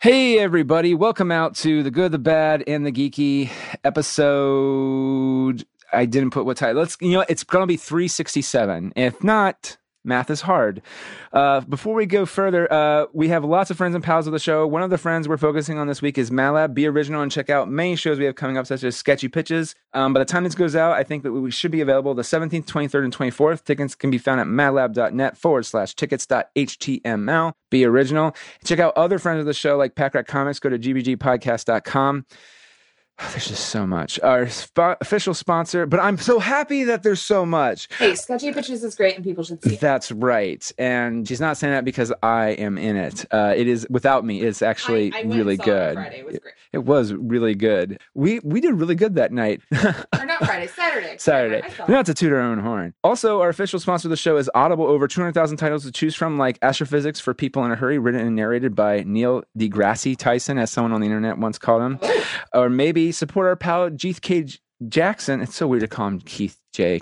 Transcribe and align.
Hey, 0.00 0.38
everybody. 0.38 0.94
Welcome 0.94 1.30
out 1.30 1.54
to 1.56 1.82
the 1.82 1.90
good, 1.90 2.12
the 2.12 2.18
bad, 2.18 2.64
and 2.66 2.84
the 2.84 2.90
geeky 2.90 3.50
episode. 3.84 5.64
I 5.92 6.06
didn't 6.06 6.30
put 6.30 6.44
what 6.44 6.56
title. 6.56 6.80
Let's, 6.80 6.96
you 7.00 7.12
know, 7.12 7.24
it's 7.28 7.44
going 7.44 7.62
to 7.62 7.66
be 7.66 7.76
367. 7.76 8.94
If 8.96 9.22
not, 9.22 9.76
math 10.04 10.30
is 10.30 10.42
hard. 10.42 10.82
Uh, 11.32 11.60
before 11.60 11.94
we 11.94 12.06
go 12.06 12.26
further, 12.26 12.70
uh, 12.72 13.06
we 13.12 13.28
have 13.28 13.44
lots 13.44 13.70
of 13.70 13.76
friends 13.76 13.94
and 13.94 14.02
pals 14.02 14.26
of 14.26 14.32
the 14.32 14.38
show. 14.38 14.66
One 14.66 14.82
of 14.82 14.90
the 14.90 14.98
friends 14.98 15.28
we're 15.28 15.36
focusing 15.36 15.78
on 15.78 15.86
this 15.86 16.02
week 16.02 16.18
is 16.18 16.30
Mad 16.30 16.50
Lab. 16.50 16.74
Be 16.74 16.86
original 16.86 17.22
and 17.22 17.30
check 17.30 17.50
out 17.50 17.68
many 17.68 17.96
shows 17.96 18.18
we 18.18 18.24
have 18.24 18.34
coming 18.34 18.58
up, 18.58 18.66
such 18.66 18.84
as 18.84 18.96
Sketchy 18.96 19.28
Pitches. 19.28 19.74
Um, 19.92 20.12
by 20.12 20.20
the 20.20 20.24
time 20.24 20.44
this 20.44 20.54
goes 20.54 20.74
out, 20.74 20.92
I 20.92 21.02
think 21.02 21.22
that 21.22 21.32
we 21.32 21.50
should 21.50 21.70
be 21.70 21.80
available 21.80 22.14
the 22.14 22.22
17th, 22.22 22.66
23rd, 22.66 23.04
and 23.04 23.16
24th. 23.16 23.64
Tickets 23.64 23.94
can 23.94 24.10
be 24.10 24.18
found 24.18 24.40
at 24.40 24.46
madlab.net 24.46 25.36
forward 25.36 25.64
slash 25.64 25.94
tickets.html. 25.94 27.52
Be 27.70 27.84
original. 27.84 28.34
Check 28.64 28.78
out 28.78 28.96
other 28.96 29.18
friends 29.18 29.40
of 29.40 29.46
the 29.46 29.54
show 29.54 29.76
like 29.76 29.94
Packrat 29.94 30.26
Comics. 30.26 30.58
Go 30.58 30.68
to 30.68 30.78
gbgpodcast.com. 30.78 32.26
There's 33.30 33.46
just 33.48 33.68
so 33.68 33.86
much. 33.86 34.18
Our 34.20 34.48
sp- 34.50 34.98
official 35.00 35.34
sponsor, 35.34 35.86
but 35.86 36.00
I'm 36.00 36.18
so 36.18 36.38
happy 36.38 36.84
that 36.84 37.02
there's 37.02 37.22
so 37.22 37.46
much. 37.46 37.88
Hey, 37.98 38.14
Sketchy 38.14 38.52
Pitches 38.52 38.82
is 38.82 38.94
great 38.94 39.14
and 39.14 39.24
people 39.24 39.44
should 39.44 39.62
see 39.62 39.74
it. 39.74 39.80
That's 39.80 40.10
right. 40.10 40.70
And 40.78 41.26
she's 41.28 41.40
not 41.40 41.56
saying 41.56 41.72
that 41.72 41.84
because 41.84 42.12
I 42.22 42.48
am 42.50 42.78
in 42.78 42.96
it. 42.96 43.24
Uh, 43.30 43.54
it 43.56 43.68
is 43.68 43.86
without 43.90 44.24
me. 44.24 44.40
It's 44.42 44.60
actually 44.62 45.12
I, 45.14 45.18
I 45.18 45.22
really 45.22 45.54
it 45.54 45.62
good. 45.62 45.94
Friday. 45.94 46.18
It 46.18 46.26
was 46.26 46.38
great. 46.38 46.54
It 46.72 46.84
was 46.84 47.12
really 47.12 47.54
good. 47.54 48.00
We 48.14 48.40
we 48.40 48.60
did 48.60 48.74
really 48.74 48.94
good 48.94 49.14
that 49.16 49.32
night. 49.32 49.60
Or 50.18 50.26
not 50.26 50.44
Friday, 50.44 50.68
Saturday. 50.68 51.16
Saturday. 51.18 51.62
Not 51.88 52.06
to 52.06 52.14
toot 52.14 52.32
our 52.32 52.40
own 52.40 52.58
horn. 52.60 52.94
Also, 53.02 53.40
our 53.40 53.48
official 53.48 53.80
sponsor 53.80 54.06
of 54.06 54.10
the 54.10 54.16
show 54.16 54.36
is 54.36 54.48
Audible. 54.54 54.84
Over 54.86 55.08
200,000 55.08 55.56
titles 55.56 55.84
to 55.84 55.90
choose 55.90 56.14
from, 56.14 56.38
like 56.38 56.58
Astrophysics 56.62 57.18
for 57.18 57.34
People 57.34 57.64
in 57.64 57.72
a 57.72 57.76
Hurry, 57.76 57.98
written 57.98 58.20
and 58.20 58.36
narrated 58.36 58.76
by 58.76 59.02
Neil 59.04 59.42
deGrasse 59.58 60.16
Tyson, 60.16 60.58
as 60.58 60.70
someone 60.70 60.92
on 60.92 61.00
the 61.00 61.06
internet 61.06 61.38
once 61.38 61.58
called 61.58 61.82
him. 61.82 61.98
Oh. 62.02 62.24
Or 62.54 62.70
maybe 62.70 63.01
support 63.10 63.46
our 63.46 63.56
pal 63.56 63.90
Keith 63.90 64.20
K. 64.20 64.46
Jackson. 64.88 65.40
It's 65.40 65.56
so 65.56 65.66
weird 65.66 65.80
to 65.80 65.88
call 65.88 66.08
him 66.08 66.20
Keith 66.20 66.58
J. 66.72 67.00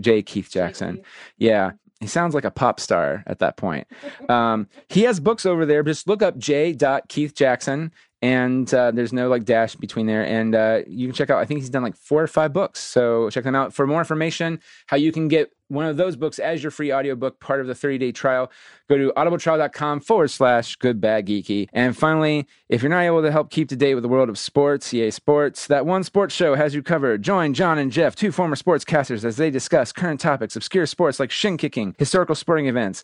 J. 0.00 0.22
Keith 0.22 0.50
Jackson. 0.50 1.02
Yeah. 1.36 1.72
He 2.00 2.08
sounds 2.08 2.34
like 2.34 2.44
a 2.44 2.50
pop 2.50 2.80
star 2.80 3.22
at 3.28 3.38
that 3.38 3.56
point. 3.56 3.86
Um, 4.28 4.66
he 4.88 5.02
has 5.02 5.20
books 5.20 5.46
over 5.46 5.64
there. 5.64 5.84
Just 5.84 6.08
look 6.08 6.20
up 6.20 6.36
J. 6.36 6.76
Keith 7.08 7.32
Jackson, 7.32 7.92
and 8.22 8.72
uh, 8.72 8.92
there's 8.92 9.12
no 9.12 9.28
like 9.28 9.44
dash 9.44 9.74
between 9.74 10.06
there. 10.06 10.24
And 10.24 10.54
uh, 10.54 10.82
you 10.86 11.08
can 11.08 11.14
check 11.14 11.28
out. 11.28 11.38
I 11.38 11.44
think 11.44 11.60
he's 11.60 11.70
done 11.70 11.82
like 11.82 11.96
four 11.96 12.22
or 12.22 12.28
five 12.28 12.52
books. 12.52 12.78
So 12.78 13.28
check 13.30 13.42
them 13.42 13.56
out 13.56 13.74
for 13.74 13.84
more 13.84 13.98
information. 13.98 14.60
How 14.86 14.96
you 14.96 15.10
can 15.10 15.26
get 15.26 15.52
one 15.66 15.86
of 15.86 15.96
those 15.96 16.16
books 16.16 16.38
as 16.38 16.62
your 16.62 16.70
free 16.70 16.92
audiobook, 16.92 17.40
part 17.40 17.60
of 17.60 17.66
the 17.66 17.74
30 17.74 17.98
day 17.98 18.12
trial. 18.12 18.52
Go 18.88 18.96
to 18.98 19.12
audibletrial.com 19.16 20.00
forward 20.00 20.28
slash 20.28 20.76
good 20.76 21.00
bad 21.00 21.26
geeky. 21.26 21.68
And 21.72 21.96
finally, 21.96 22.46
if 22.68 22.82
you're 22.82 22.90
not 22.90 23.00
able 23.00 23.22
to 23.22 23.32
help 23.32 23.50
keep 23.50 23.68
to 23.70 23.76
date 23.76 23.94
with 23.94 24.02
the 24.02 24.08
world 24.08 24.28
of 24.28 24.38
sports, 24.38 24.92
EA 24.94 25.10
Sports, 25.10 25.66
that 25.66 25.86
one 25.86 26.04
sports 26.04 26.34
show 26.34 26.54
has 26.54 26.74
you 26.74 26.82
covered. 26.82 27.22
Join 27.22 27.54
John 27.54 27.78
and 27.78 27.90
Jeff, 27.90 28.14
two 28.14 28.30
former 28.30 28.54
sportscasters, 28.54 29.24
as 29.24 29.36
they 29.36 29.50
discuss 29.50 29.92
current 29.92 30.20
topics, 30.20 30.54
obscure 30.54 30.86
sports 30.86 31.18
like 31.18 31.30
shin 31.30 31.56
kicking, 31.56 31.96
historical 31.98 32.34
sporting 32.34 32.66
events, 32.66 33.02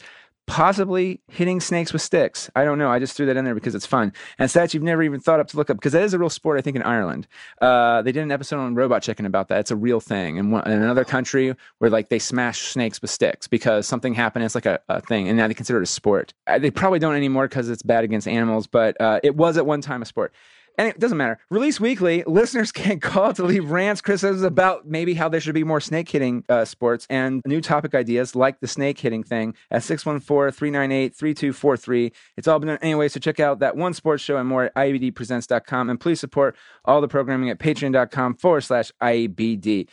possibly 0.48 1.20
hitting 1.28 1.60
snakes 1.60 1.92
with 1.92 2.02
sticks. 2.02 2.50
I 2.56 2.64
don't 2.64 2.78
know. 2.78 2.90
I 2.90 2.98
just 2.98 3.14
threw 3.16 3.26
that 3.26 3.36
in 3.36 3.44
there 3.44 3.54
because 3.54 3.74
it's 3.74 3.86
fun. 3.86 4.12
And 4.38 4.50
stats 4.50 4.72
you've 4.74 4.82
never 4.82 5.02
even 5.02 5.20
thought 5.20 5.40
up 5.40 5.48
to 5.48 5.56
look 5.56 5.68
up 5.68 5.76
because 5.76 5.92
that 5.92 6.02
is 6.02 6.14
a 6.14 6.18
real 6.18 6.30
sport, 6.30 6.58
I 6.58 6.62
think, 6.62 6.74
in 6.74 6.82
Ireland. 6.82 7.28
Uh, 7.60 8.02
they 8.02 8.10
did 8.10 8.22
an 8.22 8.32
episode 8.32 8.58
on 8.58 8.74
Robot 8.74 9.02
Chicken 9.02 9.26
about 9.26 9.48
that. 9.48 9.60
It's 9.60 9.70
a 9.70 9.76
real 9.76 10.00
thing. 10.00 10.38
And 10.38 10.52
in, 10.52 10.72
in 10.72 10.82
another 10.82 11.04
country 11.04 11.54
where 11.78 11.90
like 11.90 12.08
they 12.08 12.18
smash 12.18 12.62
snakes 12.62 13.00
with 13.00 13.10
sticks 13.10 13.46
because 13.46 13.86
something 13.86 14.14
happened. 14.14 14.44
It's 14.46 14.54
like 14.54 14.66
a, 14.66 14.80
a 14.88 15.02
thing. 15.02 15.28
And 15.28 15.36
now 15.36 15.46
they 15.46 15.54
consider 15.54 15.78
it 15.80 15.82
a 15.82 15.86
sport. 15.86 16.32
Uh, 16.46 16.58
they 16.58 16.70
probably 16.70 16.98
don't 16.98 17.14
anymore 17.14 17.46
because 17.46 17.68
it's 17.68 17.82
bad 17.82 18.02
against 18.02 18.26
animals, 18.26 18.66
but 18.66 18.98
uh, 19.00 19.20
it 19.22 19.36
was 19.36 19.58
at 19.58 19.66
one 19.66 19.82
time 19.82 20.00
a 20.02 20.06
sport. 20.06 20.32
And 20.78 20.86
it 20.86 21.00
doesn't 21.00 21.18
matter. 21.18 21.38
Release 21.50 21.80
weekly, 21.80 22.22
listeners 22.24 22.70
can 22.72 23.00
call 23.00 23.34
to 23.34 23.42
leave 23.42 23.70
rants, 23.70 24.00
criticisms 24.00 24.42
about 24.42 24.86
maybe 24.86 25.14
how 25.14 25.28
there 25.28 25.40
should 25.40 25.54
be 25.54 25.64
more 25.64 25.80
snake 25.80 26.08
hitting 26.08 26.44
uh, 26.48 26.64
sports 26.64 27.06
and 27.10 27.42
new 27.44 27.60
topic 27.60 27.96
ideas 27.96 28.36
like 28.36 28.60
the 28.60 28.68
snake 28.68 29.00
hitting 29.00 29.24
thing 29.24 29.54
at 29.72 29.82
614 29.82 30.56
398 30.56 31.14
3243. 31.16 32.12
It's 32.36 32.46
all 32.46 32.60
been 32.60 32.68
done 32.68 32.78
anyway, 32.80 33.08
so 33.08 33.18
check 33.18 33.40
out 33.40 33.58
that 33.58 33.76
one 33.76 33.92
sports 33.92 34.22
show 34.22 34.36
and 34.36 34.48
more 34.48 34.64
at 34.64 34.74
IEBDpresents.com. 34.76 35.90
And 35.90 35.98
please 35.98 36.20
support 36.20 36.56
all 36.84 37.00
the 37.00 37.08
programming 37.08 37.50
at 37.50 37.58
patreon.com 37.58 38.36
forward 38.36 38.60
slash 38.60 38.92
IEBD. 39.02 39.88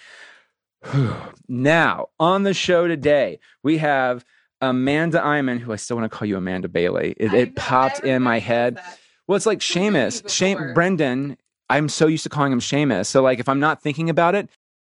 now, 1.48 2.08
on 2.20 2.44
the 2.44 2.54
show 2.54 2.88
today, 2.88 3.40
we 3.64 3.80
have 3.80 4.24
Amanda 4.62 5.24
Iman, 5.24 5.58
who 5.58 5.74
I 5.74 5.78
still 5.78 5.98
want 5.98 6.12
to 6.12 6.16
call 6.16 6.28
you 6.28 6.38
Amanda 6.38 6.68
Bailey. 6.68 7.16
It, 7.18 7.34
it 7.34 7.56
popped 7.56 8.02
in 8.02 8.22
my 8.22 8.38
head. 8.38 8.76
that. 8.76 9.00
Well, 9.28 9.36
it's 9.36 9.46
like 9.46 9.60
Seamus. 9.60 10.30
Shame? 10.30 10.74
Brendan. 10.74 11.38
I'm 11.70 11.90
so 11.90 12.08
used 12.08 12.24
to 12.24 12.30
calling 12.30 12.52
him 12.52 12.60
Seamus. 12.60 13.08
So 13.08 13.22
like 13.22 13.40
if 13.40 13.50
I'm 13.50 13.60
not 13.60 13.82
thinking 13.82 14.10
about 14.10 14.36
it 14.36 14.50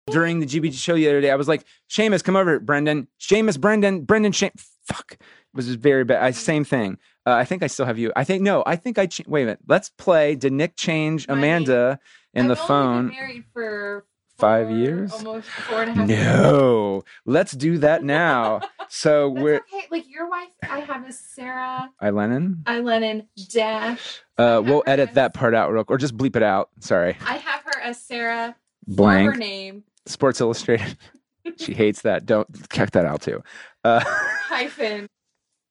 during 0.08 0.40
the 0.40 0.46
GBG 0.46 0.74
show 0.74 0.94
the 0.94 1.08
other 1.08 1.20
day, 1.20 1.30
I 1.30 1.36
was 1.36 1.48
like, 1.48 1.64
Seamus, 1.90 2.22
come 2.22 2.36
over, 2.36 2.60
Brendan. 2.60 3.08
Seamus, 3.20 3.60
Brendan, 3.60 4.02
Brendan, 4.02 4.32
Shame. 4.32 4.52
Fuck. 4.84 5.12
It 5.12 5.56
was 5.56 5.74
very 5.74 6.04
bad. 6.04 6.22
I, 6.22 6.30
same 6.30 6.64
thing. 6.64 6.98
Uh, 7.26 7.32
I 7.32 7.44
think 7.44 7.62
I 7.62 7.66
still 7.66 7.86
have 7.86 7.98
you. 7.98 8.12
I 8.16 8.24
think 8.24 8.42
no. 8.42 8.62
I 8.66 8.76
think 8.76 8.98
I. 8.98 9.06
Ch- 9.06 9.26
wait 9.26 9.42
a 9.42 9.46
minute. 9.46 9.60
Let's 9.66 9.90
play. 9.90 10.34
Did 10.36 10.52
Nick 10.52 10.76
change 10.76 11.26
Amanda 11.28 11.98
in 12.34 12.46
the 12.48 12.56
phone? 12.56 13.08
Been 13.08 13.16
married 13.16 13.44
for 13.52 14.04
Five 14.40 14.68
four- 14.68 14.76
years? 14.76 15.12
almost 15.12 15.48
four 15.48 15.82
and 15.82 15.90
a 15.90 15.94
half. 15.94 16.08
years. 16.08 16.20
No. 16.20 17.02
Let's 17.26 17.52
do 17.52 17.78
that 17.78 18.02
now. 18.04 18.60
So 18.92 19.28
we're 19.28 19.58
okay. 19.72 19.86
Like 19.92 20.10
your 20.10 20.28
wife, 20.28 20.48
I 20.68 20.80
have 20.80 21.08
a 21.08 21.12
Sarah 21.12 21.88
I 22.00 22.10
Lennon. 22.10 22.64
I 22.66 22.80
Lennon 22.80 23.28
dash. 23.52 24.20
Uh, 24.36 24.60
we'll 24.64 24.82
edit 24.84 25.10
as- 25.10 25.14
that 25.14 25.32
part 25.32 25.54
out 25.54 25.70
real, 25.72 25.84
quick 25.84 25.94
or 25.94 25.98
just 25.98 26.16
bleep 26.16 26.34
it 26.34 26.42
out. 26.42 26.70
Sorry. 26.80 27.16
I 27.24 27.34
have 27.36 27.60
her 27.66 27.80
as 27.80 28.00
Sarah. 28.00 28.56
Blank. 28.88 29.26
Former 29.28 29.38
name 29.38 29.84
Sports 30.06 30.40
Illustrated. 30.40 30.96
she 31.56 31.72
hates 31.72 32.02
that. 32.02 32.26
Don't 32.26 32.48
check 32.72 32.90
that 32.90 33.04
out 33.04 33.22
too. 33.22 33.44
Uh, 33.84 34.00
hyphen 34.04 35.06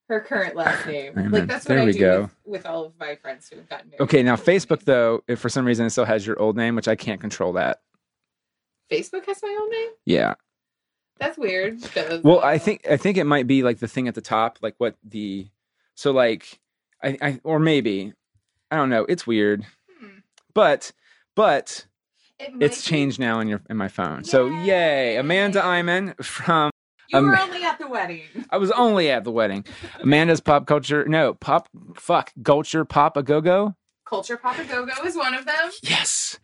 her 0.07 0.21
current 0.21 0.55
last 0.55 0.87
name. 0.87 1.11
Amen. 1.17 1.31
Like 1.31 1.47
that's 1.47 1.65
what 1.67 1.75
There 1.75 1.83
I 1.83 1.85
we 1.87 1.91
do 1.91 1.99
go. 1.99 2.21
With, 2.21 2.31
with 2.45 2.65
all 2.65 2.85
of 2.85 2.93
my 3.01 3.15
friends 3.15 3.49
who 3.49 3.57
have 3.57 3.67
gotten 3.67 3.89
married. 3.89 4.01
okay, 4.01 4.23
now 4.23 4.37
Facebook 4.37 4.83
though, 4.85 5.25
if 5.27 5.39
for 5.39 5.49
some 5.49 5.65
reason 5.65 5.85
it 5.85 5.89
still 5.89 6.05
has 6.05 6.25
your 6.25 6.39
old 6.41 6.55
name, 6.55 6.77
which 6.77 6.87
I 6.87 6.95
can't 6.95 7.19
control 7.19 7.51
that. 7.53 7.81
Facebook 8.91 9.25
has 9.25 9.41
my 9.43 9.57
own 9.61 9.69
name. 9.71 9.89
Yeah. 10.05 10.33
That's 11.19 11.37
weird. 11.37 11.79
Well, 12.23 12.39
I 12.41 12.57
think 12.57 12.87
I 12.89 12.95
think 12.97 13.17
it 13.17 13.25
might 13.25 13.45
be 13.45 13.61
like 13.61 13.79
the 13.79 13.87
thing 13.87 14.07
at 14.07 14.15
the 14.15 14.21
top, 14.21 14.59
like 14.61 14.75
what 14.77 14.95
the 15.03 15.47
so 15.95 16.11
like 16.11 16.59
I, 17.03 17.17
I 17.21 17.39
or 17.43 17.59
maybe 17.59 18.13
I 18.71 18.77
don't 18.77 18.89
know. 18.89 19.05
It's 19.09 19.27
weird, 19.27 19.65
hmm, 19.99 20.19
but 20.53 20.93
but 21.35 21.85
it 22.39 22.53
it's 22.61 22.81
be- 22.85 22.89
changed 22.89 23.19
now 23.19 23.41
in 23.41 23.49
your 23.49 23.61
in 23.69 23.75
my 23.75 23.89
phone. 23.89 24.23
So 24.23 24.47
yay, 24.47 24.65
Yay. 24.65 25.17
Amanda 25.17 25.61
Iman 25.61 26.13
from 26.21 26.71
You 27.09 27.19
were 27.21 27.37
only 27.37 27.65
at 27.65 27.79
the 27.79 27.87
wedding. 27.89 28.21
I 28.49 28.55
was 28.55 28.71
only 28.71 29.09
at 29.11 29.25
the 29.25 29.31
wedding. 29.31 29.65
Amanda's 29.99 30.39
pop 30.39 30.67
culture, 30.67 31.03
no 31.05 31.33
pop, 31.33 31.67
fuck 31.97 32.31
culture 32.45 32.85
pop 32.85 33.17
a 33.17 33.23
go 33.23 33.41
go. 33.41 33.75
Culture 34.09 34.37
Papa 34.37 34.63
Go 34.65 34.85
Go 34.87 35.05
is 35.05 35.15
one 35.15 35.35
of 35.35 35.45
them. 35.45 35.69
Yes. 35.83 36.39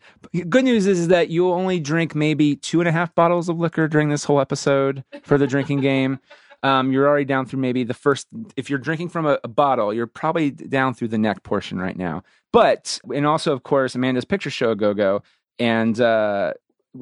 Good 0.48 0.64
news 0.64 0.86
is 0.86 1.08
that 1.08 1.30
you'll 1.30 1.52
only 1.52 1.80
drink 1.80 2.14
maybe 2.14 2.54
two 2.54 2.80
and 2.80 2.88
a 2.88 2.92
half 2.92 3.12
bottles 3.16 3.48
of 3.48 3.58
liquor 3.58 3.88
during 3.88 4.08
this 4.08 4.22
whole 4.22 4.40
episode 4.40 5.02
for 5.24 5.36
the 5.36 5.46
drinking 5.46 5.80
game. 5.80 6.20
Um, 6.62 6.90
you're 6.90 7.06
already 7.06 7.26
down 7.26 7.46
through 7.46 7.60
maybe 7.60 7.84
the 7.84 7.94
first. 7.94 8.26
If 8.56 8.70
you're 8.70 8.78
drinking 8.78 9.10
from 9.10 9.26
a, 9.26 9.38
a 9.44 9.46
bottle, 9.46 9.92
you're 9.92 10.06
probably 10.08 10.50
down 10.50 10.94
through 10.94 11.08
the 11.08 11.18
neck 11.18 11.42
portion 11.44 11.78
right 11.78 11.96
now. 11.96 12.24
But 12.50 12.98
and 13.14 13.26
also, 13.26 13.52
of 13.52 13.62
course, 13.62 13.94
Amanda's 13.94 14.24
picture 14.24 14.50
show 14.50 14.74
go 14.74 14.94
go. 14.94 15.22
And 15.60 16.00
uh, 16.00 16.54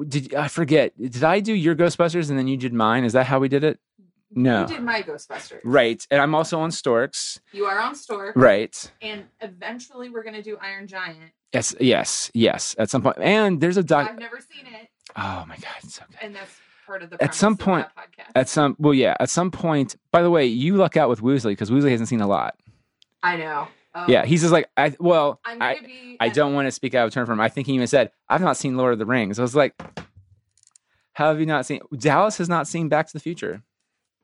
did 0.07 0.35
I 0.35 0.49
forget? 0.49 0.93
Did 0.99 1.23
I 1.23 1.39
do 1.39 1.53
your 1.53 1.73
Ghostbusters 1.73 2.29
and 2.29 2.37
then 2.37 2.47
you 2.47 2.57
did 2.57 2.73
mine? 2.73 3.05
Is 3.05 3.13
that 3.13 3.25
how 3.25 3.39
we 3.39 3.47
did 3.47 3.63
it? 3.63 3.79
No. 4.35 4.61
You 4.61 4.67
did 4.67 4.83
my 4.83 5.01
Ghostbusters. 5.01 5.61
Right. 5.63 6.05
And 6.11 6.21
I'm 6.21 6.35
also 6.35 6.59
on 6.59 6.71
Storks. 6.71 7.39
You 7.53 7.65
are 7.65 7.79
on 7.79 7.95
Stork. 7.95 8.35
Right. 8.35 8.91
And 9.01 9.23
eventually 9.41 10.09
we're 10.09 10.23
going 10.23 10.35
to 10.35 10.41
do 10.41 10.57
Iron 10.61 10.87
Giant. 10.87 11.31
Yes. 11.53 11.73
Yes. 11.79 12.29
Yes. 12.33 12.75
At 12.77 12.89
some 12.89 13.01
point. 13.01 13.17
And 13.19 13.61
there's 13.61 13.77
a 13.77 13.83
doc. 13.83 14.09
I've 14.09 14.19
never 14.19 14.39
seen 14.41 14.65
it. 14.67 14.89
Oh 15.15 15.45
my 15.47 15.55
god, 15.55 15.71
it's 15.83 15.95
so 15.95 16.03
good. 16.09 16.17
And 16.21 16.35
that's 16.35 16.51
part 16.85 17.01
of 17.01 17.09
the 17.09 17.23
At 17.23 17.33
some 17.33 17.55
point- 17.55 17.87
that 17.95 18.09
podcast. 18.27 18.31
At 18.35 18.49
some, 18.49 18.75
well, 18.77 18.93
yeah. 18.93 19.15
At 19.19 19.29
some 19.29 19.51
point, 19.51 19.95
by 20.11 20.21
the 20.21 20.29
way, 20.29 20.45
you 20.45 20.75
luck 20.75 20.97
out 20.97 21.07
with 21.09 21.21
Woosley 21.21 21.51
because 21.53 21.71
Woosley 21.71 21.91
hasn't 21.91 22.09
seen 22.09 22.19
a 22.21 22.27
lot. 22.27 22.55
I 23.23 23.37
know. 23.37 23.67
Oh, 23.97 24.05
Yeah, 24.09 24.25
he's 24.25 24.41
just 24.41 24.51
like, 24.51 24.67
I. 24.75 24.93
Well, 24.99 25.39
to 25.45 25.77
be. 25.85 26.17
I 26.19 26.27
don't 26.27 26.53
want 26.53 26.67
to 26.67 26.71
speak 26.71 26.93
out 26.95 27.07
of 27.07 27.13
turn 27.13 27.25
for 27.25 27.31
him. 27.31 27.39
I 27.39 27.47
think 27.47 27.67
he 27.67 27.73
even 27.73 27.87
said, 27.87 28.11
"I've 28.27 28.41
not 28.41 28.57
seen 28.57 28.75
Lord 28.75 28.91
of 28.91 28.99
the 28.99 29.05
Rings." 29.05 29.39
I 29.39 29.41
was 29.41 29.55
like, 29.55 29.73
"How 31.13 31.29
have 31.29 31.39
you 31.39 31.45
not 31.45 31.65
seen?" 31.65 31.79
Dallas 31.97 32.37
has 32.39 32.49
not 32.49 32.67
seen 32.67 32.89
Back 32.89 33.07
to 33.07 33.13
the 33.13 33.19
Future. 33.21 33.63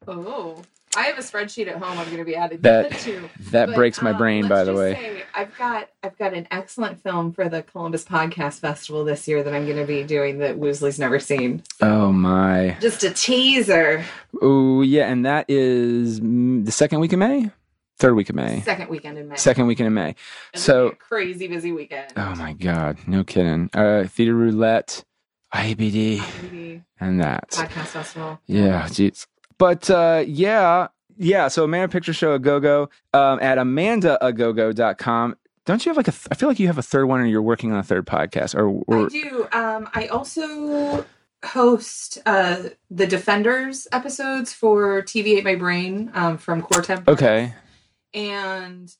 Oh. 0.07 0.61
I 0.97 1.03
have 1.03 1.17
a 1.17 1.21
spreadsheet 1.21 1.67
at 1.67 1.75
home. 1.77 1.97
I'm 1.97 2.05
going 2.07 2.17
to 2.17 2.25
be 2.25 2.35
adding 2.35 2.59
That- 2.61 2.89
that 2.89 2.99
to. 3.01 3.29
That 3.51 3.67
But, 3.67 3.75
breaks 3.75 4.01
my 4.01 4.11
um, 4.11 4.17
brain, 4.17 4.47
by 4.49 4.65
the 4.65 4.73
way. 4.73 4.93
say, 4.93 5.23
I've 5.33 5.57
got 5.57 5.87
I've 6.03 6.17
got 6.17 6.33
an 6.33 6.47
excellent 6.51 7.01
film 7.01 7.31
for 7.31 7.47
the 7.47 7.61
Columbus 7.63 8.03
Podcast 8.03 8.59
Festival 8.59 9.05
this 9.05 9.25
year 9.27 9.41
that 9.41 9.53
I'm 9.53 9.63
going 9.65 9.77
to 9.77 9.85
be 9.85 10.03
doing 10.03 10.39
that 10.39 10.57
Woosley's 10.59 10.99
never 10.99 11.17
seen. 11.17 11.63
Oh 11.81 12.11
my. 12.11 12.75
Just 12.81 13.03
a 13.05 13.11
teaser. 13.11 14.03
Oh 14.41 14.81
yeah, 14.81 15.09
and 15.09 15.25
that 15.25 15.45
is 15.47 16.19
the 16.19 16.71
second 16.71 16.99
week 16.99 17.13
of 17.13 17.19
May. 17.19 17.49
third 17.97 18.15
week 18.15 18.29
of 18.29 18.35
May, 18.35 18.59
Second 18.61 18.89
weekend 18.89 19.17
in 19.17 19.29
May. 19.29 19.35
second 19.37 19.67
weekend 19.67 19.87
in 19.87 19.93
May. 19.93 20.15
It's 20.53 20.63
so- 20.63 20.91
crazy 20.99 21.47
busy 21.47 21.71
weekend. 21.71 22.11
Oh 22.17 22.35
my 22.35 22.51
god, 22.51 22.97
no 23.07 23.23
kidding. 23.23 23.69
Uh, 23.73 24.03
theater 24.09 24.33
roulette, 24.35 25.05
IBD, 25.53 26.21
Maybe 26.43 26.81
and 26.99 27.21
that. 27.21 27.51
podcast 27.51 27.87
festival. 27.87 28.39
Yeah, 28.45 28.83
jeez. 28.89 29.25
But 29.61 29.91
uh, 29.91 30.23
yeah, 30.25 30.87
yeah. 31.17 31.47
So 31.47 31.63
Amanda 31.65 31.87
Picture 31.87 32.13
Show 32.13 32.33
a 32.33 32.39
go 32.39 32.59
go 32.59 32.89
um, 33.13 33.37
at 33.43 33.59
amandaagogo.com. 33.59 35.35
Don't 35.67 35.85
you 35.85 35.91
have 35.91 35.97
like 35.97 36.07
a? 36.07 36.11
Th- 36.11 36.27
I 36.31 36.33
feel 36.35 36.49
like 36.49 36.57
you 36.59 36.65
have 36.65 36.79
a 36.79 36.81
third 36.81 37.05
one, 37.05 37.19
or 37.21 37.25
you're 37.27 37.43
working 37.43 37.71
on 37.71 37.77
a 37.77 37.83
third 37.83 38.07
podcast, 38.07 38.55
or, 38.55 38.83
I 39.05 39.07
do. 39.07 39.47
Um, 39.53 39.87
I 39.93 40.07
also 40.07 41.05
host 41.45 42.17
uh, 42.25 42.63
the 42.89 43.05
Defenders 43.05 43.87
episodes 43.91 44.51
for 44.51 45.03
TV 45.03 45.37
Ate 45.37 45.43
My 45.43 45.53
Brain 45.53 46.09
um, 46.15 46.39
from 46.39 46.63
Core 46.63 46.81
Temp. 46.81 47.07
okay, 47.07 47.53
And 48.15 48.91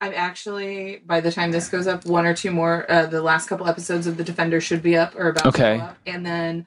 I'm 0.00 0.12
actually, 0.14 1.02
by 1.04 1.20
the 1.20 1.30
time 1.30 1.50
this 1.50 1.68
goes 1.68 1.86
up, 1.86 2.06
one 2.06 2.24
or 2.24 2.32
two 2.34 2.50
more. 2.52 2.90
Uh, 2.90 3.04
the 3.04 3.20
last 3.22 3.48
couple 3.48 3.66
episodes 3.68 4.06
of 4.06 4.16
the 4.16 4.24
Defenders 4.24 4.64
should 4.64 4.80
be 4.82 4.96
up 4.96 5.14
or 5.14 5.28
about 5.28 5.46
Okay. 5.46 5.72
to 5.74 5.78
go 5.78 5.84
up. 5.84 5.98
And 6.06 6.24
then 6.24 6.66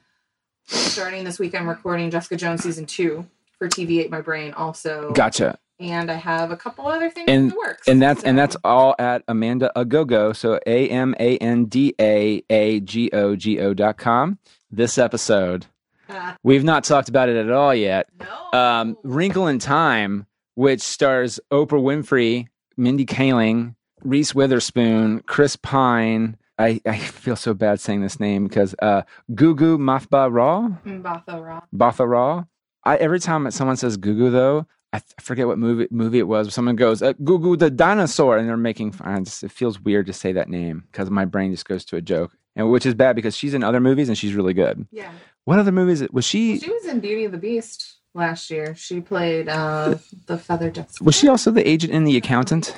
starting 0.66 1.24
this 1.24 1.40
week, 1.40 1.56
I'm 1.56 1.68
recording 1.68 2.10
Jessica 2.12 2.36
Jones 2.36 2.64
season 2.64 2.86
two 2.86 3.26
for 3.58 3.68
TV 3.68 4.00
Ate 4.00 4.12
My 4.12 4.22
Brain 4.22 4.54
also. 4.54 5.12
gotcha. 5.12 5.58
And 5.80 6.10
I 6.10 6.16
have 6.16 6.52
a 6.52 6.56
couple 6.58 6.88
other 6.88 7.10
things 7.10 7.26
And- 7.28 7.44
in 7.46 7.48
the 7.50 7.56
works. 7.56 7.88
And 7.88 8.02
that's 8.02 8.24
and 8.24 8.38
that's 8.38 8.56
all 8.64 8.96
at 9.00 9.24
Amanda 9.28 9.72
Agogo. 9.76 10.36
So 10.36 10.60
A 10.66 10.88
M 10.90 11.16
A 11.20 11.38
N 11.40 11.66
D 11.66 11.94
A 12.00 12.44
A 12.50 12.80
G 12.80 13.10
O 13.12 13.36
G 13.36 13.60
O 13.60 13.74
dot 13.74 13.98
com. 13.98 14.38
This 14.72 14.98
episode, 14.98 15.66
Uh, 16.10 16.34
we've 16.44 16.64
not 16.64 16.84
talked 16.84 17.10
about 17.10 17.28
it 17.30 17.36
at 17.36 17.52
all 17.52 17.74
yet. 17.76 18.08
no. 18.20 18.60
um, 18.60 18.98
Wrinkle 19.04 19.48
in 19.48 19.60
Time, 19.60 20.26
which 20.56 20.82
stars 20.82 21.40
Oprah 21.52 21.82
Winfrey, 21.82 22.48
Mindy 22.78 23.06
Kaling, 23.06 23.76
Reese 24.04 24.34
Witherspoon, 24.34 25.22
Chris 25.26 25.56
Pine. 25.56 26.38
I, 26.60 26.80
I 26.86 26.98
feel 26.98 27.36
so 27.36 27.54
bad 27.54 27.80
saying 27.80 28.02
this 28.02 28.20
name 28.20 28.48
because 28.48 28.76
uh, 28.82 29.02
Gugu 29.32 29.78
Mathba 29.80 30.32
Raw, 30.32 30.70
Raw. 30.86 31.62
Batha 31.76 32.08
Raw. 32.08 32.44
I, 32.84 32.98
every 32.98 33.20
time 33.20 33.50
someone 33.52 33.78
says 33.78 33.98
Gugu, 33.98 34.32
though, 34.32 34.68
I, 34.92 35.00
th- 35.00 35.14
I 35.18 35.22
forget 35.24 35.48
what 35.48 35.58
movie 35.58 35.88
movie 35.90 36.20
it 36.20 36.28
was. 36.28 36.54
Someone 36.54 36.76
goes 36.76 37.02
uh, 37.02 37.14
Gugu 37.14 37.58
the 37.58 37.72
dinosaur, 37.72 38.38
and 38.38 38.48
they're 38.48 38.58
making 38.58 38.92
fun. 38.92 39.22
It 39.22 39.26
just- 39.26 39.44
It 39.44 39.52
feels 39.52 39.80
weird 39.80 40.06
to 40.08 40.14
say 40.14 40.32
that 40.34 40.50
name 40.50 40.84
because 40.92 41.10
my 41.10 41.26
brain 41.26 41.52
just 41.52 41.66
goes 41.68 41.84
to 41.86 41.96
a 41.96 42.02
joke, 42.02 42.32
and 42.56 42.70
which 42.70 42.86
is 42.86 42.94
bad 42.94 43.16
because 43.16 43.36
she's 43.36 43.54
in 43.56 43.64
other 43.64 43.80
movies 43.80 44.08
and 44.10 44.18
she's 44.18 44.36
really 44.36 44.54
good. 44.54 44.86
Yeah. 44.92 45.12
What 45.46 45.58
other 45.60 45.72
movies 45.72 46.08
was 46.12 46.24
she? 46.26 46.60
She 46.60 46.70
was 46.72 46.86
in 46.86 47.00
Beauty 47.00 47.26
and 47.26 47.34
the 47.34 47.38
Beast 47.40 47.96
last 48.14 48.52
year. 48.52 48.76
She 48.76 49.02
played 49.02 49.50
uh, 49.50 49.96
the 50.28 50.38
Feather 50.38 50.70
Duster. 50.70 51.04
Was 51.04 51.16
she 51.16 51.28
also 51.28 51.50
the 51.50 51.68
agent 51.68 51.92
in 51.94 52.04
The 52.04 52.16
Accountant? 52.16 52.76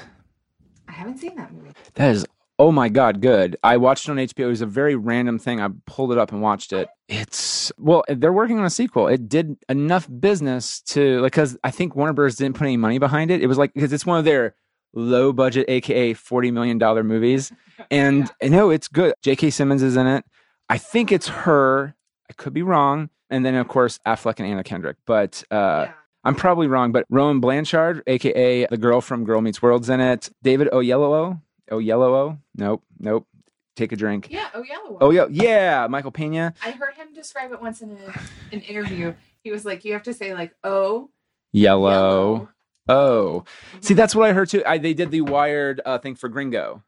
I 0.88 0.94
haven't 0.94 1.18
seen 1.18 1.36
that 1.36 1.52
movie. 1.54 1.72
That 1.96 2.12
is, 2.16 2.26
oh 2.60 2.72
my 2.72 2.90
god, 2.90 3.22
good. 3.22 3.58
I 3.64 3.78
watched 3.78 4.08
it 4.08 4.12
on 4.12 4.18
HBO. 4.18 4.46
It 4.46 4.48
was 4.48 4.62
a 4.62 4.66
very 4.66 4.96
random 4.96 5.40
thing. 5.40 5.62
I 5.62 5.70
pulled 5.86 6.12
it 6.12 6.18
up 6.18 6.32
and 6.32 6.42
watched 6.42 6.74
it. 6.74 6.88
It's 7.08 7.72
well, 7.78 8.04
they're 8.08 8.34
working 8.34 8.60
on 8.60 8.66
a 8.66 8.70
sequel. 8.70 9.08
It 9.08 9.28
did 9.30 9.58
enough 9.70 10.08
business 10.20 10.82
to 10.82 11.22
like 11.22 11.34
because 11.34 11.58
I 11.64 11.72
think 11.72 11.96
Warner 11.96 12.14
Bros. 12.14 12.36
didn't 12.36 12.56
put 12.56 12.66
any 12.66 12.78
money 12.78 12.98
behind 13.00 13.32
it. 13.32 13.42
It 13.42 13.48
was 13.48 13.58
like 13.58 13.74
because 13.74 13.94
it's 13.94 14.06
one 14.06 14.20
of 14.20 14.26
their 14.26 14.56
low 14.94 15.34
budget, 15.34 15.66
aka 15.70 16.14
forty 16.14 16.52
million 16.52 16.78
dollar 16.78 17.04
movies, 17.04 17.52
and 17.92 18.32
no, 18.42 18.70
it's 18.70 18.88
good. 18.88 19.14
J.K. 19.22 19.50
Simmons 19.50 19.84
is 19.84 19.96
in 19.96 20.08
it. 20.08 20.26
I 20.70 20.78
think 20.78 21.12
it's 21.12 21.28
her. 21.28 21.96
I 22.30 22.34
could 22.34 22.54
be 22.54 22.64
wrong. 22.64 23.10
And 23.30 23.46
then 23.46 23.56
of 23.56 23.68
course 23.68 24.00
Affleck 24.06 24.40
and 24.40 24.48
Anna 24.48 24.64
Kendrick, 24.64 24.98
but. 25.06 25.44
uh 25.52 25.86
yeah. 25.88 25.94
I'm 26.28 26.34
probably 26.34 26.66
wrong, 26.66 26.92
but 26.92 27.06
Rowan 27.12 27.40
Blanchard, 27.40 28.02
aka 28.08 28.66
the 28.66 28.78
girl 28.78 29.00
from 29.00 29.26
Girl 29.26 29.42
Meets 29.42 29.62
World's 29.62 29.90
in 29.90 30.00
it. 30.00 30.28
David 30.42 30.70
Oyelowo, 30.74 31.40
Oyelowo, 31.72 32.40
nope, 32.56 32.84
nope. 33.00 33.28
Take 33.76 33.92
a 33.92 33.96
drink. 33.98 34.28
Yeah, 34.32 34.48
oh 34.54 34.64
Yellow. 34.64 34.98
Oh 35.02 35.12
yeah, 35.12 35.26
yeah. 35.30 35.88
Michael 35.90 36.12
Pena, 36.12 36.54
I 36.64 36.72
heard 36.72 36.94
him 36.96 37.14
describe 37.14 37.52
it 37.52 37.62
once 37.62 37.82
in 37.82 37.92
a, 37.92 38.20
an 38.56 38.62
interview. 38.62 39.14
He 39.44 39.52
was 39.52 39.66
like, 39.66 39.84
you 39.84 39.94
have 39.94 40.04
to 40.04 40.14
say 40.14 40.34
like, 40.34 40.56
oh, 40.64 41.10
yellow. 41.52 42.50
Oh, 42.88 43.44
see, 43.82 43.94
Mhm. 43.94 43.98
that's 43.98 44.16
what 44.16 44.30
I 44.30 44.34
heard 44.34 44.48
too. 44.50 44.64
I, 44.66 44.78
they 44.78 44.94
did 44.94 45.10
the 45.12 45.22
Wired 45.22 45.82
uh, 45.86 45.98
thing 45.98 46.14
for 46.16 46.30
Gringo, 46.30 46.84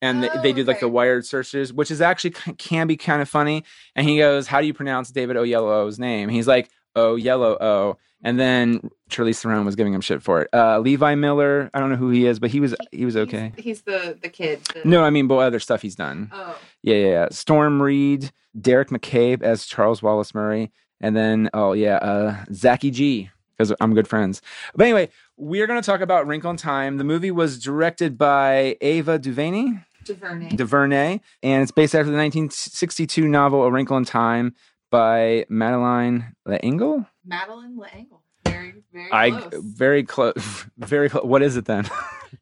and 0.00 0.22
they, 0.22 0.30
Oh, 0.30 0.40
they 0.40 0.52
did 0.52 0.66
like 0.68 0.80
the. 0.80 0.88
Wired 0.88 1.26
searches, 1.26 1.72
which 1.72 1.90
is 1.90 2.00
actually 2.00 2.30
can 2.58 2.86
be 2.86 2.96
kind 2.96 3.20
of 3.20 3.28
funny. 3.28 3.64
And 3.96 4.08
he 4.08 4.18
goes, 4.18 4.46
"How 4.46 4.60
do 4.60 4.66
you 4.68 4.74
pronounce 4.74 5.10
David 5.10 5.36
Oyelowo's 5.36 5.98
name?" 5.98 6.28
He's 6.28 6.46
like, 6.46 6.70
"Oh, 6.96 7.14
yellow, 7.14 7.56
oh." 7.60 7.96
And 8.24 8.40
then 8.40 8.90
Charlize 9.10 9.40
Theron 9.40 9.64
was 9.64 9.76
giving 9.76 9.92
him 9.92 10.00
shit 10.00 10.22
for 10.22 10.40
it. 10.42 10.48
Uh, 10.52 10.80
Levi 10.80 11.14
Miller, 11.14 11.70
I 11.74 11.78
don't 11.80 11.90
know 11.90 11.96
who 11.96 12.10
he 12.10 12.26
is, 12.26 12.40
but 12.40 12.50
he 12.50 12.58
was 12.58 12.74
he 12.90 13.04
was 13.04 13.14
He's- 13.14 13.28
okay. 13.28 13.52
He's, 13.56 13.82
the 13.82 14.18
the 14.20 14.28
kid. 14.28 14.64
the- 14.74 14.82
No, 14.88 15.04
I 15.04 15.10
mean, 15.10 15.28
but 15.28 15.36
other 15.36 15.60
stuff 15.60 15.82
he's 15.82 15.94
done. 15.94 16.30
Oh, 16.32 16.58
Yeah, 16.82 16.94
yeah, 16.96 17.06
yeah. 17.08 17.28
Storm 17.30 17.80
Reed, 17.80 18.32
Deric 18.58 18.86
McCabe 18.88 19.42
as 19.42 19.66
Charles 19.66 20.02
Wallace 20.02 20.34
Murray, 20.34 20.72
and 21.00 21.14
then 21.14 21.50
oh 21.54 21.72
yeah, 21.74 21.96
uh, 21.96 22.44
Zachy 22.52 22.90
G 22.90 23.30
because 23.56 23.72
I'm 23.80 23.94
good 23.94 24.08
friends. 24.08 24.42
But 24.74 24.84
anyway, 24.84 25.08
we're 25.36 25.66
gonna 25.66 25.82
talk 25.82 26.00
about 26.00 26.26
Wrinkle 26.26 26.50
in 26.50 26.56
Time. 26.56 26.96
The 26.96 27.04
movie 27.04 27.30
was 27.30 27.58
directed 27.62 28.16
by 28.18 28.76
Ava 28.80 29.18
DuVernay, 29.18 29.84
DuVernay. 30.04 30.48
DuVernay, 30.56 31.20
and 31.42 31.62
it's 31.62 31.70
based 31.70 31.94
after 31.94 32.10
the 32.10 32.16
1962 32.16 33.28
novel 33.28 33.62
A 33.64 33.70
Wrinkle 33.70 33.96
in 33.98 34.04
Time 34.04 34.54
by 34.90 35.46
Madeline 35.48 36.34
L'Engle. 36.46 37.06
Madeline 37.24 37.76
L'Engle. 37.78 38.22
Very, 38.44 38.74
very 38.92 39.08
I 39.12 39.30
close. 39.30 39.62
very 39.64 40.02
close, 40.04 40.66
very 40.78 41.08
close. 41.08 41.24
What 41.24 41.42
is 41.42 41.56
it 41.56 41.64
then? 41.66 41.88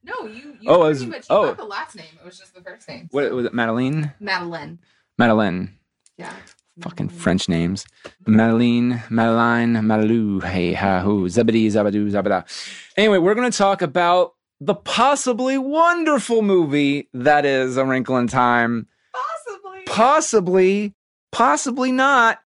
no, 0.05 0.27
you. 0.27 0.57
you 0.61 0.65
Oh, 0.69 0.81
pretty 0.85 0.89
was- 0.89 1.07
much, 1.07 1.27
oh. 1.31 1.47
got 1.47 1.57
the 1.57 1.65
last 1.65 1.97
name. 1.97 2.07
It 2.21 2.25
was 2.25 2.39
just 2.39 2.55
the 2.55 2.61
first 2.61 2.87
name. 2.89 3.09
What 3.11 3.31
was 3.33 3.47
it? 3.47 3.55
Madeline, 3.55 4.13
Madeline. 4.21 4.79
Madeline. 5.19 5.79
Yeah. 6.19 6.33
Fucking 6.81 7.07
Madeline. 7.07 7.21
French 7.23 7.49
names. 7.49 7.87
Madeline, 8.27 9.03
Madeline, 9.11 9.75
Malaloo, 9.77 10.43
hey, 10.45 10.73
ha, 10.75 11.01
hoo, 11.01 11.27
zabadi, 11.29 11.67
zabadoo, 11.67 12.11
zabada. 12.11 12.45
Anyway, 12.97 13.19
we're 13.19 13.35
going 13.35 13.51
to 13.51 13.57
talk 13.57 13.81
about 13.83 14.35
the 14.61 14.75
possibly 14.75 15.57
wonderful 15.59 16.43
movie 16.43 17.09
that 17.15 17.45
is 17.47 17.77
A 17.77 17.85
Wrinkle 17.85 18.17
in 18.19 18.27
Time. 18.27 18.87
Possibly. 19.13 19.83
Possibly, 19.87 20.95
possibly 21.35 21.93
not. 21.93 22.41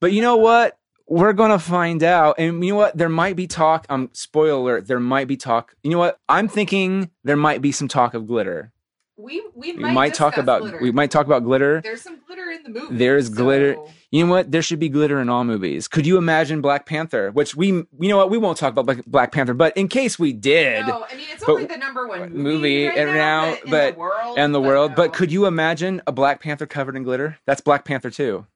But 0.00 0.12
you 0.12 0.22
know 0.22 0.36
what? 0.36 0.78
We're 1.08 1.32
going 1.32 1.50
to 1.50 1.58
find 1.58 2.02
out. 2.02 2.36
And 2.38 2.62
you 2.62 2.72
know 2.72 2.76
what? 2.76 2.96
There 2.96 3.08
might 3.08 3.34
be 3.34 3.46
talk. 3.46 3.86
Um, 3.88 4.10
spoiler 4.12 4.60
alert, 4.60 4.86
there 4.86 5.00
might 5.00 5.26
be 5.26 5.36
talk. 5.36 5.74
You 5.82 5.90
know 5.90 5.98
what? 5.98 6.18
I'm 6.28 6.48
thinking 6.48 7.10
there 7.24 7.36
might 7.36 7.62
be 7.62 7.72
some 7.72 7.88
talk 7.88 8.12
of 8.14 8.26
glitter. 8.26 8.72
we 9.16 9.42
we 9.54 9.72
We 9.72 9.78
might, 9.78 9.92
might 9.94 10.14
talk 10.14 10.36
about 10.36 10.60
glitter. 10.60 10.78
we 10.80 10.92
might 10.92 11.10
talk 11.10 11.26
about 11.26 11.42
glitter. 11.44 11.80
There's 11.80 12.02
some 12.02 12.20
glitter 12.26 12.50
in 12.50 12.62
the 12.62 12.68
movie. 12.78 12.94
There's 12.96 13.30
glitter. 13.30 13.76
You 14.10 14.24
know 14.24 14.30
what? 14.32 14.50
There 14.50 14.62
should 14.62 14.78
be 14.78 14.88
glitter 14.88 15.20
in 15.20 15.28
all 15.28 15.44
movies. 15.44 15.86
Could 15.86 16.06
you 16.06 16.16
imagine 16.16 16.62
Black 16.62 16.86
Panther? 16.86 17.30
Which 17.30 17.54
we, 17.54 17.66
you 17.68 17.86
know 18.00 18.16
what? 18.16 18.30
We 18.30 18.38
won't 18.38 18.56
talk 18.56 18.74
about 18.74 19.02
Black- 19.06 19.32
Panther, 19.32 19.52
but 19.52 19.76
in 19.76 19.86
case 19.88 20.18
we 20.18 20.32
did, 20.32 20.86
No, 20.86 21.04
I 21.10 21.14
mean 21.14 21.26
it's 21.30 21.44
But- 21.44 21.52
only 21.52 21.66
the 21.66 21.76
number 21.76 22.06
one 22.08 22.20
movie, 22.32 22.38
movie 22.38 22.86
right 22.86 22.96
and 22.98 23.10
now, 23.14 23.42
now- 23.50 23.50
but, 23.50 23.64
in 23.64 23.70
but- 23.70 23.92
the 23.94 23.98
world, 24.00 24.38
and 24.38 24.54
the 24.54 24.60
world. 24.62 24.90
no. 24.92 24.96
But 24.96 25.12
could 25.12 25.30
you 25.30 25.44
imagine 25.44 26.00
a 26.06 26.12
Black 26.12 26.40
Panther 26.40 26.64
covered 26.66 26.96
in 26.96 27.02
glitter? 27.02 27.36
That's 27.44 27.60
Black 27.60 27.84
Panther 27.84 28.10
two. 28.10 28.46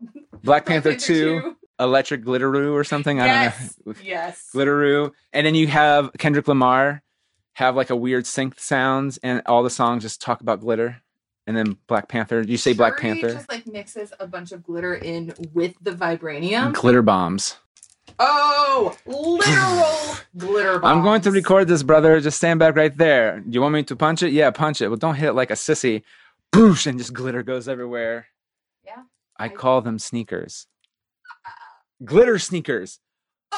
Black 0.44 0.66
Panther 0.66 0.94
two, 0.94 1.56
Electric 1.80 2.22
Glitteroo 2.24 2.72
or 2.74 2.84
something. 2.84 3.20
I 3.20 3.26
Yes, 3.26 3.74
don't 3.84 3.96
know. 3.96 4.02
yes. 4.04 4.50
Glitteroo, 4.54 5.12
and 5.32 5.46
then 5.46 5.54
you 5.54 5.66
have 5.68 6.10
Kendrick 6.18 6.46
Lamar 6.46 7.02
have 7.54 7.74
like 7.74 7.88
a 7.90 7.96
weird 7.96 8.24
synth 8.24 8.60
sounds, 8.60 9.18
and 9.22 9.40
all 9.46 9.62
the 9.62 9.70
songs 9.70 10.02
just 10.02 10.20
talk 10.20 10.40
about 10.42 10.60
glitter. 10.60 11.00
And 11.48 11.56
then 11.56 11.78
Black 11.86 12.08
Panther. 12.08 12.42
You 12.42 12.58
say 12.58 12.74
Black 12.74 12.98
Shuri 13.00 13.14
Panther. 13.14 13.32
just 13.34 13.48
like 13.48 13.66
mixes 13.66 14.12
a 14.20 14.26
bunch 14.26 14.52
of 14.52 14.62
glitter 14.62 14.94
in 14.94 15.32
with 15.54 15.74
the 15.80 15.92
vibranium. 15.92 16.74
Glitter 16.74 17.00
bombs. 17.00 17.56
Oh, 18.18 18.94
literal 19.06 20.16
glitter 20.36 20.78
bombs. 20.78 20.84
I'm 20.98 21.02
going 21.02 21.22
to 21.22 21.30
record 21.30 21.66
this, 21.66 21.82
brother. 21.82 22.20
Just 22.20 22.36
stand 22.36 22.60
back 22.60 22.76
right 22.76 22.94
there. 22.96 23.40
Do 23.40 23.48
you 23.50 23.62
want 23.62 23.72
me 23.74 23.82
to 23.84 23.96
punch 23.96 24.22
it? 24.22 24.32
Yeah, 24.32 24.50
punch 24.50 24.82
it. 24.82 24.88
Well, 24.88 24.98
don't 24.98 25.14
hit 25.14 25.30
it 25.30 25.32
like 25.32 25.50
a 25.50 25.54
sissy. 25.54 26.02
Boosh, 26.52 26.86
and 26.86 26.98
just 26.98 27.14
glitter 27.14 27.42
goes 27.42 27.66
everywhere. 27.66 28.26
Yeah. 28.84 29.02
I 29.38 29.46
I- 29.46 29.48
call 29.48 29.80
them 29.80 29.98
sneakers. 29.98 30.66
Glitter 32.04 32.38
sneakers. 32.38 33.00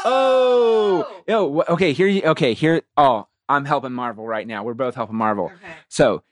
Oh, 0.04 1.04
oh! 1.09 1.23
yo. 1.26 1.62
Okay, 1.70 1.92
here. 1.92 2.06
You, 2.06 2.23
okay, 2.23 2.54
here. 2.54 2.82
Oh, 2.97 3.26
I'm 3.49 3.64
helping 3.64 3.92
Marvel 3.92 4.25
right 4.26 4.47
now. 4.47 4.62
We're 4.62 4.75
both 4.75 4.94
helping 4.94 5.16
Marvel. 5.16 5.47
Okay. 5.47 5.73
So, 5.88 6.23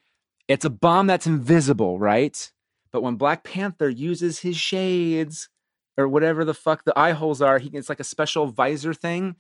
it's 0.49 0.65
a 0.65 0.71
bomb 0.71 1.07
that's 1.07 1.27
invisible, 1.27 1.99
right? 1.99 2.51
But 2.91 3.03
when 3.03 3.17
Black 3.17 3.45
Panther 3.45 3.89
uses 3.89 4.41
his 4.41 4.57
shades 4.57 5.51
or 5.97 6.09
whatever 6.09 6.45
the 6.45 6.55
fuck 6.55 6.85
the 6.85 6.99
eye 6.99 7.13
holes 7.13 7.43
are, 7.43 7.59
he 7.59 7.69
it's 7.75 7.91
like 7.91 8.01
a 8.01 8.05
special 8.05 8.47
visor 8.47 8.95
thing. 8.95 9.37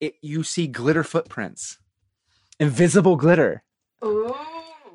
It 0.00 0.14
you 0.22 0.42
see 0.42 0.66
glitter 0.66 1.02
footprints, 1.02 1.78
invisible 2.60 3.16
glitter. 3.16 3.64
Ooh. 4.04 4.34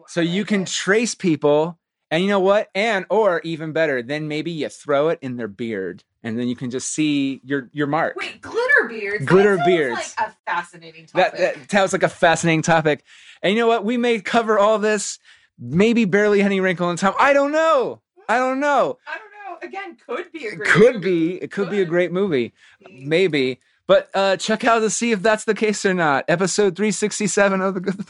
So 0.08 0.22
you 0.22 0.46
can 0.46 0.66
trace 0.66 1.16
people, 1.16 1.80
And 2.14 2.22
you 2.22 2.30
know 2.30 2.40
what? 2.40 2.70
And 2.76 3.08
or 3.10 3.42
even 3.44 3.72
better, 3.72 4.04
then 4.04 4.28
maybe 4.28 4.52
you 4.52 4.70
throw 4.70 5.10
it 5.10 5.18
in 5.24 5.36
their 5.36 5.48
beard, 5.48 6.04
and 6.22 6.38
then 6.38 6.48
you 6.48 6.56
can 6.56 6.70
just 6.70 6.92
see 6.92 7.42
your 7.44 7.72
your 7.74 7.88
mark. 7.88 8.16
Wait, 8.16 8.40
glitter 8.40 8.88
beards. 8.88 9.26
Glitter 9.26 9.58
that 9.58 9.66
beards. 9.66 10.16
Like 10.20 10.30
a 10.30 10.36
fascinating 10.46 11.08
that, 11.16 11.32
topic. 11.32 11.40
that 11.40 11.72
sounds 11.72 11.92
like 11.92 12.04
a 12.04 12.10
fascinating 12.10 12.62
topic. 12.62 13.04
And 13.42 13.52
you 13.52 13.60
know 13.60 13.66
what? 13.66 13.84
We 13.84 13.98
may 13.98 14.20
cover 14.20 14.60
all 14.60 14.78
this, 14.78 15.18
maybe 15.58 16.06
barely 16.06 16.44
any 16.44 16.60
wrinkle 16.60 16.92
in 16.92 16.98
time. 16.98 17.16
I 17.20 17.34
don't 17.34 17.52
know. 17.52 18.04
I 18.30 18.38
don't 18.38 18.60
know. 18.60 19.00
I 19.08 19.18
don't 19.18 19.32
know. 19.32 19.68
Again, 19.68 19.98
could 20.06 20.32
be 20.32 20.46
a 20.46 20.56
great. 20.56 20.70
Could 20.70 20.96
movie. 20.98 21.30
be. 21.30 21.42
It 21.42 21.50
could 21.50 21.72
be 21.72 21.82
a 21.82 21.86
great 21.86 22.12
movie. 22.12 22.54
Maybe. 22.92 23.60
But 23.88 24.12
uh, 24.14 24.38
check 24.38 24.64
out 24.66 24.82
to 24.82 24.92
see 24.92 25.14
if 25.14 25.24
that's 25.24 25.46
the 25.46 25.56
case 25.56 25.84
or 25.84 25.96
not. 25.96 26.26
Episode 26.28 26.76
367 26.76 27.60
of 27.60 27.74
The 27.74 27.80
Good, 27.80 27.98
the. 27.98 28.06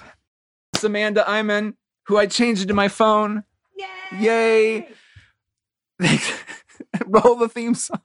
It's 0.74 0.84
Amanda 0.84 1.26
Iman, 1.26 1.78
who 2.08 2.18
I 2.18 2.26
changed 2.26 2.64
into 2.64 2.74
my 2.74 2.90
phone. 2.90 3.46
Yay! 4.20 4.88
Yay. 6.01 6.20
Roll 7.08 7.36
the 7.38 7.50
theme 7.50 7.75
song. 7.75 8.01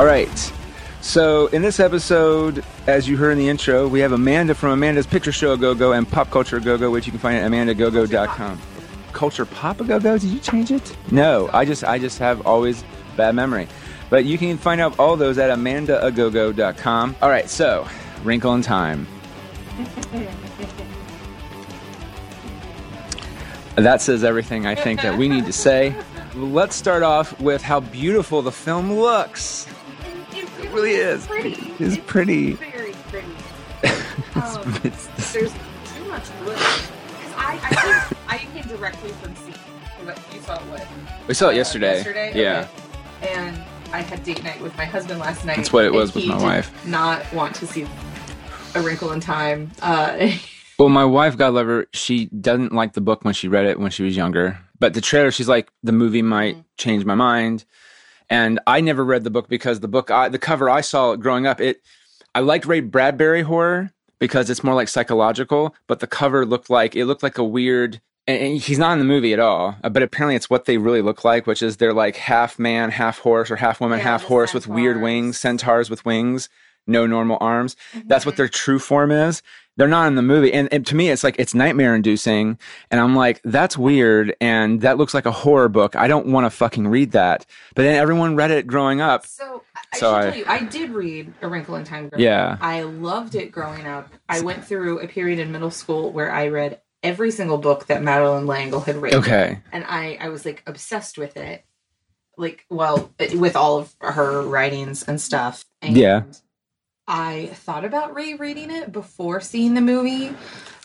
All 0.00 0.06
right. 0.06 0.52
So, 1.02 1.48
in 1.48 1.60
this 1.60 1.78
episode, 1.78 2.64
as 2.86 3.06
you 3.06 3.18
heard 3.18 3.32
in 3.32 3.38
the 3.38 3.50
intro, 3.50 3.86
we 3.86 4.00
have 4.00 4.12
Amanda 4.12 4.54
from 4.54 4.70
Amanda's 4.70 5.06
Picture 5.06 5.30
Show 5.30 5.58
Go 5.58 5.74
Go 5.74 5.92
and 5.92 6.10
Pop 6.10 6.30
Culture 6.30 6.58
Go 6.58 6.78
Go, 6.78 6.90
which 6.90 7.04
you 7.04 7.12
can 7.12 7.20
find 7.20 7.36
at 7.36 7.50
amandagogo.com. 7.50 8.58
Culture 9.12 9.44
Pop 9.44 9.76
Go 9.76 10.00
Go? 10.00 10.16
Did 10.16 10.30
you 10.30 10.38
change 10.38 10.70
it? 10.70 10.96
No, 11.10 11.50
I 11.52 11.66
just 11.66 11.84
I 11.84 11.98
just 11.98 12.18
have 12.18 12.46
always 12.46 12.82
bad 13.14 13.34
memory. 13.34 13.68
But 14.08 14.24
you 14.24 14.38
can 14.38 14.56
find 14.56 14.80
out 14.80 14.98
all 14.98 15.18
those 15.18 15.36
at 15.36 15.50
amandaagogo.com. 15.50 17.16
All 17.20 17.28
right, 17.28 17.50
so 17.50 17.86
Wrinkle 18.24 18.54
in 18.54 18.62
Time. 18.62 19.06
That 23.76 24.00
says 24.00 24.24
everything 24.24 24.64
I 24.64 24.76
think 24.76 25.02
that 25.02 25.18
we 25.18 25.28
need 25.28 25.44
to 25.44 25.52
say. 25.52 25.94
Let's 26.34 26.74
start 26.74 27.02
off 27.02 27.38
with 27.38 27.60
how 27.60 27.80
beautiful 27.80 28.40
the 28.40 28.52
film 28.52 28.94
looks. 28.94 29.66
It 30.70 30.74
really 30.74 30.92
is. 30.92 31.26
Pretty. 31.26 31.74
It's 31.80 31.98
pretty. 32.06 32.52
Very 32.54 32.92
pretty. 33.08 33.28
Um, 34.36 34.74
It's- 34.84 35.32
there's 35.32 35.52
too 35.52 36.04
much 36.08 36.22
glitter. 36.42 36.60
'Cause 36.60 37.34
I, 37.36 37.58
I, 37.62 37.74
came, 37.74 38.18
I 38.28 38.38
came 38.38 38.62
directly 38.76 39.10
from 39.10 39.34
seeing. 39.36 39.54
what- 40.04 40.18
You 40.32 40.40
saw 40.40 40.58
what? 40.60 40.86
we 41.26 41.34
saw 41.34 41.46
it 41.48 41.54
uh, 41.54 41.56
yesterday. 41.56 41.96
Yesterday. 41.96 42.32
Yeah. 42.40 42.68
Okay. 43.22 43.32
And 43.34 43.60
I 43.92 44.02
had 44.02 44.22
date 44.22 44.42
night 44.44 44.60
with 44.60 44.76
my 44.78 44.84
husband 44.84 45.18
last 45.18 45.44
night. 45.44 45.56
That's 45.56 45.72
what 45.72 45.84
it 45.84 45.88
and 45.88 45.96
was 45.96 46.14
with 46.14 46.22
he 46.24 46.30
my 46.30 46.38
did 46.38 46.44
wife. 46.44 46.86
Not 46.86 47.32
want 47.34 47.56
to 47.56 47.66
see 47.66 47.86
A 48.76 48.80
Wrinkle 48.80 49.10
in 49.12 49.20
Time. 49.20 49.70
Uh, 49.82 50.30
Well, 50.78 50.88
my 50.88 51.04
wife, 51.04 51.36
God 51.36 51.52
love 51.52 51.66
her, 51.66 51.86
she 51.92 52.26
doesn't 52.26 52.72
like 52.72 52.94
the 52.94 53.02
book 53.02 53.22
when 53.22 53.34
she 53.34 53.48
read 53.48 53.66
it 53.66 53.78
when 53.78 53.90
she 53.90 54.02
was 54.02 54.16
younger. 54.16 54.58
But 54.78 54.94
the 54.94 55.02
trailer, 55.02 55.30
she's 55.30 55.48
like, 55.48 55.70
the 55.82 55.92
movie 55.92 56.22
might 56.22 56.56
Mhm. 56.56 56.64
change 56.78 57.04
my 57.04 57.14
mind. 57.14 57.66
And 58.30 58.60
I 58.66 58.80
never 58.80 59.04
read 59.04 59.24
the 59.24 59.30
book 59.30 59.48
because 59.48 59.80
the 59.80 59.88
book, 59.88 60.10
I, 60.10 60.28
the 60.28 60.38
cover 60.38 60.70
I 60.70 60.80
saw 60.80 61.16
growing 61.16 61.46
up, 61.46 61.60
it, 61.60 61.82
I 62.34 62.40
liked 62.40 62.64
Ray 62.64 62.80
Bradbury 62.80 63.42
horror 63.42 63.92
because 64.20 64.48
it's 64.48 64.62
more 64.62 64.74
like 64.74 64.88
psychological. 64.88 65.74
But 65.88 65.98
the 65.98 66.06
cover 66.06 66.46
looked 66.46 66.70
like 66.70 66.94
it 66.94 67.06
looked 67.06 67.24
like 67.24 67.38
a 67.38 67.44
weird. 67.44 68.00
And 68.26 68.60
he's 68.60 68.78
not 68.78 68.92
in 68.92 69.00
the 69.00 69.04
movie 69.04 69.32
at 69.32 69.40
all, 69.40 69.76
uh, 69.82 69.88
but 69.88 70.04
apparently 70.04 70.36
it's 70.36 70.48
what 70.48 70.66
they 70.66 70.78
really 70.78 71.02
look 71.02 71.24
like, 71.24 71.48
which 71.48 71.62
is 71.62 71.78
they're 71.78 71.92
like 71.92 72.14
half 72.14 72.60
man, 72.60 72.90
half 72.90 73.18
horse, 73.18 73.50
or 73.50 73.56
half 73.56 73.80
woman, 73.80 73.98
Yeah, 73.98 74.04
half 74.04 74.22
horse 74.22 74.54
with 74.54 74.68
weird 74.68 75.00
wings, 75.00 75.36
centaurs 75.36 75.90
with 75.90 76.04
wings, 76.04 76.48
no 76.90 77.06
normal 77.06 77.38
arms. 77.40 77.76
That's 78.04 78.26
what 78.26 78.34
Mhm. 78.34 78.38
their 78.38 78.48
true 78.48 78.78
form 78.78 79.10
is. 79.10 79.42
They're 79.76 79.88
not 79.88 80.08
in 80.08 80.16
the 80.16 80.22
movie. 80.22 80.52
And, 80.52 80.68
and 80.72 80.84
to 80.88 80.94
me, 80.94 81.08
it's 81.08 81.24
like, 81.24 81.36
it's 81.38 81.54
nightmare 81.54 81.94
inducing. 81.94 82.58
And 82.90 83.00
I'm 83.00 83.14
like, 83.16 83.40
that's 83.44 83.78
weird. 83.78 84.34
And 84.40 84.82
that 84.82 84.98
looks 84.98 85.14
like 85.14 85.24
a 85.24 85.30
horror 85.30 85.68
book. 85.70 85.96
I 85.96 86.06
don't 86.06 86.26
want 86.26 86.44
to 86.44 86.50
fucking 86.50 86.86
read 86.88 87.12
that. 87.12 87.46
But 87.74 87.82
then 87.84 87.94
everyone 87.96 88.36
read 88.36 88.50
it 88.50 88.66
growing 88.66 89.00
up. 89.00 89.24
So 89.24 89.62
I- 89.92 89.96
So 89.96 90.06
should 90.12 90.14
I- 90.18 90.30
tell 90.30 90.38
you, 90.38 90.44
I 90.46 90.58
did 90.64 90.90
read 90.90 91.32
A 91.40 91.48
Wrinkle 91.48 91.76
in 91.76 91.84
Time. 91.84 92.10
Yeah. 92.16 92.52
up. 92.52 92.58
I 92.60 92.82
loved 92.82 93.34
it 93.34 93.50
growing 93.52 93.86
up. 93.86 94.12
I 94.28 94.40
went 94.42 94.64
through 94.66 94.98
a 95.00 95.08
period 95.08 95.38
in 95.38 95.50
middle 95.50 95.70
school 95.70 96.12
where 96.12 96.30
I 96.30 96.48
read 96.48 96.80
every 97.02 97.30
single 97.30 97.56
book 97.56 97.86
that 97.86 98.02
Madeline 98.02 98.46
L'Engle 98.46 98.80
had 98.80 98.96
written. 98.96 99.20
Okay. 99.20 99.60
and 99.72 99.84
I 99.88 100.18
I 100.20 100.28
was 100.28 100.44
like 100.44 100.62
obsessed 100.66 101.16
with 101.16 101.38
it, 101.38 101.64
like 102.36 102.66
well 102.68 103.10
with 103.34 103.56
all 103.56 103.78
of 103.78 103.94
her 104.02 104.42
writings 104.42 105.02
and 105.04 105.18
stuff. 105.18 105.64
And 105.80 105.96
Yeah. 105.96 106.22
I 107.10 107.48
thought 107.54 107.84
about 107.84 108.14
rereading 108.14 108.70
it 108.70 108.92
before 108.92 109.40
seeing 109.40 109.74
the 109.74 109.80
movie, 109.80 110.32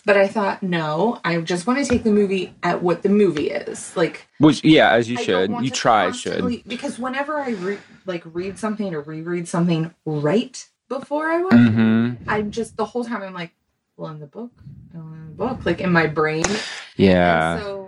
but 0.06 0.18
I 0.18 0.28
thought 0.28 0.64
no, 0.64 1.22
I 1.24 1.40
just 1.42 1.68
want 1.68 1.78
to 1.78 1.86
take 1.86 2.04
the 2.04 2.12
movie 2.12 2.56
at 2.64 2.82
what 2.82 3.04
the 3.04 3.10
movie 3.10 3.52
is. 3.52 3.96
Like 3.96 4.28
Which, 4.40 4.64
yeah, 4.64 4.90
as 4.92 5.08
you 5.08 5.20
I 5.20 5.22
should. 5.22 5.52
You 5.62 5.70
try, 5.70 6.12
should. 6.12 6.68
because 6.68 6.98
whenever 6.98 7.40
I 7.40 7.52
re- 7.52 7.78
like 8.08 8.24
read 8.26 8.58
something 8.58 8.92
or 8.96 9.02
reread 9.02 9.48
something 9.48 9.94
right 10.04 10.68
before 10.90 11.30
I 11.30 11.44
watch 11.44 11.54
it, 11.54 11.58
hmm 11.58 12.14
I'm 12.28 12.50
just 12.50 12.76
the 12.76 12.86
whole 12.86 13.06
time 13.06 13.22
I'm 13.22 13.34
like, 13.36 13.52
well, 13.96 14.12
in 14.12 14.20
the 14.20 14.26
book, 14.26 14.52
well, 14.94 15.04
in 15.14 15.28
the 15.28 15.36
book, 15.36 15.64
like 15.64 15.80
in 15.80 15.92
my 15.92 16.08
brain. 16.08 16.46
Yeah. 16.98 17.54
And 17.54 17.64
so 17.64 17.85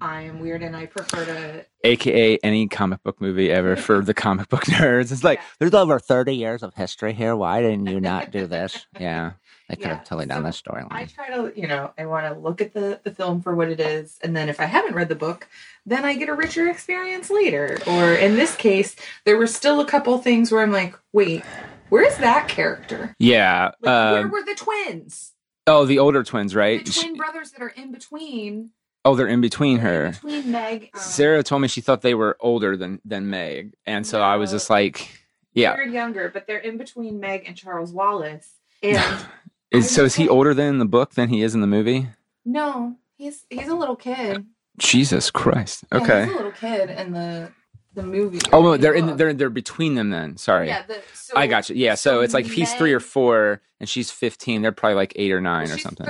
I 0.00 0.22
am 0.22 0.40
weird, 0.40 0.62
and 0.62 0.74
I 0.76 0.86
prefer 0.86 1.24
to 1.26 1.66
AKA 1.84 2.38
any 2.42 2.68
comic 2.68 3.02
book 3.02 3.20
movie 3.20 3.50
ever 3.50 3.76
for 3.76 4.00
the 4.00 4.14
comic 4.14 4.48
book 4.48 4.64
nerds. 4.66 5.12
It's 5.12 5.24
like, 5.24 5.38
Yeah. 5.38 5.44
there's 5.58 5.74
over 5.74 5.98
30 5.98 6.34
years 6.34 6.62
of 6.62 6.74
history 6.74 7.12
here. 7.12 7.36
Why 7.36 7.60
didn't 7.60 7.86
you 7.86 8.00
not 8.00 8.30
do 8.30 8.46
this? 8.46 8.86
Yeah. 8.98 9.32
They 9.68 9.76
could 9.76 9.84
Yeah, 9.84 9.94
have 9.98 10.04
totally 10.04 10.26
done 10.26 10.42
so 10.52 10.62
storyline. 10.64 10.88
I 10.90 11.04
try 11.04 11.28
to, 11.28 11.52
you 11.54 11.68
know, 11.68 11.92
I 11.96 12.04
want 12.06 12.26
to 12.26 12.36
look 12.40 12.60
at 12.60 12.72
the 12.74 12.98
the 13.04 13.12
film 13.12 13.40
for 13.40 13.54
what 13.54 13.68
it 13.68 13.78
is, 13.78 14.18
and 14.20 14.36
then 14.36 14.48
if 14.48 14.58
I 14.58 14.64
haven't 14.64 14.94
read 14.96 15.08
the 15.08 15.14
book, 15.14 15.46
then 15.86 16.04
I 16.04 16.16
get 16.16 16.28
a 16.28 16.34
richer 16.34 16.68
experience 16.68 17.30
later. 17.30 17.78
Or 17.86 18.12
in 18.14 18.34
this 18.34 18.56
case, 18.56 18.96
there 19.24 19.36
were 19.36 19.46
still 19.46 19.80
a 19.80 19.86
couple 19.86 20.18
things 20.18 20.50
where 20.50 20.60
I'm 20.62 20.72
like, 20.72 20.96
wait, 21.12 21.44
where's 21.88 22.16
that 22.16 22.48
character? 22.48 23.14
Yeah. 23.20 23.70
Like, 23.80 24.12
where 24.12 24.24
Um, 24.24 24.30
were 24.32 24.42
the 24.44 24.56
twins? 24.56 25.34
oh, 25.68 25.86
the 25.86 26.00
older 26.00 26.24
twins, 26.24 26.56
right? 26.56 26.84
The 26.84 26.90
twin 26.90 27.14
brothers 27.16 27.52
that 27.52 27.62
are 27.62 27.68
in 27.68 27.92
between. 27.92 28.70
Oh, 29.04 29.14
they're 29.14 29.26
in 29.28 29.40
between 29.40 29.76
in 29.78 29.82
her. 29.82 30.10
between 30.12 30.50
Meg. 30.52 30.90
um, 30.94 31.00
Sarah 31.00 31.42
told 31.42 31.62
me 31.62 31.68
she 31.68 31.80
thought 31.80 32.02
they 32.02 32.14
were 32.14 32.36
older 32.40 32.76
than 32.76 33.00
than 33.04 33.30
Meg, 33.30 33.74
and 33.86 34.06
so 34.06 34.20
I 34.20 34.36
was 34.36 34.50
just 34.50 34.68
like, 34.70 35.08
yeah. 35.54 35.74
They're 35.74 35.86
younger, 35.88 36.28
but 36.32 36.46
they're 36.46 36.58
in 36.58 36.76
between 36.78 37.18
Meg 37.20 37.44
and 37.46 37.56
Charles 37.56 37.92
Wallace. 37.92 38.54
And 38.82 39.26
Is 39.70 39.90
so 39.94 40.04
is 40.04 40.14
he 40.16 40.28
older 40.28 40.52
than 40.54 40.66
in 40.74 40.78
the 40.78 40.84
book 40.84 41.14
than 41.14 41.28
he 41.28 41.42
is 41.42 41.54
in 41.54 41.60
the 41.60 41.66
movie? 41.66 42.08
no, 42.44 42.96
he's 43.16 43.44
he's 43.50 43.68
a 43.68 43.74
little 43.74 43.96
kid. 43.96 44.44
Jesus 44.78 45.30
Christ. 45.30 45.84
Yeah, 45.92 45.98
Okay. 45.98 46.24
he's 46.24 46.32
a 46.32 46.36
little 46.36 46.52
kid 46.52 46.90
in 46.90 47.12
the 47.12 47.52
the 47.94 48.02
movie. 48.02 48.38
Oh, 48.52 48.62
no, 48.62 48.76
they're 48.76 48.94
in 48.94 49.16
they're 49.16 49.32
they're 49.32 49.50
between 49.50 49.94
them 49.96 50.10
then. 50.10 50.36
Sorry. 50.36 50.68
Yeah, 50.68 50.84
the, 50.86 51.00
so, 51.12 51.34
I 51.36 51.46
got 51.46 51.68
you. 51.68 51.76
Yeah, 51.76 51.94
so, 51.96 52.16
so 52.16 52.20
it's 52.20 52.34
like 52.34 52.46
if 52.46 52.52
he's 52.52 52.72
three 52.74 52.92
or 52.92 53.00
four 53.00 53.60
and 53.80 53.88
she's 53.88 54.10
fifteen, 54.10 54.62
they're 54.62 54.72
probably 54.72 54.94
like 54.96 55.12
eight 55.16 55.32
or 55.32 55.40
nine 55.40 55.70
or 55.70 55.78
something. 55.78 56.06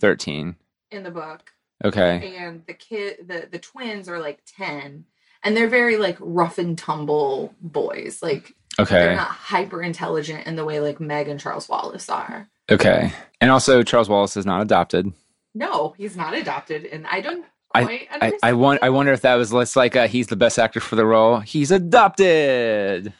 Thirteen. 0.00 0.56
in 0.90 1.02
the 1.02 1.10
book, 1.10 1.52
Okay. 1.84 2.36
and 2.38 2.62
the 2.66 2.74
kid, 2.74 3.26
the 3.26 3.48
the 3.50 3.58
twins 3.58 4.08
are 4.08 4.18
like 4.20 4.40
ten, 4.46 5.04
and 5.42 5.56
they're 5.56 5.68
very 5.68 5.96
like 5.96 6.16
rough 6.20 6.58
and 6.58 6.76
tumble 6.76 7.54
boys. 7.60 8.22
Like 8.22 8.52
okay, 8.78 8.98
they're 8.98 9.16
not 9.16 9.28
hyper 9.28 9.82
intelligent 9.82 10.46
in 10.46 10.56
the 10.56 10.64
way 10.64 10.80
like 10.80 11.00
Meg 11.00 11.28
and 11.28 11.40
Charles 11.40 11.68
Wallace 11.68 12.08
are. 12.10 12.48
Okay. 12.70 13.12
And 13.40 13.50
also 13.50 13.82
Charles 13.82 14.08
Wallace 14.08 14.36
is 14.36 14.46
not 14.46 14.62
adopted. 14.62 15.12
No, 15.54 15.94
he's 15.98 16.16
not 16.16 16.34
adopted, 16.34 16.84
and 16.86 17.06
I 17.06 17.20
don't 17.20 17.44
I- 17.74 18.06
I. 18.10 18.32
I 18.42 18.52
want 18.52 18.82
I 18.82 18.90
wonder 18.90 19.12
if 19.12 19.22
that 19.22 19.36
was 19.36 19.52
less 19.52 19.74
like 19.76 19.96
uh, 19.96 20.06
he's 20.08 20.26
the 20.26 20.36
best 20.36 20.58
actor 20.58 20.80
for 20.80 20.96
the 20.96 21.06
role. 21.06 21.38
He's 21.40 21.70
adopted. 21.70 23.12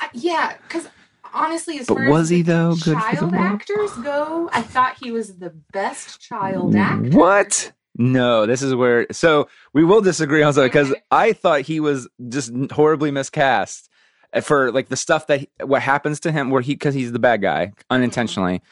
I- 0.00 0.08
yeah, 0.14 0.54
because 0.62 0.88
honestly, 1.34 1.78
as 1.78 1.86
But 1.86 1.98
far 1.98 2.08
was 2.10 2.22
as 2.22 2.30
he, 2.30 2.42
though, 2.42 2.74
good 2.74 2.82
for 2.84 2.90
the 2.90 2.94
child 3.16 3.32
role? 3.32 3.42
actors 3.42 3.92
go, 4.02 4.50
I 4.52 4.62
thought 4.62 4.96
he 5.00 5.10
was 5.12 5.36
the 5.38 5.50
best 5.72 6.20
child 6.20 6.74
actor. 6.74 7.10
What? 7.16 7.72
No, 7.98 8.46
this 8.46 8.62
is 8.62 8.74
where. 8.74 9.06
So 9.10 9.48
we 9.72 9.84
will 9.84 10.00
disagree 10.00 10.42
on 10.42 10.52
something 10.52 10.68
because 10.68 10.90
Okay. 10.92 11.02
I 11.10 11.32
thought 11.32 11.62
he 11.62 11.80
was 11.80 12.08
just 12.28 12.52
horribly 12.72 13.10
miscast 13.10 13.90
uh, 14.32 14.40
for 14.40 14.70
like 14.72 14.88
the 14.88 14.96
stuff 14.96 15.26
that 15.26 15.40
he- 15.40 15.48
what 15.64 15.82
happens 15.82 16.20
to 16.20 16.32
him 16.32 16.50
where 16.50 16.62
he 16.62 16.74
because 16.74 16.94
he's 16.94 17.12
the 17.12 17.18
bad 17.18 17.42
guy 17.42 17.72
unintentionally. 17.90 18.62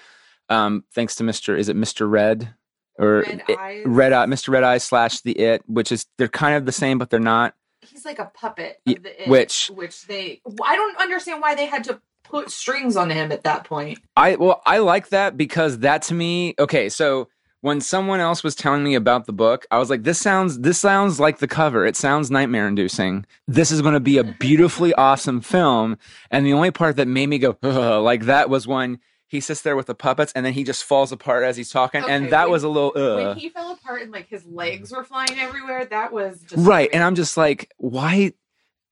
Um, 0.49 0.85
thanks 0.95 1.17
to 1.17 1.25
Mister, 1.25 1.57
is 1.57 1.69
it 1.69 1.77
Mister 1.77 2.07
Red? 2.09 2.55
or 2.99 3.25
Red 3.27 3.43
It- 3.49 3.59
Eyes. 3.59 3.83
Red 3.85 4.13
Eye, 4.15 4.25
Mr. 4.27 4.49
Red 4.51 4.63
Eye 4.65 4.79
slash 4.79 5.21
the 5.21 5.33
It, 5.33 5.63
which 5.67 5.93
is 5.93 6.07
they're 6.17 6.29
kind 6.29 6.57
of 6.57 6.65
the 6.65 6.73
same, 6.73 6.97
but 6.99 7.11
they're 7.11 7.21
not. 7.21 7.55
He's 7.83 8.05
like 8.07 8.19
a 8.19 8.31
puppet 8.35 8.81
of 8.87 9.03
the 9.03 9.23
it, 9.25 9.29
which- 9.29 9.71
which 9.75 10.07
they. 10.07 10.41
I 10.65 10.77
don't 10.77 10.97
understand 10.99 11.43
why 11.43 11.55
they 11.57 11.67
had 11.67 11.85
to 11.85 12.01
put 12.25 12.51
strings 12.51 12.97
on 12.97 13.11
him 13.11 13.31
at 13.33 13.45
that 13.45 13.65
point. 13.65 13.99
I 14.17 14.37
well, 14.37 14.63
I 14.65 14.79
like 14.79 15.09
that 15.11 15.37
because 15.37 15.81
that 15.81 16.03
to 16.03 16.15
me, 16.15 16.55
okay, 16.59 16.89
so 16.89 17.29
when 17.67 17.81
someone 17.81 18.21
else 18.21 18.45
was 18.45 18.55
telling 18.55 18.85
me 18.85 18.95
about 18.95 19.27
the 19.27 19.33
book, 19.33 19.67
I 19.73 19.79
was 19.79 19.91
like, 19.91 20.05
this 20.05 20.21
sounds 20.21 20.61
this 20.61 20.79
sounds 20.79 21.19
like 21.19 21.39
the 21.39 21.49
cover. 21.49 21.85
It 21.85 21.97
sounds 21.97 22.31
nightmare 22.31 22.69
inducing. 22.69 23.27
This 23.49 23.73
is 23.73 23.83
going 23.83 23.95
to 23.95 23.99
be 24.01 24.19
a 24.19 24.23
beautifully 24.23 24.95
awesome 24.95 25.41
film. 25.41 25.99
And 26.31 26.47
the 26.47 26.53
only 26.53 26.71
part 26.71 26.95
that 26.95 27.09
made 27.09 27.27
me 27.27 27.39
go 27.39 27.57
like 28.01 28.27
that 28.27 28.49
was 28.49 28.69
when 28.69 29.01
he 29.27 29.41
sits 29.41 29.63
there 29.63 29.75
with 29.75 29.87
the 29.87 29.97
puppets 29.97 30.33
and 30.37 30.47
then 30.47 30.53
he 30.53 30.63
just 30.63 30.85
falls 30.85 31.11
apart 31.11 31.43
as 31.43 31.57
he's 31.57 31.71
talking, 31.71 32.05
Okay, 32.05 32.13
and 32.15 32.31
that 32.31 32.45
when- 32.45 32.53
was 32.53 32.63
a 32.63 32.69
little 32.69 32.93
when 32.95 33.27
uh, 33.27 33.35
he 33.35 33.49
fell 33.49 33.73
apart 33.73 34.03
and 34.03 34.13
like 34.13 34.29
his 34.29 34.47
legs 34.47 34.93
were 34.93 35.03
flying 35.03 35.37
everywhere, 35.37 35.85
that 35.87 36.13
was 36.13 36.43
just 36.43 36.65
right. 36.65 36.89
And 36.93 37.03
I'm 37.03 37.17
just 37.17 37.37
like, 37.37 37.73
why? 37.79 38.33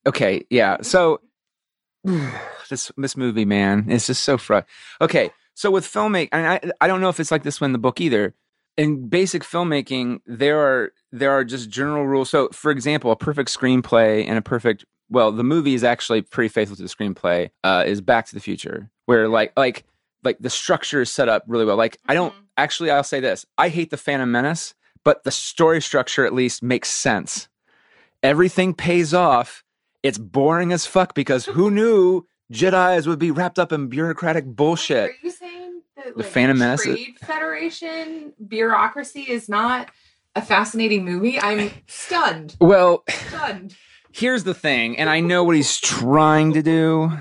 Okay, 0.05 0.47
yeah. 0.51 0.79
So 0.83 1.21
this 2.69 2.91
this 2.97 3.17
movie, 3.17 3.45
man, 3.45 3.87
it's 3.89 4.09
just 4.09 4.25
so 4.25 4.37
fr. 4.37 4.59
Okay, 5.01 5.31
so 5.55 5.71
with 5.71 5.85
filmmaking, 5.87 6.31
and 6.33 6.45
I 6.45 6.61
I 6.81 6.89
don't 6.89 7.01
know 7.01 7.09
if 7.09 7.21
it's 7.21 7.31
like 7.31 7.45
this 7.45 7.61
one 7.61 7.69
in 7.69 7.73
the 7.73 7.79
book 7.79 8.01
either. 8.01 8.35
In 8.77 9.09
basic 9.09 9.43
filmmaking, 9.45 10.19
there 10.27 10.59
are 10.59 10.93
there 11.13 11.31
are 11.31 11.45
just 11.45 11.71
general 11.71 12.07
rules. 12.07 12.29
So, 12.31 12.49
for 12.49 12.71
example, 12.73 13.13
a 13.13 13.17
perfect 13.17 13.49
screenplay 13.57 14.27
and 14.27 14.37
a 14.37 14.43
perfect 14.43 14.85
well, 15.11 15.31
the 15.31 15.45
movie 15.45 15.75
is 15.75 15.85
actually 15.85 16.23
pretty 16.23 16.49
faithful 16.49 16.77
to 16.77 16.83
the 16.83 16.89
screenplay. 16.89 17.51
Uh, 17.63 17.85
is 17.87 18.01
Back 18.01 18.27
to 18.27 18.35
the 18.35 18.41
Future, 18.41 18.91
where 19.07 19.29
like 19.29 19.53
like 19.57 19.85
like 20.25 20.39
the 20.41 20.51
structure 20.51 21.03
is 21.03 21.11
set 21.11 21.29
up 21.29 21.45
really 21.47 21.65
well. 21.65 21.77
Like 21.77 21.99
I 22.09 22.15
don't 22.15 22.33
Mhm. 22.33 22.39
actually, 22.57 22.91
I'll 22.91 23.05
say 23.05 23.21
this: 23.21 23.47
I 23.59 23.69
hate 23.69 23.91
the 23.91 23.97
Phantom 23.97 24.31
Menace, 24.33 24.75
but 25.05 25.23
the 25.23 25.31
story 25.31 25.81
structure 25.81 26.27
at 26.27 26.33
least 26.35 26.63
makes 26.63 26.91
sense. 26.91 27.49
Everything 28.23 28.75
pays 28.75 29.15
off. 29.15 29.63
It's 30.03 30.19
boring 30.19 30.73
as 30.73 30.85
fuck 30.87 31.15
because 31.15 31.47
who 31.47 31.71
knew 31.71 32.27
Jedi's 32.53 33.07
would 33.07 33.19
be 33.19 33.31
wrapped 33.31 33.59
up 33.59 33.73
in 33.73 33.87
bureaucratic 33.89 34.45
bullshit? 34.47 35.13
Are 35.97 36.01
you 36.01 36.05
saying 36.05 36.15
that 36.15 36.17
The 36.17 36.23
like, 36.25 36.33
Phantom 36.33 36.59
Menace 36.59 36.83
Trade 36.83 37.19
Federation 37.21 38.33
bureaucracy 38.47 39.23
is 39.23 39.49
not 39.49 39.91
a 40.35 40.43
fascinating 40.43 41.05
movie? 41.05 41.39
I'm 41.41 41.71
stunned. 41.87 42.57
Well, 42.61 43.05
Stunned. 43.09 43.77
here's 44.13 44.45
the 44.45 44.55
thing, 44.55 44.99
and 44.99 45.09
I 45.09 45.21
know 45.21 45.45
what 45.45 45.57
he's 45.57 45.79
trying 45.79 46.53
to 46.55 46.63
do. 46.63 47.13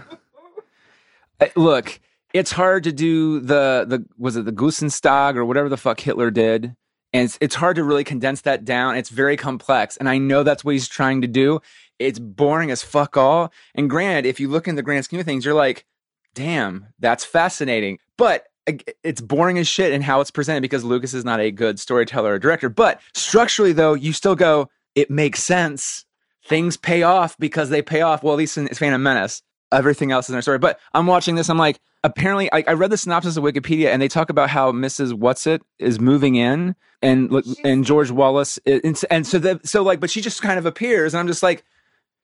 Uh, 1.39 1.47
Look, 1.55 1.99
it's 2.33 2.51
hard 2.51 2.83
to 2.85 2.91
do 2.91 3.39
the 3.39 3.85
the 3.87 4.05
was 4.17 4.35
it 4.35 4.45
the 4.45 4.51
Gusenstag 4.51 5.35
or 5.35 5.45
whatever 5.45 5.69
the 5.69 5.77
fuck 5.77 5.99
Hitler 5.99 6.31
did, 6.31 6.75
and 7.13 7.25
it's 7.25 7.37
it's 7.41 7.55
hard 7.55 7.75
to 7.75 7.83
really 7.83 8.03
condense 8.03 8.41
that 8.41 8.65
down. 8.65 8.95
It's 8.95 9.09
very 9.09 9.37
complex, 9.37 9.97
and 9.97 10.09
I 10.09 10.17
know 10.17 10.43
that's 10.43 10.63
what 10.65 10.73
he's 10.73 10.87
trying 10.87 11.21
to 11.21 11.27
do. 11.27 11.59
It's 11.99 12.17
boring 12.19 12.71
as 12.71 12.81
fuck 12.83 13.17
all. 13.17 13.51
And 13.75 13.89
granted, 13.89 14.25
if 14.25 14.39
you 14.39 14.47
look 14.49 14.67
in 14.67 14.75
the 14.75 14.81
grand 14.81 15.05
scheme 15.05 15.19
of 15.19 15.25
things, 15.25 15.45
you're 15.45 15.53
like, 15.53 15.85
damn, 16.33 16.87
that's 16.99 17.23
fascinating. 17.23 17.99
But 18.17 18.45
it's 18.65 19.21
boring 19.21 19.57
as 19.57 19.67
shit 19.67 19.91
in 19.91 20.01
how 20.01 20.21
it's 20.21 20.31
presented 20.31 20.61
because 20.61 20.83
Lucas 20.83 21.13
is 21.13 21.25
not 21.25 21.39
a 21.39 21.51
good 21.51 21.79
storyteller 21.79 22.33
or 22.33 22.39
director. 22.39 22.69
But 22.69 23.01
structurally, 23.13 23.73
though, 23.73 23.93
you 23.93 24.13
still 24.13 24.35
go, 24.35 24.69
it 24.95 25.09
makes 25.09 25.43
sense. 25.43 26.05
Things 26.45 26.77
pay 26.77 27.03
off 27.03 27.37
because 27.37 27.69
they 27.69 27.81
pay 27.81 28.01
off. 28.01 28.23
Well, 28.23 28.33
at 28.33 28.37
least 28.37 28.57
in 28.57 28.67
Phantom 28.67 29.01
Menace, 29.01 29.41
everything 29.71 30.11
else 30.11 30.25
is 30.25 30.29
in 30.29 30.33
their 30.33 30.41
story. 30.41 30.59
But 30.59 30.79
I'm 30.93 31.07
watching 31.07 31.35
this. 31.35 31.49
I'm 31.49 31.57
like, 31.57 31.79
apparently, 32.03 32.51
I, 32.51 32.63
I 32.67 32.73
read 32.73 32.89
the 32.89 32.97
synopsis 32.97 33.37
of 33.37 33.43
Wikipedia, 33.43 33.87
and 33.87 34.01
they 34.01 34.07
talk 34.07 34.29
about 34.29 34.49
how 34.49 34.71
Mrs. 34.71 35.13
Whatsit 35.13 35.61
is 35.79 35.99
moving 35.99 36.35
in, 36.35 36.75
and 37.01 37.31
and 37.63 37.83
George 37.85 38.11
Wallace, 38.11 38.59
and, 38.65 39.03
and 39.09 39.27
so 39.27 39.39
the, 39.39 39.59
so 39.63 39.83
like, 39.83 39.99
but 39.99 40.09
she 40.09 40.21
just 40.21 40.41
kind 40.41 40.59
of 40.59 40.65
appears, 40.65 41.13
and 41.13 41.19
I'm 41.19 41.27
just 41.27 41.43
like, 41.43 41.63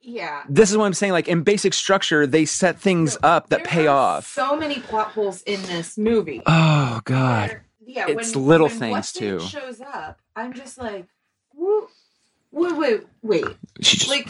Yeah. 0.01 0.43
this 0.49 0.71
is 0.71 0.77
what 0.77 0.85
I'm 0.85 0.93
saying. 0.93 1.13
Like 1.13 1.27
in 1.27 1.43
basic 1.43 1.73
structure, 1.73 2.25
they 2.25 2.45
set 2.45 2.79
things 2.79 3.17
up 3.21 3.49
that 3.49 3.63
pay 3.63 3.87
off. 3.87 4.27
So 4.27 4.55
many 4.55 4.79
plot 4.79 5.09
holes 5.11 5.41
in 5.43 5.61
this 5.63 5.97
movie. 5.97 6.41
oh 6.45 7.01
God. 7.05 7.49
Where- 7.49 7.65
yeah, 7.85 8.05
It's 8.07 8.35
when, 8.35 8.45
little 8.45 8.67
when 8.67 8.77
things, 8.79 9.15
It 9.15 9.19
too. 9.19 9.39
Shows 9.39 9.81
up, 9.81 10.19
I'm 10.35 10.53
just 10.53 10.77
like, 10.77 11.07
wait, 11.55 12.77
wait, 12.77 13.01
wait. 13.23 13.45
Just, 13.79 14.07
Like, 14.07 14.27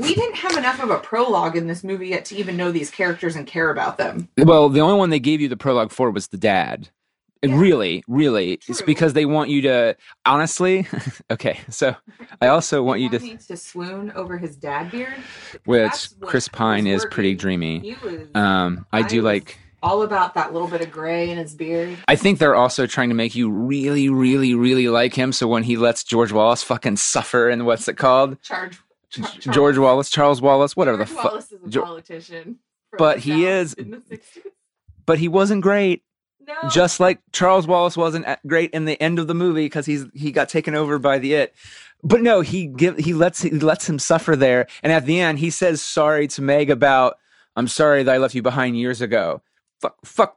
we 0.00 0.14
didn't 0.14 0.36
have 0.36 0.56
enough 0.56 0.82
of 0.82 0.90
a 0.90 0.98
prologue 0.98 1.56
in 1.56 1.66
this 1.66 1.84
movie 1.84 2.08
yet 2.08 2.24
to 2.26 2.36
even 2.36 2.56
know 2.56 2.72
these 2.72 2.90
characters 2.90 3.36
and 3.36 3.46
care 3.46 3.70
about 3.70 3.98
them. 3.98 4.28
well, 4.38 4.68
the 4.70 4.80
only 4.80 4.96
one 4.98 5.10
they 5.10 5.18
gave 5.20 5.40
you 5.42 5.48
the 5.48 5.56
prologue 5.58 5.90
for 5.92 6.10
was 6.10 6.28
the 6.28 6.38
dad. 6.38 6.88
Yeah. 7.50 7.58
Really, 7.58 8.04
really, 8.08 8.60
it's 8.68 8.82
because 8.82 9.12
they 9.12 9.26
want 9.26 9.50
you 9.50 9.62
to. 9.62 9.96
Honestly, 10.24 10.86
okay. 11.30 11.60
So 11.70 11.94
I 12.40 12.48
also 12.48 12.82
want 12.82 13.00
you 13.00 13.08
to, 13.10 13.18
me 13.18 13.36
to 13.48 13.56
swoon 13.56 14.12
over 14.12 14.38
his 14.38 14.56
dad 14.56 14.90
beard, 14.90 15.14
which 15.64 16.08
Chris 16.20 16.48
Pine 16.48 16.86
is 16.86 17.04
pretty 17.10 17.34
dreamy. 17.34 17.96
Was 18.04 18.28
Um, 18.34 18.86
I 18.92 18.98
I 18.98 19.02
do 19.02 19.22
like. 19.22 19.58
all 19.82 20.02
about 20.02 20.34
that 20.34 20.52
little 20.52 20.68
bit 20.68 20.80
of 20.80 20.90
gray 20.90 21.30
in 21.30 21.38
his 21.38 21.54
beard. 21.54 21.96
I 22.08 22.16
think 22.16 22.38
they're 22.38 22.54
also 22.56 22.86
trying 22.86 23.08
to 23.10 23.14
make 23.14 23.34
you 23.34 23.50
really, 23.50 24.08
really, 24.08 24.54
really 24.54 24.88
like 24.88 25.14
him. 25.14 25.32
So 25.32 25.46
when 25.46 25.62
he 25.62 25.76
lets 25.76 26.02
George 26.04 26.32
Wallace 26.32 26.62
fucking 26.62 26.96
suffer 26.96 27.48
and 27.48 27.66
what's 27.66 27.86
it 27.88 27.94
called? 27.96 28.40
Charge. 28.42 28.78
Char- 29.10 29.24
Charles- 29.28 29.54
George 29.54 29.78
Wallace, 29.78 30.10
Charles 30.10 30.42
Wallace, 30.42 30.74
whatever 30.76 30.98
George 30.98 31.08
the 31.10 31.14
fuck. 31.14 31.24
Wallace 31.24 31.52
is 31.52 31.76
a 31.76 31.80
politician. 31.80 32.56
But 32.98 33.18
he 33.20 33.46
is- 33.46 33.74
in 33.74 33.90
the 33.90 33.98
60s. 33.98 34.46
But 35.04 35.18
he 35.18 35.28
wasn't 35.28 35.62
great. 35.62 36.02
No, 36.46 36.68
just 36.68 37.00
like 37.00 37.20
Charles 37.32 37.66
Wallace 37.66 37.96
wasn't 37.96 38.26
great 38.46 38.70
in 38.70 38.84
the 38.84 39.00
end 39.02 39.18
of 39.18 39.26
the 39.26 39.34
movie 39.34 39.66
because 39.66 39.86
he's 39.86 40.06
he 40.14 40.30
got 40.32 40.48
taken 40.48 40.74
over 40.74 40.98
by 40.98 41.18
the 41.18 41.34
it. 41.34 41.54
But 42.04 42.22
no, 42.22 42.40
he 42.40 42.66
give 42.66 42.98
he 42.98 43.14
lets 43.14 43.42
he 43.42 43.50
lets 43.50 43.88
him 43.88 43.98
suffer 43.98 44.36
there, 44.36 44.66
and 44.82 44.92
at 44.92 45.06
the 45.06 45.18
end 45.20 45.38
he 45.40 45.50
says 45.50 45.82
sorry 45.82 46.28
to 46.28 46.42
Meg 46.42 46.70
about 46.70 47.16
I'm 47.56 47.68
sorry 47.68 48.02
that 48.02 48.14
I 48.14 48.18
left 48.18 48.34
you 48.34 48.42
behind 48.42 48.78
years 48.78 49.00
ago. 49.00 49.42
Fuck, 49.80 49.96
fuck 50.04 50.36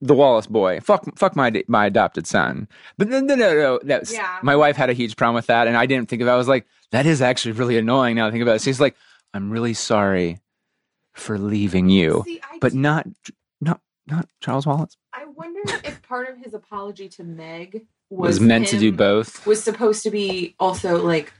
the 0.00 0.14
Wallace 0.14 0.46
boy. 0.46 0.80
Fuck, 0.80 1.04
fuck 1.16 1.36
my 1.36 1.52
my 1.68 1.86
adopted 1.86 2.26
son. 2.26 2.66
But 2.98 3.08
no, 3.08 3.20
no, 3.20 3.34
no, 3.34 3.54
no. 3.54 3.80
That's 3.82 4.12
Yeah. 4.12 4.38
my 4.42 4.56
wife 4.56 4.76
had 4.76 4.90
a 4.90 4.94
huge 4.94 5.16
problem 5.16 5.34
with 5.36 5.46
that, 5.46 5.66
and 5.68 5.76
I 5.76 5.86
didn't 5.86 6.08
think 6.08 6.20
of. 6.22 6.28
it. 6.28 6.30
I 6.32 6.36
was 6.36 6.48
like, 6.48 6.66
that 6.90 7.06
is 7.06 7.22
actually 7.22 7.52
really 7.52 7.78
annoying. 7.78 8.16
Now 8.16 8.26
I 8.26 8.30
think 8.30 8.42
about 8.42 8.56
it. 8.56 8.62
She's 8.62 8.80
like, 8.80 8.96
I'm 9.32 9.50
really 9.50 9.74
sorry 9.74 10.40
for 11.12 11.38
leaving 11.38 11.88
you, 11.90 12.22
See, 12.26 12.40
but 12.60 12.74
not 12.74 13.06
not 13.60 13.80
not 14.06 14.28
Charles 14.40 14.66
Wallace. 14.66 14.96
I 15.34 15.36
wonder 15.36 15.60
if 15.84 16.02
part 16.02 16.28
of 16.28 16.38
his 16.38 16.54
apology 16.54 17.08
to 17.10 17.24
Meg 17.24 17.86
Was, 18.10 18.38
was, 18.38 18.40
meant 18.40 18.68
to 18.68 18.78
do 18.78 18.92
both. 18.92 19.46
Was 19.46 19.62
supposed 19.62 20.02
to 20.04 20.10
be 20.10 20.54
also 20.60 21.02
like 21.02 21.32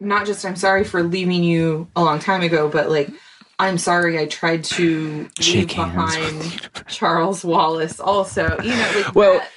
not 0.00 0.26
just 0.26 0.44
I'm 0.44 0.56
sorry 0.56 0.84
for 0.84 1.02
leaving 1.02 1.44
you 1.44 1.88
a 1.94 2.02
long 2.02 2.18
time 2.18 2.42
ago, 2.42 2.68
but 2.68 2.90
like 2.90 3.10
I'm 3.58 3.78
sorry 3.78 4.18
I 4.18 4.26
tried 4.26 4.64
to 4.64 5.28
Shake 5.38 5.76
leave 5.76 5.76
behind 5.76 6.70
Charles 6.88 7.44
Wallace 7.44 8.00
also. 8.00 8.56
You 8.62 8.70
know, 8.70 8.92
like 8.96 9.14
Well, 9.14 9.38
that- 9.38 9.48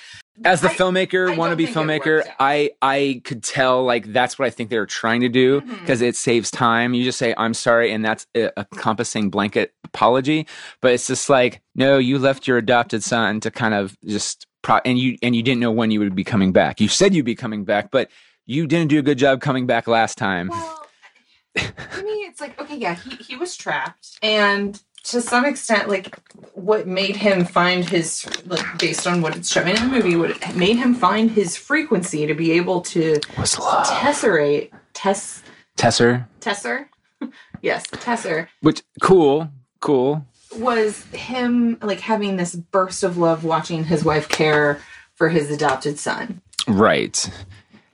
as 0.44 0.62
the 0.62 0.70
I- 0.70 0.76
filmmaker, 0.76 1.32
I 1.32 1.36
wannabe 1.36 1.38
don't 1.38 1.58
think 1.58 1.70
it 1.70 1.76
filmmaker. 1.76 2.24
I 2.40 2.72
I 2.82 3.22
could 3.24 3.44
tell 3.44 3.84
like 3.84 4.12
that's 4.12 4.38
what 4.38 4.46
I 4.46 4.50
think 4.50 4.70
they 4.70 4.78
were 4.78 4.86
trying 4.86 5.22
to 5.22 5.30
do 5.30 5.62
mm-hmm. 5.62 5.80
because 5.80 6.02
it 6.02 6.16
saves 6.16 6.52
time. 6.52 6.94
You 6.94 7.04
just 7.04 7.18
say 7.18 7.34
I'm 7.38 7.54
sorry, 7.54 7.92
and 7.92 8.04
that's 8.04 8.28
a 8.36 8.52
a 8.58 8.66
encompassing 8.74 9.30
blanket 9.30 9.74
apology. 9.84 10.48
But 10.82 10.94
it's 10.94 11.08
just 11.08 11.30
like 11.30 11.62
no, 11.76 11.98
you 11.98 12.20
left 12.20 12.48
your 12.48 12.58
adopted 12.58 13.04
son 13.04 13.40
to 13.42 13.52
kind 13.52 13.74
of 13.74 13.98
just 14.06 14.46
pro- 14.62 14.82
and 14.84 15.00
you 15.00 15.18
and 15.22 15.36
you 15.36 15.44
didn't 15.44 15.62
know 15.62 15.72
when 15.72 15.92
you 15.92 16.00
would 16.00 16.16
be 16.16 16.24
coming 16.24 16.52
back. 16.52 16.82
You 16.82 16.88
said 16.88 17.14
you'd 17.14 17.26
be 17.26 17.36
coming 17.36 17.64
back, 17.64 17.92
but 17.92 18.10
you 18.46 18.68
didn't 18.68 18.90
do 18.90 19.00
a 19.00 19.04
good 19.04 19.18
job 19.18 19.42
coming 19.42 19.66
back 19.66 19.88
last 19.88 20.18
time. 20.18 20.50
Well, 20.50 20.88
to 21.56 22.04
me, 22.04 22.12
it's 22.26 22.42
like 22.42 22.60
okay, 22.60 22.76
yeah, 22.76 22.96
he 22.96 23.16
he 23.16 23.36
was 23.38 23.56
trapped, 23.56 24.18
and 24.22 24.82
to 25.06 25.22
some 25.22 25.46
extent, 25.46 25.88
like 25.90 26.18
what 26.54 26.88
made 26.88 27.16
him 27.16 27.46
find 27.46 27.88
his 27.88 28.26
like 28.46 28.66
based 28.80 29.06
on 29.08 29.22
what 29.22 29.36
it's 29.36 29.52
showing 29.52 29.76
in 29.76 29.76
the 29.76 29.88
movie, 29.88 30.16
what 30.16 30.56
made 30.56 30.78
him 30.78 30.94
find 30.96 31.32
his 31.32 31.56
frequency 31.58 32.26
to 32.26 32.34
be 32.34 32.52
able 32.54 32.82
to 32.82 33.20
Was 33.38 33.58
love 33.60 33.86
tesserate, 33.88 34.72
tess, 34.94 35.44
Tesser? 35.78 36.28
tesser, 36.42 36.88
yes, 37.62 37.86
tesser 37.88 38.48
Which 38.62 38.82
cool, 39.02 39.50
cool. 39.82 40.26
was 40.58 41.04
him 41.14 41.78
like 41.82 42.00
having 42.00 42.38
this 42.38 42.56
burst 42.56 43.04
of 43.04 43.18
love 43.18 43.44
watching 43.44 43.84
his 43.86 44.04
wife 44.06 44.28
care 44.30 44.80
for 45.16 45.30
his 45.30 45.52
adopted 45.52 46.00
son, 46.00 46.42
Right. 46.68 47.30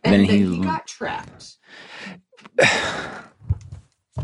and 0.04 0.14
Then 0.14 0.26
then, 0.28 0.30
he- 0.30 0.56
he 0.58 0.62
got 0.62 0.88
trapped. 0.88 1.56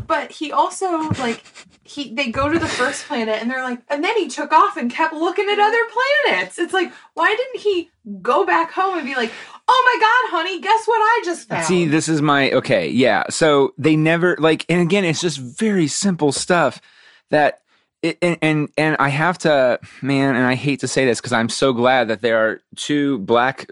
But 0.06 0.32
he 0.32 0.52
also 0.52 1.10
like 1.20 1.44
he 1.88 2.14
they 2.14 2.30
go 2.30 2.50
to 2.50 2.60
the 2.60 2.68
first 2.68 3.06
planet 3.06 3.42
and 3.42 3.50
they're 3.50 3.64
like 3.64 3.82
and 3.90 4.04
then 4.04 4.16
he 4.18 4.28
took 4.28 4.52
off 4.52 4.78
and 4.78 4.92
kept 4.92 5.14
looking 5.14 5.50
at 5.50 5.60
other 5.60 5.80
planets. 6.26 6.60
It's 6.60 6.74
like 6.74 6.92
why 7.14 7.28
didn't 7.36 7.62
he 7.62 7.90
go 8.22 8.46
back 8.46 8.72
home 8.72 8.98
and 8.98 9.06
be 9.06 9.16
like, 9.16 9.32
"Oh 9.68 9.84
my 9.86 10.00
god, 10.00 10.38
honey, 10.38 10.62
guess 10.62 10.86
what 10.88 11.00
I 11.00 11.22
just 11.26 11.48
found?" 11.48 11.66
See, 11.66 11.86
this 11.86 12.08
is 12.08 12.22
my 12.22 12.52
okay, 12.52 12.90
yeah. 12.90 13.24
So 13.30 13.74
they 13.78 13.96
never 13.96 14.36
like, 14.40 14.66
and 14.70 14.82
again, 14.82 15.04
it's 15.06 15.22
just 15.22 15.40
very 15.40 15.88
simple 15.88 16.32
stuff 16.32 16.82
that, 17.30 17.62
it, 18.02 18.18
and 18.22 18.38
and 18.42 18.70
and 18.78 18.96
I 19.00 19.10
have 19.10 19.38
to, 19.40 19.80
man, 20.02 20.36
and 20.36 20.46
I 20.46 20.56
hate 20.56 20.80
to 20.82 20.88
say 20.88 21.06
this 21.06 21.20
because 21.20 21.34
I'm 21.34 21.50
so 21.50 21.74
glad 21.74 22.08
that 22.08 22.22
there 22.22 22.38
are 22.38 22.62
two 22.76 23.20
black 23.20 23.70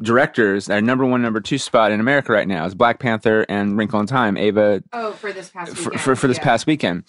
directors, 0.00 0.68
our 0.68 0.80
number 0.80 1.04
one, 1.04 1.22
number 1.22 1.40
two 1.40 1.58
spot 1.58 1.92
in 1.92 2.00
America 2.00 2.32
right 2.32 2.48
now 2.48 2.64
is 2.66 2.74
Black 2.74 2.98
Panther 2.98 3.46
and 3.48 3.76
Wrinkle 3.76 4.00
in 4.00 4.06
Time. 4.06 4.36
Ava 4.36 4.82
Oh, 4.92 5.12
for 5.12 5.32
this 5.32 5.50
past 5.50 5.76
for, 5.76 5.96
for, 5.98 6.16
for 6.16 6.26
this 6.26 6.38
yeah. 6.38 6.44
past 6.44 6.66
weekend. 6.66 7.04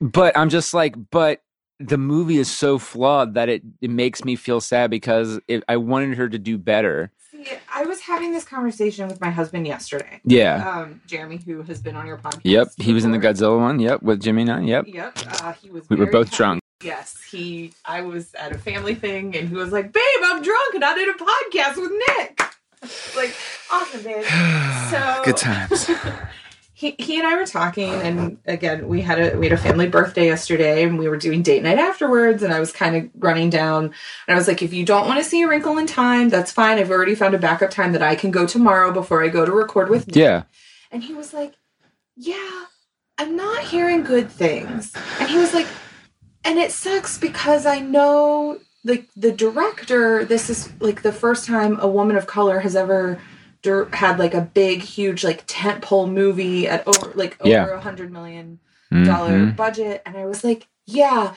But 0.00 0.36
I'm 0.36 0.48
just 0.48 0.72
like, 0.74 0.94
but 1.10 1.42
the 1.78 1.98
movie 1.98 2.38
is 2.38 2.50
so 2.50 2.78
flawed 2.78 3.34
that 3.34 3.48
it, 3.48 3.62
it 3.80 3.90
makes 3.90 4.24
me 4.24 4.36
feel 4.36 4.60
sad 4.60 4.90
because 4.90 5.40
it, 5.48 5.64
I 5.68 5.76
wanted 5.76 6.16
her 6.16 6.28
to 6.28 6.38
do 6.38 6.58
better. 6.58 7.10
See, 7.30 7.46
I 7.74 7.84
was 7.84 8.00
having 8.00 8.32
this 8.32 8.44
conversation 8.44 9.08
with 9.08 9.20
my 9.20 9.30
husband 9.30 9.66
yesterday. 9.66 10.20
Yeah. 10.24 10.68
Um, 10.68 11.00
Jeremy, 11.06 11.40
who 11.44 11.62
has 11.62 11.80
been 11.80 11.96
on 11.96 12.06
your 12.06 12.18
podcast. 12.18 12.40
Yep. 12.44 12.68
He 12.78 12.92
was 12.92 13.04
in 13.04 13.12
the. 13.12 13.18
Godzilla 13.18 13.58
one. 13.58 13.78
Yep. 13.80 14.02
With 14.02 14.20
Jimmy 14.20 14.44
Nunn. 14.44 14.66
Yep. 14.66 14.86
Yep. 14.88 15.18
Uh, 15.26 15.52
he 15.52 15.70
was. 15.70 15.88
We 15.88 15.96
were 15.96 16.06
both 16.06 16.28
happy. 16.28 16.36
drunk. 16.36 16.60
Yes, 16.82 17.22
he. 17.30 17.72
I 17.84 18.00
was 18.02 18.34
at 18.34 18.52
a 18.52 18.58
family 18.58 18.94
thing, 18.94 19.36
and 19.36 19.48
he 19.48 19.54
was 19.54 19.70
like, 19.70 19.92
"Babe, 19.92 20.02
I'm 20.24 20.42
drunk, 20.42 20.74
and 20.74 20.84
I 20.84 20.94
did 20.94 21.08
a 21.08 21.18
podcast 21.18 21.76
with 21.76 21.92
Nick." 22.08 22.40
like, 23.16 23.34
awesome, 23.70 24.02
babe. 24.02 24.24
So 24.90 25.22
Good 25.24 25.36
times. 25.36 25.90
he 26.80 26.94
he 26.98 27.18
and 27.18 27.26
I 27.26 27.36
were 27.36 27.44
talking, 27.44 27.92
and 27.92 28.38
again, 28.46 28.88
we 28.88 29.02
had 29.02 29.20
a 29.20 29.38
we 29.38 29.48
had 29.48 29.58
a 29.58 29.62
family 29.62 29.86
birthday 29.86 30.26
yesterday, 30.26 30.82
and 30.82 30.98
we 30.98 31.08
were 31.08 31.18
doing 31.18 31.42
date 31.42 31.62
night 31.62 31.78
afterwards. 31.78 32.42
And 32.42 32.54
I 32.54 32.58
was 32.60 32.72
kind 32.72 32.96
of 32.96 33.10
running 33.14 33.50
down, 33.50 33.84
and 33.84 33.94
I 34.28 34.34
was 34.34 34.48
like, 34.48 34.62
"If 34.62 34.72
you 34.72 34.86
don't 34.86 35.06
want 35.06 35.22
to 35.22 35.28
see 35.28 35.42
a 35.42 35.48
Wrinkle 35.48 35.76
in 35.76 35.86
Time, 35.86 36.30
that's 36.30 36.50
fine. 36.50 36.78
I've 36.78 36.90
already 36.90 37.14
found 37.14 37.34
a 37.34 37.38
backup 37.38 37.70
time 37.70 37.92
that 37.92 38.02
I 38.02 38.14
can 38.14 38.30
go 38.30 38.46
tomorrow 38.46 38.92
before 38.92 39.22
I 39.22 39.28
go 39.28 39.44
to 39.44 39.52
record 39.52 39.90
with." 39.90 40.06
Nick." 40.06 40.16
Yeah. 40.16 40.44
And 40.90 41.04
he 41.04 41.14
was 41.14 41.32
like, 41.32 41.54
Yeah, 42.16 42.64
I'm 43.18 43.36
not 43.36 43.62
hearing 43.62 44.02
good 44.02 44.30
things. 44.30 44.92
And 45.20 45.28
he 45.28 45.38
was 45.38 45.54
like, 45.54 45.66
And 46.44 46.58
it 46.58 46.72
sucks 46.72 47.18
because 47.18 47.66
I 47.66 47.80
know 47.80 48.58
like 48.84 49.06
the 49.14 49.30
director, 49.30 50.24
this 50.24 50.48
is 50.48 50.72
like 50.80 51.02
the 51.02 51.12
first 51.12 51.46
time 51.46 51.78
a 51.80 51.88
woman 51.88 52.16
of 52.16 52.26
color 52.26 52.60
has 52.60 52.74
ever 52.74 53.20
dir- 53.62 53.88
had 53.92 54.18
like 54.18 54.34
a 54.34 54.40
big, 54.40 54.82
huge, 54.82 55.22
like 55.24 55.46
tentpole 55.46 56.10
movie 56.10 56.66
at 56.68 56.86
over 56.86 57.12
like 57.14 57.36
over 57.40 57.72
a 57.72 57.80
hundred 57.80 58.12
million 58.12 58.58
dollar 58.90 59.32
Mhm. 59.46 59.56
budget. 59.56 60.02
And 60.06 60.16
I 60.16 60.26
was 60.26 60.42
like, 60.44 60.66
Yeah, 60.86 61.34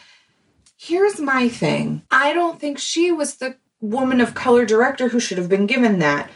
here's 0.78 1.20
my 1.20 1.48
thing. 1.48 2.02
I 2.10 2.34
don't 2.34 2.60
think 2.60 2.80
she 2.80 3.12
was 3.12 3.36
the 3.36 3.58
woman 3.82 4.20
of 4.22 4.34
color 4.34 4.66
director 4.66 5.10
who 5.10 5.20
should 5.20 5.38
have 5.38 5.50
been 5.50 5.68
given 5.68 6.00
that. 6.00 6.30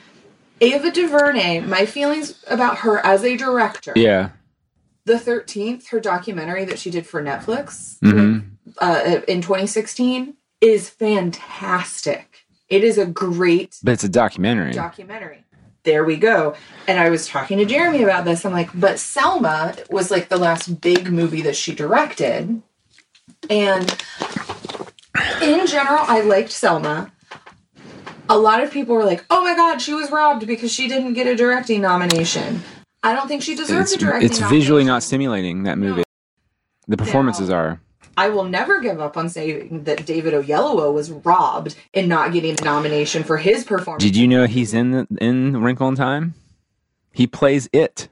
Ava 0.62 0.92
DuVernay, 0.92 1.62
my 1.62 1.86
feelings 1.86 2.44
about 2.48 2.80
her 2.80 2.98
as 3.06 3.24
a 3.24 3.36
director. 3.38 3.94
Yeah. 3.96 4.30
The 5.06 5.14
13th, 5.16 5.88
her 5.90 6.00
documentary 6.00 6.66
that 6.66 6.80
she 6.80 6.90
did 6.92 7.08
for 7.08 7.22
Netflix 7.24 7.98
hmm 8.02 8.40
uh, 8.80 9.22
in 9.28 9.42
2016, 9.42 10.36
is 10.62 10.90
fantastic. 10.90 12.46
It 12.70 12.84
is 12.84 12.98
a 12.98 13.06
great 13.06 13.78
But 13.82 13.94
it's 13.94 14.04
a 14.04 14.10
documentary. 14.10 14.74
documentary. 14.74 15.46
There 15.88 16.04
we 16.04 16.18
go. 16.18 16.54
And 16.86 17.00
I 17.00 17.10
was 17.10 17.28
talking 17.28 17.60
to 17.60 17.66
Jeremy 17.66 18.04
about 18.04 18.26
this. 18.26 18.46
I'm 18.46 18.52
like, 18.52 18.70
but 18.78 19.00
Selma 19.00 19.74
was 19.90 20.12
like 20.12 20.28
the 20.28 20.36
last 20.36 20.82
big 20.82 21.10
movie 21.14 21.42
that 21.44 21.56
she 21.56 21.74
directed. 21.74 22.62
And 23.50 24.04
in 25.42 25.66
general, 25.66 26.00
I 26.02 26.24
liked 26.26 26.52
Selma. 26.52 27.10
A 28.28 28.38
lot 28.38 28.62
of 28.62 28.70
people 28.70 28.96
were 28.96 29.06
like, 29.06 29.24
oh 29.30 29.42
my 29.46 29.56
God, 29.56 29.82
she 29.82 29.94
was 29.94 30.12
robbed 30.12 30.46
because 30.46 30.74
she 30.74 30.90
didn't 30.90 31.14
get 31.14 31.26
a 31.26 31.38
directing 31.38 31.80
nomination. 31.80 32.62
I 33.02 33.14
don't 33.16 33.30
think 33.30 33.42
she 33.42 33.56
deserves 33.56 33.94
it's 33.94 34.04
a 34.04 34.06
directing 34.06 34.30
it's 34.30 34.40
visually 34.40 34.84
not 34.84 35.04
stimulating, 35.04 35.64
that 35.64 35.78
movie. 35.78 36.04
The 36.90 36.98
performances 36.98 37.48
No. 37.48 37.56
are. 37.56 37.82
I 38.18 38.30
will 38.30 38.46
never 38.46 38.82
give 38.82 39.00
up 39.00 39.16
on 39.16 39.30
saying 39.30 39.84
that 39.84 40.06
David 40.06 40.34
Oyelowo 40.34 40.92
was 40.92 41.12
robbed 41.12 41.76
in 41.94 42.08
not 42.08 42.34
getting 42.34 42.60
a 42.60 42.64
nomination 42.64 43.24
for 43.24 43.38
his 43.38 43.64
performance. 43.64 44.04
Did 44.04 44.16
you 44.16 44.28
know 44.28 44.46
he's 44.48 44.74
in 44.74 44.92
the, 44.92 45.08
in 45.22 45.62
Wrinkle 45.62 45.88
in 45.88 45.96
Time? 45.96 46.34
He 47.14 47.28
plays 47.28 47.70
it. 47.72 48.10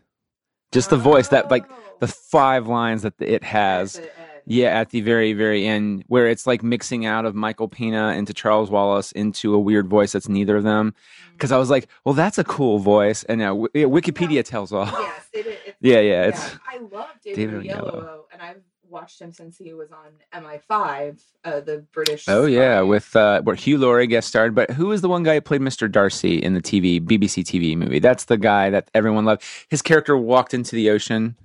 Just 0.72 0.90
the 0.90 0.98
voice 0.98 1.30
that 1.30 1.50
like 1.50 1.66
the 2.00 2.08
five 2.08 2.68
lines 2.68 3.02
that 3.02 3.18
the 3.18 3.34
it 3.34 3.44
has. 3.44 4.00
Yeah, 4.48 4.68
at 4.80 4.92
the 4.92 5.02
very, 5.02 5.34
very 5.34 5.66
end, 5.66 6.04
where 6.08 6.28
it's 6.28 6.46
like 6.46 6.62
mixing 6.62 7.04
out 7.08 7.26
of 7.26 7.34
Michael 7.34 7.68
Pena 7.68 8.10
into 8.10 8.32
Charles 8.32 8.70
Wallace 8.70 9.12
into 9.14 9.56
a 9.56 9.60
weird 9.60 9.88
voice 9.88 10.12
that's 10.12 10.30
neither 10.30 10.56
of 10.58 10.64
them. 10.64 10.94
Because 11.32 11.52
I 11.52 11.58
was 11.58 11.72
like, 11.72 11.88
well, 12.04 12.14
that's 12.14 12.38
a 12.38 12.44
cool 12.44 12.78
voice, 12.78 13.24
and 13.24 13.42
uh, 13.42 13.46
Wi- 13.46 13.70
yeah, 13.74 13.86
Wikipedia 13.86 14.46
tells 14.46 14.72
all. 14.72 14.86
Yes, 14.86 15.30
it 15.34 15.48
is. 15.48 15.58
It's, 15.66 15.78
Yeah, 15.82 16.00
yeah, 16.00 16.24
it's 16.26 16.56
I 16.70 16.78
love 16.78 17.10
David, 17.24 17.64
David 17.64 17.64
Oyelowo, 17.72 17.92
Oyelowo. 17.96 18.20
and 18.34 18.42
I've 18.42 18.62
watched 18.90 19.22
him 19.22 19.32
since 19.32 19.58
he 19.58 19.74
was 19.74 19.90
on 19.92 20.44
MI5, 20.44 21.22
uh, 21.44 21.60
the 21.62 21.86
British. 21.92 22.26
oh 22.28 22.46
yeah, 22.46 22.82
with 22.82 23.16
uh, 23.16 23.42
where 23.42 23.56
Hugh 23.56 23.78
Laurie 23.78 24.08
guest 24.08 24.28
starred. 24.28 24.54
But 24.56 24.72
who 24.72 24.88
was 24.88 25.02
the 25.02 25.10
one 25.10 25.24
guy 25.24 25.36
who 25.36 25.42
played 25.42 25.62
Mr. 25.62 25.92
Darcy 25.92 26.38
in 26.38 26.54
the 26.54 26.62
TV 26.62 27.00
BBC 27.02 27.44
TV 27.44 27.76
movie? 27.78 28.00
That's 28.00 28.26
the 28.26 28.38
guy 28.38 28.70
that 28.70 28.90
everyone 28.94 29.26
loved. 29.26 29.44
His 29.70 29.82
character 29.82 30.18
walked 30.18 30.54
into 30.54 30.76
the 30.76 30.90
ocean, 30.90 31.36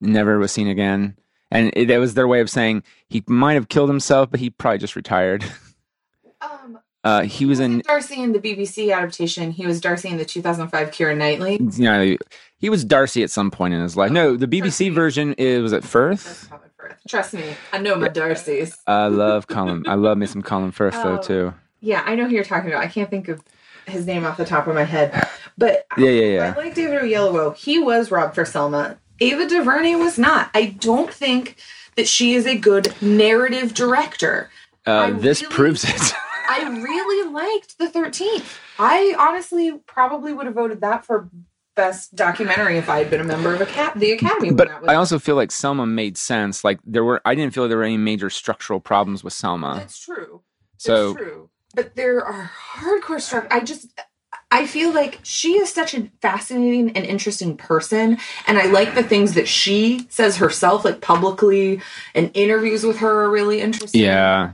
never 0.00 0.38
was 0.38 0.52
seen 0.52 0.68
again, 0.68 1.16
and 1.50 1.72
it, 1.74 1.90
it 1.90 1.98
was 1.98 2.14
their 2.14 2.28
way 2.28 2.40
of 2.40 2.50
saying 2.50 2.82
he 3.08 3.22
might 3.26 3.54
have 3.54 3.68
killed 3.68 3.88
himself, 3.90 4.30
but 4.30 4.40
he 4.40 4.50
probably 4.50 4.78
just 4.78 4.96
retired. 4.96 5.44
Um, 6.40 6.78
Uh, 7.02 7.22
he 7.22 7.44
was 7.46 7.58
in 7.58 7.80
Darcy 7.80 8.22
in 8.22 8.32
the 8.32 8.38
BBC 8.38 8.94
adaptation. 8.94 9.50
He 9.50 9.66
was 9.66 9.80
Darcy 9.80 10.08
in 10.08 10.18
the 10.18 10.24
2005 10.24 10.90
Keira 10.92 11.16
Knightley. 11.16 11.54
you 11.60 11.82
know, 11.84 12.16
he 12.58 12.68
was 12.70 12.84
Darcy 12.84 13.24
at 13.24 13.30
some 13.30 13.50
point 13.50 13.74
in 13.74 13.80
his 13.80 13.96
life. 13.96 14.12
No, 14.12 14.36
the 14.36 14.46
BBC 14.46 14.92
version 14.94 15.32
is 15.34 15.62
was 15.62 15.72
That's 15.72 15.86
Firth. 15.86 16.48
Firth. 16.88 16.98
Trust 17.08 17.34
me, 17.34 17.54
I 17.72 17.78
know 17.78 17.96
my 17.96 18.08
Darcys. 18.08 18.78
I 18.86 19.06
love 19.08 19.46
Colin. 19.46 19.84
I 19.88 19.94
love 19.94 20.18
me 20.18 20.26
some 20.26 20.42
Colin 20.42 20.70
Firth 20.72 20.94
though 20.94 21.18
Oh. 21.18 21.22
too. 21.22 21.54
Yeah, 21.80 22.02
I 22.04 22.14
know 22.16 22.24
who 22.26 22.34
you're 22.34 22.44
talking 22.44 22.70
about. 22.70 22.82
I 22.82 22.88
can't 22.88 23.08
think 23.10 23.28
of 23.28 23.40
his 23.86 24.06
name 24.06 24.24
off 24.26 24.36
the 24.36 24.44
top 24.44 24.66
of 24.66 24.74
my 24.74 24.84
head, 24.84 25.28
but 25.56 25.86
Yeah, 25.96 26.08
yeah, 26.10 26.26
yeah. 26.36 26.54
I 26.56 26.58
like 26.60 26.74
David 26.74 27.00
Oyelowo. 27.00 27.56
He 27.56 27.78
was 27.78 28.10
robbed 28.10 28.34
for 28.34 28.44
Selma. 28.44 28.98
Ava 29.20 29.46
DuVernay 29.48 29.94
was 29.96 30.18
not. 30.18 30.50
I 30.54 30.76
don't 30.78 31.12
think 31.12 31.56
that 31.96 32.06
she 32.06 32.34
is 32.34 32.46
a 32.46 32.56
good 32.56 32.94
narrative 33.02 33.74
director. 33.74 34.50
Uh, 34.86 35.10
this 35.10 35.42
really- 35.42 35.54
proves 35.54 35.84
it. 35.84 36.12
I 36.50 36.66
really 36.82 37.30
liked 37.30 37.78
the 37.78 37.88
13th. 37.88 38.58
I 38.78 39.14
honestly 39.18 39.72
probably 39.86 40.32
would 40.32 40.46
have 40.46 40.54
voted 40.54 40.80
that 40.80 41.04
for 41.04 41.28
best 41.78 42.14
documentary 42.16 42.76
if 42.76 42.88
I 42.90 42.98
had 42.98 43.08
been 43.08 43.20
a 43.20 43.24
member 43.24 43.52
of 43.54 43.60
the 43.60 44.12
Academy. 44.12 44.50
but 44.50 44.68
I 44.88 44.96
also 44.96 45.20
feel 45.20 45.36
like 45.36 45.52
Selma 45.52 45.86
made 45.86 46.18
sense. 46.18 46.64
Like 46.64 46.80
there 46.84 47.04
were, 47.04 47.22
I 47.24 47.36
didn't 47.36 47.54
feel 47.54 47.62
like 47.62 47.68
there 47.68 47.78
were 47.78 47.84
any 47.84 47.96
major 47.96 48.30
structural 48.30 48.80
problems 48.80 49.22
with 49.22 49.32
Selma. 49.32 49.76
That's 49.78 49.98
true. 49.98 50.42
So 50.76 51.12
That's 51.12 51.24
true. 51.24 51.50
But 51.74 51.94
there 51.94 52.24
are 52.24 52.50
hardcore 52.74 53.20
struck. 53.20 53.46
I 53.52 53.60
just 53.60 53.86
I 54.50 54.66
feel 54.66 54.92
like 54.92 55.20
she 55.22 55.58
is 55.58 55.72
such 55.72 55.94
a 55.94 56.10
fascinating 56.20 56.96
and 56.96 57.04
interesting 57.04 57.56
person, 57.56 58.18
and 58.46 58.58
I 58.58 58.64
like 58.66 58.94
the 58.94 59.02
things 59.02 59.34
that 59.34 59.46
she 59.46 60.06
says 60.08 60.38
herself, 60.38 60.84
like 60.84 61.00
publicly, 61.00 61.80
and 62.14 62.30
interviews 62.34 62.84
with 62.84 62.98
her 62.98 63.24
are 63.24 63.30
really 63.30 63.60
interesting. 63.60 64.02
yeah, 64.02 64.52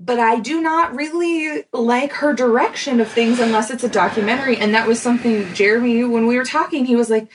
But 0.00 0.18
I 0.18 0.40
do 0.40 0.60
not 0.60 0.94
really 0.94 1.64
like 1.72 2.12
her 2.14 2.32
direction 2.34 3.00
of 3.00 3.08
things 3.08 3.38
unless 3.38 3.70
it's 3.70 3.84
a 3.84 3.88
documentary, 3.88 4.56
and 4.56 4.74
that 4.74 4.88
was 4.88 5.00
something 5.00 5.52
Jeremy, 5.54 6.04
when 6.04 6.26
we 6.26 6.36
were 6.36 6.44
talking, 6.44 6.84
he 6.84 6.96
was 6.96 7.10
like, 7.10 7.28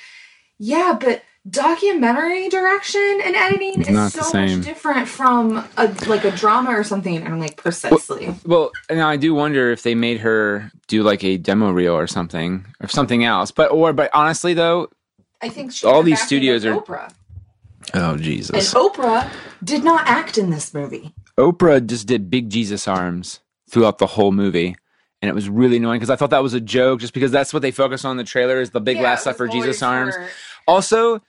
"Yeah, 0.57 0.97
but." 0.99 1.23
Documentary 1.49 2.49
direction 2.49 3.21
and 3.23 3.33
editing 3.33 3.79
It's 3.79 3.89
is 3.89 3.95
not 3.95 4.11
the 4.11 4.23
so 4.23 4.29
same. 4.29 4.57
much 4.57 4.65
different 4.67 5.07
from 5.07 5.65
a 5.77 5.87
like 6.05 6.25
a 6.25 6.31
drama 6.31 6.71
or 6.71 6.83
something. 6.83 7.15
And 7.15 7.25
I'm 7.27 7.39
like, 7.39 7.55
precisely. 7.55 8.35
Well, 8.45 8.71
and 8.89 9.01
I 9.01 9.15
do 9.15 9.33
wonder 9.33 9.71
if 9.71 9.81
they 9.81 9.95
made 9.95 10.19
her 10.19 10.69
do 10.87 11.01
like 11.01 11.23
a 11.23 11.37
demo 11.37 11.71
reel 11.71 11.93
or 11.95 12.07
something, 12.07 12.65
or 12.81 12.89
something 12.89 13.23
else. 13.23 13.51
But 13.51 13.71
or 13.71 13.93
but 13.93 14.11
honestly 14.13 14.53
though, 14.53 14.89
I 15.41 15.47
think 15.49 15.71
she 15.71 15.87
All 15.87 16.03
these 16.03 16.21
studios 16.21 16.65
in 16.65 16.73
are- 16.73 16.81
Oprah, 16.81 17.13
oh 17.93 18.17
Jesus! 18.17 18.49
and 18.49 18.59
Jesus, 18.59 18.73
Oprah 18.73 19.31
did 19.63 19.83
not 19.83 20.07
act 20.07 20.37
in 20.37 20.49
this 20.49 20.73
movie. 20.73 21.15
Oprah 21.39 21.85
just 21.85 22.05
did 22.05 22.29
big 22.29 22.49
Jesus 22.49 22.87
arms 22.87 23.39
throughout 23.69 23.97
the 23.97 24.07
whole 24.07 24.31
movie. 24.31 24.75
And 25.21 25.29
it 25.29 25.33
was 25.33 25.49
really 25.49 25.77
annoying 25.77 25.99
because 25.99 26.09
I 26.09 26.15
thought 26.15 26.29
that 26.29 26.43
was 26.43 26.53
a 26.53 26.61
joke, 26.61 26.99
just 26.99 27.13
because 27.13 27.31
that's 27.31 27.53
what 27.53 27.61
they 27.61 27.71
focus 27.71 28.05
on 28.05 28.11
in 28.11 28.17
the 28.17 28.23
trailer 28.23 28.61
is 28.61 28.71
the 28.71 28.79
big 28.79 28.97
Yeah, 28.97 29.03
last 29.03 29.23
supper 29.23 29.47
Jesus 29.47 29.81
arms. 29.81 30.15
Also, 30.67 31.21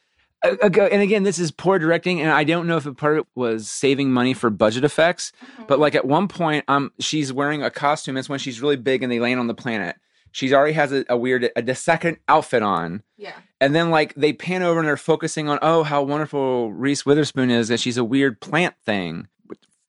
and 0.43 1.03
again, 1.03 1.23
this 1.23 1.39
is 1.39 1.51
poor 1.51 1.79
directing, 1.79 2.21
and 2.21 2.31
I 2.31 2.45
don't 2.45 2.67
know 2.67 2.77
if 2.77 2.87
a 2.87 2.95
part 2.95 3.15
of 3.15 3.19
it 3.21 3.27
was 3.35 3.69
saving 3.69 4.11
money 4.11 4.33
for 4.33 4.49
budget 4.49 4.85
effects, 4.85 5.33
but 5.67 5.79
like 5.79 5.95
at 5.95 6.07
one 6.07 6.29
point, 6.29 6.65
um, 6.69 6.93
she's 6.99 7.33
wearing 7.33 7.63
a 7.63 7.71
costume. 7.71 8.17
It's 8.17 8.29
when 8.29 8.39
she's 8.39 8.61
really 8.61 8.77
big 8.77 9.03
and 9.03 9.13
they 9.13 9.21
land 9.21 9.39
on 9.41 9.49
the 9.49 9.55
planet. 9.55 9.97
She's 10.33 10.53
already 10.53 10.75
has 10.75 10.93
a, 10.93 11.05
a 11.09 11.17
weird, 11.17 11.51
a, 11.57 11.75
second 11.75 12.19
outfit 12.29 12.63
on, 12.63 13.03
yeah, 13.17 13.35
and 13.61 13.75
then 13.75 13.91
like 13.91 14.15
they 14.15 14.33
pan 14.33 14.63
over 14.63 14.79
and 14.79 14.89
they're 14.89 14.97
focusing 14.97 15.49
on, 15.49 15.59
oh, 15.61 15.83
how 15.83 16.03
wonderful 16.03 16.73
Reese 16.73 17.05
Witherspoon 17.05 17.51
is, 17.51 17.69
that 17.69 17.81
she's 17.81 17.97
a 17.97 18.05
weird 18.05 18.41
plant 18.41 18.77
thing, 18.87 19.27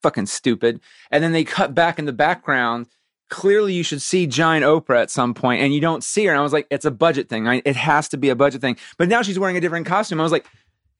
fucking 0.02 0.26
stupid. 0.26 0.80
And 1.10 1.22
then 1.22 1.32
they 1.32 1.44
cut 1.44 1.74
back 1.74 1.98
in 1.98 2.04
the 2.04 2.12
background. 2.12 2.86
Clearly, 3.30 3.72
you 3.72 3.82
should 3.82 4.02
see 4.02 4.26
giant 4.26 4.64
Oprah 4.64 5.00
at 5.00 5.10
some 5.10 5.32
point, 5.32 5.62
and 5.62 5.72
you 5.72 5.80
don't 5.80 6.04
see 6.04 6.26
her. 6.26 6.32
And 6.32 6.38
I 6.38 6.42
was 6.42 6.52
like, 6.52 6.66
it's 6.70 6.84
a 6.84 6.90
budget 6.90 7.28
thing. 7.30 7.48
I, 7.48 7.62
it 7.64 7.76
has 7.76 8.08
to 8.10 8.18
be 8.18 8.28
a 8.28 8.36
budget 8.36 8.60
thing. 8.60 8.76
But 8.98 9.08
now 9.08 9.22
she's 9.22 9.38
wearing 9.38 9.56
a 9.56 9.60
different 9.60 9.86
costume. 9.86 10.20
I 10.20 10.22
was 10.22 10.32
like, 10.32 10.46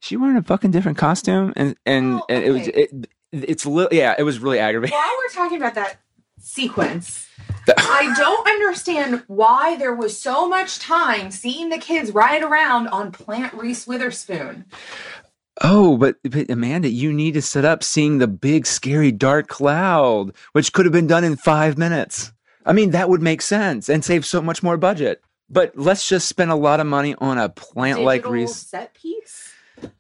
she 0.01 0.17
wearing 0.17 0.37
a 0.39 0.43
fucking 0.43 0.71
different 0.71 0.97
costume, 0.99 1.53
and 1.57 1.77
and, 1.85 2.15
oh, 2.15 2.17
Well, 2.17 2.25
and 2.31 2.45
it 2.45 2.51
was 2.51 2.69
okay. 2.69 2.89
it, 2.91 3.09
it's 3.33 3.67
li- 3.67 3.89
yeah, 3.93 4.15
it 4.19 4.23
was 4.23 4.39
really 4.39 4.59
aggravating. 4.59 4.97
while 4.97 5.11
we're 5.19 5.35
talking 5.35 5.59
about 5.59 5.75
that, 5.75 5.99
sequence. 6.39 7.29
I 7.77 8.13
don't 8.17 8.49
understand 8.49 9.23
why 9.29 9.77
there 9.77 9.95
was 9.95 10.19
so 10.19 10.49
much 10.49 10.81
time 10.81 11.31
seeing 11.31 11.69
the 11.69 11.79
kids 11.79 12.11
ride 12.13 12.43
around 12.43 12.89
on 12.89 13.13
Plant 13.13 13.55
Reese 13.55 13.87
Witherspoon. 13.87 14.65
Oh, 15.63 15.97
but, 15.97 16.17
but 16.25 16.51
Amanda, 16.51 16.89
you 16.89 17.13
need 17.13 17.35
to 17.35 17.43
set 17.43 17.65
up 17.65 17.85
seeing 17.85 18.19
the 18.19 18.27
big, 18.27 18.67
scary, 18.67 19.13
dark 19.13 19.49
cloud, 19.49 20.33
which 20.53 20.73
could 20.73 20.87
have 20.87 20.93
been 20.93 21.07
done 21.07 21.25
in 21.25 21.37
five 21.37 21.79
minutes. 21.79 22.33
I 22.67 22.73
mean, 22.73 22.91
that 22.91 23.09
would 23.09 23.23
make 23.23 23.43
sense 23.43 23.89
and 23.89 24.05
save 24.05 24.27
so 24.27 24.43
much 24.43 24.63
more 24.63 24.77
budget. 24.77 25.23
But 25.49 25.77
let's 25.77 26.09
just 26.09 26.29
spend 26.29 26.51
a 26.51 26.57
lot 26.57 26.81
of 26.81 26.87
money 26.87 27.15
on 27.19 27.39
a 27.39 27.49
plant 27.49 28.01
like 28.01 28.23
Digital 28.23 28.33
Reese. 28.33 28.57
set 28.57 28.95
piece. 28.95 29.53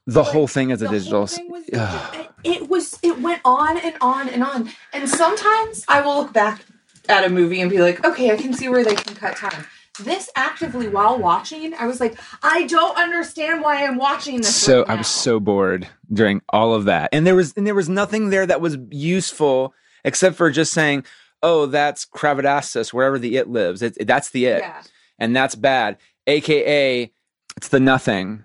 The 0.06 0.22
like, 0.22 0.32
whole 0.32 0.46
thing 0.46 0.70
is 0.70 0.80
a 0.82 0.88
digital. 0.88 1.22
was 1.22 1.36
digital. 1.36 2.26
It 2.44 2.68
was. 2.68 2.98
It 3.02 3.20
went 3.20 3.40
on 3.44 3.78
and 3.78 3.96
on 4.00 4.28
and 4.28 4.42
on. 4.42 4.70
And 4.92 5.08
sometimes 5.08 5.84
I 5.88 6.00
will 6.00 6.16
look 6.22 6.32
back 6.32 6.64
at 7.08 7.24
a 7.24 7.28
movie 7.28 7.60
and 7.60 7.70
be 7.70 7.78
like, 7.78 8.04
okay, 8.04 8.30
I 8.30 8.36
can 8.36 8.54
see 8.54 8.68
where 8.68 8.84
they 8.84 8.94
can 8.94 9.14
cut 9.14 9.36
time. 9.36 9.66
This 10.00 10.30
actively 10.36 10.88
while 10.88 11.18
watching, 11.18 11.74
I 11.74 11.86
was 11.86 12.00
like, 12.00 12.18
I 12.42 12.66
don't 12.66 12.96
understand 12.96 13.60
why 13.60 13.84
I'm 13.84 13.96
watching 13.98 14.38
this. 14.38 14.54
so 14.56 14.80
right 14.80 14.90
I 14.90 14.94
was 14.96 15.06
so 15.06 15.38
bored 15.38 15.86
during 16.12 16.40
all 16.48 16.72
of 16.74 16.84
that, 16.86 17.10
and 17.12 17.26
there 17.26 17.34
was 17.34 17.52
and 17.56 17.66
there 17.66 17.74
was 17.74 17.88
nothing 17.90 18.30
there 18.30 18.46
that 18.46 18.60
was 18.62 18.78
useful 18.90 19.74
except 20.04 20.36
for 20.36 20.50
just 20.50 20.72
saying, 20.72 21.04
"Oh, 21.42 21.66
that's 21.66 22.06
Kravadassus, 22.06 22.92
wherever 22.92 23.18
the 23.18 23.36
it 23.36 23.48
lives. 23.48 23.82
It, 23.82 24.06
that's 24.06 24.30
the 24.30 24.46
it, 24.46 24.60
Yeah. 24.60 24.82
and 25.18 25.36
that's 25.36 25.54
bad." 25.54 25.98
AKA, 26.26 27.12
it's 27.58 27.68
the 27.68 27.80
nothing 27.80 28.44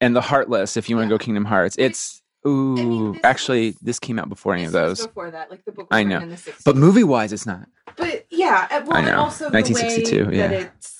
and 0.00 0.14
the 0.14 0.20
heartless. 0.20 0.76
If 0.76 0.88
you 0.88 0.96
want 0.96 1.08
to 1.08 1.14
Yeah. 1.14 1.18
go 1.18 1.24
Kingdom 1.24 1.46
Hearts, 1.46 1.74
it's 1.78 2.22
ooh. 2.46 2.74
mean, 2.76 3.12
this 3.12 3.20
actually, 3.24 3.66
was- 3.68 3.76
this 3.80 3.98
came 3.98 4.18
out 4.18 4.28
before 4.28 4.54
any 4.54 4.64
of 4.64 4.72
those, 4.72 5.06
Before 5.06 5.30
that, 5.30 5.50
like 5.50 5.64
the 5.64 5.72
book 5.72 5.88
I 5.90 6.02
know. 6.04 6.18
in 6.20 6.30
the 6.30 6.36
60s. 6.36 6.62
but 6.64 6.76
movie 6.76 7.04
wise, 7.04 7.32
it's 7.32 7.46
not. 7.46 7.66
But 7.96 8.26
yeah, 8.30 8.68
uh, 8.70 8.82
well, 8.86 8.96
I 8.96 8.98
and 9.00 9.08
know. 9.08 9.16
also 9.18 9.46
the 9.50 9.52
1962, 9.52 10.26
way 10.30 10.36
yeah. 10.36 10.48
that 10.48 10.60
it's 10.76 10.92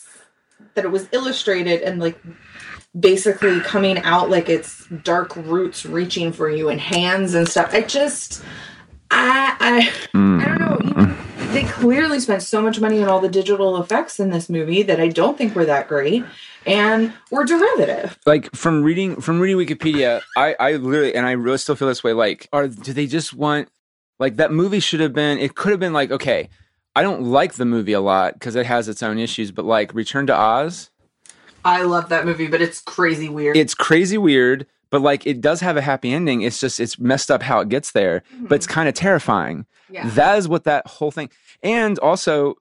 that 0.75 0.85
it 0.85 0.91
was 0.91 1.09
illustrated 1.13 1.83
and 1.83 2.01
like 2.01 2.19
basically 2.99 3.61
coming 3.61 3.99
out 3.99 4.31
like 4.31 4.49
it's 4.49 4.87
dark 5.03 5.35
roots 5.37 5.85
reaching 5.87 6.33
for 6.33 6.49
you 6.51 6.69
and 6.69 6.81
hands 6.81 7.35
and 7.35 7.49
stuff. 7.49 7.73
I 7.75 7.83
just, 7.83 8.43
I, 9.11 9.57
I, 9.61 9.91
Mm. 10.17 10.41
I 10.43 10.59
don't 10.59 10.97
know. 10.97 11.17
Even, 11.57 11.67
they 11.67 11.73
clearly 11.73 12.21
spent 12.21 12.43
so 12.43 12.61
much 12.63 12.81
money 12.81 13.03
on 13.03 13.09
all 13.09 13.21
the 13.21 13.29
digital 13.29 13.81
effects 13.81 14.21
in 14.21 14.31
this 14.31 14.49
movie 14.49 14.83
that 14.83 15.01
I 15.01 15.09
don't 15.09 15.39
think 15.39 15.55
were 15.55 15.65
that 15.65 15.89
great 15.89 16.25
and 16.67 17.13
were 17.31 17.45
derivative. 17.45 18.19
like 18.27 18.55
from 18.55 18.83
reading 18.83 19.21
from 19.21 19.41
reading 19.41 19.57
Wikipedia, 19.57 20.21
I 20.37 20.57
I 20.59 20.73
literally 20.73 21.15
and 21.15 21.27
I 21.27 21.33
really 21.33 21.59
still 21.59 21.77
feel 21.77 21.89
this 21.89 22.05
way. 22.05 22.13
Like, 22.13 22.49
are 22.53 22.69
do 22.69 22.93
they 22.93 23.07
just 23.07 23.33
want 23.35 23.69
like 24.19 24.37
that 24.37 24.53
movie 24.53 24.81
should 24.81 25.01
have 25.01 25.13
been? 25.13 25.39
It 25.39 25.55
could 25.55 25.71
have 25.71 25.81
been 25.81 25.93
like 25.93 26.11
okay, 26.11 26.49
I 26.95 27.03
don't 27.03 27.23
like 27.23 27.55
the 27.55 27.65
movie 27.65 27.93
a 27.93 28.01
lot 28.01 28.35
because 28.35 28.57
it 28.57 28.67
has 28.67 28.89
its 28.89 29.03
own 29.03 29.19
issues, 29.19 29.51
but 29.51 29.65
like 29.65 29.95
Return 29.95 30.27
to 30.27 30.37
Oz, 30.37 30.91
I 31.65 31.83
love 31.83 32.09
that 32.11 32.25
movie, 32.25 32.49
but 32.49 32.61
it's 32.61 32.81
crazy 32.81 33.29
weird. 33.29 33.57
it's 33.57 33.75
crazy 33.75 34.19
weird, 34.19 34.67
but 34.91 35.01
like 35.03 35.27
it 35.27 35.41
does 35.41 35.61
have 35.61 35.77
a 35.77 35.81
happy 35.83 36.13
ending. 36.13 36.43
It's 36.43 36.61
just 36.61 36.81
it's 36.81 36.99
messed 36.99 37.31
up 37.31 37.43
how 37.43 37.61
it 37.61 37.69
gets 37.69 37.93
there, 37.93 38.23
but 38.41 38.55
it's 38.57 38.67
kind 38.67 38.89
of 38.89 38.95
terrifying. 38.95 39.67
yeah. 39.91 40.09
That 40.11 40.39
is 40.39 40.49
what 40.49 40.65
that 40.65 40.87
whole 40.87 41.11
thing. 41.11 41.31
And 41.63 41.99
also, 41.99 42.55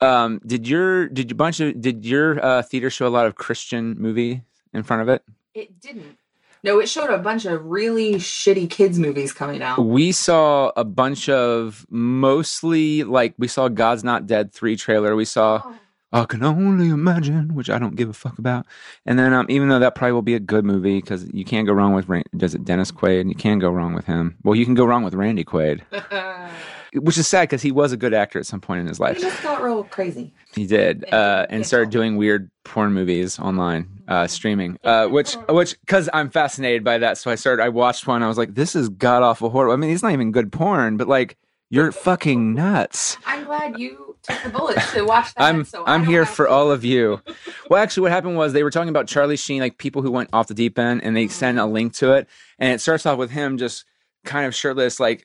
um, 0.00 0.40
did 0.46 0.66
your 0.68 1.08
did 1.08 1.30
you 1.30 1.36
bunch 1.36 1.60
of 1.60 1.80
did 1.80 2.04
your 2.04 2.44
uh, 2.44 2.62
theater 2.62 2.90
show 2.90 3.06
a 3.06 3.08
lot 3.08 3.26
of 3.26 3.34
Christian 3.36 3.94
movie 3.98 4.42
in 4.72 4.82
front 4.82 5.02
of 5.02 5.08
it? 5.08 5.22
It 5.54 5.80
didn't. 5.80 6.18
No, 6.64 6.78
it 6.78 6.88
showed 6.88 7.10
a 7.10 7.18
bunch 7.18 7.44
of 7.44 7.64
really 7.66 8.14
shitty 8.14 8.70
kids 8.70 8.96
movies 8.96 9.32
coming 9.32 9.62
out. 9.62 9.84
we 9.84 10.12
saw 10.12 10.70
a 10.76 10.84
bunch 10.84 11.28
of 11.28 11.84
mostly 11.90 13.02
like 13.02 13.34
we 13.36 13.48
saw 13.48 13.68
God's 13.68 14.04
Not 14.04 14.26
Dead 14.26 14.52
three 14.52 14.76
trailer. 14.76 15.16
We 15.16 15.24
saw 15.24 15.62
Oh. 15.64 15.74
I 16.12 16.24
Can 16.26 16.42
Only 16.44 16.88
Imagine, 16.88 17.54
which 17.54 17.70
I 17.70 17.78
don't 17.78 17.96
give 17.96 18.10
a 18.10 18.12
fuck 18.12 18.38
about. 18.38 18.66
And 19.06 19.18
then 19.18 19.32
um, 19.32 19.46
even 19.48 19.68
though 19.68 19.78
that 19.78 19.94
probably 19.94 20.12
will 20.12 20.22
be 20.22 20.34
a 20.34 20.40
good 20.40 20.64
movie 20.64 21.00
because 21.00 21.26
you 21.32 21.44
can't 21.44 21.66
go 21.66 21.72
wrong 21.72 21.94
with 21.94 22.08
Ran- 22.08 22.24
does 22.36 22.54
it 22.54 22.64
Dennis 22.64 22.92
Quaid? 22.92 23.28
You 23.28 23.34
can 23.34 23.58
go 23.58 23.70
wrong 23.70 23.94
with 23.94 24.04
him. 24.04 24.36
Well, 24.42 24.54
you 24.54 24.64
can 24.66 24.74
go 24.74 24.84
wrong 24.84 25.04
with 25.04 25.14
Randy 25.14 25.42
Quaid, 25.44 25.80
which 26.94 27.16
is 27.16 27.26
sad 27.26 27.42
because 27.44 27.62
he 27.62 27.72
was 27.72 27.92
a 27.92 27.96
good 27.96 28.12
actor 28.12 28.38
at 28.38 28.44
some 28.44 28.60
point 28.60 28.80
in 28.80 28.86
his 28.86 29.00
life. 29.00 29.16
he 29.16 29.22
just 29.22 29.42
got 29.42 29.62
real 29.62 29.84
crazy. 29.84 30.34
He 30.54 30.66
did, 30.66 31.10
uh, 31.12 31.46
and 31.48 31.66
started 31.66 31.88
doing 31.90 32.16
weird 32.16 32.50
porn 32.64 32.92
movies 32.92 33.38
online, 33.38 33.88
uh, 34.06 34.26
streaming. 34.26 34.78
Uh, 34.84 35.06
which, 35.06 35.34
which, 35.48 35.80
because 35.80 36.10
I'm 36.12 36.28
fascinated 36.28 36.84
by 36.84 36.98
that, 36.98 37.16
so 37.16 37.30
I 37.30 37.36
started. 37.36 37.62
I 37.62 37.70
watched 37.70 38.06
one. 38.06 38.22
I 38.22 38.28
was 38.28 38.36
like, 38.36 38.54
"This 38.54 38.76
is 38.76 38.90
god 38.90 39.22
awful 39.22 39.48
horror." 39.48 39.72
I 39.72 39.76
mean, 39.76 39.90
it's 39.90 40.02
not 40.02 40.12
even 40.12 40.30
good 40.30 40.52
porn, 40.52 40.98
but 40.98 41.08
like, 41.08 41.38
you're 41.70 41.90
fucking 41.90 42.52
nuts. 42.52 43.16
I'm 43.24 43.44
glad 43.46 43.78
you 43.78 44.01
the 44.26 44.90
to 44.94 45.02
watch 45.04 45.34
that. 45.34 45.42
I'm 45.42 45.64
so 45.64 45.84
I'm 45.86 46.04
here 46.04 46.24
for 46.24 46.46
to. 46.46 46.52
all 46.52 46.70
of 46.70 46.84
you. 46.84 47.20
Well, 47.70 47.82
actually, 47.82 48.02
what 48.02 48.12
happened 48.12 48.36
was 48.36 48.52
they 48.52 48.64
were 48.64 48.70
talking 48.70 48.90
about 48.90 49.06
Charlie 49.06 49.36
Sheen, 49.36 49.60
like 49.60 49.78
people 49.78 50.02
who 50.02 50.10
went 50.10 50.28
off 50.34 50.46
the 50.46 50.52
deep 50.52 50.78
end, 50.78 51.02
and 51.02 51.16
they 51.16 51.24
mm-hmm. 51.24 51.32
send 51.32 51.58
a 51.58 51.64
link 51.64 51.94
to 51.94 52.12
it, 52.12 52.28
and 52.58 52.70
it 52.70 52.80
starts 52.82 53.06
off 53.06 53.16
with 53.16 53.30
him 53.30 53.56
just 53.56 53.86
kind 54.26 54.46
of 54.46 54.54
shirtless, 54.54 55.00
like 55.00 55.24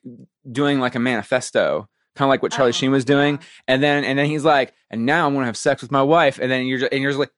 doing 0.50 0.80
like 0.80 0.96
a 0.96 1.00
manifesto, 1.00 1.90
kind 2.16 2.28
of 2.28 2.30
like 2.30 2.42
what 2.42 2.54
Charlie 2.54 2.70
Oh, 2.70 2.72
Sheen 2.72 2.92
was 2.92 3.04
doing, 3.04 3.36
yeah. 3.36 3.48
and 3.68 3.84
then 3.84 4.06
and 4.06 4.18
then 4.18 4.28
he's 4.28 4.46
like, 4.46 4.74
and 4.90 5.06
now 5.06 5.28
I'm 5.28 5.34
gonna 5.34 5.46
have 5.46 5.58
sex 5.58 5.82
with 5.82 5.92
my 5.92 6.04
wife, 6.04 6.40
and 6.40 6.50
then 6.50 6.68
you're 6.68 6.80
just, 6.80 6.94
and 6.94 7.02
you're 7.02 7.12
just 7.12 7.20
like. 7.20 7.32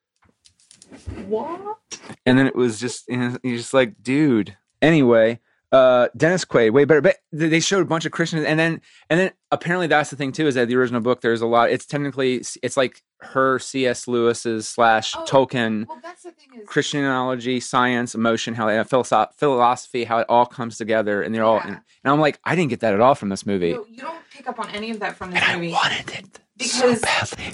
What? 1.28 1.80
And 2.26 2.38
then 2.38 2.46
it 2.46 2.56
was 2.56 2.80
just 2.80 3.08
you 3.08 3.18
know, 3.18 3.38
you're 3.42 3.58
just 3.58 3.74
like, 3.74 3.96
dude. 4.04 4.58
Anyway, 4.80 5.40
uh, 5.72 6.08
Dennis 6.18 6.46
Quaid, 6.46 6.72
way 6.72 6.86
better. 6.86 7.02
But 7.02 7.18
they 7.32 7.60
showed 7.60 7.82
a 7.82 7.86
bunch 7.86 8.06
of 8.06 8.12
Christians, 8.12 8.46
and 8.46 8.60
then 8.60 8.82
and 9.10 9.20
then 9.20 9.32
apparently 9.52 9.88
that's 9.88 10.10
the 10.10 10.16
thing 10.16 10.32
too 10.32 10.48
is 10.48 10.56
that 10.56 10.68
the 10.68 10.76
original 10.76 11.02
book 11.02 11.22
there's 11.22 11.42
a 11.42 11.48
lot. 11.48 11.70
It's 11.72 11.86
technically 11.86 12.42
it's 12.64 12.76
like 12.78 13.02
her 13.22 13.60
C.S. 13.60 14.08
Lewis's 14.08 14.68
slash 14.68 15.14
Oh, 15.16 15.26
Tolkien 15.26 15.86
Well, 15.88 16.00
that's 16.02 16.24
the 16.24 16.32
thing 16.32 16.62
is. 16.62 16.68
Christianology, 16.70 17.62
science, 17.62 18.16
emotion, 18.16 18.54
how 18.56 18.68
philosoph- 18.84 19.34
philosophy, 19.36 20.06
how 20.06 20.20
it 20.20 20.26
all 20.30 20.46
comes 20.46 20.78
together, 20.78 21.22
and 21.22 21.34
they're 21.36 21.44
all. 21.44 21.58
Yeah. 21.58 21.68
And, 21.68 21.76
and 22.04 22.14
I'm 22.14 22.20
like, 22.22 22.40
I 22.46 22.56
didn't 22.56 22.70
get 22.70 22.80
that 22.80 22.94
at 22.94 23.02
all 23.02 23.16
from 23.16 23.30
this 23.30 23.46
movie. 23.46 23.74
No, 23.74 23.86
you 23.90 23.98
don't 23.98 24.18
pick 24.32 24.48
up 24.48 24.58
on 24.60 24.70
any 24.70 24.90
of 24.92 25.00
that 25.02 25.18
from 25.18 25.32
this 25.32 25.44
and 25.44 25.62
I 25.62 25.70
wanted 25.72 26.10
it 26.12 26.40
Because- 26.58 26.72
so 27.02 27.02
badly. 27.02 27.54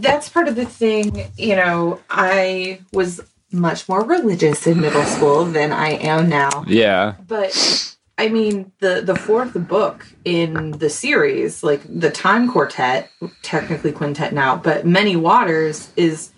That's 0.00 0.28
part 0.28 0.46
of 0.46 0.54
the 0.54 0.64
thing. 0.66 1.26
You 1.36 1.56
know, 1.56 2.00
I 2.08 2.80
was 2.92 3.20
much 3.52 3.88
more 3.88 4.04
religious 4.04 4.66
in 4.66 4.80
middle 4.80 5.04
school 5.04 5.44
than 5.44 5.72
I 5.72 5.90
am 5.90 6.28
now. 6.28 6.64
Yeah, 6.66 7.14
But 7.26 7.96
I 8.18 8.28
mean, 8.28 8.72
the 8.80 9.00
the 9.04 9.16
fourth 9.16 9.54
book 9.54 10.06
in 10.24 10.72
the 10.72 10.90
series, 10.90 11.62
like 11.62 11.80
the 11.88 12.10
Time 12.10 12.50
Quartet, 12.50 13.10
technically 13.42 13.92
quintet 13.92 14.32
now, 14.32 14.56
but 14.56 14.86
Many 14.86 15.16
Waters 15.16 15.90
is 15.96 16.30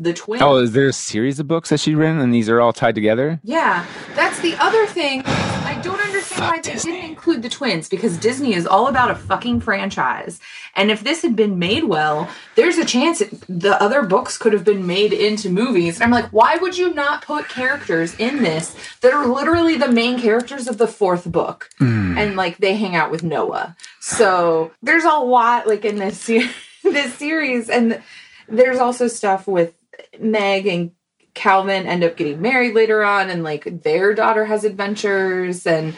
the 0.00 0.14
twin. 0.14 0.42
Oh, 0.42 0.56
is 0.56 0.72
there 0.72 0.86
a 0.88 0.92
series 0.92 1.38
of 1.38 1.46
books 1.46 1.68
that 1.70 1.80
she's 1.80 1.94
written, 1.94 2.18
and 2.20 2.32
these 2.32 2.48
are 2.48 2.60
all 2.60 2.72
tied 2.72 2.94
together? 2.94 3.38
Yeah, 3.42 3.84
that's 4.14 4.40
the 4.40 4.56
other 4.56 4.86
thing. 4.86 5.22
I 5.26 5.80
don't 5.82 6.00
understand 6.00 6.42
why 6.42 6.56
they 6.56 6.72
Disney. 6.72 6.92
didn't 6.92 7.10
include 7.10 7.42
the 7.42 7.48
twins 7.48 7.88
because 7.88 8.16
Disney 8.18 8.54
is 8.54 8.66
all 8.66 8.88
about 8.88 9.10
a 9.10 9.14
fucking 9.14 9.60
franchise. 9.60 10.40
And 10.74 10.90
if 10.90 11.04
this 11.04 11.22
had 11.22 11.36
been 11.36 11.58
made 11.58 11.84
well, 11.84 12.28
there's 12.56 12.76
a 12.76 12.84
chance 12.84 13.20
it, 13.20 13.30
the 13.48 13.80
other 13.80 14.02
books 14.02 14.36
could 14.36 14.52
have 14.52 14.64
been 14.64 14.86
made 14.86 15.12
into 15.12 15.48
movies. 15.48 15.96
And 15.96 16.04
I'm 16.04 16.10
like, 16.10 16.32
why 16.32 16.56
would 16.56 16.76
you 16.76 16.92
not 16.92 17.24
put 17.24 17.48
characters 17.48 18.14
in 18.18 18.42
this 18.42 18.74
that 19.00 19.12
are 19.12 19.26
literally 19.26 19.76
the 19.76 19.90
main 19.90 20.18
characters 20.18 20.66
of 20.66 20.78
the 20.78 20.88
fourth 20.88 21.30
book? 21.30 21.70
Hmm. 21.78 22.18
And 22.18 22.36
like 22.36 22.58
they 22.58 22.74
hang 22.74 22.96
out 22.96 23.10
with 23.10 23.22
Noah. 23.22 23.76
So 24.00 24.72
there's 24.82 25.04
a 25.04 25.18
lot 25.18 25.66
like 25.68 25.84
in 25.84 25.96
this 25.96 26.26
this 26.82 27.14
series, 27.14 27.68
and 27.68 28.02
there's 28.48 28.78
also 28.78 29.06
stuff 29.06 29.46
with 29.46 29.74
Meg 30.20 30.66
and 30.66 30.90
Calvin 31.34 31.86
end 31.86 32.04
up 32.04 32.16
getting 32.16 32.40
married 32.42 32.74
later 32.74 33.02
on, 33.02 33.30
and 33.30 33.42
like 33.44 33.82
their 33.82 34.14
daughter 34.14 34.44
has 34.44 34.64
adventures, 34.64 35.66
and 35.66 35.94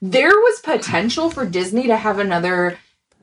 there 0.00 0.28
was 0.30 0.60
potential 0.60 1.30
for 1.30 1.44
Disney 1.46 1.86
to 1.88 1.96
have 1.96 2.18
another 2.18 2.78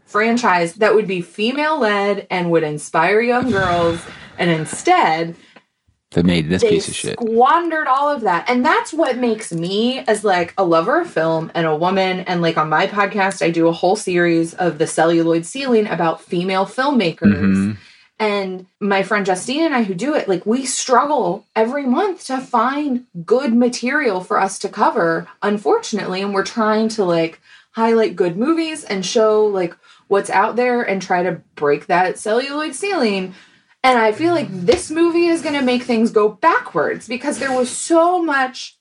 franchise 0.05 0.75
that 0.75 0.93
would 0.93 1.07
be 1.07 1.21
female 1.21 1.79
led 1.79 2.27
and 2.29 2.51
would 2.51 2.63
inspire 2.63 3.21
young 3.21 3.49
girls, 3.49 3.99
and 4.37 4.49
instead 4.51 5.35
They 6.11 6.21
made 6.21 6.49
this 6.49 6.61
they 6.61 6.69
piece 6.69 6.87
of 6.87 6.93
shit. 6.95 7.13
squandered 7.19 7.87
all 7.87 8.09
of 8.09 8.21
that 8.21 8.47
and 8.47 8.63
that's 8.63 8.93
what 8.93 9.17
makes 9.17 9.51
me 9.51 9.99
as 9.99 10.23
like 10.23 10.53
a 10.57 10.63
lover 10.63 11.01
of 11.01 11.09
film 11.09 11.51
and 11.55 11.65
a 11.65 11.75
woman 11.75 12.19
and 12.21 12.41
like 12.43 12.55
on 12.57 12.69
my 12.69 12.85
podcast 12.85 13.43
i 13.43 13.49
do 13.49 13.67
a 13.67 13.71
whole 13.71 13.95
series 13.95 14.53
of 14.55 14.77
the 14.77 14.85
celluloid 14.85 15.43
ceiling 15.45 15.87
about 15.87 16.21
female 16.21 16.65
filmmakers 16.67 17.33
Mhm. 17.35 17.77
And 18.23 18.65
my 18.79 19.03
friend 19.03 19.25
justine 19.25 19.63
and 19.63 19.75
i 19.75 19.83
who 19.83 19.93
do 19.93 20.13
it 20.13 20.27
like 20.29 20.45
we 20.45 20.65
struggle 20.65 21.45
every 21.55 21.85
month 21.85 22.25
to 22.25 22.39
find 22.39 23.05
good 23.25 23.53
material 23.53 24.21
for 24.21 24.39
us 24.39 24.57
to 24.57 24.69
cover 24.69 25.27
unfortunately 25.41 26.21
and 26.21 26.33
we're 26.33 26.43
trying 26.43 26.87
to 26.87 27.03
like 27.03 27.39
highlight 27.71 28.15
good 28.15 28.37
movies 28.37 28.83
and 28.83 29.05
show 29.05 29.45
like 29.45 29.75
what's 30.07 30.29
out 30.29 30.55
there 30.55 30.81
and 30.81 31.01
try 31.01 31.21
to 31.23 31.41
break 31.55 31.87
that 31.87 32.17
celluloid 32.17 32.73
ceiling 32.73 33.33
and 33.85 33.99
I 33.99 34.13
feel 34.13 34.33
like 34.33 34.47
this 34.49 34.89
movie 34.89 35.25
is 35.25 35.41
going 35.41 35.55
to 35.55 35.61
make 35.61 35.83
things 35.83 36.11
go 36.11 36.29
backwards 36.29 37.05
because 37.05 37.39
there 37.39 37.51
was 37.51 37.69
so 37.69 38.23
much 38.23 38.77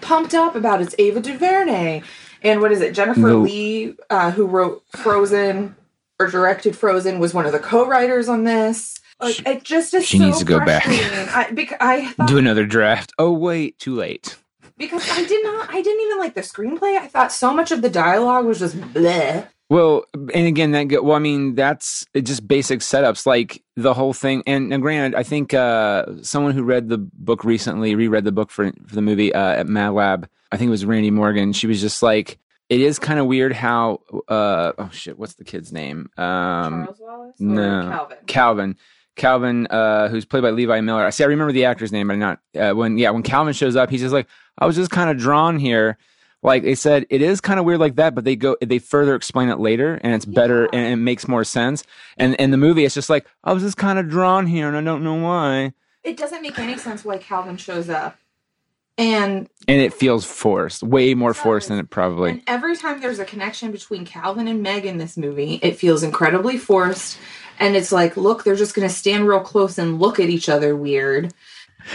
pumped 0.00 0.32
up 0.32 0.54
about 0.54 0.80
it's 0.80 0.94
Ava 0.98 1.20
DuVernay 1.20 2.02
and 2.42 2.60
what 2.62 2.72
is 2.72 2.80
it, 2.80 2.94
Jennifer 2.94 3.20
No. 3.20 3.40
Lee, 3.40 3.94
uh, 4.08 4.30
who 4.30 4.46
wrote 4.46 4.82
Frozen, 4.96 5.76
or 6.20 6.28
directed 6.28 6.76
Frozen, 6.76 7.18
was 7.18 7.34
one 7.34 7.46
of 7.46 7.52
the 7.52 7.58
co-writers 7.58 8.28
on 8.28 8.44
this. 8.44 9.00
Like 9.20 9.34
She- 9.36 9.42
it 9.46 9.64
just 9.64 9.92
is 9.94 10.06
she 10.06 10.18
so 10.18 10.24
needs 10.26 10.38
to 10.38 10.44
go 10.44 10.64
back. 10.64 10.84
I, 10.86 11.50
because 11.52 11.78
I 11.80 12.06
thought, 12.12 12.28
Do 12.28 12.38
another 12.38 12.64
draft. 12.66 13.12
Oh 13.18 13.32
wait, 13.32 13.78
too 13.78 13.94
late. 13.96 14.36
because 14.78 15.08
I 15.10 15.24
did 15.26 15.42
not, 15.44 15.68
I 15.70 15.82
didn't 15.82 16.06
even 16.06 16.18
like 16.18 16.34
the 16.34 16.40
screenplay. 16.42 16.96
I 16.98 17.06
thought 17.08 17.32
so 17.32 17.52
much 17.52 17.70
of 17.72 17.82
the 17.82 17.90
dialogue 17.90 18.46
was 18.46 18.58
just 18.60 18.76
bleh. 18.80 19.48
Well, 19.68 20.04
and 20.14 20.46
again, 20.48 20.72
that 20.72 20.84
go, 20.88 21.00
well, 21.02 21.14
I 21.16 21.20
mean, 21.20 21.54
that's 21.54 22.04
just 22.20 22.48
basic 22.48 22.80
setups, 22.80 23.24
like 23.24 23.62
the 23.76 23.94
whole 23.94 24.12
thing. 24.12 24.42
And, 24.44 24.72
and 24.72 24.82
granted, 24.82 25.16
I 25.16 25.22
think 25.22 25.54
uh, 25.54 26.06
someone 26.22 26.52
who 26.54 26.64
read 26.64 26.88
the 26.88 26.98
book 26.98 27.44
recently 27.44 27.94
reread 27.94 28.24
the 28.24 28.32
book 28.32 28.50
for 28.50 28.72
for 28.86 28.94
the 28.96 29.00
movie 29.02 29.32
uh, 29.32 29.52
at 29.60 29.68
Mad 29.68 29.90
Lab. 29.90 30.28
I 30.50 30.56
think 30.56 30.68
it 30.68 30.72
was 30.72 30.84
Randy 30.84 31.12
Morgan. 31.12 31.52
She 31.52 31.68
was 31.68 31.80
just 31.80 32.02
like, 32.02 32.38
it 32.70 32.80
is 32.80 32.98
kind 32.98 33.18
of 33.18 33.26
weird 33.26 33.52
how. 33.52 34.00
Uh, 34.28 34.72
oh 34.78 34.90
shit, 34.92 35.18
what's 35.18 35.34
the 35.34 35.44
kid's 35.44 35.72
name? 35.72 36.08
Um, 36.16 36.84
Charles 36.84 36.96
Wallace 37.00 37.40
no. 37.40 37.82
Calvin? 37.90 38.18
Calvin. 38.26 38.76
Calvin, 39.16 39.66
uh, 39.66 40.08
who's 40.08 40.24
played 40.24 40.42
by 40.42 40.50
Levi 40.50 40.80
Miller. 40.80 41.04
I 41.04 41.10
see. 41.10 41.24
I 41.24 41.26
remember 41.26 41.52
the 41.52 41.66
actor's 41.66 41.92
name, 41.92 42.06
but 42.06 42.14
I'm 42.14 42.20
not 42.20 42.38
uh, 42.56 42.72
when. 42.72 42.96
Yeah, 42.96 43.10
when 43.10 43.22
Calvin 43.22 43.52
shows 43.52 43.76
up, 43.76 43.90
he's 43.90 44.00
just 44.00 44.14
like, 44.14 44.28
I 44.56 44.66
was 44.66 44.76
just 44.76 44.90
kind 44.90 45.10
of 45.10 45.18
drawn 45.18 45.58
here. 45.58 45.98
Like 46.42 46.62
they 46.62 46.74
said, 46.74 47.04
it 47.10 47.20
is 47.20 47.38
kind 47.42 47.60
of 47.60 47.66
weird 47.66 47.80
like 47.80 47.96
that, 47.96 48.14
but 48.14 48.24
they 48.24 48.34
go, 48.34 48.56
they 48.62 48.78
further 48.78 49.14
explain 49.14 49.50
it 49.50 49.58
later, 49.58 50.00
and 50.02 50.14
it's 50.14 50.24
better 50.24 50.70
and 50.72 50.90
it 50.90 50.96
makes 50.96 51.28
more 51.28 51.44
sense. 51.44 51.84
And 52.16 52.34
in 52.36 52.50
the 52.50 52.56
movie, 52.56 52.86
it's 52.86 52.94
just 52.94 53.10
like 53.10 53.26
I 53.44 53.52
was 53.52 53.62
just 53.62 53.76
kind 53.76 53.98
of 53.98 54.08
drawn 54.08 54.46
here, 54.46 54.66
and 54.66 54.76
I 54.76 54.80
don't 54.80 55.04
know 55.04 55.16
why, 55.16 55.74
It 56.02 56.16
doesn't 56.16 56.40
make 56.40 56.58
any 56.58 56.78
sense 56.78 57.04
why 57.04 57.18
Calvin 57.18 57.58
shows 57.58 57.90
up. 57.90 58.16
And 58.98 59.48
and 59.66 59.80
it 59.80 59.94
feels 59.94 60.26
forced, 60.26 60.82
way 60.82 61.14
more 61.14 61.32
forced 61.32 61.68
than 61.68 61.78
it 61.78 61.88
probably. 61.88 62.30
And 62.32 62.42
every 62.46 62.76
time 62.76 63.00
there's 63.00 63.18
a 63.18 63.24
connection 63.24 63.72
between 63.72 64.04
Calvin 64.04 64.46
and 64.46 64.62
Meg 64.62 64.84
in 64.84 64.98
this 64.98 65.16
movie, 65.16 65.54
it 65.62 65.76
feels 65.76 66.02
incredibly 66.02 66.58
forced. 66.58 67.18
And 67.58 67.76
it's 67.76 67.92
like, 67.92 68.16
look, 68.16 68.44
they're 68.44 68.56
just 68.56 68.74
going 68.74 68.88
to 68.88 68.94
stand 68.94 69.26
real 69.26 69.40
close 69.40 69.78
and 69.78 69.98
look 70.00 70.18
at 70.20 70.28
each 70.28 70.48
other 70.48 70.76
weird. 70.76 71.32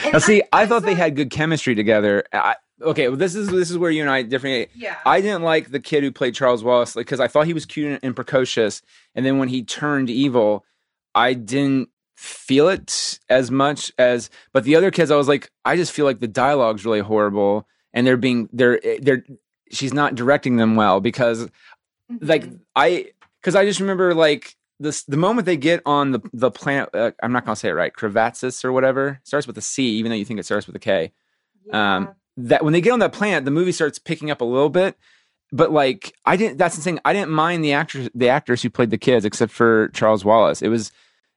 And 0.04 0.14
Now, 0.14 0.20
see, 0.20 0.42
I, 0.52 0.64
I'm 0.64 0.68
thought 0.68 0.84
they 0.84 0.96
had 0.96 1.16
good 1.16 1.30
chemistry 1.30 1.76
together. 1.76 2.24
I, 2.34 2.56
okay, 2.82 3.08
well, 3.08 3.18
this 3.18 3.36
is 3.36 3.50
this 3.50 3.70
is 3.72 3.78
where 3.78 3.92
you 3.92 4.02
and 4.02 4.10
I 4.10 4.24
different. 4.24 4.70
Yeah. 4.76 4.98
I 5.06 5.22
didn't 5.22 5.44
like 5.44 5.72
the 5.72 5.80
kid 5.80 6.04
who 6.04 6.12
played 6.12 6.36
Charles 6.36 6.64
Wallace 6.64 6.94
because 6.94 7.20
I 7.20 7.28
thought 7.28 7.46
he 7.46 7.54
was 7.54 7.66
cute 7.66 8.00
and 8.02 8.16
precocious, 8.16 8.82
and 9.14 9.26
then 9.26 9.38
when 9.38 9.50
he 9.50 9.64
turned 9.64 10.10
evil, 10.10 10.66
I 11.14 11.34
didn't 11.34 11.90
feel 12.16 12.68
it 12.70 13.20
as 13.30 13.52
much 13.52 13.92
as. 13.98 14.30
But 14.54 14.64
the 14.64 14.76
other 14.76 14.92
kids, 14.92 15.12
I 15.12 15.16
was 15.16 15.28
like, 15.28 15.52
I 15.64 15.76
just 15.76 15.92
feel 15.92 16.06
like 16.06 16.20
the 16.20 16.28
dialogue's 16.28 16.86
really 16.86 17.00
horrible, 17.02 17.68
and 17.94 18.06
they're 18.08 18.18
being 18.18 18.50
they're 18.52 18.80
they're 19.02 19.24
she's 19.72 19.94
not 19.94 20.16
directing 20.16 20.58
them 20.58 20.76
well 20.76 21.00
because 21.00 21.50
like 22.22 22.46
Mhm. 22.46 22.60
I 22.76 23.08
because 23.42 23.56
I 23.56 23.66
just 23.66 23.80
remember 23.80 24.14
like 24.14 24.56
this 24.80 25.04
the 25.04 25.18
moment 25.18 25.46
they 25.46 25.58
get 25.58 25.82
on 25.86 26.12
the 26.12 26.22
the 26.34 26.52
planet. 26.52 26.90
Uh, 26.94 27.12
I'm 27.24 27.32
not 27.32 27.46
gonna 27.46 27.56
say 27.56 27.70
it 27.70 27.74
right, 27.74 27.94
Cravatzis 27.94 28.64
or 28.66 28.72
whatever 28.72 29.20
starts 29.24 29.48
with 29.48 29.58
a 29.58 29.62
C, 29.62 29.84
even 29.98 30.10
though 30.10 30.16
you 30.16 30.26
think 30.26 30.40
it 30.40 30.46
starts 30.46 30.68
with 30.68 30.76
a 30.76 30.80
K 30.80 31.12
um 31.74 32.10
that 32.38 32.64
when 32.64 32.74
they 32.74 32.82
get 32.82 32.92
on 32.92 33.00
that 33.00 33.12
planet 33.12 33.44
the 33.44 33.50
movie 33.50 33.72
starts 33.72 33.98
picking 33.98 34.30
up 34.30 34.40
a 34.40 34.46
little 34.46 34.70
bit 34.70 34.96
but 35.52 35.72
like 35.72 36.14
i 36.26 36.38
didn't 36.38 36.58
that's 36.60 36.76
the 36.76 36.82
thing 36.84 37.00
i 37.06 37.12
didn't 37.12 37.32
mind 37.32 37.64
the 37.64 37.74
actors 37.74 38.08
the 38.14 38.30
actors 38.30 38.62
who 38.62 38.70
played 38.70 38.92
the 38.92 39.00
kids 39.00 39.26
except 39.26 39.52
for 39.52 39.88
charles 39.90 40.24
wallace 40.24 40.62
it 40.62 40.68
was 40.68 40.92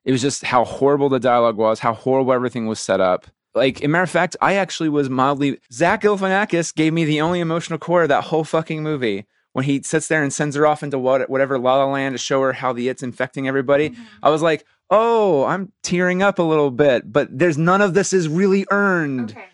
it 0.05 0.13
was 0.13 0.23
just 0.23 0.45
how 0.45 0.65
horrible 0.65 1.09
the 1.09 1.21
dialogue 1.21 1.57
was 1.57 1.81
how 1.81 1.93
horrible 1.93 2.33
everything 2.33 2.67
was 2.67 2.81
set 2.81 3.01
up 3.01 3.27
like, 3.55 3.83
a 3.83 3.89
matter 3.89 4.05
of 4.05 4.11
fact, 4.11 4.37
I 4.41 4.55
actually 4.55 4.89
was 4.89 5.11
mildly. 5.11 5.59
Zach 5.73 6.03
Galifianakis 6.03 6.75
gave 6.75 6.93
me 6.93 7.05
the 7.05 7.21
only 7.21 7.41
emotional 7.41 7.79
core 7.79 8.03
of 8.03 8.09
that 8.09 8.25
whole 8.25 8.45
fucking 8.45 8.83
movie 8.83 9.27
when 9.53 9.65
he 9.65 9.83
sits 9.83 10.09
there 10.09 10.23
and 10.23 10.33
sends 10.33 10.55
her 10.55 10.67
off 10.67 10.83
into 10.83 10.99
what, 10.99 11.29
whatever 11.29 11.59
La 11.59 11.77
La 11.77 11.87
Land 11.87 12.15
to 12.15 12.19
show 12.19 12.41
her 12.43 12.53
how 12.53 12.73
the 12.73 12.89
it's 12.89 13.03
infecting 13.03 13.49
everybody. 13.49 13.91
Mm-hmm. 13.91 14.03
I 14.23 14.31
was 14.31 14.43
like, 14.43 14.65
oh, 14.91 15.45
I'm 15.45 15.73
tearing 15.83 16.23
up 16.23 16.39
a 16.39 16.43
little 16.43 16.71
bit, 16.71 17.11
but 17.13 17.29
there's 17.37 17.59
none 17.59 17.83
of 17.83 17.95
this 17.95 18.13
is 18.13 18.29
really 18.29 18.67
earned. 18.71 19.33
Okay. 19.33 19.47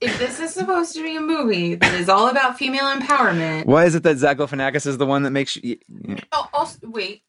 If 0.00 0.18
this 0.18 0.38
is 0.38 0.52
supposed 0.52 0.94
to 0.94 1.02
be 1.02 1.16
a 1.16 1.20
movie 1.20 1.76
that 1.76 1.94
is 1.94 2.08
all 2.08 2.28
about 2.28 2.58
female 2.58 2.84
empowerment, 2.84 3.64
Why 3.64 3.86
is 3.86 3.94
it 3.94 4.02
that 4.02 4.18
Zach 4.18 4.36
Galifianakis 4.36 4.86
is 4.86 4.98
the 4.98 5.06
one 5.06 5.22
that 5.22 5.30
makes 5.30 5.56
you? 5.56 5.78
oh, 6.32 6.48
also, 6.52 6.78
wait, 6.82 7.22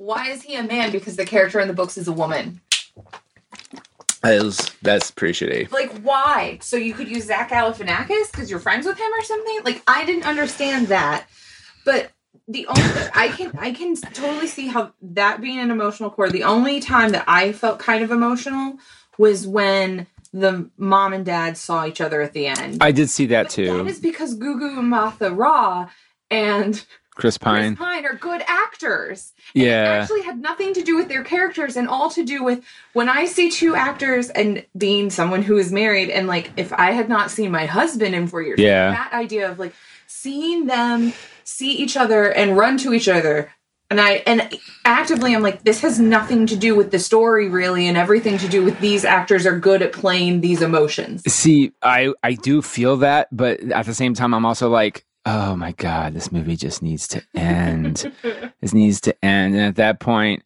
why 0.00 0.30
is 0.30 0.42
he 0.42 0.54
a 0.54 0.62
man? 0.62 0.90
Because 0.90 1.16
the 1.16 1.26
character 1.26 1.60
in 1.60 1.68
the 1.68 1.74
books 1.74 1.98
is 1.98 2.08
a 2.08 2.12
woman. 2.12 2.62
That 4.22 4.34
is, 4.34 4.58
that's 4.80 5.10
pretty 5.10 5.34
shitty. 5.34 5.70
Like, 5.70 5.92
why? 6.00 6.58
So 6.62 6.78
you 6.78 6.94
could 6.94 7.08
use 7.08 7.24
Zach 7.26 7.50
Galifianakis 7.50 8.32
because 8.32 8.50
you're 8.50 8.60
friends 8.60 8.86
with 8.86 8.98
him 8.98 9.10
or 9.12 9.22
something? 9.22 9.60
Like, 9.62 9.82
I 9.86 10.06
didn't 10.06 10.26
understand 10.26 10.88
that. 10.88 11.26
But 11.84 12.12
the 12.48 12.66
only 12.66 12.82
I 13.14 13.28
can 13.28 13.52
I 13.58 13.72
can 13.72 13.94
totally 13.94 14.46
see 14.46 14.68
how 14.68 14.92
that 15.02 15.40
being 15.40 15.58
an 15.58 15.70
emotional 15.70 16.10
core. 16.10 16.30
The 16.30 16.44
only 16.44 16.80
time 16.80 17.10
that 17.10 17.24
I 17.28 17.52
felt 17.52 17.78
kind 17.78 18.02
of 18.02 18.10
emotional 18.10 18.78
was 19.18 19.46
when 19.46 20.06
the 20.32 20.70
mom 20.76 21.12
and 21.12 21.24
dad 21.24 21.56
saw 21.56 21.86
each 21.86 22.00
other 22.00 22.22
at 22.22 22.32
the 22.32 22.46
end. 22.46 22.78
I 22.80 22.92
did 22.92 23.10
see 23.10 23.26
that 23.26 23.44
But 23.44 23.52
too. 23.52 23.76
That 23.76 23.86
is 23.86 24.00
because 24.00 24.36
Gugu 24.36 24.76
Mbatha-Raw 24.76 25.88
and 26.30 26.84
Chris 27.14 27.36
Pine. 27.38 27.76
Chris 27.76 27.78
Pine 27.86 28.06
are 28.06 28.14
good 28.14 28.42
actors. 28.46 29.32
It 29.54 29.62
Yeah. 29.66 29.98
actually 30.00 30.22
had 30.22 30.40
nothing 30.40 30.72
to 30.74 30.82
do 30.82 30.96
with 30.96 31.08
their 31.08 31.24
characters 31.24 31.76
and 31.76 31.88
all 31.88 32.08
to 32.10 32.24
do 32.24 32.42
with 32.42 32.62
when 32.92 33.08
I 33.08 33.24
see 33.26 33.50
two 33.50 33.74
actors 33.74 34.30
and 34.30 34.64
being 34.76 35.10
someone 35.10 35.42
who 35.42 35.58
is 35.58 35.70
married 35.72 36.08
and 36.10 36.26
like 36.26 36.50
if 36.56 36.72
I 36.72 36.92
had 36.92 37.08
not 37.08 37.30
seen 37.30 37.50
my 37.50 37.66
husband 37.66 38.14
in 38.14 38.26
four 38.26 38.42
years, 38.42 38.58
Yeah. 38.60 38.90
that 38.92 39.12
idea 39.12 39.50
of 39.50 39.58
like 39.58 39.74
seeing 40.06 40.66
them 40.66 41.12
see 41.44 41.72
each 41.72 41.96
other 41.96 42.30
and 42.30 42.56
run 42.56 42.78
to 42.78 42.94
each 42.94 43.08
other. 43.08 43.50
And 43.90 44.00
I 44.00 44.22
and 44.24 44.48
actively 44.84 45.34
I'm 45.34 45.42
like, 45.42 45.64
this 45.64 45.80
has 45.80 45.98
nothing 45.98 46.46
to 46.46 46.54
do 46.56 46.76
with 46.76 46.92
the 46.92 46.98
story 47.00 47.48
really, 47.48 47.88
and 47.88 47.96
everything 47.96 48.38
to 48.38 48.46
do 48.48 48.62
with 48.64 48.78
these 48.78 49.04
actors 49.04 49.46
are 49.46 49.58
good 49.58 49.82
at 49.82 49.92
playing 49.92 50.42
these 50.42 50.62
emotions. 50.62 51.22
See, 51.26 51.72
I 51.82 52.12
I 52.22 52.34
do 52.34 52.62
feel 52.62 52.98
that, 52.98 53.26
but 53.32 53.58
at 53.72 53.86
the 53.86 53.94
same 53.94 54.14
time, 54.14 54.32
I'm 54.32 54.46
also 54.46 54.68
like, 54.70 55.04
oh 55.26 55.56
my 55.56 55.72
god, 55.72 56.14
this 56.14 56.32
movie 56.32 56.56
just 56.56 56.82
needs 56.82 57.06
to 57.08 57.22
end. 57.34 58.12
this 58.60 58.72
needs 58.72 59.00
to 59.02 59.24
end. 59.24 59.54
And 59.54 59.64
at 59.64 59.76
that 59.76 60.00
point, 60.00 60.42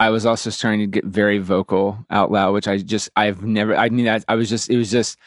I 0.00 0.10
was 0.10 0.26
also 0.26 0.50
starting 0.50 0.80
to 0.80 0.86
get 0.86 1.04
very 1.04 1.38
vocal 1.38 2.06
out 2.10 2.30
loud, 2.30 2.52
which 2.52 2.68
I 2.68 2.78
just 2.78 3.10
I've 3.16 3.42
never. 3.42 3.76
I 3.76 3.88
mean, 3.88 4.04
that 4.04 4.24
I 4.28 4.34
was 4.34 4.48
just 4.48 4.70
it 4.70 4.76
was 4.76 4.90
just 4.90 5.18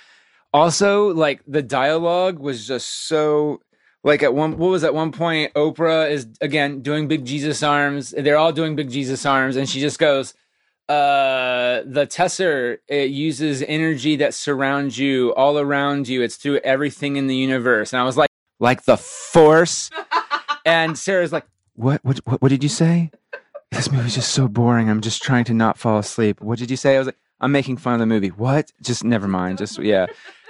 also 0.54 1.14
like 1.14 1.42
the 1.48 1.62
dialogue 1.62 2.40
was 2.40 2.68
just 2.68 3.08
so 3.08 3.62
like 4.04 4.24
at 4.24 4.34
one 4.34 4.58
what 4.58 4.70
was 4.70 4.84
at 4.84 4.94
one 4.94 5.12
point 5.12 5.54
Oprah 5.54 6.10
is 6.10 6.28
again 6.40 6.82
doing 6.82 7.08
big 7.08 7.26
Jesus 7.26 7.64
arms. 7.64 8.12
They're 8.12 8.38
all 8.38 8.54
doing 8.54 8.76
big 8.76 8.90
Jesus 8.90 9.26
arms, 9.26 9.56
and 9.56 9.68
she 9.68 9.80
just 9.80 10.00
goes 10.00 10.34
uh 10.90 11.84
the 11.86 12.06
tesser 12.08 12.80
it 12.88 13.12
uses 13.12 13.64
energy 13.68 14.18
that 14.18 14.34
surrounds 14.34 14.98
you 14.98 15.34
all 15.36 15.58
around 15.58 16.08
you 16.08 16.22
it's 16.22 16.36
through 16.36 16.58
everything 16.66 17.16
in 17.16 17.28
the 17.28 17.36
universe 17.36 17.94
and 17.94 18.02
i 18.02 18.04
was 18.04 18.18
like 18.18 18.31
like 18.62 18.84
the 18.86 18.96
force. 18.96 19.90
And 20.66 20.98
sarah's 20.98 21.34
like 21.34 21.46
what 21.76 22.00
what 22.06 22.20
what, 22.26 22.42
what 22.42 22.50
did 22.50 22.64
you 22.64 22.70
say? 22.70 23.12
This 23.72 23.92
movie's 23.92 24.16
just 24.16 24.32
so 24.32 24.48
boring. 24.48 24.90
I'm 24.90 25.02
just 25.02 25.22
trying 25.24 25.44
to 25.46 25.54
not 25.54 25.78
fall 25.78 25.98
asleep. 26.00 26.40
What 26.42 26.60
did 26.60 26.70
you 26.72 26.78
say? 26.78 26.96
I 26.96 27.00
was 27.00 27.08
like 27.08 27.18
i'm 27.42 27.52
making 27.52 27.78
fun 27.78 27.94
of 27.96 28.00
the 28.00 28.06
movie. 28.06 28.30
What? 28.30 28.72
Just 28.82 29.04
never 29.04 29.28
mind. 29.28 29.58
Just 29.58 29.80
yeah. 29.80 30.06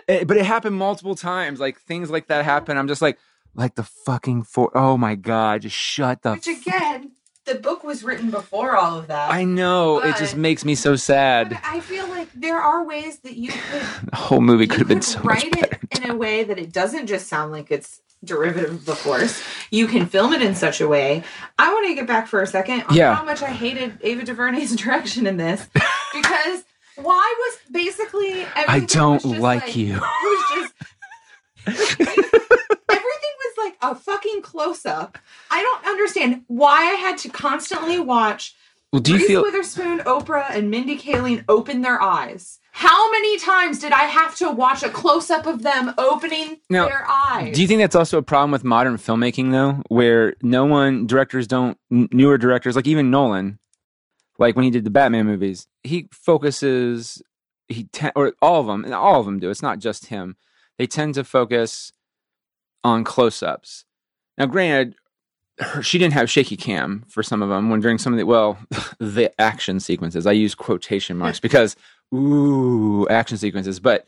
It- 0.07 0.27
but 0.27 0.37
it 0.37 0.45
happened 0.45 0.75
multiple 0.75 1.15
times. 1.15 1.59
Like 1.59 1.79
things 1.79 2.09
like 2.11 2.27
that 2.27 2.43
happen. 2.45 2.77
I'm 2.77 2.87
just 2.87 3.01
like 3.01 3.17
like 3.55 3.75
the 3.75 3.83
fucking 3.83 4.43
for 4.43 4.71
oh 4.77 4.97
my 4.97 5.15
god 5.15 5.61
just 5.63 5.75
shut 5.75 6.21
the 6.21 6.33
Which 6.33 6.47
again, 6.47 7.11
the 7.45 7.55
book 7.55 7.83
was 7.83 8.03
written 8.03 8.29
before 8.29 8.75
all 8.77 8.97
of 8.99 9.07
that. 9.07 9.31
I 9.31 9.43
know 9.43 9.99
it 9.99 10.15
just 10.17 10.35
makes 10.37 10.63
me 10.63 10.75
so 10.75 10.95
sad. 10.95 11.59
I 11.65 11.79
feel 11.79 12.07
like 12.07 12.29
there 12.33 12.59
are 12.59 12.83
ways 12.85 13.19
that 13.19 13.35
you 13.35 13.51
could 13.71 13.81
The 14.11 14.15
whole 14.15 14.41
movie 14.41 14.67
could 14.67 14.79
have 14.79 14.87
been 14.87 15.01
so 15.01 15.19
much 15.23 15.43
write 15.43 15.51
better. 15.51 15.79
it 15.91 15.99
in 16.03 16.09
a 16.11 16.15
way 16.15 16.43
that 16.43 16.59
it 16.59 16.71
doesn't 16.71 17.07
just 17.07 17.27
sound 17.27 17.51
like 17.51 17.71
it's 17.71 18.01
derivative 18.23 18.69
of 18.69 18.85
the 18.85 18.95
force. 18.95 19.41
You 19.71 19.87
can 19.87 20.05
film 20.05 20.33
it 20.33 20.43
in 20.43 20.53
such 20.53 20.79
a 20.81 20.87
way. 20.87 21.23
I 21.57 21.73
want 21.73 21.87
to 21.87 21.95
get 21.95 22.05
back 22.05 22.27
for 22.27 22.41
a 22.43 22.47
second 22.47 22.83
on 22.83 22.95
Yeah. 22.95 23.15
how 23.15 23.25
much 23.25 23.41
I 23.41 23.49
hated 23.49 23.97
Ava 24.01 24.23
DuVernay's 24.23 24.75
direction 24.83 25.25
in 25.25 25.37
this 25.37 25.67
because 26.13 26.63
why 26.97 27.33
was 27.39 27.57
basically 27.71 28.45
I 28.55 28.81
don't 28.81 29.21
just 29.21 29.25
like, 29.25 29.75
you. 29.75 29.95
It 29.99 30.01
was 30.01 30.69
just 31.65 31.99
like 31.99 32.30
a 33.81 33.95
fucking 33.95 34.41
close 34.41 34.85
up. 34.85 35.17
I 35.49 35.61
don't 35.61 35.85
understand 35.85 36.43
why 36.47 36.91
I 36.91 36.95
had 36.95 37.17
to 37.19 37.29
constantly 37.29 37.99
watch 37.99 38.55
Well, 38.91 39.01
do 39.01 39.13
you 39.13 39.17
Reese 39.17 39.27
feel? 39.27 39.41
Witherspoon, 39.41 39.99
Oprah, 39.99 40.49
and 40.51 40.69
Mindy 40.69 40.97
Kaling 40.97 41.43
open 41.49 41.81
their 41.81 42.01
eyes. 42.01 42.59
How 42.73 43.11
many 43.11 43.37
times 43.37 43.79
did 43.79 43.91
I 43.91 44.03
have 44.03 44.35
to 44.37 44.49
watch 44.49 44.81
a 44.81 44.89
close 44.89 45.29
up 45.29 45.45
of 45.45 45.61
them 45.61 45.93
opening 45.97 46.57
Now, 46.69 46.87
their 46.87 47.05
eyes? 47.09 47.53
Do 47.53 47.61
you 47.61 47.67
think 47.67 47.81
that's 47.81 47.95
also 47.95 48.17
a 48.17 48.23
problem 48.23 48.51
with 48.51 48.63
modern 48.63 48.95
filmmaking, 48.95 49.51
though, 49.51 49.83
where 49.89 50.35
no 50.41 50.65
one 50.65 51.05
directors 51.05 51.47
don't 51.47 51.77
newer 51.89 52.37
directors 52.37 52.75
like 52.75 52.87
even 52.87 53.11
Nolan, 53.11 53.59
like 54.39 54.55
when 54.55 54.63
he 54.63 54.71
did 54.71 54.85
the 54.85 54.89
Batman 54.89 55.25
movies, 55.25 55.67
he 55.83 56.07
focuses 56.11 57.21
he 57.67 57.85
te- 57.85 58.11
or 58.15 58.33
all 58.41 58.61
of 58.61 58.67
them, 58.67 58.85
and 58.85 58.93
all 58.93 59.19
of 59.19 59.25
them 59.25 59.39
do. 59.39 59.49
It's 59.49 59.61
not 59.61 59.79
just 59.79 60.07
him. 60.07 60.37
They 60.77 60.87
tend 60.87 61.15
to 61.15 61.23
focus 61.23 61.91
on 62.83 63.03
close 63.03 63.43
ups. 63.43 63.85
Now, 64.37 64.45
granted, 64.45 64.95
her, 65.59 65.83
she 65.83 65.97
didn't 65.99 66.13
have 66.13 66.29
shaky 66.29 66.57
cam 66.57 67.05
for 67.07 67.21
some 67.21 67.41
of 67.41 67.49
them 67.49 67.69
when 67.69 67.79
during 67.79 67.97
some 67.97 68.13
of 68.13 68.17
the 68.17 68.25
well 68.25 68.57
the 68.99 69.31
action 69.39 69.79
sequences. 69.79 70.25
I 70.25 70.31
use 70.31 70.55
quotation 70.55 71.17
marks 71.17 71.39
because 71.47 71.75
ooh 72.13 73.07
action 73.09 73.37
sequences. 73.37 73.79
But 73.79 74.05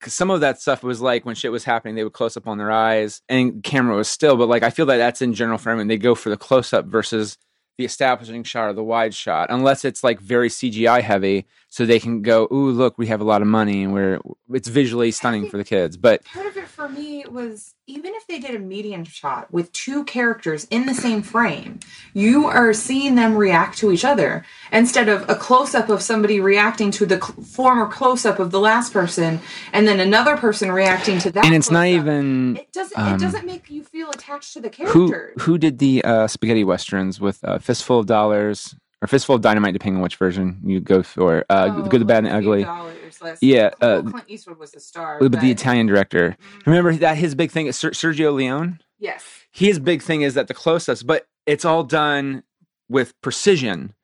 'cause 0.00 0.12
some 0.12 0.30
of 0.30 0.40
that 0.40 0.60
stuff 0.60 0.82
was 0.82 1.00
like 1.00 1.24
when 1.24 1.36
shit 1.36 1.52
was 1.52 1.62
happening 1.64 1.94
they 1.94 2.02
would 2.02 2.12
close 2.12 2.36
up 2.36 2.48
on 2.48 2.58
their 2.58 2.72
eyes 2.72 3.22
and 3.28 3.62
camera 3.62 3.94
was 3.96 4.08
still 4.08 4.36
but 4.36 4.48
like 4.48 4.64
i 4.64 4.70
feel 4.70 4.84
that 4.84 4.96
that's 4.96 5.22
in 5.22 5.32
general 5.32 5.58
framing 5.58 5.86
they 5.86 5.96
go 5.96 6.16
for 6.16 6.28
the 6.28 6.36
close 6.36 6.72
up 6.72 6.86
versus 6.86 7.38
the 7.78 7.84
establishing 7.84 8.42
shot 8.42 8.68
or 8.68 8.72
the 8.72 8.82
wide 8.82 9.14
shot 9.14 9.46
unless 9.48 9.84
it's 9.84 10.02
like 10.02 10.18
very 10.18 10.48
cgi 10.48 11.00
heavy 11.00 11.46
so 11.72 11.86
they 11.86 11.98
can 11.98 12.20
go 12.20 12.46
ooh 12.52 12.70
look 12.70 12.98
we 12.98 13.06
have 13.06 13.22
a 13.22 13.24
lot 13.24 13.40
of 13.40 13.48
money 13.48 13.82
and 13.82 13.94
we're 13.94 14.20
it's 14.52 14.68
visually 14.68 15.10
stunning 15.10 15.48
for 15.48 15.56
the 15.56 15.64
kids 15.64 15.96
but 15.96 16.22
Part 16.26 16.44
of 16.46 16.56
it 16.58 16.68
for 16.68 16.86
me 16.88 17.24
was 17.30 17.74
even 17.86 18.12
if 18.14 18.26
they 18.26 18.38
did 18.38 18.54
a 18.54 18.58
medium 18.58 19.04
shot 19.04 19.50
with 19.52 19.72
two 19.72 20.04
characters 20.04 20.66
in 20.70 20.86
the 20.86 20.94
same 20.94 21.20
frame, 21.20 21.80
you 22.14 22.46
are 22.46 22.72
seeing 22.72 23.16
them 23.16 23.36
react 23.36 23.76
to 23.78 23.90
each 23.90 24.04
other 24.04 24.44
instead 24.70 25.08
of 25.08 25.28
a 25.28 25.34
close 25.34 25.74
up 25.74 25.88
of 25.88 26.00
somebody 26.00 26.40
reacting 26.40 26.90
to 26.92 27.04
the 27.04 27.16
cl- 27.20 27.42
former 27.42 27.86
close 27.86 28.24
up 28.24 28.38
of 28.38 28.50
the 28.50 28.60
last 28.60 28.92
person 28.92 29.40
and 29.72 29.86
then 29.88 29.98
another 30.00 30.36
person 30.36 30.70
reacting 30.70 31.18
to 31.18 31.30
that. 31.32 31.44
and 31.44 31.54
it's 31.54 31.70
not 31.70 31.86
even 31.86 32.56
It 32.56 32.72
doesn't. 32.72 32.98
um, 32.98 33.14
it 33.14 33.20
doesn't 33.20 33.46
make 33.46 33.68
you 33.70 33.82
feel 33.82 34.10
attached 34.10 34.52
to 34.54 34.60
the 34.60 34.70
characters. 34.70 35.32
who 35.36 35.40
who 35.42 35.58
did 35.58 35.78
the 35.78 36.04
uh, 36.04 36.26
spaghetti 36.28 36.64
westerns 36.64 37.20
with 37.20 37.40
a 37.42 37.58
fistful 37.58 37.98
of 38.00 38.06
dollars 38.06 38.76
or 39.02 39.06
fistful 39.08 39.34
of 39.34 39.40
dynamite 39.42 39.72
depending 39.72 39.96
on 39.96 40.02
which 40.02 40.16
version 40.16 40.60
you 40.64 40.80
go 40.80 41.02
for 41.02 41.44
uh, 41.50 41.68
Oh, 41.76 41.82
the 41.82 41.88
good 41.90 42.00
the 42.00 42.04
bad 42.04 42.24
and 42.24 42.44
the 42.44 42.48
like 42.48 42.60
a 42.60 42.64
few 42.64 43.26
ugly. 43.26 43.36
Yeah, 43.40 43.70
Well, 43.80 43.98
uh, 43.98 44.02
Clint 44.10 44.24
Eastwood 44.28 44.58
was 44.58 44.70
the 44.70 44.80
star. 44.80 45.18
but 45.20 45.40
the 45.40 45.50
italian 45.50 45.86
director 45.86 46.36
Mhm. 46.60 46.66
remember 46.66 46.94
that 46.96 47.16
his 47.18 47.34
big 47.34 47.50
thing 47.50 47.66
is 47.66 47.76
Ser- 47.76 47.90
sergio 47.90 48.32
leone 48.32 48.80
Yes. 48.98 49.24
his 49.50 49.78
big 49.78 50.02
thing 50.02 50.22
is 50.22 50.34
that 50.34 50.46
the 50.48 50.54
close-ups 50.54 51.02
but 51.02 51.26
it's 51.46 51.64
all 51.64 51.82
done 51.84 52.44
with 52.88 53.20
precision 53.20 53.94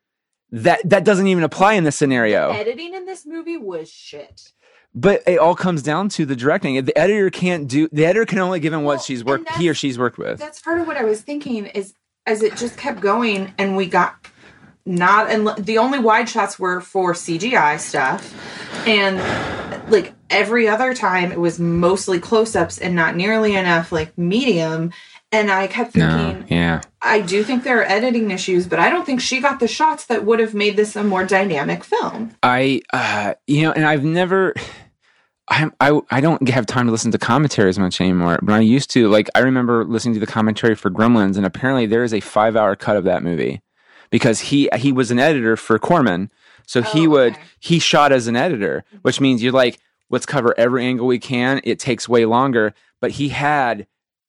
that 0.51 0.79
that 0.87 1.05
doesn't 1.05 1.27
even 1.27 1.43
apply 1.43 1.73
in 1.73 1.83
this 1.85 1.95
scenario 1.95 2.51
Editing 2.51 2.93
in 2.93 3.05
this 3.05 3.25
movie 3.25 3.57
was 3.57 3.89
shit. 3.89 4.51
but 4.93 5.21
it 5.27 5.37
all 5.39 5.55
comes 5.55 5.81
down 5.83 6.09
to 6.09 6.25
the 6.25 6.35
directing 6.35 6.83
the 6.83 6.97
editor 6.97 7.29
can't 7.29 7.67
do 7.67 7.87
the 7.93 8.05
editor 8.05 8.25
can 8.25 8.39
only 8.39 8.59
give 8.59 8.73
him 8.73 8.83
what 8.83 8.95
Well, 8.95 9.03
she's 9.03 9.23
worked 9.23 9.49
he 9.55 9.69
or 9.69 9.73
she's 9.73 9.97
worked 9.97 10.17
with 10.17 10.39
That's 10.39 10.59
part 10.61 10.81
of 10.81 10.87
what 10.87 10.97
I 10.97 11.03
was 11.05 11.21
thinking 11.21 11.67
is 11.67 11.93
as 12.25 12.43
it 12.43 12.55
just 12.57 12.77
kept 12.77 12.99
going 12.99 13.53
and 13.57 13.77
we 13.77 13.85
got 13.87 14.15
not 14.89 15.29
and 15.29 15.47
the 15.63 15.77
only 15.77 15.99
wide 15.99 16.27
shots 16.27 16.57
were 16.57 16.81
for 16.81 17.13
CGI 17.13 17.79
stuff 17.79 18.35
and 18.87 19.17
like 19.91 20.13
every 20.29 20.67
other 20.67 20.93
time 20.93 21.31
it 21.31 21.39
was 21.39 21.59
mostly 21.59 22.19
close-ups 22.19 22.79
and 22.79 22.95
not 22.95 23.15
nearly 23.15 23.55
enough 23.55 23.91
like 23.91 24.17
medium 24.17 24.91
and 25.31 25.51
I 25.51 25.67
kept 25.67 25.95
no 25.95 26.09
thinking 26.09 26.57
yeah 26.57 26.81
I 27.01 27.21
do 27.21 27.43
think 27.43 27.63
there 27.63 27.79
are 27.79 27.85
editing 27.85 28.31
issues 28.31 28.67
but 28.67 28.79
I 28.79 28.89
don't 28.89 29.05
think 29.05 29.21
she 29.21 29.39
got 29.39 29.59
the 29.59 29.67
shots 29.67 30.05
that 30.07 30.25
would 30.25 30.39
have 30.39 30.53
made 30.53 30.75
this 30.75 30.95
a 30.95 31.03
more 31.03 31.23
dynamic 31.23 31.83
film. 31.83 32.35
I, 32.43 32.81
uh, 32.91 33.35
you 33.47 33.63
know, 33.63 33.71
and 33.71 33.85
I've 33.85 34.03
never, 34.03 34.53
I, 35.49 35.69
I, 35.79 35.99
I 36.11 36.21
don't 36.21 36.47
have 36.49 36.65
time 36.65 36.87
to 36.87 36.91
listen 36.91 37.11
to 37.11 37.17
commentary 37.17 37.69
as 37.69 37.79
much 37.79 38.01
anymore. 38.01 38.39
But 38.41 38.55
I 38.55 38.59
used 38.59 38.91
to, 38.91 39.07
like, 39.07 39.29
I 39.35 39.39
remember 39.39 39.85
listening 39.85 40.13
to 40.15 40.19
the 40.19 40.27
commentary 40.27 40.75
for 40.75 40.91
Gremlins, 40.91 41.37
and 41.37 41.45
apparently 41.45 41.85
there 41.85 42.03
is 42.03 42.13
a 42.13 42.19
five-hour 42.19 42.75
cut 42.75 42.97
of 42.97 43.05
that 43.05 43.23
movie 43.23 43.61
because 44.09 44.39
he 44.39 44.69
he 44.77 44.91
was 44.91 45.11
an 45.11 45.19
editor 45.19 45.55
for 45.57 45.79
Corman, 45.79 46.31
so 46.65 46.81
he 46.81 47.07
Oh, 47.07 47.11
would 47.11 47.33
okay. 47.33 47.41
he 47.59 47.79
shot 47.79 48.11
as 48.11 48.27
an 48.27 48.35
editor, 48.35 48.83
mm-hmm. 48.87 48.97
which 49.01 49.19
means 49.21 49.41
you're 49.43 49.51
like, 49.53 49.79
let's 50.09 50.25
cover 50.25 50.53
every 50.57 50.85
angle 50.85 51.07
we 51.07 51.19
can. 51.19 51.61
It 51.63 51.79
takes 51.79 52.09
way 52.09 52.25
longer, 52.25 52.73
but 53.01 53.11
he 53.11 53.29
had 53.29 53.87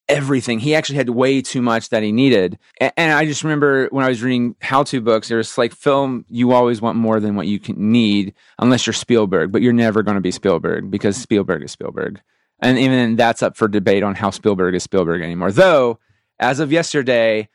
everything. 0.08 0.58
He 0.58 0.74
actually 0.74 0.96
had 0.96 1.08
way 1.10 1.40
too 1.40 1.62
much 1.62 1.90
that 1.90 2.02
he 2.02 2.10
needed. 2.10 2.58
A- 2.80 2.98
And, 2.98 3.12
I 3.12 3.24
just 3.26 3.44
remember 3.44 3.86
when 3.90 4.04
I 4.04 4.08
was 4.08 4.22
reading 4.22 4.56
how-to 4.60 5.00
books, 5.00 5.28
there's 5.28 5.56
like 5.56 5.72
film. 5.72 6.24
You 6.28 6.52
always 6.52 6.82
want 6.82 6.98
more 6.98 7.20
than 7.20 7.36
what 7.36 7.46
you 7.46 7.60
can 7.60 7.92
need, 7.92 8.34
unless 8.58 8.86
you're 8.86 8.92
Spielberg. 8.94 9.52
But 9.52 9.62
you're 9.62 9.72
never 9.72 10.02
going 10.02 10.16
to 10.16 10.20
be 10.20 10.32
Spielberg 10.32 10.90
because 10.90 11.14
mm-hmm. 11.14 11.22
Spielberg 11.22 11.62
is 11.62 11.70
Spielberg. 11.70 12.20
And 12.58 12.76
even 12.78 13.16
that's 13.16 13.42
up 13.42 13.56
for 13.56 13.68
debate 13.68 14.02
on 14.02 14.16
how 14.16 14.30
Spielberg 14.30 14.74
is 14.74 14.82
Spielberg 14.82 15.22
anymore. 15.22 15.52
Though, 15.52 15.98
as 16.40 16.58
of 16.58 16.72
yesterday, 16.72 17.48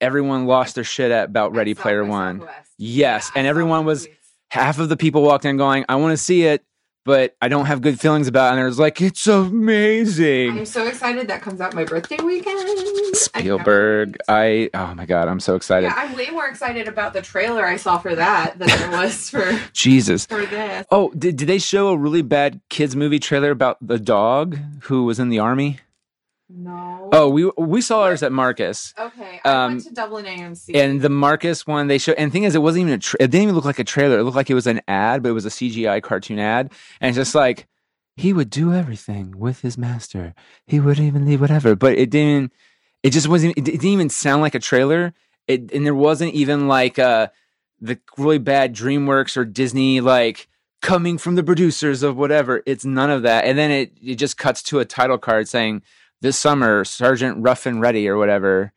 everyone 0.00 0.46
lost 0.46 0.74
their 0.74 0.84
shit 0.84 1.10
at 1.10 1.26
about 1.26 1.54
Ready 1.54 1.74
South 1.74 1.82
Player 1.82 2.02
by 2.04 2.10
One. 2.10 2.38
Southwest. 2.40 2.70
Yes, 2.78 3.30
I 3.34 3.38
and 3.38 3.46
everyone 3.46 3.84
was 3.84 4.08
half 4.48 4.78
of 4.78 4.88
the 4.88 4.96
people 4.96 5.22
walked 5.22 5.44
in 5.44 5.56
going, 5.56 5.84
"I 5.88 5.96
want 5.96 6.12
to 6.12 6.22
see 6.22 6.44
it." 6.44 6.64
But 7.04 7.36
I 7.40 7.46
don't 7.46 7.66
have 7.66 7.82
good 7.82 8.00
feelings 8.00 8.26
about 8.26 8.48
it. 8.48 8.52
And 8.54 8.62
it 8.62 8.64
was 8.64 8.80
like, 8.80 9.00
it's 9.00 9.28
amazing. 9.28 10.50
I'm 10.50 10.66
so 10.66 10.88
excited 10.88 11.28
that 11.28 11.40
comes 11.40 11.60
out 11.60 11.72
my 11.72 11.84
birthday 11.84 12.16
weekend. 12.20 13.14
Spielberg. 13.14 14.16
wait. 14.28 14.70
I 14.74 14.76
oh 14.76 14.92
my 14.96 15.06
god, 15.06 15.28
I'm 15.28 15.38
so 15.38 15.54
excited. 15.54 15.86
Yeah, 15.86 15.94
I'm 15.96 16.16
way 16.16 16.30
more 16.30 16.48
excited 16.48 16.88
about 16.88 17.12
the 17.12 17.22
trailer 17.22 17.64
I 17.64 17.76
saw 17.76 17.98
for 17.98 18.16
that 18.16 18.58
than 18.58 18.68
I 18.70 19.04
was 19.04 19.30
for 19.30 19.56
Jesus. 19.72 20.26
for 20.26 20.44
this. 20.46 20.84
Oh, 20.90 21.10
did, 21.10 21.36
did 21.36 21.48
they 21.48 21.58
show 21.58 21.90
a 21.90 21.96
really 21.96 22.22
bad 22.22 22.60
kids 22.70 22.96
movie 22.96 23.20
trailer 23.20 23.52
about 23.52 23.78
the 23.80 24.00
dog 24.00 24.58
who 24.82 25.04
was 25.04 25.20
in 25.20 25.28
the 25.28 25.38
army? 25.38 25.78
No. 26.48 27.08
Oh, 27.12 27.28
we 27.28 27.50
we 27.56 27.80
saw 27.80 28.02
ours 28.02 28.22
at 28.22 28.30
Marcus. 28.30 28.94
Okay. 28.96 29.40
I 29.44 29.48
um, 29.48 29.72
went 29.72 29.84
to 29.84 29.94
Dublin 29.94 30.24
AMC. 30.26 30.76
And 30.76 31.00
the 31.00 31.08
Marcus 31.08 31.66
one 31.66 31.88
they 31.88 31.98
showed, 31.98 32.14
and 32.18 32.30
the 32.30 32.32
thing 32.32 32.44
is, 32.44 32.54
it 32.54 32.62
wasn't 32.62 32.82
even 32.82 32.94
a. 32.94 32.98
Tra- 32.98 33.18
it 33.20 33.30
didn't 33.32 33.42
even 33.42 33.54
look 33.56 33.64
like 33.64 33.80
a 33.80 33.84
trailer. 33.84 34.18
It 34.18 34.22
looked 34.22 34.36
like 34.36 34.48
it 34.48 34.54
was 34.54 34.68
an 34.68 34.80
ad, 34.86 35.22
but 35.22 35.30
it 35.30 35.32
was 35.32 35.46
a 35.46 35.50
CGI 35.50 36.00
cartoon 36.02 36.38
ad, 36.38 36.72
and 37.00 37.08
it's 37.08 37.16
just 37.16 37.34
like 37.34 37.66
he 38.16 38.32
would 38.32 38.48
do 38.48 38.72
everything 38.72 39.34
with 39.36 39.60
his 39.62 39.76
master. 39.76 40.34
He 40.66 40.78
would 40.78 41.00
even 41.00 41.26
leave 41.26 41.40
whatever, 41.40 41.74
but 41.74 41.98
it 41.98 42.10
didn't. 42.10 42.52
It 43.02 43.10
just 43.10 43.28
wasn't. 43.28 43.58
It 43.58 43.64
didn't 43.64 43.84
even 43.84 44.08
sound 44.08 44.40
like 44.40 44.54
a 44.54 44.60
trailer. 44.60 45.14
It 45.48 45.72
and 45.72 45.84
there 45.84 45.94
wasn't 45.96 46.34
even 46.34 46.68
like 46.68 46.98
uh 46.98 47.28
the 47.80 47.98
really 48.16 48.38
bad 48.38 48.72
DreamWorks 48.74 49.36
or 49.36 49.44
Disney 49.44 50.00
like 50.00 50.48
coming 50.80 51.18
from 51.18 51.34
the 51.34 51.42
producers 51.42 52.04
of 52.04 52.16
whatever. 52.16 52.62
It's 52.66 52.84
none 52.84 53.10
of 53.10 53.22
that, 53.22 53.44
and 53.46 53.58
then 53.58 53.72
it 53.72 53.92
it 54.00 54.14
just 54.14 54.38
cuts 54.38 54.62
to 54.64 54.78
a 54.78 54.84
title 54.84 55.18
card 55.18 55.48
saying 55.48 55.82
this 56.26 56.36
summer 56.38 56.84
Sergeant 56.84 57.38
Rough 57.40 57.66
and 57.66 57.80
Ready 57.80 58.08
or 58.08 58.16
whatever. 58.18 58.72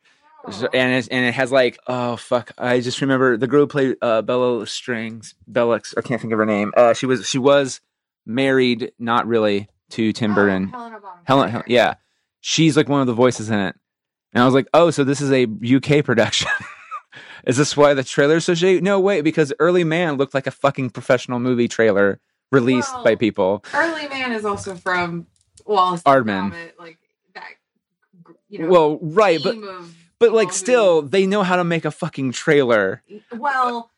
So- 0.52 0.66
Oh. 0.66 0.70
and 0.72 0.94
it, 0.94 1.08
and 1.10 1.26
it 1.26 1.34
has 1.34 1.50
like 1.52 1.78
oh 1.86 2.16
fuck. 2.16 2.52
I 2.56 2.80
just 2.80 3.00
remember 3.02 3.36
the 3.36 3.46
girl 3.46 3.62
who 3.62 3.66
played 3.66 3.96
uh, 4.00 4.22
Bellatrix 4.22 5.34
Bella 5.46 5.80
I 5.98 6.00
can't 6.00 6.20
think 6.20 6.32
of 6.32 6.38
her 6.38 6.46
name. 6.46 6.72
Uh, 6.76 6.94
she 6.94 7.04
was 7.06 7.28
she 7.28 7.38
was 7.38 7.80
married 8.24 8.92
not 8.98 9.26
really 9.26 9.68
to 9.90 10.12
Tim 10.12 10.32
Oh, 10.32 10.34
Burton. 10.36 10.68
Helena 10.68 10.98
Bonham 11.00 11.24
Helen, 11.50 11.62
yeah. 11.66 11.94
She's 12.40 12.76
like 12.76 12.88
one 12.88 13.00
of 13.02 13.06
the 13.06 13.12
voices 13.12 13.50
in 13.50 13.58
it. 13.58 13.74
And 14.32 14.42
I 14.42 14.46
was 14.46 14.54
like 14.54 14.66
oh 14.72 14.90
so 14.90 15.04
this 15.04 15.20
is 15.20 15.30
a 15.30 15.44
UK 15.44 16.02
production. 16.10 16.48
Is 17.46 17.56
this 17.58 17.76
why 17.76 17.92
the 17.94 18.04
trailer 18.04 18.40
so 18.40 18.54
shady 18.54 18.80
no 18.80 18.98
wait 19.00 19.22
because 19.22 19.52
Early 19.58 19.84
Man 19.84 20.16
looked 20.16 20.32
like 20.34 20.46
a 20.46 20.50
fucking 20.52 20.90
professional 20.90 21.38
movie 21.40 21.68
trailer 21.68 22.18
released 22.50 22.94
Well, 22.94 23.04
by 23.04 23.14
people. 23.14 23.62
Early 23.74 24.08
Man 24.08 24.32
is 24.32 24.46
also 24.46 24.74
from 24.74 25.26
Wallace 25.66 26.02
Aardman. 26.04 26.54
and 26.54 26.72
like. 26.78 26.96
You 28.50 28.60
know. 28.60 28.68
well 28.68 28.98
right 29.00 29.40
but 29.42 29.56
of 29.56 29.94
but 30.18 30.32
like 30.32 30.52
still 30.52 31.02
they 31.02 31.26
know 31.26 31.42
how 31.42 31.56
to 31.56 31.64
make 31.64 31.84
a 31.84 31.90
fucking 31.90 32.32
trailer 32.32 33.02
well. 33.32 33.90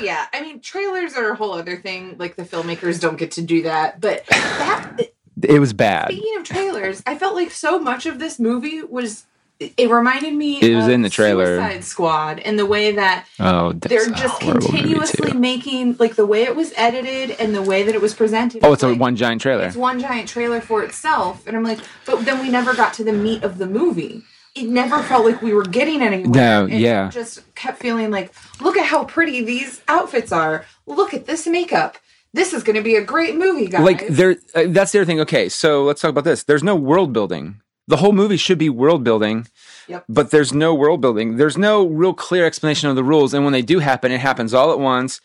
Yeah, 0.00 0.26
I 0.32 0.40
mean, 0.42 0.60
trailers 0.60 1.14
are 1.14 1.30
a 1.30 1.34
whole 1.34 1.52
other 1.52 1.76
thing. 1.76 2.16
Like 2.18 2.36
the 2.36 2.44
filmmakers 2.44 3.00
don't 3.00 3.18
get 3.18 3.32
to 3.32 3.42
do 3.42 3.64
that, 3.64 4.00
but 4.00 4.24
that 4.26 5.10
it 5.42 5.58
was 5.58 5.72
bad 5.72 6.08
Speaking 6.12 6.36
of 6.38 6.44
trailers, 6.44 7.02
I 7.06 7.18
felt 7.18 7.34
like 7.34 7.50
so 7.50 7.78
much 7.78 8.06
of 8.06 8.18
this 8.18 8.38
movie 8.38 8.82
was. 8.82 9.26
It 9.58 9.88
reminded 9.90 10.34
me. 10.34 10.58
It 10.60 10.74
was 10.74 10.84
of 10.84 10.90
in 10.90 11.02
the 11.02 11.08
trailer. 11.08 11.56
Suicide 11.56 11.84
Squad, 11.84 12.38
and 12.40 12.58
the 12.58 12.66
way 12.66 12.92
that 12.92 13.26
oh 13.40 13.72
they're 13.72 14.10
just 14.10 14.38
continuously 14.40 15.32
making, 15.32 15.96
like 15.98 16.14
the 16.14 16.26
way 16.26 16.42
it 16.42 16.54
was 16.54 16.74
edited 16.76 17.30
and 17.40 17.54
the 17.54 17.62
way 17.62 17.82
that 17.82 17.94
it 17.94 18.00
was 18.02 18.12
presented. 18.12 18.62
Oh, 18.64 18.74
it's 18.74 18.82
a 18.82 18.94
one 18.94 19.16
giant 19.16 19.40
trailer. 19.40 19.64
It's 19.64 19.76
one 19.76 19.98
giant 19.98 20.28
trailer 20.28 20.60
for 20.60 20.82
itself, 20.82 21.46
and 21.46 21.56
I'm 21.56 21.64
like, 21.64 21.78
but 22.04 22.24
then 22.26 22.40
we 22.40 22.50
never 22.50 22.74
got 22.74 22.92
to 22.94 23.04
the 23.04 23.12
meat 23.14 23.42
of 23.44 23.56
the 23.56 23.66
movie. 23.66 24.22
It 24.54 24.68
never 24.68 25.02
felt 25.02 25.24
like 25.26 25.42
we 25.42 25.52
were 25.52 25.64
getting 25.64 26.00
anywhere. 26.00 26.30
No, 26.30 26.66
It 26.66 26.80
yeah. 26.80 27.10
just 27.10 27.54
kept 27.54 27.78
feeling 27.78 28.10
like, 28.10 28.32
look 28.60 28.76
at 28.78 28.86
how 28.86 29.04
pretty 29.04 29.44
these 29.44 29.82
outfits 29.86 30.32
are. 30.32 30.64
Look 30.86 31.12
at 31.12 31.26
this 31.26 31.46
makeup. 31.46 31.98
This 32.32 32.52
is 32.54 32.62
going 32.62 32.76
to 32.76 32.82
be 32.82 32.96
a 32.96 33.04
great 33.04 33.36
movie, 33.36 33.66
guys. 33.66 33.82
Like 33.82 34.06
there, 34.08 34.36
uh, 34.54 34.64
that's 34.68 34.92
the 34.92 34.98
other 35.00 35.04
thing. 35.06 35.20
Okay, 35.20 35.48
so 35.48 35.84
let's 35.84 36.00
talk 36.00 36.10
about 36.10 36.24
this. 36.24 36.42
There's 36.42 36.62
no 36.62 36.74
world 36.74 37.12
building. 37.12 37.60
The 37.88 37.98
whole 37.98 38.12
movie 38.12 38.36
should 38.36 38.58
be 38.58 38.68
world 38.68 39.04
building, 39.04 39.46
Yep. 39.88 40.04
but 40.08 40.30
there's 40.30 40.52
no 40.52 40.74
world 40.74 41.00
building. 41.00 41.36
There's 41.36 41.56
no 41.56 41.86
real 41.86 42.14
clear 42.14 42.44
explanation 42.44 42.88
of 42.88 42.96
the 42.96 43.04
rules, 43.04 43.32
and 43.32 43.44
when 43.44 43.52
they 43.52 43.62
do 43.62 43.78
happen, 43.78 44.10
it 44.10 44.20
happens 44.20 44.52
all 44.52 44.72
at 44.72 44.78
once, 44.80 45.20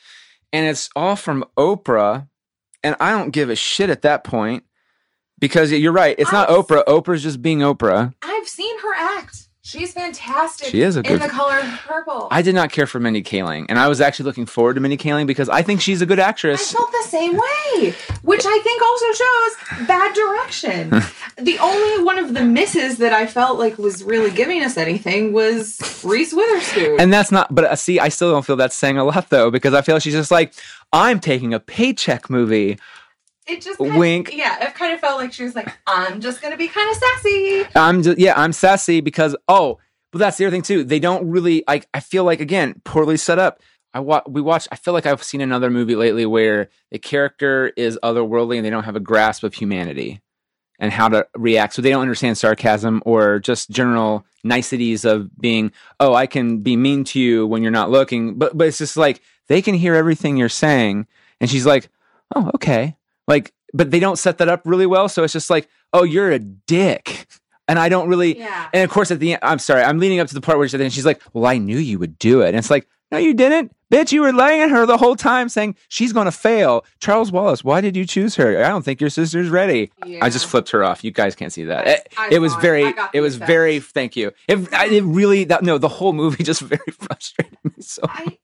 and 0.53 0.67
it's 0.67 0.89
all 0.95 1.15
from 1.15 1.43
Oprah, 1.57 2.27
and 2.83 2.95
I 2.99 3.11
don't 3.11 3.31
give 3.31 3.49
a 3.49 3.55
shit 3.55 3.89
at 3.89 4.03
that 4.03 4.23
point 4.23 4.63
because 5.39 5.71
you're 5.71 5.91
right. 5.91 6.15
It's 6.19 6.31
not 6.31 6.49
I've- 6.49 6.59
Oprah. 6.61 6.85
Oprah's 6.85 7.23
just 7.23 7.41
being 7.41 7.59
Oprah. 7.59 8.13
I've 8.21 8.47
seen 8.47 8.79
her 8.81 8.93
act. 8.95 9.47
She's 9.63 9.93
fantastic. 9.93 10.69
She 10.69 10.81
is 10.81 10.95
a 10.95 11.03
good 11.03 11.13
in 11.13 11.19
the 11.19 11.27
color 11.27 11.61
purple. 11.85 12.27
I 12.31 12.41
did 12.41 12.55
not 12.55 12.71
care 12.71 12.87
for 12.87 12.99
Mindy 12.99 13.21
Kaling, 13.21 13.67
and 13.69 13.77
I 13.77 13.89
was 13.89 14.01
actually 14.01 14.25
looking 14.25 14.47
forward 14.47 14.73
to 14.73 14.81
Mindy 14.81 14.97
Kaling 14.97 15.27
because 15.27 15.49
I 15.49 15.61
think 15.61 15.81
she's 15.81 16.01
a 16.01 16.07
good 16.07 16.17
actress. 16.17 16.73
I 16.73 16.77
felt 16.77 16.91
the 16.91 17.07
same 17.07 17.33
way, 17.33 17.93
which 18.23 18.41
I 18.43 18.59
think 18.63 18.81
also 18.81 19.05
shows 19.13 19.87
bad 19.87 20.15
direction. 20.15 20.89
the 21.37 21.59
only 21.59 22.03
one 22.03 22.17
of 22.17 22.33
the 22.33 22.43
misses 22.43 22.97
that 22.97 23.13
I 23.13 23.27
felt 23.27 23.59
like 23.59 23.77
was 23.77 24.03
really 24.03 24.31
giving 24.31 24.63
us 24.63 24.77
anything 24.77 25.31
was 25.31 25.79
Reese 26.03 26.33
Witherspoon. 26.33 26.99
And 26.99 27.13
that's 27.13 27.31
not, 27.31 27.53
but 27.53 27.65
uh, 27.65 27.75
see, 27.75 27.99
I 27.99 28.09
still 28.09 28.31
don't 28.31 28.43
feel 28.45 28.55
that's 28.55 28.75
saying 28.75 28.97
a 28.97 29.03
lot 29.03 29.29
though, 29.29 29.51
because 29.51 29.75
I 29.75 29.83
feel 29.83 29.99
she's 29.99 30.13
just 30.13 30.31
like, 30.31 30.53
I'm 30.91 31.19
taking 31.19 31.53
a 31.53 31.59
paycheck 31.59 32.31
movie. 32.31 32.79
It 33.47 33.61
just 33.61 33.79
kind 33.79 33.97
Wink. 33.97 34.29
Of, 34.29 34.35
yeah, 34.35 34.67
it 34.67 34.75
kind 34.75 34.93
of 34.93 34.99
felt 34.99 35.19
like 35.19 35.33
she 35.33 35.43
was 35.43 35.55
like, 35.55 35.69
I'm 35.87 36.21
just 36.21 36.41
gonna 36.41 36.57
be 36.57 36.67
kind 36.67 36.89
of 36.89 36.95
sassy. 36.95 37.65
I'm 37.75 38.03
just, 38.03 38.17
yeah, 38.17 38.33
I'm 38.35 38.53
sassy 38.53 39.01
because, 39.01 39.35
oh, 39.47 39.79
but 40.11 40.19
that's 40.19 40.37
the 40.37 40.45
other 40.45 40.51
thing 40.51 40.61
too. 40.61 40.83
They 40.83 40.99
don't 40.99 41.29
really, 41.29 41.63
like, 41.67 41.87
I 41.93 41.99
feel 42.01 42.23
like, 42.23 42.41
again, 42.41 42.81
poorly 42.83 43.17
set 43.17 43.39
up. 43.39 43.61
I 43.93 43.99
wa- 43.99 44.23
we 44.25 44.41
watch. 44.41 44.67
I 44.71 44.77
feel 44.77 44.93
like 44.93 45.05
I've 45.05 45.23
seen 45.23 45.41
another 45.41 45.69
movie 45.69 45.95
lately 45.95 46.25
where 46.25 46.69
the 46.91 46.99
character 46.99 47.73
is 47.75 47.99
otherworldly 48.01 48.55
and 48.55 48.65
they 48.65 48.69
don't 48.69 48.85
have 48.85 48.95
a 48.95 49.01
grasp 49.01 49.43
of 49.43 49.53
humanity 49.53 50.21
and 50.79 50.93
how 50.93 51.09
to 51.09 51.27
react. 51.35 51.73
So 51.73 51.81
they 51.81 51.89
don't 51.89 52.01
understand 52.01 52.37
sarcasm 52.37 53.03
or 53.05 53.39
just 53.39 53.69
general 53.69 54.25
niceties 54.43 55.03
of 55.03 55.37
being, 55.37 55.71
oh, 55.99 56.13
I 56.13 56.25
can 56.25 56.59
be 56.59 56.77
mean 56.77 57.03
to 57.05 57.19
you 57.19 57.45
when 57.45 57.63
you're 57.63 57.71
not 57.71 57.91
looking. 57.91 58.35
But, 58.35 58.57
but 58.57 58.67
it's 58.67 58.77
just 58.77 58.97
like, 58.97 59.21
they 59.47 59.61
can 59.61 59.75
hear 59.75 59.93
everything 59.93 60.37
you're 60.37 60.49
saying. 60.49 61.05
And 61.41 61.49
she's 61.49 61.65
like, 61.65 61.89
oh, 62.33 62.49
okay. 62.55 62.95
Like, 63.27 63.53
but 63.73 63.91
they 63.91 63.99
don't 63.99 64.17
set 64.17 64.37
that 64.39 64.49
up 64.49 64.61
really 64.65 64.85
well. 64.85 65.07
So 65.09 65.23
it's 65.23 65.33
just 65.33 65.49
like, 65.49 65.67
oh, 65.93 66.03
you're 66.03 66.31
a 66.31 66.39
dick. 66.39 67.27
And 67.67 67.79
I 67.79 67.87
don't 67.89 68.09
really, 68.09 68.37
Yeah. 68.39 68.67
and 68.73 68.83
of 68.83 68.89
course, 68.89 69.11
at 69.11 69.19
the 69.19 69.33
end, 69.33 69.39
I'm 69.43 69.59
sorry, 69.59 69.83
I'm 69.83 69.97
leading 69.99 70.19
up 70.19 70.27
to 70.27 70.33
the 70.33 70.41
part 70.41 70.57
where 70.57 70.67
she's, 70.67 70.79
and 70.79 70.91
she's 70.91 71.05
like, 71.05 71.21
"Well, 71.31 71.45
I 71.45 71.57
knew 71.57 71.77
you 71.77 71.99
would 71.99 72.19
do 72.19 72.41
it." 72.41 72.49
And 72.49 72.57
it's 72.57 72.69
like, 72.69 72.85
"No, 73.13 73.17
you 73.17 73.33
didn't, 73.33 73.71
bitch. 73.93 74.11
You 74.11 74.21
were 74.23 74.33
laying 74.33 74.61
at 74.61 74.71
her 74.71 74.85
the 74.85 74.97
whole 74.97 75.15
time, 75.15 75.47
saying 75.47 75.77
she's 75.87 76.11
going 76.11 76.25
to 76.25 76.31
fail." 76.33 76.83
Charles 76.99 77.31
Wallace, 77.31 77.63
why 77.63 77.79
did 77.79 77.95
you 77.95 78.05
choose 78.05 78.35
her? 78.35 78.61
I 78.61 78.67
don't 78.67 78.83
think 78.83 78.99
your 78.99 79.09
sister's 79.11 79.47
ready. 79.49 79.89
I 80.21 80.29
just 80.29 80.47
flipped 80.47 80.71
her 80.71 80.83
off. 80.83 81.01
You 81.03 81.11
guys 81.11 81.33
can't 81.35 81.53
see 81.53 81.63
that. 81.65 81.87
I- 81.87 81.91
It, 81.91 82.13
I 82.17 82.29
it 82.33 82.39
was 82.39 82.51
saw 82.53 82.57
it. 82.57 82.61
very, 82.61 82.93
it 83.13 83.21
was 83.21 83.35
effect. 83.35 83.47
very. 83.47 83.79
Thank 83.79 84.17
you. 84.17 84.31
It, 84.49 84.73
I- 84.73 84.87
it 84.87 85.03
really, 85.05 85.45
that 85.45 85.63
no, 85.63 85.77
the 85.77 85.87
whole 85.87 86.11
movie 86.11 86.43
just 86.51 86.61
very 86.61 86.91
frustrated 86.99 87.57
me. 87.63 87.71
So 87.79 88.01
I, 88.03 88.37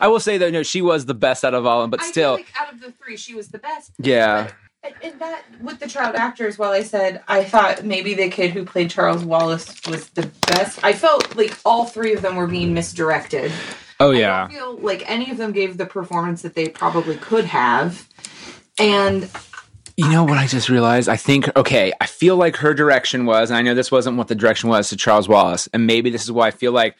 I 0.00 0.08
will 0.08 0.20
say 0.20 0.38
though, 0.38 0.50
no, 0.50 0.62
she 0.62 0.82
was 0.82 1.06
the 1.06 1.14
best 1.14 1.44
out 1.44 1.54
of 1.54 1.66
all, 1.66 1.80
of 1.80 1.84
them, 1.84 1.90
but 1.90 2.00
I 2.02 2.10
still, 2.10 2.36
feel 2.36 2.44
like 2.46 2.60
out 2.60 2.72
of 2.72 2.80
the 2.80 2.92
three, 2.92 3.16
she 3.16 3.34
was 3.34 3.48
the 3.48 3.58
best. 3.58 3.92
yeah. 3.98 4.48
And- 4.84 4.94
And 5.00 5.20
that 5.20 5.44
with 5.60 5.78
the 5.78 5.86
child 5.86 6.16
actors, 6.16 6.58
while 6.58 6.72
I 6.72 6.82
said 6.82 7.22
I 7.28 7.44
thought 7.44 7.84
maybe 7.84 8.14
the 8.14 8.28
kid 8.28 8.50
who 8.50 8.64
played 8.64 8.90
Charles 8.90 9.24
Wallace 9.24 9.80
was 9.88 10.08
the 10.10 10.28
best, 10.48 10.82
I 10.82 10.92
felt 10.92 11.36
like 11.36 11.56
all 11.64 11.84
three 11.86 12.12
of 12.14 12.20
them 12.22 12.34
were 12.34 12.48
being 12.48 12.74
misdirected. 12.74 13.52
Oh 14.00 14.10
yeah. 14.10 14.34
I 14.34 14.40
don't 14.48 14.50
feel 14.50 14.76
like 14.78 15.08
any 15.08 15.30
of 15.30 15.36
them 15.36 15.52
gave 15.52 15.76
the 15.78 15.86
performance 15.86 16.42
that 16.42 16.54
they 16.54 16.68
probably 16.68 17.16
could 17.16 17.44
have. 17.44 18.08
And 18.76 19.30
You 19.96 20.08
know 20.10 20.24
what 20.24 20.38
I 20.38 20.48
just 20.48 20.68
realized? 20.68 21.08
I 21.08 21.16
think 21.16 21.54
okay, 21.56 21.92
I 22.00 22.06
feel 22.06 22.34
like 22.36 22.56
her 22.56 22.74
direction 22.74 23.24
was, 23.24 23.50
and 23.50 23.58
I 23.58 23.62
know 23.62 23.74
this 23.74 23.92
wasn't 23.92 24.16
what 24.16 24.26
the 24.26 24.34
direction 24.34 24.68
was 24.68 24.88
to 24.88 24.96
Charles 24.96 25.28
Wallace, 25.28 25.68
and 25.72 25.86
maybe 25.86 26.10
this 26.10 26.24
is 26.24 26.32
why 26.32 26.48
I 26.48 26.50
feel 26.50 26.72
like 26.72 26.96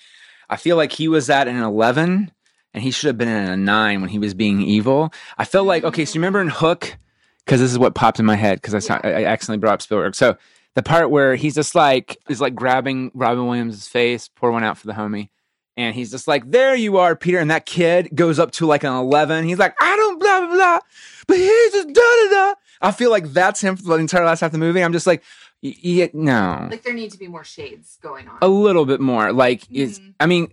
I 0.49 0.57
feel 0.57 0.77
like 0.77 0.93
he 0.93 1.09
was 1.09 1.29
at 1.31 1.49
an 1.49 1.57
eleven 1.61 2.31
and 2.75 2.83
he 2.83 2.91
should 2.91 3.09
have 3.09 3.19
been 3.19 3.29
in 3.29 3.49
a 3.49 3.57
nine 3.57 4.01
when 4.01 4.11
he 4.11 4.19
was 4.19 4.35
being 4.35 4.61
evil. 4.63 5.13
I 5.39 5.45
felt 5.45 5.67
like 5.67 5.85
okay, 5.85 6.05
so 6.05 6.15
you 6.15 6.21
remember 6.21 6.41
in 6.41 6.49
Hook, 6.49 6.97
because 7.45 7.61
this 7.61 7.71
is 7.73 7.79
what 7.79 7.95
popped 7.95 8.19
in 8.21 8.27
my 8.27 8.37
head 8.37 8.59
because 8.61 8.75
I, 8.75 8.79
saw- 8.79 9.01
I 9.03 9.25
accidentally 9.25 9.59
brought 9.61 9.75
up 9.75 9.83
Spielberg. 9.83 10.15
So 10.15 10.37
the 10.75 10.83
part 10.83 11.11
where 11.11 11.35
he's 11.37 11.55
just 11.55 11.75
like 11.75 12.17
is 12.29 12.41
like 12.41 12.55
grabbing 12.55 13.11
Robin 13.15 13.47
Williams' 13.47 13.89
face, 13.89 14.29
pour 14.29 14.51
one 14.51 14.65
out 14.65 14.79
for 14.79 14.87
the 14.87 14.93
homie. 14.95 15.29
And 15.77 15.95
he's 15.95 16.11
just 16.11 16.29
like, 16.29 16.51
there 16.51 16.75
you 16.75 16.99
are, 16.99 17.17
Peter. 17.17 17.39
And 17.39 17.51
that 17.51 17.65
kid 17.65 18.11
goes 18.15 18.39
up 18.39 18.51
to 18.53 18.67
like 18.67 18.85
an 18.85 18.93
11. 18.93 19.47
He's 19.47 19.59
like, 19.59 19.75
I 19.81 19.97
don't 19.97 20.19
blah, 20.21 20.41
blah, 20.41 20.55
blah. 20.55 20.79
But 21.27 21.39
here's 21.39 21.73
just 21.73 21.89
da, 21.89 21.95
da, 21.95 22.29
da. 22.31 22.55
I 22.83 22.91
feel 22.91 23.11
like 23.11 23.33
that's 23.33 23.63
him 23.63 23.77
for 23.77 23.85
the 23.89 23.95
entire 23.95 24.25
last 24.27 24.41
half 24.41 24.49
of 24.49 24.53
the 24.53 24.59
movie. 24.59 24.83
I'm 24.85 24.93
just 24.93 25.07
like, 25.07 25.23
yeah, 25.63 26.09
no. 26.13 26.69
like 26.71 26.83
there 26.83 26.93
need 26.93 27.13
to 27.13 27.19
be 27.19 27.27
more 27.27 27.45
shades 27.45 27.99
going 28.03 28.29
on. 28.29 28.37
A 28.43 28.49
little 28.49 28.85
bit 28.85 29.01
more. 29.01 29.33
Like, 29.33 29.63
it's, 29.71 29.99
Mhm. 29.99 30.15
I 30.21 30.27
mean, 30.27 30.53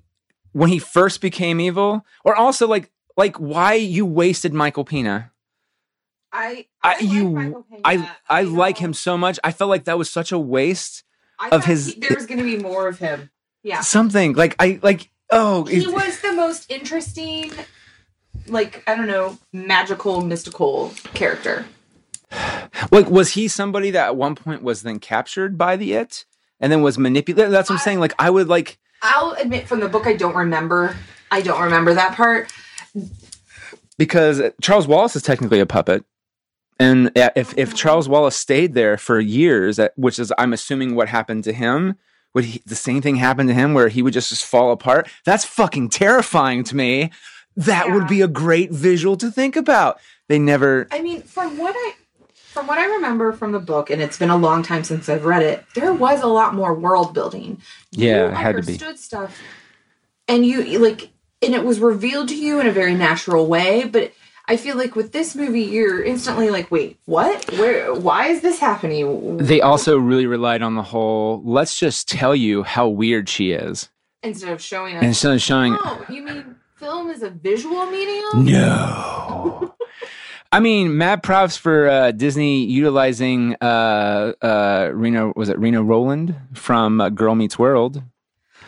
when 0.51 0.69
he 0.69 0.79
first 0.79 1.21
became 1.21 1.59
evil, 1.59 2.05
or 2.23 2.35
also 2.35 2.67
like, 2.67 2.89
like 3.17 3.35
why 3.37 3.73
you 3.73 4.05
wasted 4.05 4.53
Michael 4.53 4.83
Pena. 4.85 5.31
I, 6.31 6.67
I, 6.83 6.93
like 6.93 7.01
you, 7.03 7.33
Pena. 7.71 7.81
I, 7.83 8.11
I 8.29 8.41
like 8.43 8.79
know. 8.79 8.85
him 8.87 8.93
so 8.93 9.17
much. 9.17 9.39
I 9.43 9.51
felt 9.51 9.69
like 9.69 9.85
that 9.85 9.97
was 9.97 10.09
such 10.09 10.31
a 10.31 10.37
waste. 10.39 11.03
I 11.39 11.49
of 11.49 11.65
his- 11.65 11.93
he- 11.93 11.99
there 11.99 12.15
was 12.15 12.25
going 12.25 12.37
to 12.39 12.43
be 12.43 12.57
more 12.57 12.87
of 12.87 12.99
him. 12.99 13.29
Yeah, 13.63 13.81
Something 13.81 14.33
like 14.33 14.55
I 14.59 14.79
like. 14.83 15.09
Oh, 15.31 15.65
he 15.65 15.77
it- 15.83 15.87
was 15.93 16.21
the 16.21 16.31
most 16.31 16.71
interesting, 16.71 17.51
like 18.47 18.83
I 18.87 18.95
don't 18.95 19.07
know, 19.07 19.37
magical, 19.51 20.21
mystical 20.21 20.93
character. 21.13 21.65
Like, 22.91 23.09
was 23.09 23.31
he 23.33 23.47
somebody 23.47 23.91
that 23.91 24.05
at 24.07 24.15
one 24.15 24.35
point 24.35 24.63
was 24.63 24.83
then 24.83 24.99
captured 24.99 25.57
by 25.57 25.75
the 25.75 25.93
it 25.93 26.25
and 26.59 26.71
then 26.71 26.81
was 26.81 26.97
manipulated? 26.97 27.51
That's 27.51 27.69
what 27.69 27.75
I'm 27.75 27.79
saying. 27.81 27.99
Like, 27.99 28.13
I 28.19 28.29
would 28.29 28.47
like, 28.47 28.77
I'll 29.01 29.31
admit 29.33 29.67
from 29.67 29.79
the 29.79 29.89
book, 29.89 30.07
I 30.07 30.13
don't 30.13 30.35
remember. 30.35 30.95
I 31.31 31.41
don't 31.41 31.61
remember 31.61 31.93
that 31.93 32.15
part. 32.15 32.51
because 33.97 34.41
Charles 34.61 34.87
Wallace 34.87 35.15
is 35.15 35.21
technically 35.21 35.59
a 35.59 35.65
puppet. 35.65 36.03
And 36.79 37.11
if, 37.15 37.53
if 37.57 37.75
Charles 37.75 38.07
Wallace 38.07 38.37
stayed 38.37 38.73
there 38.73 38.97
for 38.97 39.19
years, 39.19 39.79
which 39.97 40.17
is, 40.17 40.31
I'm 40.37 40.53
assuming 40.53 40.95
what 40.95 41.09
happened 41.09 41.43
to 41.43 41.53
him, 41.53 41.95
would 42.33 42.45
he, 42.45 42.61
the 42.65 42.75
same 42.75 43.01
thing 43.01 43.17
happen 43.17 43.47
to 43.47 43.53
him 43.53 43.73
where 43.73 43.89
he 43.89 44.01
would 44.01 44.13
just, 44.13 44.29
just 44.29 44.45
fall 44.45 44.71
apart? 44.71 45.09
That's 45.25 45.43
fucking 45.43 45.89
terrifying 45.89 46.63
to 46.65 46.75
me. 46.75 47.11
That 47.57 47.91
would 47.91 48.07
be 48.07 48.21
a 48.21 48.27
great 48.27 48.71
visual 48.71 49.17
to 49.17 49.29
think 49.29 49.57
about. 49.57 49.99
They 50.29 50.39
never, 50.39 50.87
I 50.91 51.01
mean, 51.01 51.23
from 51.23 51.57
what 51.57 51.75
I 51.75 51.93
from 52.49 52.65
what 52.65 52.79
I 52.79 52.85
remember 52.85 53.31
from 53.31 53.51
the 53.51 53.59
book, 53.59 53.91
and 53.91 54.01
it's 54.01 54.17
been 54.17 54.31
a 54.31 54.37
long 54.37 54.63
time 54.63 54.83
since 54.83 55.07
I've 55.07 55.23
read 55.23 55.43
it, 55.43 55.63
there 55.75 55.93
was 55.93 56.21
a 56.21 56.27
lot 56.27 56.55
more 56.55 56.73
world 56.73 57.13
building. 57.13 57.61
Yeah, 57.91 58.23
you 58.23 58.31
it 58.31 58.33
had 58.33 58.55
to 58.55 58.63
be. 58.63 58.73
understood 58.73 58.97
stuff, 58.97 59.39
and 60.27 60.45
you 60.45 60.79
like, 60.79 61.09
and 61.43 61.53
it 61.53 61.63
was 61.63 61.79
revealed 61.79 62.29
to 62.29 62.35
you 62.35 62.59
in 62.59 62.65
a 62.65 62.71
very 62.71 62.95
natural 62.95 63.45
way. 63.45 63.83
But 63.83 64.13
I 64.47 64.57
feel 64.57 64.77
like 64.77 64.95
with 64.95 65.11
this 65.11 65.35
movie, 65.35 65.61
you're 65.61 66.03
instantly 66.03 66.49
like, 66.49 66.71
wait, 66.71 66.99
what? 67.05 67.51
Where? 67.53 67.93
Why 67.93 68.29
is 68.29 68.41
this 68.41 68.59
happening? 68.59 69.37
they 69.37 69.61
also 69.61 69.99
really 69.99 70.25
relied 70.25 70.63
on 70.63 70.73
the 70.73 70.81
whole, 70.81 71.43
let's 71.45 71.77
just 71.77 72.09
tell 72.09 72.35
you 72.35 72.63
how 72.63 72.87
weird 72.87 73.29
she 73.29 73.51
is. 73.51 73.89
Instead 74.23 74.51
of 74.51 74.59
showing 74.59 74.97
us, 74.97 75.03
instead 75.03 75.33
of 75.33 75.41
showing, 75.41 75.77
oh, 75.79 76.03
you 76.09 76.23
mean 76.23 76.55
film 76.77 77.11
is 77.11 77.21
a 77.21 77.29
visual 77.29 77.85
medium? 77.85 78.45
No. 78.45 79.67
I 80.51 80.59
mean, 80.59 80.97
mad 80.97 81.21
props 81.21 81.57
for 81.57 81.87
uh, 81.87 82.11
Disney 82.11 82.63
utilizing 82.65 83.55
uh, 83.61 84.33
uh, 84.41 84.89
Reno. 84.93 85.31
Was 85.35 85.49
it 85.49 85.59
Reno 85.59 85.83
Roland 85.83 86.35
from 86.53 86.99
uh, 86.99 87.09
Girl 87.09 87.35
Meets 87.35 87.59
World? 87.59 88.01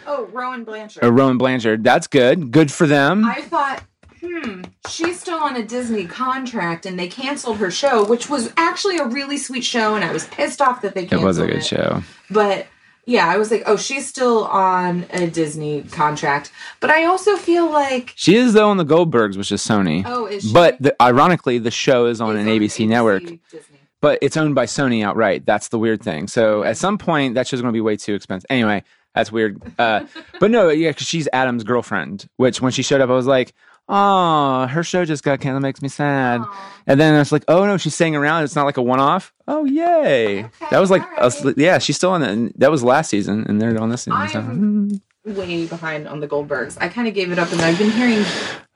Oh, 0.05 0.25
Rowan 0.31 0.63
Blanchard. 0.63 1.03
Or 1.03 1.11
Rowan 1.11 1.37
Blanchard. 1.37 1.83
That's 1.83 2.07
good. 2.07 2.51
Good 2.51 2.71
for 2.71 2.85
them. 2.85 3.25
I 3.25 3.41
thought, 3.41 3.83
hmm, 4.19 4.61
she's 4.87 5.19
still 5.19 5.39
on 5.39 5.55
a 5.55 5.63
Disney 5.63 6.05
contract 6.05 6.85
and 6.85 6.99
they 6.99 7.07
canceled 7.07 7.57
her 7.57 7.71
show, 7.71 8.05
which 8.05 8.29
was 8.29 8.53
actually 8.57 8.97
a 8.97 9.05
really 9.05 9.37
sweet 9.37 9.63
show, 9.63 9.95
and 9.95 10.03
I 10.03 10.11
was 10.11 10.27
pissed 10.27 10.61
off 10.61 10.81
that 10.83 10.93
they 10.93 11.01
canceled 11.05 11.23
it 11.23 11.25
was 11.25 11.39
a 11.39 11.47
good 11.47 11.65
show. 11.65 12.03
But 12.29 12.67
yeah, 13.05 13.27
I 13.27 13.37
was 13.37 13.51
like, 13.51 13.63
oh, 13.65 13.77
she's 13.77 14.07
still 14.07 14.45
on 14.45 15.05
a 15.11 15.27
Disney 15.27 15.83
contract. 15.83 16.51
But 16.79 16.89
I 16.91 17.05
also 17.05 17.35
feel 17.35 17.69
like, 17.71 18.13
She 18.15 18.35
is 18.35 18.53
though 18.53 18.69
on 18.69 18.77
the 18.77 18.85
Goldbergs, 18.85 19.37
which 19.37 19.51
is 19.51 19.61
Sony. 19.61 20.03
oh, 20.05 20.25
is 20.27 20.43
she? 20.43 20.53
but 20.53 20.81
the, 20.81 20.95
ironically, 21.01 21.57
the 21.57 21.71
show 21.71 22.05
is 22.05 22.21
on 22.21 22.37
is 22.37 22.45
an 22.45 22.51
ABC, 22.51 22.87
network, 22.87 23.23
Disney. 23.23 23.79
but 24.01 24.19
it's 24.21 24.37
owned 24.37 24.55
by 24.55 24.65
Sony 24.65 25.03
outright. 25.03 25.45
That's 25.45 25.69
the 25.69 25.79
weird 25.79 26.01
thing. 26.03 26.27
So 26.27 26.63
at 26.63 26.77
some 26.77 26.97
point, 26.97 27.35
that 27.35 27.47
show's 27.47 27.61
going 27.61 27.71
to 27.71 27.77
be 27.77 27.81
way 27.81 27.97
too 27.97 28.13
expensive. 28.13 28.45
Anyway, 28.49 28.83
that's 29.15 29.31
weird. 29.31 29.61
Uh, 29.79 30.05
but 30.39 30.51
no, 30.51 30.69
yeah, 30.69 30.91
because 30.91 31.07
she's 31.07 31.27
Adam's 31.33 31.63
girlfriend. 31.63 32.27
Which 32.37 32.61
when 32.61 32.71
she 32.71 32.81
showed 32.83 33.01
up, 33.01 33.09
I 33.09 33.13
was 33.13 33.27
like, 33.27 33.53
oh, 33.91 34.65
her 34.67 34.83
show 34.83 35.05
just 35.05 35.23
got 35.23 35.39
canceled. 35.39 35.61
That 35.63 35.67
Makes 35.67 35.81
me 35.81 35.89
sad. 35.89 36.41
Aw. 36.41 36.81
And 36.87 36.99
then 36.99 37.19
it's 37.19 37.31
like, 37.31 37.43
oh 37.47 37.65
no, 37.65 37.77
she's 37.77 37.93
staying 37.93 38.15
around. 38.15 38.43
It's 38.43 38.55
not 38.55 38.65
like 38.65 38.77
a 38.77 38.81
one 38.81 38.99
off. 38.99 39.33
Oh 39.47 39.65
yay! 39.65 40.45
Okay, 40.45 40.49
that 40.71 40.79
was 40.79 40.89
like, 40.89 41.03
all 41.19 41.27
a 41.27 41.53
yeah, 41.57 41.77
she's 41.77 41.97
still 41.97 42.11
on 42.11 42.23
it. 42.23 42.59
That 42.59 42.71
was 42.71 42.83
last 42.83 43.09
season, 43.09 43.45
and 43.47 43.61
they're 43.61 43.79
on 43.79 43.89
this 43.89 44.03
season. 44.03 44.13
I'm- 44.19 44.59
mm, 44.91 45.01
Way 45.23 45.67
behind 45.67 46.07
on 46.07 46.19
the 46.19 46.27
Goldbergs. 46.27 46.79
I 46.81 46.87
kind 46.87 47.07
of 47.07 47.13
gave 47.13 47.31
it 47.31 47.37
up, 47.37 47.51
and 47.51 47.61
I've 47.61 47.77
been 47.77 47.91
hearing 47.91 48.25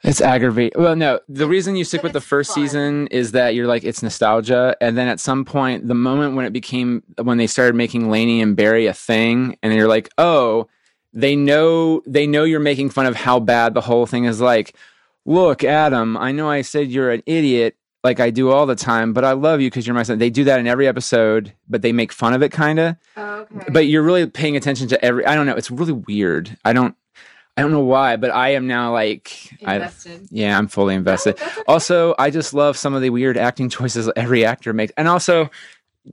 it's 0.03 0.21
aggravating. 0.21 0.79
Well, 0.79 0.95
no, 0.95 1.19
the 1.27 1.47
reason 1.47 1.75
you 1.75 1.83
stick 1.83 2.03
with 2.03 2.13
the 2.13 2.21
first 2.21 2.53
fun. 2.53 2.63
season 2.63 3.07
is 3.07 3.31
that 3.31 3.55
you're 3.55 3.65
like 3.65 3.83
it's 3.83 4.03
nostalgia, 4.03 4.77
and 4.79 4.95
then 4.95 5.07
at 5.07 5.19
some 5.19 5.43
point, 5.43 5.87
the 5.87 5.95
moment 5.95 6.35
when 6.35 6.45
it 6.45 6.53
became 6.53 7.01
when 7.19 7.39
they 7.39 7.47
started 7.47 7.73
making 7.75 8.11
Laney 8.11 8.41
and 8.43 8.55
Barry 8.55 8.85
a 8.85 8.93
thing, 8.93 9.57
and 9.63 9.73
you're 9.73 9.87
like, 9.87 10.09
oh, 10.19 10.67
they 11.13 11.35
know 11.35 12.03
they 12.05 12.27
know 12.27 12.43
you're 12.43 12.59
making 12.59 12.91
fun 12.91 13.07
of 13.07 13.15
how 13.15 13.39
bad 13.39 13.73
the 13.73 13.81
whole 13.81 14.05
thing 14.05 14.25
is. 14.25 14.39
Like, 14.39 14.75
look, 15.25 15.63
Adam, 15.63 16.17
I 16.17 16.31
know 16.31 16.49
I 16.49 16.61
said 16.61 16.89
you're 16.89 17.11
an 17.11 17.23
idiot. 17.25 17.75
like 18.03 18.19
I 18.19 18.29
do 18.29 18.51
all 18.51 18.67
the 18.67 18.75
time, 18.75 19.13
but 19.13 19.25
I 19.25 19.31
love 19.31 19.61
you 19.61 19.69
because 19.69 19.87
you're 19.87 19.95
my 19.95 20.03
son. 20.03 20.19
They 20.19 20.29
do 20.29 20.43
that 20.43 20.59
in 20.59 20.67
every 20.67 20.87
episode, 20.87 21.53
but 21.67 21.81
they 21.81 21.91
make 21.91 22.11
fun 22.11 22.33
of 22.33 22.43
it 22.43 22.51
kind 22.51 22.79
of. 22.79 22.95
Oh, 23.17 23.47
okay. 23.51 23.65
But 23.71 23.87
you're 23.87 24.03
really 24.03 24.27
paying 24.27 24.55
attention 24.55 24.87
to 24.89 25.03
every. 25.03 25.25
I 25.25 25.33
don't 25.35 25.47
know. 25.47 25.55
It's 25.55 25.71
really 25.71 25.93
weird. 25.93 26.55
I 26.63 26.73
don't. 26.73 26.95
I 27.57 27.61
don't 27.61 27.71
know 27.71 27.79
why, 27.79 28.17
but 28.17 28.31
I 28.31 28.49
am 28.49 28.67
now 28.67 28.91
like. 28.93 29.49
I, 29.65 29.75
invested. 29.75 30.27
yeah, 30.29 30.57
I'm 30.57 30.67
fully 30.67 30.93
invested. 30.93 31.41
okay. 31.41 31.61
Also, 31.67 32.13
I 32.19 32.29
just 32.29 32.53
love 32.53 32.77
some 32.77 32.93
of 32.93 33.01
the 33.01 33.09
weird 33.09 33.37
acting 33.37 33.69
choices 33.69 34.09
every 34.15 34.45
actor 34.45 34.71
makes, 34.71 34.93
and 34.97 35.07
also 35.07 35.49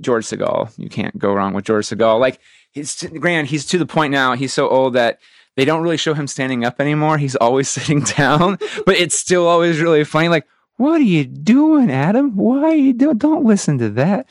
George 0.01 0.25
Segal. 0.25 0.73
You 0.79 0.89
can't 0.89 1.19
go 1.19 1.35
wrong 1.35 1.53
with 1.53 1.67
George 1.67 1.87
Segal. 1.87 2.19
Like 2.21 2.39
he's 2.71 3.03
grand. 3.19 3.49
He's 3.49 3.67
to 3.67 3.79
the 3.79 3.87
point 3.87 4.13
now. 4.13 4.35
He's 4.35 4.55
so 4.55 4.69
old 4.69 4.95
that 4.95 5.19
they 5.57 5.65
don't 5.65 5.83
really 5.83 5.97
show 5.97 6.15
him 6.15 6.27
standing 6.27 6.65
up 6.65 6.81
anymore. 6.81 7.19
He's 7.19 7.37
always 7.37 7.69
sitting 7.77 8.01
down, 8.01 8.59
but 8.87 8.97
it's 8.97 9.19
still 9.19 9.47
always 9.47 9.81
really 9.81 10.05
funny. 10.05 10.29
Like, 10.29 10.47
what 10.77 11.01
are 11.01 11.05
you 11.05 11.25
doing, 11.25 11.91
Adam? 11.91 12.37
Why 12.37 12.65
are 12.65 12.75
you 12.75 12.93
doing? 12.93 13.19
Don't 13.19 13.45
listen 13.45 13.79
to 13.79 13.91
that. 13.91 14.27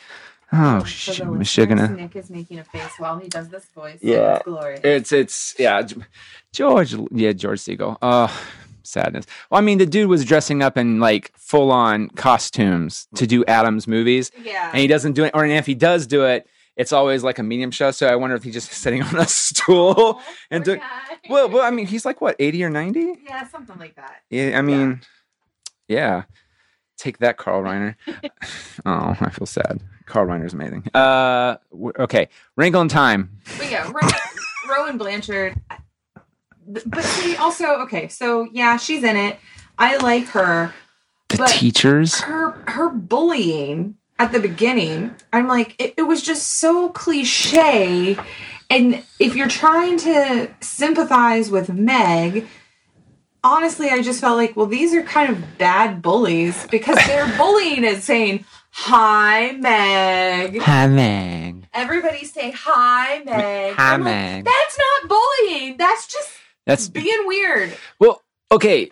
Oh, 0.54 0.82
For 0.82 0.88
sh- 0.88 1.22
Michigan. 1.22 1.96
Nick 1.96 2.16
is 2.16 2.30
making 2.30 2.60
a 2.60 2.66
face 2.66 2.92
while 2.98 3.18
he 3.20 3.30
does 3.30 3.48
this 3.48 3.66
voice. 3.68 4.00
Yeah. 4.02 4.36
It's 4.36 4.44
glorious. 4.44 4.82
It's 4.84 5.12
it's 5.14 5.56
yeah, 5.58 5.82
George. 6.52 6.94
Yeah, 7.12 7.32
George 7.32 7.60
Segal. 7.60 7.98
Oh, 8.02 8.42
sadness. 8.84 9.26
Well, 9.50 9.60
I 9.60 9.62
mean, 9.62 9.78
the 9.78 9.86
dude 9.86 10.10
was 10.10 10.26
dressing 10.26 10.62
up 10.62 10.78
in 10.78 11.00
like 11.00 11.32
full 11.38 11.72
on 11.72 12.10
costumes 12.10 13.08
to 13.16 13.26
do 13.26 13.46
Adam's 13.46 13.88
movies, 13.88 14.32
yeah. 14.44 14.70
and 14.72 14.80
he 14.80 14.88
doesn't 14.88 15.14
do 15.14 15.24
it. 15.24 15.32
Or 15.34 15.46
if 15.46 15.66
he 15.66 15.76
does 15.76 16.06
do 16.06 16.26
it, 16.26 16.48
it's 16.78 16.94
always 16.94 17.24
like 17.24 17.38
a 17.40 17.44
medium 17.44 17.72
show. 17.72 17.92
So 17.92 18.08
I 18.08 18.16
wonder 18.16 18.36
if 18.36 18.44
he's 18.44 18.54
just 18.54 18.72
sitting 18.72 19.02
on 19.04 19.16
a 19.18 19.28
stool 19.28 20.22
and 20.50 20.64
Poor 20.66 20.76
do. 20.76 20.80
guy. 20.82 21.18
Well, 21.30 21.50
well, 21.50 21.62
I 21.64 21.72
mean, 21.72 21.88
he's 21.88 22.06
like 22.06 22.22
what 22.22 22.36
eighty 22.40 22.64
or 22.64 22.70
ninety? 22.70 23.14
yeah, 23.26 23.48
something 23.48 23.78
like 23.78 23.96
that. 23.96 24.22
Yeah, 24.30 24.58
I 24.58 24.62
mean, 24.62 25.02
yeah. 25.88 26.24
Take 26.98 27.18
that, 27.20 27.38
Carl 27.38 27.64
Reiner. 27.64 27.96
oh, 28.86 29.16
I 29.20 29.30
feel 29.32 29.48
sad. 29.48 29.82
Carl 30.06 30.28
Reiner's 30.28 30.54
amazing. 30.54 30.84
Uh, 30.94 31.58
okay, 31.98 32.30
Wrinkle 32.56 32.82
in 32.82 32.90
Time. 32.90 33.38
But 33.58 33.72
yeah, 33.72 33.90
Ro- 33.92 34.10
Rowan 34.70 34.98
Blanchard. 35.00 35.56
But 36.68 37.04
see, 37.04 37.36
also 37.38 37.66
okay, 37.82 38.08
so 38.08 38.48
yeah, 38.52 38.78
she's 38.78 39.04
in 39.04 39.16
it. 39.18 39.40
I 39.80 39.98
like 39.98 40.28
her. 40.28 40.74
The 41.30 41.46
teachers. 41.48 42.20
Her 42.22 42.52
her 42.68 42.90
bullying 42.90 43.96
at 44.22 44.32
the 44.32 44.40
beginning, 44.40 45.16
I'm 45.34 45.48
like, 45.48 45.76
it, 45.80 45.96
it 45.98 46.04
was 46.04 46.22
just 46.22 46.60
so 46.60 46.90
cliche. 46.90 48.16
And 48.70 49.04
if 49.20 49.36
you're 49.36 49.48
trying 49.48 49.98
to 50.00 50.48
sympathize 50.62 51.50
with 51.50 51.70
Meg, 51.74 52.46
honestly, 53.44 53.90
I 53.90 54.04
just 54.04 54.22
felt 54.22 54.38
like, 54.38 54.56
well, 54.56 54.68
these 54.68 54.94
are 54.94 55.02
kind 55.02 55.32
of 55.32 55.58
bad 55.58 56.04
bullies 56.04 56.68
because 56.68 56.98
they're 57.08 57.34
bullying 57.38 57.84
and 57.84 57.98
saying, 58.02 58.46
"Hi, 58.70 59.54
Meg." 59.54 60.62
Hi, 60.62 60.86
Meg. 60.88 61.68
Everybody 61.74 62.24
say 62.24 62.52
hi, 62.52 63.24
Meg. 63.26 63.74
Hi, 63.74 63.94
I'm 63.94 64.04
like, 64.04 64.14
Meg. 64.14 64.46
That's 64.46 64.78
not 64.78 65.10
bullying. 65.10 65.78
That's 65.78 66.06
just 66.06 66.30
That's 66.68 66.88
being 66.90 67.26
weird. 67.26 67.76
well, 68.00 68.22
okay. 68.52 68.92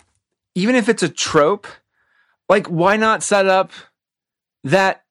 Even 0.56 0.74
if 0.74 0.90
it's 0.90 1.04
a 1.04 1.10
trope, 1.10 1.68
like 2.50 2.66
why 2.66 2.98
not 2.98 3.22
set 3.22 3.46
up 3.46 3.72
that 4.64 5.04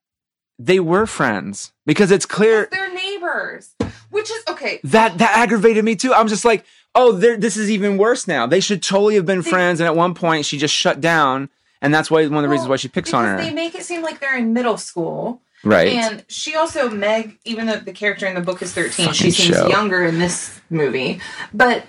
they 0.59 0.79
were 0.79 1.05
friends? 1.07 1.71
Because 1.85 2.11
it's 2.11 2.25
clear 2.25 2.67
They're 2.71 2.93
neighbors, 2.93 3.73
which 4.11 4.29
is 4.29 4.43
okay. 4.49 4.79
that 4.83 5.17
that 5.17 5.37
aggravated 5.37 5.83
me 5.85 5.95
too. 5.95 6.13
I'm 6.13 6.27
just 6.27 6.45
like, 6.45 6.65
oh, 6.93 7.13
this 7.13 7.55
is 7.57 7.71
even 7.71 7.97
worse 7.97 8.27
now. 8.27 8.45
They 8.45 8.59
should 8.59 8.83
totally 8.83 9.15
have 9.15 9.25
been 9.25 9.41
They- 9.41 9.49
friends, 9.49 9.79
and 9.79 9.87
at 9.87 9.95
one 9.95 10.13
point 10.13 10.45
she 10.45 10.57
just 10.57 10.73
shut 10.75 10.99
down, 11.01 11.49
and 11.81 11.93
that's 11.93 12.11
why 12.11 12.27
one 12.27 12.37
of 12.37 12.43
the 12.43 12.49
reasons 12.49 12.69
why 12.69 12.75
she 12.75 12.87
picks 12.89 13.13
on 13.13 13.25
her. 13.25 13.37
They 13.37 13.51
make 13.53 13.73
it 13.73 13.83
seem 13.83 14.01
like 14.01 14.19
they're 14.19 14.37
in 14.37 14.51
middle 14.53 14.77
school, 14.77 15.41
right. 15.63 15.87
and 15.93 16.25
she 16.27 16.55
also 16.55 16.89
Meg. 16.89 17.37
Even 17.45 17.67
though 17.67 17.77
the 17.77 17.93
character 17.93 18.25
in 18.27 18.35
the 18.35 18.41
book 18.41 18.61
is 18.61 18.73
thirteen, 18.73 19.07
Fucking 19.07 19.13
she 19.13 19.31
seems 19.31 19.55
show. 19.57 19.67
younger 19.69 20.03
in 20.03 20.19
this 20.19 20.59
movie. 20.69 21.21
But 21.53 21.85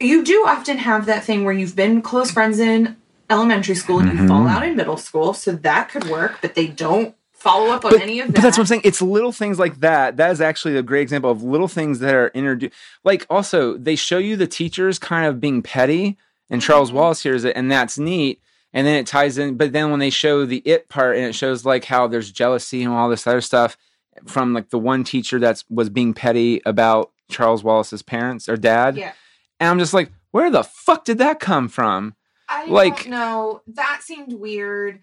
you 0.00 0.24
do 0.24 0.44
often 0.46 0.78
have 0.78 1.06
that 1.06 1.24
thing 1.24 1.44
where 1.44 1.54
you've 1.54 1.76
been 1.76 2.02
close 2.02 2.30
friends 2.30 2.58
in 2.58 2.96
elementary 3.30 3.74
school 3.74 3.98
and 4.00 4.10
Mm-hmm. 4.10 4.22
you 4.22 4.28
fall 4.28 4.46
out 4.48 4.62
in 4.64 4.76
middle 4.76 4.96
school, 4.98 5.32
so 5.34 5.52
that 5.52 5.88
could 5.88 6.04
work. 6.10 6.38
But 6.42 6.54
they 6.54 6.66
don't 6.66 7.14
follow 7.42 7.70
up 7.72 7.84
on 7.84 7.92
but, 7.92 8.00
any 8.02 8.20
of 8.20 8.28
that. 8.28 8.34
but 8.34 8.42
that's 8.42 8.56
what 8.56 8.62
I'm 8.62 8.66
saying. 8.66 8.82
It's 8.84 9.02
little 9.02 9.32
things 9.32 9.58
like 9.58 9.80
that. 9.80 10.16
That 10.16 10.30
is 10.30 10.40
actually 10.40 10.76
a 10.76 10.82
great 10.82 11.02
example 11.02 11.30
of 11.30 11.42
little 11.42 11.68
things 11.68 11.98
that 11.98 12.14
are 12.14 12.28
introduced. 12.28 12.74
Like 13.04 13.26
also, 13.28 13.76
they 13.76 13.96
show 13.96 14.18
you 14.18 14.36
the 14.36 14.46
teachers 14.46 14.98
kind 14.98 15.26
of 15.26 15.40
being 15.40 15.62
petty, 15.62 16.16
and 16.50 16.62
Charles 16.62 16.90
Mhm. 16.90 16.94
Wallace 16.94 17.22
hears 17.22 17.44
it, 17.44 17.56
and 17.56 17.70
that's 17.70 17.98
neat. 17.98 18.40
And 18.74 18.86
then 18.86 18.94
it 18.96 19.06
ties 19.06 19.36
in. 19.36 19.56
But 19.56 19.72
then 19.72 19.90
when 19.90 20.00
they 20.00 20.08
show 20.10 20.46
the 20.46 20.62
it 20.64 20.88
part, 20.88 21.16
and 21.16 21.26
it 21.26 21.34
shows 21.34 21.64
like 21.66 21.84
how 21.84 22.06
there's 22.06 22.30
jealousy 22.32 22.82
and 22.82 22.92
all 22.92 23.08
this 23.10 23.26
other 23.26 23.40
stuff 23.42 23.76
from 24.26 24.54
like 24.54 24.70
the 24.70 24.78
one 24.78 25.04
teacher 25.04 25.38
that's 25.38 25.64
was 25.68 25.90
being 25.90 26.14
petty 26.14 26.62
about 26.64 27.10
Charles 27.30 27.62
Wallace's 27.64 28.02
parents 28.02 28.48
or 28.48 28.56
dad, 28.56 28.96
Yeah. 28.96 29.12
and 29.60 29.68
I'm 29.70 29.78
just 29.78 29.92
like, 29.94 30.10
where 30.30 30.50
the 30.50 30.62
fuck 30.64 31.04
did 31.04 31.18
that 31.18 31.40
come 31.40 31.68
from? 31.68 32.14
I 32.48 32.66
Like- 32.66 33.04
don't 33.04 33.10
know. 33.10 33.62
That 33.66 34.00
seemed 34.02 34.32
weird. 34.34 35.00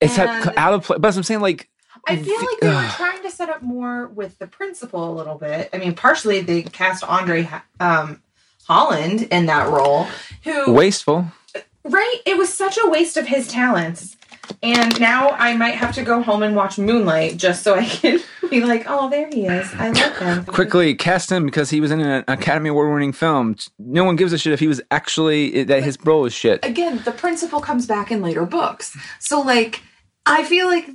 It's 0.00 0.18
And- 0.18 0.52
out 0.56 0.74
of 0.74 0.84
place. 0.84 0.98
But 1.00 1.16
I'm 1.16 1.22
saying 1.22 1.40
like, 1.40 1.68
I 2.06 2.16
feel 2.16 2.36
like 2.40 2.60
they 2.60 2.68
were 2.68 2.88
trying 2.96 3.22
to 3.22 3.30
set 3.30 3.48
up 3.48 3.62
more 3.62 4.08
with 4.08 4.38
the 4.38 4.46
principal 4.46 5.10
a 5.10 5.14
little 5.14 5.36
bit. 5.36 5.70
I 5.72 5.78
mean, 5.78 5.94
partially 5.94 6.40
they 6.40 6.62
cast 6.62 7.04
Andre 7.04 7.48
um, 7.80 8.22
Holland 8.66 9.22
in 9.30 9.46
that 9.46 9.68
role, 9.68 10.06
who 10.44 10.72
wasteful. 10.72 11.26
right? 11.84 12.16
It 12.26 12.36
was 12.36 12.52
such 12.52 12.78
a 12.82 12.88
waste 12.88 13.16
of 13.16 13.26
his 13.26 13.48
talents. 13.48 14.16
And 14.62 15.00
now 15.00 15.30
I 15.30 15.56
might 15.56 15.74
have 15.76 15.94
to 15.94 16.02
go 16.02 16.20
home 16.20 16.42
and 16.42 16.54
watch 16.56 16.76
Moonlight 16.78 17.36
just 17.36 17.62
so 17.62 17.74
I 17.76 17.84
can 17.86 18.20
be 18.50 18.60
like, 18.60 18.84
oh, 18.88 19.08
there 19.08 19.28
he 19.28 19.46
is. 19.46 19.72
I 19.74 19.90
love 19.90 20.18
him. 20.18 20.44
quickly 20.46 20.94
cast 20.94 21.30
him 21.30 21.46
because 21.46 21.70
he 21.70 21.80
was 21.80 21.90
in 21.90 22.00
an 22.00 22.24
Academy 22.28 22.68
Award 22.68 22.92
winning 22.92 23.12
film. 23.12 23.56
No 23.78 24.04
one 24.04 24.16
gives 24.16 24.32
a 24.32 24.38
shit 24.38 24.52
if 24.52 24.60
he 24.60 24.66
was 24.68 24.80
actually 24.90 25.64
that 25.64 25.82
his 25.82 25.96
role 26.04 26.22
was 26.22 26.32
shit. 26.32 26.64
Again, 26.64 27.00
the 27.04 27.12
principal 27.12 27.60
comes 27.60 27.86
back 27.86 28.10
in 28.10 28.20
later 28.20 28.44
books. 28.44 28.96
So, 29.20 29.40
like, 29.40 29.80
I 30.26 30.44
feel 30.44 30.66
like 30.66 30.88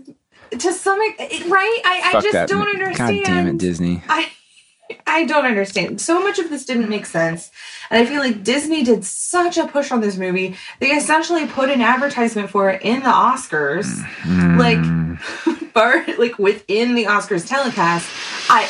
to 0.52 0.74
some 0.74 1.00
ex- 1.20 1.46
right? 1.46 1.82
I, 1.86 2.02
I 2.06 2.22
just 2.22 2.34
that. 2.34 2.50
don't 2.50 2.68
understand. 2.68 3.26
God 3.26 3.26
damn 3.26 3.48
it, 3.48 3.58
Disney. 3.58 4.04
I 4.08 4.30
I 5.08 5.26
don't 5.26 5.46
understand. 5.46 6.00
So 6.00 6.22
much 6.22 6.40
of 6.40 6.50
this 6.50 6.66
didn't 6.66 6.90
make 6.90 7.06
sense. 7.06 7.52
And 7.90 8.02
I 8.02 8.06
feel 8.06 8.20
like 8.20 8.44
Disney 8.44 8.84
did 8.84 9.04
such 9.04 9.58
a 9.58 9.68
push 9.68 9.92
on 9.92 10.02
this 10.02 10.18
movie. 10.18 10.56
They 10.80 10.92
essentially 10.92 11.46
put 11.46 11.70
an 11.70 11.82
advertisement 11.82 12.50
for 12.50 12.70
it 12.70 12.82
in 12.82 13.02
the 13.02 13.10
Oscars. 13.10 13.86
Mm. 14.24 14.58
Like 14.58 15.74
bar, 15.74 16.06
like 16.18 16.40
within 16.40 16.96
the 16.96 17.06
Oscars 17.06 17.48
telecast. 17.48 18.10
I 18.50 18.70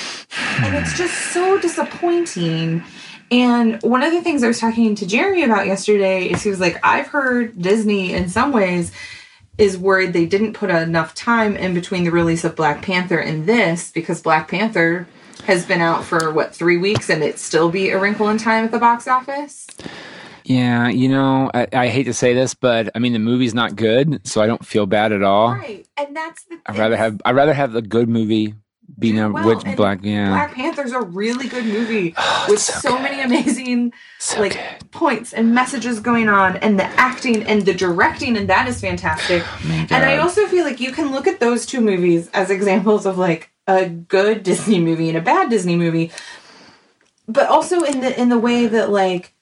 and 0.63 0.75
it's 0.75 0.97
just 0.97 1.13
so 1.32 1.57
disappointing. 1.59 2.84
And 3.30 3.82
one 3.82 4.03
of 4.03 4.13
the 4.13 4.21
things 4.21 4.43
I 4.43 4.47
was 4.47 4.59
talking 4.59 4.95
to 4.95 5.05
Jeremy 5.05 5.43
about 5.43 5.67
yesterday 5.67 6.30
is 6.30 6.43
he 6.43 6.49
was 6.49 6.59
like, 6.59 6.80
I've 6.84 7.07
heard 7.07 7.61
Disney 7.61 8.13
in 8.13 8.30
some 8.30 8.51
ways 8.51 8.91
is 9.58 9.78
worried 9.78 10.14
they 10.14 10.26
didn't 10.26 10.53
put 10.53 10.70
enough 10.70 11.16
time 11.16 11.55
in 11.55 11.74
between 11.74 12.03
the 12.03 12.12
release 12.12 12.43
of 12.43 12.55
Black 12.55 12.82
Panther 12.82 13.18
and 13.18 13.47
this 13.47 13.91
because 13.91 14.22
Black 14.22 14.47
Panther 14.49 15.08
has 15.45 15.66
been 15.66 15.82
out 15.82 16.03
for 16.03 16.32
what 16.32 16.53
three 16.53 16.78
weeks 16.78 17.10
and 17.10 17.24
it 17.24 17.39
still 17.39 17.70
be 17.70 17.89
a 17.89 17.99
wrinkle 17.99 18.30
in 18.30 18.38
time 18.38 18.66
at 18.66 18.72
the 18.72 18.80
box 18.80 19.08
office. 19.08 19.68
Yeah, 20.43 20.88
you 20.88 21.10
know, 21.10 21.51
I, 21.53 21.68
I 21.74 21.88
hate 21.89 22.05
to 22.05 22.14
say 22.14 22.34
this, 22.34 22.53
but 22.53 22.89
I 22.95 22.99
mean 22.99 23.14
the 23.14 23.20
movie's 23.20 23.53
not 23.53 23.76
good, 23.76 24.26
so 24.26 24.41
I 24.41 24.45
don't 24.45 24.66
feel 24.66 24.86
bad 24.86 25.12
at 25.12 25.22
all. 25.22 25.51
Right, 25.51 25.86
and 25.97 26.16
that's 26.16 26.43
the. 26.45 26.60
I'd 26.66 26.78
rather 26.78 26.95
have 26.95 27.22
I'd 27.26 27.36
rather 27.36 27.53
have 27.53 27.76
a 27.76 27.82
good 27.82 28.08
movie 28.08 28.53
be 29.00 29.12
do 29.12 29.18
number 29.18 29.43
well, 29.43 29.56
which 29.56 29.76
black 29.76 30.00
yeah 30.02 30.30
Black 30.30 30.54
Panther's 30.56 30.91
a 30.91 31.02
really 31.02 31.48
good 31.48 31.66
movie 31.66 32.14
Oh, 32.18 32.45
with 32.50 32.60
so 32.60 32.80
so 32.80 33.00
many 33.00 33.22
amazing 33.22 33.93
so 34.20 34.39
like 34.39 34.54
good. 34.54 34.91
points 34.91 35.34
and 35.34 35.54
messages 35.54 36.00
going 36.00 36.30
on 36.30 36.58
and 36.58 36.80
the 36.80 36.86
acting 37.00 37.43
and 37.43 37.64
the 37.66 37.74
directing 37.74 38.38
and 38.38 38.50
that 38.50 38.68
is 38.68 38.82
fantastic. 38.82 39.43
Oh 39.45 39.62
my 39.68 39.88
and 39.91 40.04
I 40.06 40.18
also 40.18 40.48
feel 40.48 40.64
like 40.64 40.80
you 40.80 40.91
can 40.91 41.12
look 41.12 41.28
at 41.28 41.39
those 41.39 41.66
two 41.66 41.82
movies 41.82 42.30
as 42.34 42.50
examples 42.50 43.06
of 43.06 43.18
like 43.18 43.52
a 43.68 43.88
good 43.88 44.43
Disney 44.43 44.80
movie 44.80 45.10
and 45.10 45.18
a 45.18 45.22
bad 45.22 45.50
Disney 45.50 45.76
movie. 45.76 46.12
But 47.28 47.50
also 47.50 47.84
in 47.84 48.00
the 48.00 48.20
in 48.20 48.30
the 48.30 48.39
way 48.39 48.68
that 48.68 48.89
like 48.89 49.34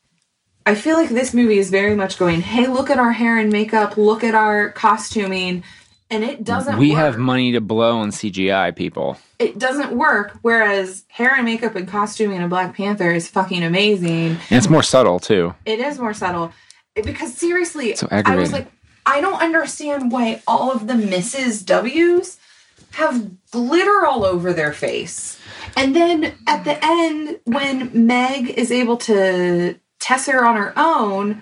I 0.66 0.74
feel 0.74 0.98
like 0.98 1.10
this 1.10 1.34
movie 1.34 1.60
is 1.60 1.70
very 1.70 1.96
much 1.96 2.18
going, 2.18 2.42
"Hey, 2.42 2.66
look 2.68 2.90
at 2.90 2.98
our 2.98 3.12
hair 3.12 3.38
and 3.38 3.52
makeup, 3.52 3.98
look 3.98 4.24
at 4.24 4.34
our 4.34 4.72
costuming." 4.72 5.64
And 6.12 6.24
it 6.24 6.44
doesn't 6.44 6.78
we 6.78 6.92
work. 6.92 7.00
have 7.00 7.18
money 7.18 7.52
to 7.54 7.62
blow 7.62 7.98
on 7.98 8.12
CGI 8.12 8.76
people. 8.76 9.18
it 9.40 9.58
doesn't 9.58 9.92
work 9.98 10.38
whereas 10.44 11.04
hair 11.08 11.34
and 11.36 11.46
makeup 11.46 11.76
and 11.76 11.88
costuming 11.88 12.38
in 12.38 12.44
a 12.44 12.48
Black 12.48 12.76
Panther 12.76 13.12
is 13.12 13.28
fucking 13.28 13.64
amazing. 13.64 14.38
And 14.50 14.52
it's 14.52 14.70
more 14.70 14.84
subtle 14.84 15.20
too. 15.20 15.56
It 15.66 15.80
is 15.80 15.98
more 16.00 16.14
subtle. 16.14 16.52
Because 16.94 17.34
seriously, 17.34 17.96
So 17.96 18.08
I 18.12 18.36
was 18.36 18.54
like, 18.54 18.72
I 19.06 19.20
don't 19.20 19.42
understand 19.42 20.12
why 20.12 20.42
all 20.48 20.72
of 20.72 20.88
the 20.88 20.94
Mrs. 20.94 21.66
W's 21.66 22.38
have 22.92 23.30
glitter 23.52 24.06
all 24.06 24.24
over 24.24 24.54
their 24.54 24.72
face. 24.72 25.38
And 25.76 25.96
then 25.96 26.34
at 26.48 26.64
the 26.64 26.78
end, 26.82 27.40
when 27.44 28.06
Meg 28.08 28.52
is 28.52 28.72
able 28.72 28.96
to 28.98 29.78
tesser 30.00 30.42
on 30.48 30.56
her 30.56 30.72
own, 30.78 31.42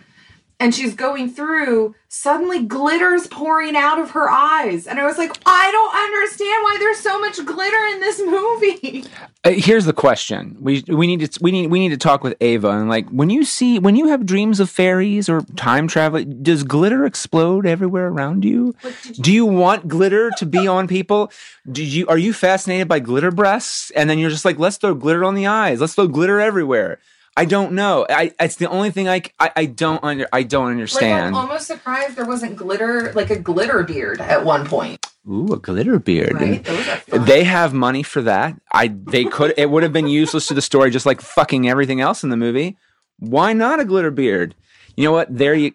and 0.64 0.74
she's 0.74 0.95
going 0.95 1.30
through, 1.30 1.93
suddenly 2.07 2.66
glitter's 2.66 3.28
pouring 3.28 3.76
out 3.76 3.99
of 3.99 4.11
her 4.11 4.30
eyes. 4.30 4.88
And 4.88 4.97
I 4.99 5.05
was 5.05 5.18
like, 5.18 5.36
I 5.45 5.70
don't 5.72 5.95
understand 5.95 6.64
why 6.64 6.78
there's 6.80 6.99
so 6.99 7.20
much 7.20 7.36
glitter 7.45 7.86
in 7.93 7.99
this 7.99 8.22
movie. 8.26 9.03
Uh, 9.45 9.51
here's 9.51 9.84
the 9.84 9.91
question: 9.93 10.55
we 10.61 10.84
we 10.88 11.05
need 11.05 11.30
to 11.30 11.39
we 11.43 11.51
need 11.51 11.68
we 11.70 11.80
need 11.80 11.89
to 11.89 11.97
talk 11.97 12.24
with 12.24 12.36
Ava 12.39 12.70
and 12.70 12.88
like 12.88 13.09
when 13.09 13.30
you 13.30 13.43
see 13.43 13.78
when 13.78 13.97
you 13.97 14.07
have 14.07 14.26
dreams 14.26 14.61
of 14.61 14.70
fairies 14.70 15.28
or 15.28 15.41
time 15.57 15.88
travel, 15.89 16.24
does 16.24 16.64
glitter 16.64 17.05
explode 17.05 17.66
everywhere 17.66 18.07
around 18.07 18.45
you? 18.45 18.74
You- 19.03 19.14
Do 19.16 19.34
you 19.34 19.45
want 19.45 19.89
glitter 19.89 20.32
to 20.38 20.45
be 20.45 20.66
on 20.66 20.88
people? 20.88 21.30
Do 21.70 21.84
you 21.84 22.07
are 22.07 22.18
you 22.18 22.32
fascinated 22.32 22.88
by 22.88 22.99
glitter 22.99 23.32
breasts? 23.32 23.91
And 23.97 24.09
then 24.09 24.18
you're 24.18 24.30
just 24.30 24.45
like, 24.45 24.57
let's 24.59 24.78
throw 24.78 24.93
glitter 24.95 25.26
on 25.26 25.36
the 25.36 25.47
eyes. 25.47 25.82
Let's 25.82 25.95
throw 25.95 26.07
glitter 26.07 26.39
everywhere. 26.39 26.99
I 27.36 27.45
don't 27.45 27.73
know. 27.73 28.05
I 28.09 28.31
it's 28.39 28.55
the 28.57 28.69
only 28.69 28.91
thing 28.91 29.09
I 29.09 29.21
I, 29.39 29.51
I 29.55 29.65
don't 29.65 30.03
under 30.03 30.27
I 30.31 30.43
don't 30.43 30.63
Like, 30.65 30.67
I'm 30.69 30.71
understand. 30.73 31.36
almost 31.36 31.67
surprised 31.67 32.15
there 32.15 32.25
wasn't 32.25 32.55
glitter, 32.55 33.11
like 33.13 33.29
a 33.31 33.38
glitter 33.39 33.84
beard 33.84 34.21
at 34.21 34.45
one 34.45 34.67
point. 34.67 35.05
Ooh, 35.27 35.53
a 35.53 35.57
glitter 35.57 35.97
beard. 35.99 36.34
Right? 36.34 36.63
Those 36.63 36.88
are 36.88 36.97
fun. 36.97 37.25
They 37.25 37.43
have 37.45 37.73
money 37.73 38.03
for 38.03 38.21
that. 38.21 38.55
I 38.71 38.88
they 38.88 39.25
could 39.25 39.53
it 39.57 39.69
would 39.69 39.84
have 39.84 39.93
been 39.93 40.07
useless 40.07 40.47
to 40.47 40.53
the 40.53 40.61
story 40.61 40.91
just 40.91 41.05
like 41.05 41.21
fucking 41.21 41.67
everything 41.67 42.01
else 42.01 42.23
in 42.23 42.29
the 42.29 42.38
movie. 42.38 42.77
Why 43.19 43.53
not 43.53 43.79
a 43.79 43.86
glitter 43.86 44.11
beard? 44.11 44.53
You 44.95 45.05
know 45.05 45.11
what? 45.11 45.36
There 45.36 45.55
you 45.55 45.71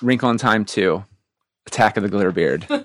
Wrinkle 0.00 0.30
in 0.30 0.38
Time 0.38 0.64
2. 0.64 1.04
Attack 1.66 1.96
of 1.96 2.02
the 2.02 2.08
Glitter 2.08 2.32
Beard. 2.32 2.66
and, 2.68 2.82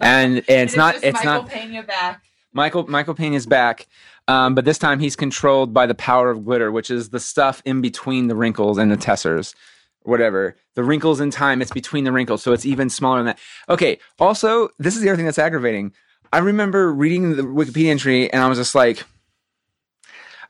and 0.00 0.42
it's 0.48 0.76
not 0.76 0.94
just 0.94 1.04
it's 1.04 1.24
Michael 1.24 1.42
not 1.42 1.48
Pena 1.48 1.82
back. 1.82 2.22
Michael 2.52 2.86
Michael 2.88 3.14
Payne 3.14 3.34
is 3.34 3.46
back. 3.46 3.88
Um, 4.30 4.54
but 4.54 4.64
this 4.64 4.78
time 4.78 5.00
he's 5.00 5.16
controlled 5.16 5.74
by 5.74 5.86
the 5.86 5.94
power 5.94 6.30
of 6.30 6.44
glitter, 6.44 6.70
which 6.70 6.88
is 6.88 7.08
the 7.08 7.18
stuff 7.18 7.60
in 7.64 7.80
between 7.80 8.28
the 8.28 8.36
wrinkles 8.36 8.78
and 8.78 8.88
the 8.88 8.96
tessers. 8.96 9.54
Whatever. 10.02 10.54
The 10.76 10.84
wrinkles 10.84 11.20
in 11.20 11.32
time, 11.32 11.60
it's 11.60 11.72
between 11.72 12.04
the 12.04 12.12
wrinkles, 12.12 12.40
so 12.40 12.52
it's 12.52 12.64
even 12.64 12.90
smaller 12.90 13.18
than 13.18 13.26
that. 13.26 13.40
Okay. 13.68 13.98
Also, 14.20 14.68
this 14.78 14.94
is 14.94 15.02
the 15.02 15.08
other 15.08 15.16
thing 15.16 15.24
that's 15.24 15.38
aggravating. 15.38 15.92
I 16.32 16.38
remember 16.38 16.92
reading 16.92 17.34
the 17.34 17.42
Wikipedia 17.42 17.90
entry 17.90 18.32
and 18.32 18.40
I 18.40 18.48
was 18.48 18.56
just 18.56 18.76
like, 18.76 19.02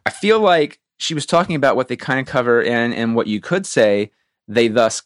I 0.05 0.11
feel 0.11 0.41
like 0.41 0.79
she 0.99 1.15
was 1.15 1.25
talking 1.25 1.57
about 1.57 1.75
what 1.75 1.89
they 1.89 1.97
kind 1.97 2.21
of 2.21 2.27
cover 2.27 2.61
in 2.61 2.93
and 2.93 3.15
what 3.15 3.29
you 3.29 3.41
could 3.41 3.65
say 3.65 4.11
they 4.47 4.69
thus 4.69 5.03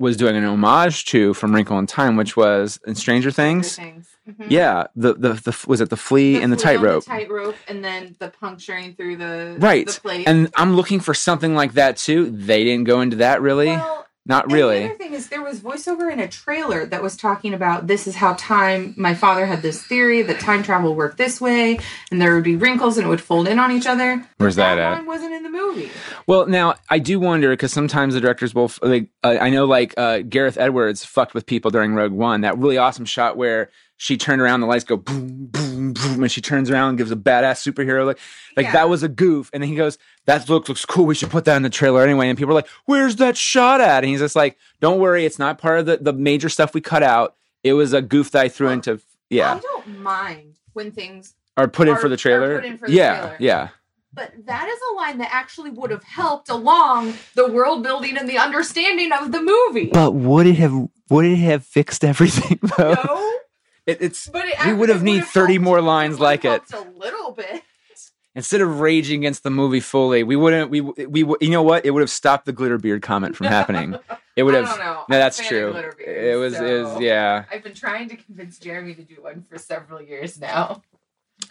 was 0.00 0.16
doing 0.16 0.34
an 0.34 0.44
homage 0.44 1.04
to 1.06 1.32
from 1.32 1.54
Wrinkle 1.54 1.78
in 1.78 1.86
Time, 1.86 2.16
which 2.16 2.36
was 2.36 2.80
in 2.88 2.96
Stranger 2.96 3.30
Things. 3.30 3.76
Things. 3.76 4.08
Mhm. 4.28 4.46
Yeah, 4.50 4.88
the, 4.94 5.14
the 5.14 5.32
the 5.32 5.64
was 5.66 5.80
it 5.80 5.88
the 5.88 5.96
flea 5.96 6.34
The 6.34 6.42
and 6.42 6.52
the 6.52 6.56
tightrope, 6.56 7.04
tightrope, 7.06 7.56
and 7.66 7.82
then 7.82 8.14
the 8.18 8.28
puncturing 8.28 8.94
through 8.94 9.16
the 9.16 9.56
right? 9.58 9.86
The 9.86 10.00
plate. 10.00 10.28
And 10.28 10.50
I'm 10.54 10.76
looking 10.76 11.00
for 11.00 11.14
something 11.14 11.54
like 11.54 11.72
that 11.74 11.96
too. 11.96 12.30
They 12.30 12.62
didn't 12.64 12.84
go 12.84 13.00
into 13.00 13.16
that 13.16 13.40
really, 13.40 13.68
well, 13.68 14.06
not 14.26 14.52
really. 14.52 14.80
The 14.80 14.84
other 14.90 14.94
thing 14.96 15.14
is, 15.14 15.30
there 15.30 15.40
was 15.42 15.60
voiceover 15.60 16.12
in 16.12 16.20
a 16.20 16.28
trailer 16.28 16.84
that 16.84 17.02
was 17.02 17.16
talking 17.16 17.54
about 17.54 17.86
this 17.86 18.06
is 18.06 18.16
how 18.16 18.34
time. 18.34 18.92
My 18.98 19.14
father 19.14 19.46
had 19.46 19.62
this 19.62 19.82
theory 19.82 20.20
that 20.20 20.40
time 20.40 20.62
travel 20.62 20.94
worked 20.94 21.16
this 21.16 21.40
way, 21.40 21.78
and 22.10 22.20
there 22.20 22.34
would 22.34 22.44
be 22.44 22.54
wrinkles 22.56 22.98
and 22.98 23.06
it 23.06 23.08
would 23.08 23.22
fold 23.22 23.48
in 23.48 23.58
on 23.58 23.72
each 23.72 23.86
other. 23.86 24.22
Where's 24.36 24.56
that 24.56 24.78
at? 24.78 24.92
line 24.92 25.06
wasn't 25.06 25.32
in 25.32 25.42
the 25.42 25.48
movie. 25.48 25.90
Well, 26.26 26.46
now 26.46 26.74
I 26.90 26.98
do 26.98 27.18
wonder 27.18 27.48
because 27.48 27.72
sometimes 27.72 28.12
the 28.12 28.20
directors 28.20 28.54
will 28.54 28.70
like. 28.82 29.08
Uh, 29.24 29.38
I 29.40 29.48
know 29.48 29.64
like 29.64 29.94
uh, 29.96 30.18
Gareth 30.18 30.58
Edwards 30.58 31.02
fucked 31.02 31.32
with 31.32 31.46
people 31.46 31.70
during 31.70 31.94
Rogue 31.94 32.12
One. 32.12 32.42
That 32.42 32.58
really 32.58 32.76
awesome 32.76 33.06
shot 33.06 33.38
where 33.38 33.70
she 33.98 34.16
turned 34.16 34.40
around, 34.40 34.60
the 34.60 34.66
lights 34.66 34.84
go 34.84 34.96
boom, 34.96 35.46
boom, 35.46 35.92
boom, 35.92 36.22
and 36.22 36.32
she 36.32 36.40
turns 36.40 36.70
around 36.70 36.90
and 36.90 36.98
gives 36.98 37.10
a 37.10 37.16
badass 37.16 37.60
superhero 37.60 38.06
look. 38.06 38.18
Like 38.56 38.66
Yeah. 38.66 38.72
that 38.72 38.88
was 38.88 39.02
a 39.02 39.08
goof, 39.08 39.50
and 39.52 39.62
then 39.62 39.68
he 39.68 39.76
goes, 39.76 39.98
"That 40.24 40.48
look 40.48 40.68
looks 40.68 40.84
cool. 40.86 41.04
We 41.04 41.14
should 41.14 41.30
put 41.30 41.44
that 41.44 41.56
in 41.56 41.62
the 41.62 41.68
trailer 41.70 42.02
anyway." 42.02 42.28
And 42.30 42.38
people 42.38 42.52
are 42.52 42.54
like, 42.54 42.68
"Where's 42.86 43.16
that 43.16 43.36
shot 43.36 43.80
at?" 43.80 44.04
And 44.04 44.06
he's 44.06 44.20
just 44.20 44.36
like, 44.36 44.56
"Don't 44.80 44.98
worry, 45.00 45.26
it's 45.26 45.38
not 45.38 45.58
part 45.58 45.80
of 45.80 45.86
the 45.86 45.98
the 45.98 46.12
major 46.12 46.48
stuff 46.48 46.72
we 46.74 46.80
cut 46.80 47.02
out. 47.02 47.34
It 47.62 47.72
was 47.74 47.92
a 47.92 48.00
goof 48.00 48.30
that 48.30 48.42
I 48.44 48.48
threw 48.48 48.68
Well, 48.68 48.74
into 48.74 49.00
yeah, 49.30 49.54
I 49.54 49.58
don't 49.58 50.00
mind 50.00 50.54
when 50.72 50.92
things, 50.92 51.34
are 51.56 51.66
put 51.68 51.88
in 51.88 51.94
are- 51.94 51.98
for 51.98 52.08
the 52.08 52.14
are 52.14 52.16
trailer. 52.16 52.54
put 52.60 52.64
in 52.64 52.78
for 52.78 52.86
the 52.86 52.92
yeah, 52.94 53.18
trailer. 53.18 53.36
yeah." 53.40 53.68
but 54.14 54.32
that 54.46 54.66
is 54.68 54.78
a 54.90 54.94
line 54.96 55.18
that 55.18 55.28
actually 55.32 55.70
would 55.70 55.90
have 55.90 56.02
helped 56.02 56.48
along 56.48 57.14
the 57.34 57.46
world 57.46 57.82
building 57.84 58.16
and 58.16 58.28
the 58.28 58.38
understanding 58.38 59.12
of 59.12 59.30
the 59.32 59.40
movie. 59.40 59.90
But 59.92 60.12
would 60.12 60.46
it 60.46 60.54
have 60.56 60.72
would 61.10 61.24
it 61.26 61.36
have 61.36 61.64
fixed 61.64 62.04
everything 62.04 62.58
though? 62.78 62.94
no, 62.94 63.38
It, 63.88 64.02
it's 64.02 64.28
but 64.28 64.44
it 64.46 64.54
We 64.66 64.74
would 64.74 64.90
have 64.90 65.00
it 65.00 65.04
need 65.04 65.24
30 65.24 65.54
helped- 65.54 65.64
more 65.64 65.80
lines 65.80 66.20
like 66.20 66.44
it. 66.44 66.62
A 66.74 66.80
little 66.96 67.32
bit. 67.32 67.62
instead 68.34 68.60
of 68.60 68.80
raging 68.80 69.20
against 69.22 69.42
the 69.42 69.50
movie 69.50 69.80
fully, 69.80 70.22
we 70.22 70.36
wouldn't. 70.36 70.70
We 70.70 70.82
we 70.82 71.24
you 71.40 71.50
know 71.50 71.62
what? 71.62 71.86
It 71.86 71.90
would 71.92 72.02
have 72.02 72.10
stopped 72.10 72.44
the 72.44 72.52
glitter 72.52 72.76
beard 72.76 73.00
comment 73.00 73.34
from 73.34 73.46
happening. 73.46 73.96
It 74.36 74.42
would 74.42 74.52
have. 74.54 74.66
know. 74.78 75.04
No, 75.08 75.16
that's 75.18 75.44
true. 75.48 75.72
beards, 75.72 75.96
It 76.06 76.36
was. 76.38 76.54
It 76.54 76.82
was. 76.84 77.00
Yeah. 77.00 77.44
I've 77.50 77.62
been 77.62 77.74
trying 77.74 78.10
to 78.10 78.16
convince 78.16 78.58
Jeremy 78.58 78.94
to 78.94 79.02
do 79.02 79.16
one 79.22 79.42
for 79.48 79.56
several 79.58 80.02
years 80.02 80.38
now. 80.38 80.82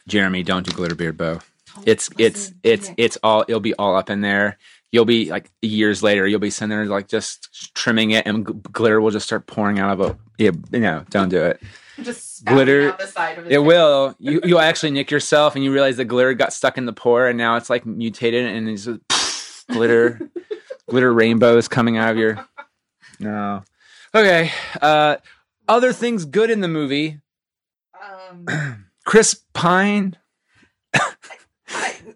Jeremy, 0.08 0.44
don't 0.44 0.66
do 0.66 0.72
glitter 0.72 0.96
beard 0.96 1.18
bow. 1.18 1.40
It's 1.86 2.08
Don't 2.10 2.22
it's 2.22 2.54
it's 2.62 2.92
it's 2.98 3.18
all. 3.24 3.46
It'll 3.48 3.60
be 3.60 3.74
all 3.74 3.96
up 3.96 4.12
in 4.12 4.22
there. 4.22 4.58
You'll 4.92 5.06
be 5.06 5.30
like 5.30 5.50
years 5.62 6.02
later. 6.04 6.26
You'll 6.28 6.40
be 6.40 6.50
sitting 6.52 6.70
there 6.70 6.86
like 6.86 7.08
just 7.08 7.74
trimming 7.76 8.12
it, 8.12 8.26
and 8.28 8.46
glitter 8.72 9.02
will 9.02 9.12
just 9.12 9.26
start 9.26 9.48
pouring 9.48 9.80
out 9.80 9.92
of 10.00 10.02
a. 10.02 10.18
Yeah, 10.38 10.52
no, 10.72 11.04
don't 11.10 11.30
do 11.30 11.44
it. 11.44 11.62
just 12.04 12.46
glitter- 12.46 12.90
out 12.92 13.00
the 13.00 13.08
side 13.08 13.38
of 13.38 13.46
It 13.46 13.50
face. 13.50 13.60
will. 13.60 14.16
You 14.20 14.42
you'll 14.44 14.60
actually 14.60 14.92
nick 14.92 15.10
yourself, 15.12 15.56
and 15.56 15.64
you 15.64 15.72
realize 15.74 15.98
the 15.98 16.06
glitter 16.06 16.34
got 16.34 16.54
stuck 16.54 16.78
in 16.78 16.86
the 16.86 16.94
pore, 16.94 17.28
and 17.28 17.38
now 17.38 17.56
it's 17.56 17.70
like 17.70 17.86
mutated, 17.86 18.46
and 18.46 18.70
it's 18.70 18.86
just 18.86 19.68
glitter, 19.68 20.20
glitter 20.90 21.14
rainbows 21.14 21.68
coming 21.68 21.98
out 21.98 22.12
of 22.12 22.18
your. 22.18 22.46
No. 23.20 23.64
Okay. 24.14 24.52
Uh, 24.80 25.16
other 25.68 25.92
things 25.92 26.24
good 26.26 26.52
in 26.52 26.62
the 26.62 26.68
movie. 26.68 27.20
Um, 28.00 28.86
Chris 29.06 29.42
Pine. 29.56 30.16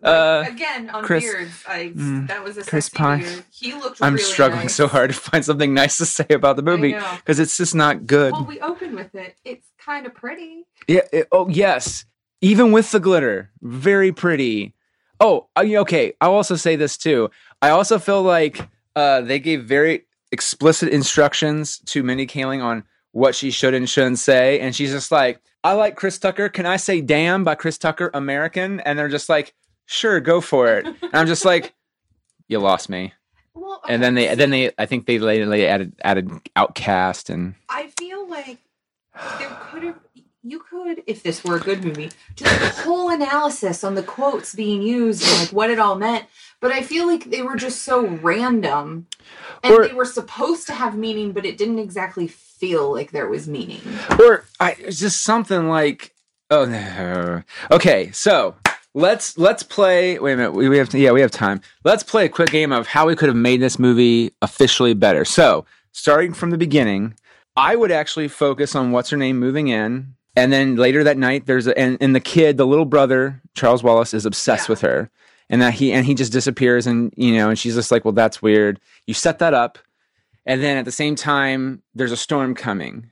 Uh, 0.04 0.44
again 0.48 0.90
on 0.90 1.04
Chris- 1.04 1.24
beards, 1.24 1.64
I 1.68 1.92
Mm, 1.96 2.28
that 2.28 2.44
was 2.44 2.58
a 2.58 2.64
Chris 2.64 2.90
Pine. 2.90 3.20
beard. 3.22 3.44
He 3.52 3.74
looked. 3.74 4.02
I'm 4.02 4.14
really 4.14 4.24
struggling 4.24 4.62
nice. 4.64 4.76
so 4.76 4.88
hard 4.88 5.12
to 5.12 5.16
find 5.20 5.46
something 5.46 5.74
nice 5.74 5.98
to 6.00 6.06
say 6.06 6.26
about 6.30 6.56
the 6.56 6.64
movie 6.64 6.94
because 7.18 7.40
it's 7.40 7.58
just 7.58 7.76
not 7.76 8.08
good. 8.08 8.32
Well, 8.34 8.46
we 8.46 8.60
open 8.62 8.96
with 8.96 9.14
it. 9.16 9.36
It's 9.46 9.68
kind 9.78 10.06
of 10.06 10.14
pretty. 10.16 10.66
Yeah. 10.88 11.02
it- 11.14 11.28
oh, 11.32 11.48
yes. 11.50 12.06
Even 12.42 12.72
with 12.72 12.92
the 12.92 13.00
glitter, 13.00 13.52
very 13.62 14.12
pretty. 14.12 14.74
Oh, 15.20 15.48
okay. 15.56 16.14
I'll 16.20 16.34
also 16.34 16.56
say 16.56 16.76
this 16.76 16.98
too. 16.98 17.30
I 17.62 17.70
also 17.70 18.00
feel 18.00 18.24
like 18.24 18.68
uh, 18.96 19.22
they 19.22 19.38
gave 19.38 19.64
very 19.66 20.06
explicit 20.32 20.90
instructions 20.90 21.78
to 21.86 22.02
Mindy 22.02 22.26
Kaling 22.26 22.64
on 22.64 22.84
what 23.12 23.36
she 23.36 23.52
should 23.52 23.74
and 23.76 23.88
shouldn't 23.88 24.18
say, 24.20 24.60
and 24.60 24.74
she's 24.76 24.92
just 24.92 25.12
like, 25.12 25.40
"I 25.64 25.74
like 25.74 25.96
Chris 25.96 26.18
Tucker. 26.18 26.50
Can 26.50 26.66
I 26.66 26.78
say 26.78 27.02
damn 27.02 27.44
by 27.44 27.54
Chris 27.56 27.78
Tucker, 27.78 28.10
American?" 28.14 28.80
And 28.80 28.98
they're 28.98 29.10
just 29.10 29.30
like, 29.30 29.54
"Sure, 29.92 30.20
go 30.20 30.42
for 30.42 30.74
it." 30.78 30.86
and 30.86 30.98
I'm 31.14 31.28
just 31.28 31.44
like, 31.46 31.74
"You 32.48 32.60
lost 32.60 32.90
me." 32.90 33.14
Well, 33.54 33.82
And 33.90 34.02
then 34.02 34.16
they, 34.16 34.34
then 34.36 34.50
they, 34.50 34.72
I 34.78 34.86
think 34.86 35.06
they 35.06 35.20
later 35.20 35.46
they 35.46 35.68
added 35.68 35.94
added 36.04 36.30
OutKast 36.56 37.30
and 37.30 37.56
I 37.68 37.92
feel 38.00 38.28
like 38.28 38.60
there 39.40 39.50
could 39.70 39.84
have. 39.84 40.00
You 40.44 40.58
could, 40.68 41.04
if 41.06 41.22
this 41.22 41.44
were 41.44 41.58
a 41.58 41.60
good 41.60 41.84
movie, 41.84 42.10
do 42.36 42.46
like 42.46 42.62
a 42.62 42.70
whole 42.70 43.12
analysis 43.12 43.84
on 43.84 43.94
the 43.94 44.02
quotes 44.02 44.56
being 44.56 44.82
used 44.82 45.22
and 45.22 45.40
like 45.42 45.50
what 45.54 45.70
it 45.70 45.78
all 45.78 45.94
meant. 45.96 46.26
But 46.60 46.72
I 46.72 46.82
feel 46.82 47.06
like 47.06 47.26
they 47.26 47.44
were 47.44 47.56
just 47.56 47.84
so 47.84 48.08
random, 48.08 49.06
and 49.62 49.72
Or- 49.76 49.88
they 49.88 49.94
were 49.94 50.06
supposed 50.06 50.66
to 50.68 50.74
have 50.74 50.98
meaning, 50.98 51.32
but 51.32 51.46
it 51.46 51.60
didn't 51.60 51.78
exactly 51.78 52.28
feel 52.28 52.92
like 52.92 53.12
there 53.12 53.28
was 53.28 53.48
meaning. 53.48 53.82
or 54.20 54.46
I 54.60 54.72
it's 54.80 55.00
just 55.00 55.22
something 55.22 55.68
like 55.68 56.16
oh 56.50 56.66
no. 56.66 57.44
Okay, 57.70 58.10
so 58.12 58.56
let's 58.94 59.38
let's 59.38 59.64
play. 59.64 60.20
Wait 60.20 60.34
a 60.34 60.38
minute, 60.38 60.52
we, 60.54 60.70
we 60.70 60.78
have 60.78 60.90
to, 60.90 61.00
yeah 61.00 61.12
we 61.12 61.22
have 61.22 61.32
time. 61.32 61.62
Let's 61.84 62.04
play 62.04 62.26
a 62.26 62.30
quick 62.30 62.50
game 62.52 62.72
of 62.72 62.88
how 62.88 63.08
we 63.08 63.16
could 63.16 63.30
have 63.30 63.36
made 63.36 63.62
this 63.62 63.80
movie 63.80 64.32
officially 64.42 64.94
better. 64.94 65.26
So 65.26 65.66
starting 65.92 66.34
from 66.34 66.50
the 66.52 66.58
beginning, 66.58 67.16
I 67.56 67.76
would 67.76 67.92
actually 67.92 68.28
focus 68.28 68.76
on 68.76 68.92
what's 68.92 69.10
her 69.10 69.18
name 69.18 69.40
moving 69.40 69.68
in. 69.68 70.16
And 70.36 70.54
then 70.54 70.78
later 70.78 71.04
that 71.04 71.18
night, 71.18 71.46
there's 71.46 71.68
a, 71.68 71.78
and, 71.78 71.98
and 72.00 72.16
the 72.16 72.22
kid, 72.22 72.56
the 72.56 72.66
little 72.66 72.86
brother, 72.86 73.42
Charles 73.54 73.84
Wallace, 73.84 74.14
is 74.14 74.26
obsessed 74.26 74.70
Yeah. 74.70 74.72
with 74.72 74.82
her, 74.82 75.10
and 75.50 75.62
that 75.62 75.74
he 75.74 75.92
and 75.92 76.06
he 76.06 76.14
just 76.16 76.32
disappears, 76.32 76.88
and 76.88 77.14
you 77.18 77.34
know, 77.34 77.50
and 77.50 77.60
she's 77.60 77.76
just 77.76 77.92
like, 77.92 78.06
well, 78.06 78.14
that's 78.14 78.42
weird. 78.42 78.80
You 79.06 79.14
set 79.14 79.40
that 79.40 79.54
up, 79.54 79.78
and 80.46 80.64
then 80.64 80.78
at 80.78 80.86
the 80.86 80.92
same 80.92 81.16
time, 81.16 81.82
there's 81.94 82.14
a 82.14 82.18
storm 82.18 82.56
coming. 82.56 83.12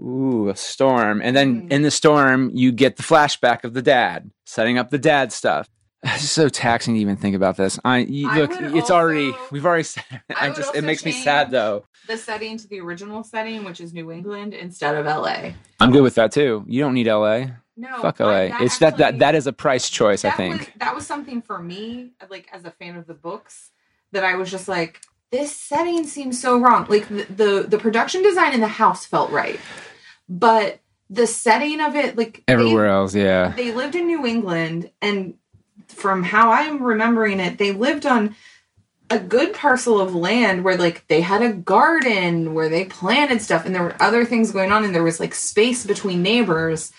Ooh, 0.00 0.48
a 0.48 0.56
storm. 0.56 1.20
And 1.22 1.36
then 1.36 1.62
Mm. 1.68 1.72
in 1.72 1.82
the 1.82 1.90
storm, 1.90 2.50
you 2.54 2.72
get 2.72 2.96
the 2.96 3.02
flashback 3.02 3.64
of 3.64 3.74
the 3.74 3.82
dad 3.82 4.30
setting 4.46 4.78
up 4.78 4.90
the 4.90 4.98
dad 4.98 5.32
stuff. 5.32 5.68
It's 6.02 6.30
so 6.30 6.48
taxing 6.48 6.94
to 6.94 7.00
even 7.00 7.16
think 7.16 7.36
about 7.36 7.56
this. 7.58 7.78
I 7.84 7.98
you, 7.98 8.32
look, 8.32 8.50
would 8.58 8.74
it's 8.74 8.90
already 8.90 9.34
we've 9.50 9.66
already. 9.66 9.86
I 10.34 10.46
I 10.48 10.50
just 10.50 10.74
it 10.74 10.82
makes 10.82 11.04
me 11.04 11.12
sad 11.12 11.50
though. 11.50 11.84
The 12.08 12.16
setting 12.16 12.56
to 12.56 12.66
the 12.66 12.80
original 12.80 13.22
setting, 13.22 13.64
which 13.64 13.80
is 13.82 13.92
New 13.92 14.10
England 14.10 14.54
instead 14.54 14.94
of 14.94 15.04
LA. 15.04 15.52
I'm 15.78 15.92
good 15.92 16.02
with 16.02 16.14
that 16.14 16.32
too. 16.32 16.64
You 16.66 16.80
don't 16.82 16.94
need 16.94 17.06
LA. 17.06 17.48
No, 17.76 18.00
Fuck 18.00 18.20
I- 18.22 18.48
LA. 18.48 18.64
it's 18.64 18.78
that 18.78 18.96
that 18.96 19.18
that 19.18 19.34
is 19.34 19.46
a 19.46 19.52
price 19.52 19.90
choice, 19.90 20.24
I 20.24 20.30
think. 20.30 20.58
was, 20.60 20.68
that 20.78 20.94
was 20.94 21.06
something 21.06 21.42
for 21.42 21.58
me, 21.58 22.12
like 22.30 22.48
as 22.52 22.64
a 22.64 22.70
fan 22.70 22.96
of 22.96 23.06
the 23.06 23.14
books, 23.14 23.70
that 24.12 24.24
I 24.24 24.36
was 24.36 24.50
just 24.50 24.68
like, 24.68 25.00
this 25.30 25.54
setting 25.54 26.06
seems 26.06 26.40
so 26.40 26.58
wrong. 26.58 26.86
Like 26.88 27.08
the, 27.08 27.24
the 27.24 27.66
the 27.68 27.78
production 27.78 28.22
design 28.22 28.54
in 28.54 28.60
the 28.60 28.68
house 28.68 29.04
felt 29.04 29.30
right, 29.30 29.60
but 30.30 30.78
the 31.10 31.26
setting 31.26 31.80
of 31.80 31.96
it, 31.96 32.16
like 32.16 32.44
they- 32.46 32.52
Everywhere 32.54 32.86
else, 32.86 33.14
yeah. 33.14 33.48
they 33.56 33.72
lived 33.72 33.96
in 33.96 34.06
New 34.06 34.24
England, 34.24 34.90
and 35.02 35.34
from 35.88 36.22
how 36.22 36.52
I'm 36.52 36.82
remembering 36.82 37.40
it, 37.40 37.58
they 37.58 37.72
lived 37.72 38.06
on 38.06 38.36
a 39.10 39.18
good 39.18 39.52
parcel 39.52 40.00
of 40.00 40.14
land 40.14 40.62
where 40.62 40.76
like 40.76 41.04
they 41.08 41.20
had 41.20 41.42
a 41.42 41.52
garden 41.52 42.54
where 42.54 42.68
they 42.68 42.84
planted 42.84 43.42
stuff 43.42 43.66
and 43.66 43.74
there 43.74 43.82
were 43.82 43.96
other 44.00 44.24
things 44.24 44.52
going 44.52 44.70
on 44.70 44.84
and 44.84 44.94
there 44.94 45.02
was 45.02 45.18
like 45.18 45.34
space 45.34 45.84
between 45.84 46.22
neighbors 46.22 46.92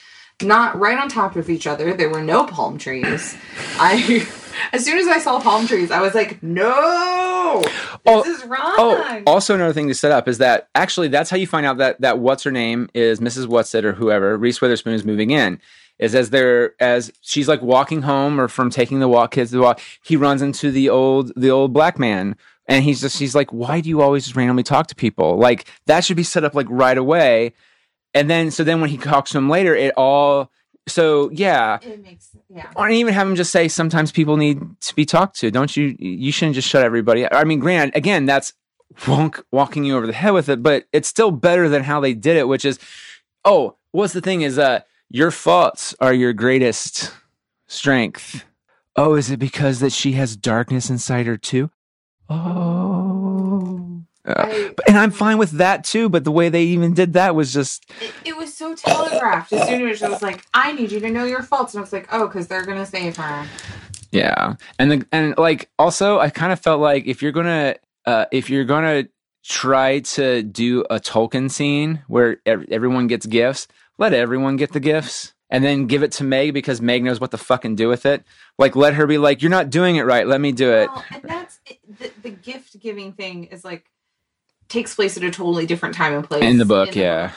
not 0.44 0.78
right 0.78 0.98
on 0.98 1.08
top 1.08 1.38
of 1.38 1.50
each 1.50 1.66
other 1.66 1.94
there 1.94 2.10
were 2.10 2.22
no 2.22 2.46
palm 2.46 2.78
trees 2.78 3.38
i 3.80 4.28
as 4.74 4.84
soon 4.86 4.98
as 4.98 5.08
i 5.08 5.18
saw 5.20 5.40
palm 5.40 5.66
trees 5.68 5.92
i 5.92 6.02
was 6.02 6.14
like 6.14 6.42
no 6.44 7.62
this 7.64 7.72
Oh, 8.06 8.24
is 8.24 8.44
wrong 8.46 8.62
Oh, 8.78 9.22
also 9.28 9.54
another 9.56 9.74
thing 9.74 9.88
to 9.88 9.94
set 9.94 10.12
up 10.12 10.28
is 10.28 10.40
that 10.40 10.70
actually 10.76 11.08
that's 11.08 11.30
how 11.30 11.38
you 11.38 11.46
find 11.48 11.66
out 11.66 11.78
that 11.78 12.02
that 12.02 12.20
what's 12.20 12.44
her 12.44 12.52
name 12.52 12.90
is 12.94 13.20
Mrs. 13.20 13.46
Whatsit 13.48 13.84
or 13.84 13.94
whoever 13.94 14.38
Reese 14.38 14.60
Witherspoon 14.62 14.94
is 14.94 15.06
moving 15.06 15.30
in. 15.32 15.60
Is 16.00 16.16
as 16.16 16.32
they're 16.32 16.74
as 16.82 17.12
she's 17.22 17.48
like 17.48 17.62
walking 17.62 18.02
home 18.02 18.40
or 18.42 18.48
from 18.48 18.72
taking 18.72 19.00
the 19.00 19.08
walk 19.08 19.32
kids 19.32 19.52
to 19.52 19.58
the 19.58 19.62
walk, 19.62 19.80
he 20.04 20.16
runs 20.16 20.42
into 20.42 20.72
the 20.72 20.90
old 20.90 21.32
the 21.36 21.52
old 21.52 21.74
black 21.74 22.00
man 22.00 22.36
and 22.66 22.84
he's 22.84 23.02
just 23.02 23.20
he's 23.20 23.36
like, 23.36 23.52
why 23.52 23.82
do 23.82 23.90
you 23.90 24.02
always 24.02 24.24
just 24.24 24.36
randomly 24.36 24.64
talk 24.64 24.88
to 24.88 24.96
people? 24.96 25.38
Like 25.38 25.68
that 25.86 26.04
should 26.04 26.18
be 26.18 26.24
set 26.24 26.44
up 26.44 26.56
like 26.56 26.68
right 26.70 26.98
away. 26.98 27.54
And 28.16 28.30
then 28.30 28.50
so 28.50 28.64
then 28.64 28.82
when 28.82 28.90
he 28.90 28.98
talks 28.98 29.32
to 29.32 29.38
him 29.38 29.50
later, 29.50 29.76
it 29.76 29.94
all 29.96 30.50
so 30.88 31.30
yeah. 31.32 31.80
it 31.82 32.02
makes 32.02 32.30
yeah 32.50 32.72
Or 32.76 32.90
even 32.90 33.14
have 33.14 33.28
him 33.28 33.36
just 33.36 33.52
say 33.52 33.68
sometimes 33.68 34.12
people 34.12 34.38
need 34.38 34.60
to 34.82 34.96
be 34.96 35.06
talked 35.06 35.40
to. 35.40 35.52
Don't 35.52 35.76
you? 35.78 35.96
You 36.00 36.32
shouldn't 36.32 36.56
just 36.56 36.68
shut 36.68 36.84
everybody. 36.84 37.32
I 37.32 37.44
mean, 37.44 37.60
granted, 37.60 37.96
again, 37.96 38.26
that's 38.26 38.54
wonk 39.02 39.42
walking 39.52 39.84
you 39.84 39.96
over 39.96 40.08
the 40.08 40.14
head 40.14 40.32
with 40.32 40.50
it, 40.50 40.62
but 40.64 40.86
it's 40.92 41.08
still 41.08 41.32
better 41.32 41.70
than 41.70 41.84
how 41.84 42.00
they 42.00 42.14
did 42.14 42.36
it, 42.36 42.48
which 42.48 42.66
is, 42.66 42.80
oh, 43.46 43.78
what's 43.92 44.14
the 44.14 44.22
thing 44.22 44.42
is 44.42 44.58
uh 44.58 44.82
your 45.10 45.32
faults 45.32 45.94
are 46.00 46.14
your 46.14 46.34
greatest 46.34 47.12
strength. 47.68 48.46
Oh, 48.96 49.16
is 49.16 49.30
it 49.30 49.40
because 49.40 49.80
that 49.80 49.92
she 49.94 50.14
has 50.14 50.36
darkness 50.36 50.90
inside 50.90 51.26
her 51.26 51.38
too? 51.38 51.70
Oh. 52.30 53.91
Uh, 54.26 54.34
I- 54.38 54.74
and 54.88 54.98
I'm 54.98 55.12
fine 55.12 55.38
with 55.38 55.52
that 55.52 55.84
too, 55.84 56.10
but 56.10 56.24
the 56.24 56.32
way 56.32 56.50
they 56.50 56.64
even 56.64 56.94
did 56.94 57.14
that 57.14 57.36
was 57.36 57.52
just 57.54 57.90
it, 58.02 58.14
it 58.26 58.38
was 58.38 58.54
so 58.54 58.76
telegraphed 58.76 59.52
as 59.54 59.68
soon 59.68 59.88
as 59.88 60.02
it 60.02 60.10
was 60.10 60.22
like 60.22 60.46
i 60.54 60.72
need 60.74 60.92
you 60.92 61.00
to 61.00 61.10
know 61.10 61.24
your 61.26 61.42
faults 61.42 61.74
and 61.74 61.80
i 61.80 61.82
was 61.82 61.92
like 61.92 62.08
oh 62.12 62.28
because 62.28 62.48
they're 62.48 62.66
gonna 62.66 62.86
save 62.86 63.18
her 63.18 63.48
Yeah, 64.12 64.56
and 64.78 64.92
the 64.92 65.06
and 65.12 65.38
like 65.38 65.70
also, 65.80 66.20
I 66.20 66.30
kind 66.30 66.52
of 66.52 66.60
felt 66.60 66.82
like 66.82 67.08
if 67.08 67.22
you're 67.22 67.32
gonna 67.32 67.76
uh, 68.06 68.26
if 68.32 68.50
you're 68.50 68.66
gonna 68.66 69.06
try 69.44 70.00
to 70.00 70.44
do 70.44 70.82
a 70.90 71.00
Tolkien 71.00 71.50
scene 71.50 72.04
where 72.08 72.38
ev- 72.46 72.66
everyone 72.70 73.08
gets 73.08 73.26
gifts, 73.26 73.68
let 73.98 74.14
everyone 74.14 74.58
get 74.58 74.74
the 74.74 74.80
gifts, 74.82 75.34
and 75.50 75.64
then 75.64 75.88
give 75.88 76.04
it 76.04 76.12
to 76.14 76.24
Meg 76.26 76.54
because 76.54 76.82
Meg 76.82 77.04
knows 77.04 77.20
what 77.22 77.32
to 77.32 77.38
fucking 77.38 77.76
do 77.76 77.88
with 77.88 78.06
it. 78.06 78.24
Like, 78.60 78.76
let 78.76 78.96
her 78.96 79.08
be 79.08 79.18
like, 79.18 79.42
"You're 79.42 79.50
not 79.50 79.70
doing 79.70 79.96
it 79.96 80.04
right. 80.04 80.28
Let 80.28 80.42
me 80.42 80.52
do 80.52 80.72
it." 80.74 80.90
Well, 80.90 81.06
and 81.14 81.24
that's 81.24 81.60
the, 82.00 82.12
the 82.22 82.30
gift 82.32 82.80
giving 82.82 83.14
thing 83.14 83.46
is 83.46 83.64
like 83.64 83.90
takes 84.72 84.96
place 84.96 85.18
at 85.18 85.24
a 85.24 85.30
totally 85.30 85.66
different 85.66 85.96
time 85.96 86.14
and 86.14 86.28
place 86.28 86.44
In 86.44 86.58
the 86.58 86.66
book, 86.66 86.90
in 86.90 86.94
the 86.96 87.00
yeah. 87.00 87.28
book. 87.28 87.36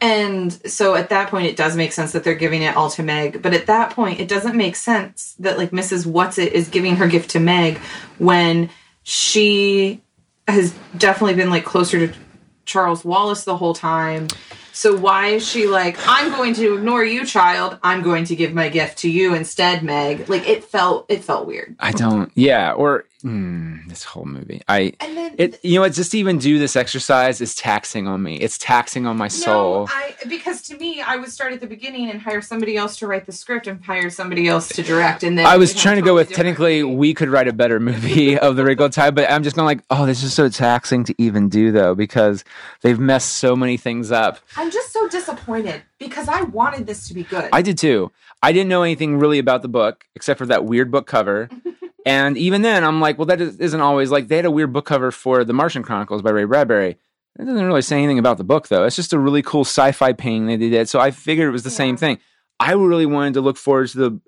And 0.00 0.52
so 0.70 0.94
at 0.94 1.08
that 1.08 1.28
point, 1.28 1.46
it 1.46 1.56
does 1.56 1.76
make 1.76 1.92
sense 1.92 2.12
that 2.12 2.22
they're 2.22 2.34
giving 2.34 2.62
it 2.62 2.76
all 2.76 2.88
to 2.90 3.02
Meg. 3.02 3.42
But 3.42 3.52
at 3.52 3.66
that 3.66 3.90
point, 3.90 4.20
it 4.20 4.28
doesn't 4.28 4.56
make 4.56 4.76
sense 4.76 5.34
that 5.40 5.58
like 5.58 5.70
Mrs. 5.70 6.06
Whatsit 6.06 6.52
is 6.52 6.68
giving 6.68 6.96
her 6.96 7.08
gift 7.08 7.30
to 7.30 7.40
Meg 7.40 7.78
when 8.18 8.70
she 9.02 10.00
has 10.46 10.72
definitely 10.96 11.34
been 11.34 11.50
like 11.50 11.64
closer 11.64 12.06
to 12.06 12.18
Charles 12.64 13.04
Wallace 13.04 13.44
the 13.44 13.56
whole 13.56 13.74
time. 13.74 14.28
So 14.72 14.96
why 14.96 15.28
is 15.28 15.48
she 15.48 15.66
like, 15.66 15.98
I'm 16.06 16.30
going 16.30 16.54
to 16.54 16.76
ignore 16.76 17.04
you, 17.04 17.26
child. 17.26 17.78
I'm 17.82 18.02
going 18.02 18.26
to 18.26 18.36
give 18.36 18.54
my 18.54 18.68
gift 18.68 18.98
to 18.98 19.10
you 19.10 19.34
instead, 19.34 19.82
Meg. 19.82 20.28
Like 20.28 20.48
it 20.48 20.62
felt, 20.62 21.06
it 21.08 21.24
felt 21.24 21.48
weird. 21.48 21.74
I 21.80 21.90
don't. 21.90 22.30
Yeah, 22.36 22.72
or 22.72 23.04
mm, 23.24 23.88
this 23.88 24.04
whole 24.04 24.24
movie, 24.24 24.62
I. 24.68 24.92
And 25.00 25.16
then 25.16 25.34
It 25.38 25.60
you 25.64 25.74
know 25.74 25.82
what? 25.82 25.92
Just 25.92 26.12
to 26.12 26.18
even 26.18 26.38
do 26.38 26.58
this 26.58 26.76
exercise 26.76 27.40
is 27.40 27.54
taxing 27.54 28.06
on 28.06 28.22
me. 28.22 28.36
It's 28.36 28.58
taxing 28.58 29.06
on 29.06 29.16
my 29.16 29.28
soul. 29.28 29.86
No, 29.86 29.92
I 29.92 30.14
because 30.28 30.62
to 30.62 30.76
me, 30.76 31.00
I 31.00 31.16
would 31.16 31.30
start 31.30 31.52
at 31.52 31.60
the 31.60 31.66
beginning 31.66 32.10
and 32.10 32.20
hire 32.20 32.40
somebody 32.42 32.76
else 32.76 32.96
to 32.98 33.06
write 33.06 33.26
the 33.26 33.32
script 33.32 33.66
and 33.66 33.84
hire 33.84 34.10
somebody 34.10 34.48
else 34.48 34.68
to 34.68 34.82
direct, 34.82 35.22
and 35.22 35.38
then 35.38 35.46
I 35.46 35.56
was 35.56 35.74
trying 35.74 35.96
to 35.96 36.02
go 36.02 36.14
with 36.14 36.32
technically 36.32 36.82
movie. 36.82 36.96
we 36.96 37.14
could 37.14 37.28
write 37.28 37.48
a 37.48 37.52
better 37.52 37.80
movie 37.80 38.38
of 38.46 38.56
the 38.56 38.64
Wrinkle 38.64 38.90
Time, 38.90 39.14
but 39.14 39.30
I'm 39.30 39.42
just 39.42 39.56
going 39.56 39.66
like, 39.66 39.84
oh, 39.90 40.06
this 40.06 40.22
is 40.22 40.34
so 40.34 40.48
taxing 40.48 41.04
to 41.04 41.14
even 41.18 41.48
do 41.48 41.72
though 41.72 41.94
because 41.94 42.44
they've 42.82 42.98
messed 42.98 43.32
so 43.36 43.56
many 43.56 43.76
things 43.76 44.10
up. 44.12 44.38
I'm 44.56 44.70
just 44.70 44.92
so 44.92 45.08
disappointed 45.08 45.82
because 45.98 46.28
I 46.28 46.42
wanted 46.42 46.86
this 46.86 47.08
to 47.08 47.14
be 47.14 47.22
good. 47.24 47.48
I 47.52 47.62
did 47.62 47.78
too. 47.78 48.10
I 48.42 48.52
didn't 48.52 48.68
know 48.68 48.82
anything 48.82 49.18
really 49.18 49.38
about 49.38 49.62
the 49.62 49.68
book 49.68 50.06
except 50.14 50.38
for 50.38 50.46
that 50.46 50.64
weird 50.64 50.90
book 50.90 51.06
cover. 51.06 51.48
and 52.06 52.36
even 52.36 52.62
then, 52.62 52.84
I'm 52.84 53.00
like, 53.00 53.07
well, 53.16 53.26
that 53.26 53.40
is- 53.40 53.58
isn't 53.58 53.80
always 53.80 54.10
like 54.10 54.28
they 54.28 54.36
had 54.36 54.44
a 54.44 54.50
weird 54.50 54.72
book 54.72 54.84
cover 54.84 55.10
for 55.10 55.44
The 55.44 55.52
Martian 55.54 55.82
Chronicles 55.82 56.20
by 56.20 56.30
Ray 56.30 56.44
Bradbury. 56.44 56.98
It 57.38 57.44
doesn't 57.44 57.66
really 57.66 57.82
say 57.82 57.96
anything 57.98 58.18
about 58.18 58.36
the 58.36 58.44
book 58.44 58.66
though. 58.68 58.84
It's 58.84 58.96
just 58.96 59.12
a 59.12 59.18
really 59.18 59.42
cool 59.42 59.60
sci-fi 59.64 60.12
painting 60.12 60.46
that 60.48 60.58
they 60.58 60.70
did. 60.70 60.88
So 60.88 60.98
I 60.98 61.12
figured 61.12 61.48
it 61.48 61.52
was 61.52 61.62
the 61.62 61.70
same 61.70 61.96
thing. 61.96 62.18
I 62.58 62.72
really 62.72 63.06
wanted 63.06 63.34
to 63.34 63.40
look 63.40 63.56
forward 63.56 63.88
to 63.90 63.98
the. 63.98 64.20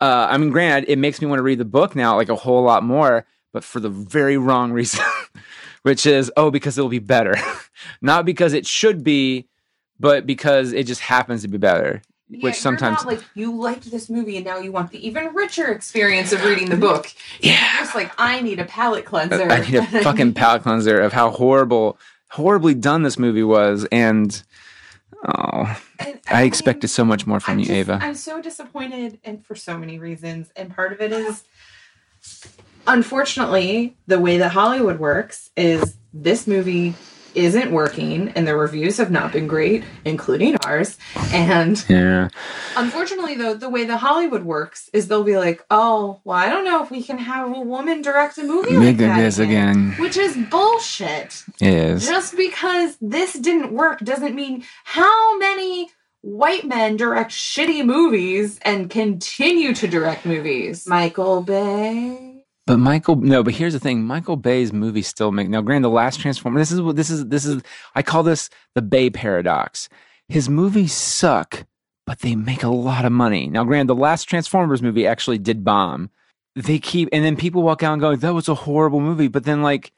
Uh, 0.00 0.26
I 0.30 0.36
mean, 0.38 0.50
granted, 0.50 0.90
it 0.90 0.98
makes 0.98 1.20
me 1.20 1.28
want 1.28 1.38
to 1.38 1.44
read 1.44 1.58
the 1.58 1.64
book 1.64 1.94
now 1.94 2.16
like 2.16 2.28
a 2.28 2.34
whole 2.36 2.62
lot 2.62 2.82
more, 2.82 3.26
but 3.52 3.62
for 3.64 3.78
the 3.80 3.88
very 3.88 4.36
wrong 4.36 4.72
reason, 4.72 5.04
which 5.82 6.04
is 6.04 6.32
oh, 6.36 6.50
because 6.50 6.76
it'll 6.76 6.90
be 6.90 6.98
better, 6.98 7.34
not 8.02 8.24
because 8.24 8.52
it 8.52 8.66
should 8.66 9.04
be, 9.04 9.46
but 10.00 10.26
because 10.26 10.72
it 10.72 10.86
just 10.86 11.00
happens 11.00 11.42
to 11.42 11.48
be 11.48 11.58
better. 11.58 12.02
Yeah, 12.30 12.40
which 12.42 12.56
sometimes 12.56 13.06
like 13.06 13.22
you 13.34 13.56
liked 13.56 13.90
this 13.90 14.10
movie 14.10 14.36
and 14.36 14.44
now 14.44 14.58
you 14.58 14.70
want 14.70 14.90
the 14.90 15.06
even 15.06 15.34
richer 15.34 15.72
experience 15.72 16.30
of 16.32 16.44
reading 16.44 16.68
the 16.68 16.76
book. 16.76 17.10
Yeah. 17.40 17.52
You're 17.52 17.80
just 17.84 17.94
like 17.94 18.12
I 18.18 18.42
need 18.42 18.58
a 18.58 18.66
palate 18.66 19.06
cleanser. 19.06 19.50
I 19.50 19.60
need 19.60 19.74
a 19.74 19.86
fucking 20.02 20.34
palate 20.34 20.62
cleanser 20.62 21.00
of 21.00 21.14
how 21.14 21.30
horrible, 21.30 21.98
horribly 22.30 22.74
done 22.74 23.02
this 23.02 23.18
movie 23.18 23.42
was, 23.42 23.86
and 23.90 24.42
oh, 25.26 25.80
And, 25.98 26.20
I 26.28 26.38
mean, 26.40 26.46
expected 26.46 26.88
so 26.88 27.02
much 27.02 27.26
more 27.26 27.40
from 27.40 27.52
I'm 27.52 27.58
you, 27.60 27.64
just- 27.64 27.76
Ava. 27.76 27.98
I'm 28.02 28.14
so 28.14 28.42
disappointed, 28.42 29.18
and 29.24 29.42
for 29.44 29.54
so 29.54 29.78
many 29.78 29.98
reasons. 29.98 30.50
And 30.54 30.74
part 30.74 30.92
of 30.92 31.00
it 31.00 31.12
is, 31.12 31.44
unfortunately, 32.86 33.96
the 34.06 34.18
way 34.20 34.38
that 34.38 34.52
Hollywood 34.52 34.98
works 34.98 35.50
is 35.56 35.96
this 36.12 36.46
movie 36.46 36.94
isn't 37.38 37.70
working, 37.70 38.28
and 38.30 38.46
the 38.46 38.56
reviews 38.56 38.96
have 38.98 39.10
not 39.10 39.32
been 39.32 39.46
great, 39.46 39.84
including 40.04 40.56
ours. 40.64 40.98
And 41.32 41.82
Yeah, 41.88 42.28
unfortunately, 42.76 43.34
though, 43.36 43.54
the 43.54 43.68
way 43.68 43.84
the 43.84 43.96
Hollywood 43.96 44.44
works 44.44 44.90
is 44.92 45.08
they'll 45.08 45.24
be 45.24 45.36
like, 45.36 45.64
"Oh, 45.70 46.20
well, 46.24 46.36
I 46.36 46.48
don't 46.48 46.64
know 46.64 46.82
if 46.82 46.90
we 46.90 47.02
can 47.02 47.18
have 47.18 47.48
a 47.56 47.60
woman 47.60 48.02
direct 48.02 48.38
a 48.38 48.44
movie 48.44 48.76
like 48.76 48.96
that 48.98 49.18
this 49.18 49.38
again. 49.38 49.92
which 49.98 50.16
is 50.16 50.36
bullshit. 50.50 51.44
It 51.60 51.74
is. 51.74 52.06
Just 52.06 52.36
because 52.36 52.96
this 53.00 53.32
didn't 53.34 53.72
work 53.72 54.00
doesn't 54.00 54.34
mean 54.34 54.64
how 54.84 55.38
many 55.38 55.90
white 56.20 56.64
men 56.66 56.96
direct 56.96 57.30
shitty 57.30 57.84
movies 57.84 58.58
and 58.62 58.90
continue 58.90 59.72
to 59.74 59.86
direct 59.86 60.26
movies. 60.26 60.86
Michael 60.86 61.42
Bay. 61.42 62.27
But 62.68 62.76
Michael, 62.76 63.16
no. 63.16 63.42
But 63.42 63.54
here's 63.54 63.72
the 63.72 63.80
thing: 63.80 64.04
Michael 64.04 64.36
Bay's 64.36 64.74
movies 64.74 65.08
still 65.08 65.32
make 65.32 65.48
now. 65.48 65.62
Granted, 65.62 65.86
the 65.86 65.90
last 65.90 66.20
Transformer. 66.20 66.60
This 66.60 66.70
is 66.70 66.82
what 66.82 66.96
this 66.96 67.08
is. 67.08 67.26
This 67.28 67.46
is. 67.46 67.62
I 67.94 68.02
call 68.02 68.22
this 68.22 68.50
the 68.74 68.82
Bay 68.82 69.08
paradox. 69.08 69.88
His 70.28 70.50
movies 70.50 70.92
suck, 70.92 71.64
but 72.06 72.18
they 72.18 72.36
make 72.36 72.62
a 72.62 72.68
lot 72.68 73.06
of 73.06 73.12
money. 73.12 73.48
Now, 73.48 73.64
granted, 73.64 73.88
the 73.88 73.94
last 73.94 74.24
Transformers 74.24 74.82
movie 74.82 75.06
actually 75.06 75.38
did 75.38 75.64
bomb. 75.64 76.10
They 76.54 76.78
keep, 76.78 77.08
and 77.10 77.24
then 77.24 77.36
people 77.36 77.62
walk 77.62 77.82
out 77.82 77.94
and 77.94 78.02
go, 78.02 78.14
"That 78.14 78.34
was 78.34 78.50
a 78.50 78.54
horrible 78.54 79.00
movie." 79.00 79.28
But 79.28 79.44
then, 79.44 79.62
like, 79.62 79.90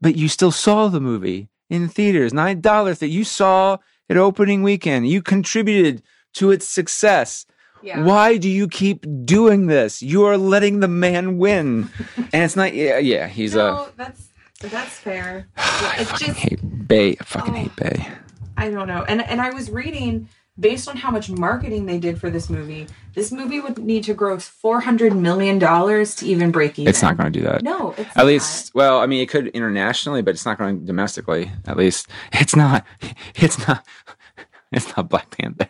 but 0.00 0.16
you 0.16 0.28
still 0.28 0.52
saw 0.52 0.88
the 0.88 1.02
movie 1.02 1.50
in 1.68 1.86
theaters, 1.86 2.32
nine 2.32 2.62
dollars 2.62 3.00
that 3.00 3.08
you 3.08 3.24
saw 3.24 3.76
at 4.08 4.16
opening 4.16 4.62
weekend. 4.62 5.06
You 5.06 5.20
contributed 5.20 6.02
to 6.32 6.50
its 6.50 6.66
success. 6.66 7.44
Yeah. 7.82 8.04
Why 8.04 8.36
do 8.36 8.48
you 8.48 8.68
keep 8.68 9.06
doing 9.24 9.66
this? 9.66 10.02
You 10.02 10.24
are 10.24 10.36
letting 10.36 10.80
the 10.80 10.88
man 10.88 11.38
win. 11.38 11.90
and 12.16 12.42
it's 12.44 12.56
not 12.56 12.74
yeah, 12.74 12.98
yeah 12.98 13.26
he's 13.28 13.54
a 13.54 13.58
no, 13.58 13.88
that's 13.96 14.28
that's 14.60 14.94
fair. 14.98 15.48
I 15.56 15.96
It's 16.00 16.10
fucking 16.10 16.26
just 16.28 16.38
hate 16.40 16.88
Bay. 16.88 17.16
I 17.20 17.24
fucking 17.24 17.54
Oh. 17.54 17.56
hate 17.56 17.76
Bay. 17.76 18.08
I 18.56 18.70
don't 18.70 18.88
know. 18.88 19.04
And 19.08 19.22
and 19.22 19.40
I 19.40 19.50
was 19.50 19.70
reading 19.70 20.28
based 20.58 20.88
on 20.90 20.96
how 20.98 21.10
much 21.10 21.30
marketing 21.30 21.86
they 21.86 21.98
did 21.98 22.20
for 22.20 22.28
this 22.28 22.50
movie, 22.50 22.86
this 23.14 23.32
movie 23.32 23.60
would 23.60 23.78
need 23.78 24.04
to 24.04 24.12
gross 24.12 24.46
four 24.46 24.80
hundred 24.80 25.14
million 25.16 25.58
dollars 25.58 26.14
to 26.16 26.26
even 26.26 26.50
break 26.50 26.78
even. 26.78 26.90
It's 26.90 27.00
not 27.00 27.16
going 27.16 27.32
to 27.32 27.38
do 27.38 27.44
that. 27.46 27.62
No, 27.62 27.92
it's 27.96 28.10
At 28.10 28.16
not. 28.18 28.26
least, 28.26 28.74
well, 28.74 28.98
I 29.00 29.06
mean, 29.06 29.22
it 29.22 29.30
could 29.30 29.46
internationally, 29.48 30.20
but 30.20 30.32
it's 30.34 30.44
not 30.44 30.58
going 30.58 30.84
domestically. 30.84 31.50
At 31.66 31.78
least, 31.78 32.08
it's 32.32 32.54
not. 32.54 32.84
It's 33.36 33.66
not. 33.66 33.86
It's 34.72 34.94
not 34.96 35.08
Black 35.08 35.30
Panther. 35.30 35.68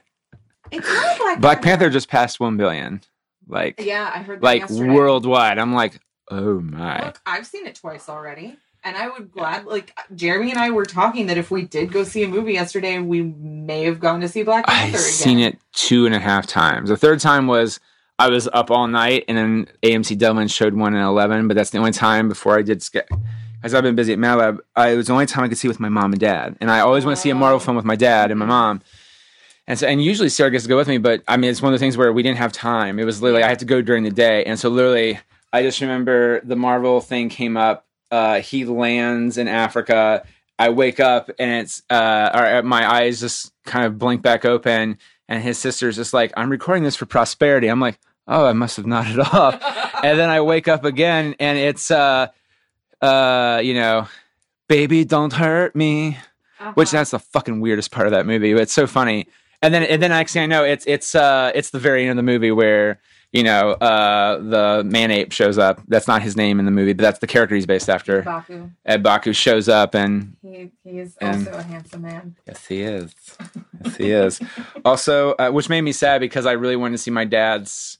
It's 0.70 0.88
not 0.88 1.18
Black, 1.18 1.40
Black 1.40 1.62
Panther 1.62 1.90
just 1.90 2.08
passed 2.08 2.40
one 2.40 2.56
billion. 2.56 3.00
Like, 3.48 3.80
Yeah, 3.84 4.10
I 4.14 4.20
heard 4.22 4.40
that 4.40 4.44
like 4.44 4.60
yesterday. 4.62 4.90
worldwide. 4.90 5.58
I'm 5.58 5.72
like, 5.74 6.00
oh 6.30 6.60
my. 6.60 7.06
Look, 7.06 7.20
I've 7.26 7.46
seen 7.46 7.66
it 7.66 7.74
twice 7.74 8.08
already. 8.08 8.56
And 8.82 8.96
I 8.96 9.08
would 9.08 9.30
glad 9.30 9.66
like 9.66 9.94
Jeremy 10.14 10.50
and 10.50 10.58
I 10.58 10.70
were 10.70 10.86
talking 10.86 11.26
that 11.26 11.36
if 11.36 11.50
we 11.50 11.62
did 11.62 11.92
go 11.92 12.02
see 12.02 12.22
a 12.22 12.28
movie 12.28 12.54
yesterday, 12.54 12.98
we 12.98 13.20
may 13.22 13.84
have 13.84 14.00
gone 14.00 14.20
to 14.22 14.28
see 14.28 14.42
Black 14.42 14.66
Panther 14.66 14.82
I've 14.82 14.88
again. 14.94 15.00
seen 15.00 15.38
it 15.40 15.58
two 15.72 16.06
and 16.06 16.14
a 16.14 16.18
half 16.18 16.46
times. 16.46 16.88
The 16.88 16.96
third 16.96 17.20
time 17.20 17.46
was 17.46 17.78
I 18.18 18.28
was 18.30 18.48
up 18.54 18.70
all 18.70 18.86
night, 18.86 19.24
and 19.28 19.36
then 19.36 19.66
AMC 19.82 20.16
Dublin 20.18 20.48
showed 20.48 20.72
one 20.74 20.94
at 20.94 21.04
eleven. 21.04 21.46
But 21.46 21.56
that's 21.58 21.70
the 21.70 21.78
only 21.78 21.92
time 21.92 22.28
before 22.28 22.58
I 22.58 22.62
did. 22.62 22.82
As 23.62 23.74
I've 23.74 23.82
been 23.82 23.94
busy 23.96 24.14
at 24.14 24.18
Mad 24.18 24.36
Lab, 24.36 24.60
I, 24.74 24.90
it 24.92 24.96
was 24.96 25.08
the 25.08 25.12
only 25.12 25.26
time 25.26 25.44
I 25.44 25.48
could 25.48 25.58
see 25.58 25.68
with 25.68 25.80
my 25.80 25.90
mom 25.90 26.12
and 26.12 26.20
dad. 26.20 26.56
And 26.62 26.70
I 26.70 26.80
always 26.80 27.04
want 27.04 27.16
to 27.18 27.20
see 27.20 27.28
a 27.28 27.34
Marvel 27.34 27.60
film 27.60 27.76
with 27.76 27.84
my 27.84 27.96
dad 27.96 28.30
and 28.30 28.38
my 28.40 28.46
mom. 28.46 28.80
And 29.70 29.78
so, 29.78 29.86
and 29.86 30.02
usually 30.02 30.28
Sarah 30.28 30.50
gets 30.50 30.64
to 30.64 30.68
go 30.68 30.76
with 30.76 30.88
me, 30.88 30.98
but 30.98 31.22
I 31.28 31.36
mean, 31.36 31.48
it's 31.48 31.62
one 31.62 31.72
of 31.72 31.78
the 31.78 31.82
things 31.84 31.96
where 31.96 32.12
we 32.12 32.24
didn't 32.24 32.38
have 32.38 32.50
time. 32.52 32.98
It 32.98 33.04
was 33.04 33.22
literally 33.22 33.44
I 33.44 33.48
had 33.48 33.60
to 33.60 33.64
go 33.64 33.80
during 33.80 34.02
the 34.02 34.10
day, 34.10 34.42
and 34.44 34.58
so 34.58 34.68
literally, 34.68 35.20
I 35.52 35.62
just 35.62 35.80
remember 35.80 36.40
the 36.40 36.56
Marvel 36.56 37.00
thing 37.00 37.28
came 37.28 37.56
up. 37.56 37.86
Uh, 38.10 38.40
he 38.40 38.64
lands 38.64 39.38
in 39.38 39.46
Africa. 39.46 40.24
I 40.58 40.70
wake 40.70 40.98
up 40.98 41.30
and 41.38 41.50
it's 41.62 41.82
uh, 41.88 42.30
or 42.34 42.62
my 42.64 42.82
eyes 42.96 43.20
just 43.20 43.52
kind 43.64 43.86
of 43.86 43.96
blink 43.96 44.22
back 44.22 44.44
open, 44.44 44.98
and 45.28 45.42
his 45.42 45.56
sister's 45.56 45.94
just 45.94 46.12
like, 46.12 46.32
"I'm 46.36 46.50
recording 46.50 46.82
this 46.82 46.96
for 46.96 47.06
prosperity." 47.06 47.68
I'm 47.68 47.80
like, 47.80 47.98
"Oh, 48.26 48.46
I 48.46 48.52
must 48.52 48.76
have 48.76 48.86
nodded 48.86 49.20
off." 49.20 49.54
and 50.02 50.18
then 50.18 50.28
I 50.30 50.40
wake 50.40 50.66
up 50.66 50.84
again, 50.84 51.36
and 51.38 51.56
it's 51.56 51.92
uh, 51.92 52.26
uh, 53.00 53.60
you 53.62 53.74
know, 53.74 54.08
baby, 54.68 55.04
don't 55.04 55.32
hurt 55.32 55.74
me 55.76 56.18
Uh-huh. 56.58 56.72
which 56.74 56.90
that's 56.90 57.12
the 57.12 57.18
fucking 57.18 57.60
weirdest 57.60 57.90
part 57.90 58.06
of 58.06 58.10
that 58.12 58.26
movie. 58.26 58.52
But 58.52 58.62
it's 58.62 58.72
so 58.72 58.86
funny. 58.86 59.28
And 59.62 59.74
then 59.74 59.82
and 59.82 60.02
then 60.02 60.10
next 60.10 60.32
thing 60.32 60.42
I 60.42 60.46
know, 60.46 60.64
it's 60.64 60.84
it's 60.86 61.14
uh 61.14 61.52
it's 61.54 61.70
the 61.70 61.78
very 61.78 62.02
end 62.02 62.10
of 62.10 62.16
the 62.16 62.22
movie 62.22 62.50
where 62.50 62.98
you 63.32 63.42
know 63.42 63.72
uh 63.72 64.38
the 64.38 64.82
man 64.84 65.10
ape 65.10 65.32
shows 65.32 65.58
up. 65.58 65.82
That's 65.86 66.08
not 66.08 66.22
his 66.22 66.34
name 66.36 66.58
in 66.58 66.64
the 66.64 66.70
movie, 66.70 66.94
but 66.94 67.02
that's 67.02 67.18
the 67.18 67.26
character 67.26 67.54
he's 67.54 67.66
based 67.66 67.90
after. 67.90 68.22
Baku. 68.22 68.70
M'Baku 68.88 69.34
shows 69.36 69.68
up 69.68 69.94
and 69.94 70.34
He 70.42 70.70
he 70.82 70.98
is 71.00 71.16
And- 71.20 71.46
also 71.46 71.58
a 71.58 71.62
handsome 71.62 72.02
man. 72.02 72.36
yes 72.46 72.66
he 72.66 72.80
is, 72.82 73.14
yes 73.84 73.96
he 73.96 74.10
is. 74.10 74.40
Also, 74.84 75.32
uh, 75.32 75.50
which 75.50 75.68
made 75.68 75.82
me 75.82 75.92
sad 75.92 76.20
because 76.22 76.46
I 76.46 76.52
really 76.52 76.76
wanted 76.76 76.92
to 76.92 76.98
see 77.02 77.10
my 77.10 77.24
dad's 77.26 77.98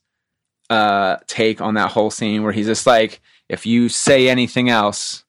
uh 0.71 1.17
take 1.27 1.61
on 1.61 1.75
that 1.75 1.91
whole 1.91 2.11
scene 2.11 2.43
where 2.43 2.53
he's 2.53 2.67
just 2.67 2.87
like, 2.87 3.21
if 3.51 3.67
you 3.67 3.89
say 3.91 4.29
anything 4.31 4.71
else, 4.71 5.25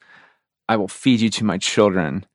I 0.69 0.77
will 0.77 0.87
feed 0.87 1.19
you 1.19 1.29
to 1.31 1.43
my 1.43 1.57
children. 1.57 2.25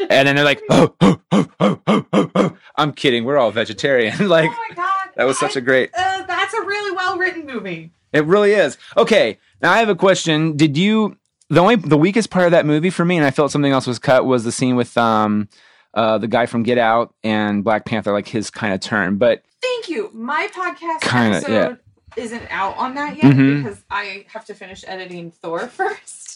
And 0.00 0.26
then 0.28 0.36
they're 0.36 0.44
like, 0.44 0.62
oh, 0.70 0.94
oh, 1.00 1.20
oh, 1.32 1.48
oh, 1.60 1.80
oh, 1.86 2.06
oh, 2.12 2.30
oh. 2.34 2.56
I'm 2.76 2.92
kidding. 2.92 3.24
We're 3.24 3.36
all 3.38 3.50
vegetarian. 3.50 4.16
like, 4.28 4.50
oh 4.50 4.64
my 4.68 4.74
god, 4.74 5.10
that 5.16 5.24
was 5.24 5.38
such 5.38 5.56
I- 5.56 5.60
a 5.60 5.62
great. 5.62 5.90
Uh, 5.96 6.24
that's 6.26 6.54
a 6.54 6.60
really 6.62 6.96
well 6.96 7.18
written 7.18 7.46
movie. 7.46 7.92
It 8.12 8.24
really 8.24 8.52
is. 8.52 8.76
Okay, 8.96 9.38
now 9.62 9.72
I 9.72 9.78
have 9.78 9.88
a 9.88 9.94
question. 9.94 10.56
Did 10.56 10.76
you 10.76 11.16
the 11.48 11.60
only 11.60 11.76
the 11.76 11.96
weakest 11.98 12.30
part 12.30 12.46
of 12.46 12.52
that 12.52 12.64
movie 12.66 12.90
for 12.90 13.04
me, 13.04 13.16
and 13.16 13.26
I 13.26 13.30
felt 13.30 13.50
something 13.50 13.72
else 13.72 13.86
was 13.86 13.98
cut, 13.98 14.24
was 14.26 14.44
the 14.44 14.52
scene 14.52 14.76
with 14.76 14.96
um 14.98 15.48
uh 15.94 16.16
the 16.18 16.28
guy 16.28 16.46
from 16.46 16.62
Get 16.62 16.78
Out 16.78 17.14
and 17.22 17.62
Black 17.62 17.84
Panther, 17.84 18.12
like 18.12 18.28
his 18.28 18.50
kind 18.50 18.72
of 18.72 18.80
turn. 18.80 19.16
But 19.18 19.42
Thank 19.60 19.88
you. 19.90 20.10
My 20.14 20.48
podcast 20.54 21.00
Kinda, 21.02 21.36
episode 21.38 21.78
isn't 22.16 22.46
out 22.50 22.76
on 22.78 22.94
that 22.96 23.16
yet 23.16 23.34
Mhm. 23.34 23.62
because 23.62 23.84
I 23.90 24.24
have 24.32 24.44
to 24.46 24.54
finish 24.54 24.84
editing 24.86 25.30
Thor 25.30 25.60
first. 25.68 26.31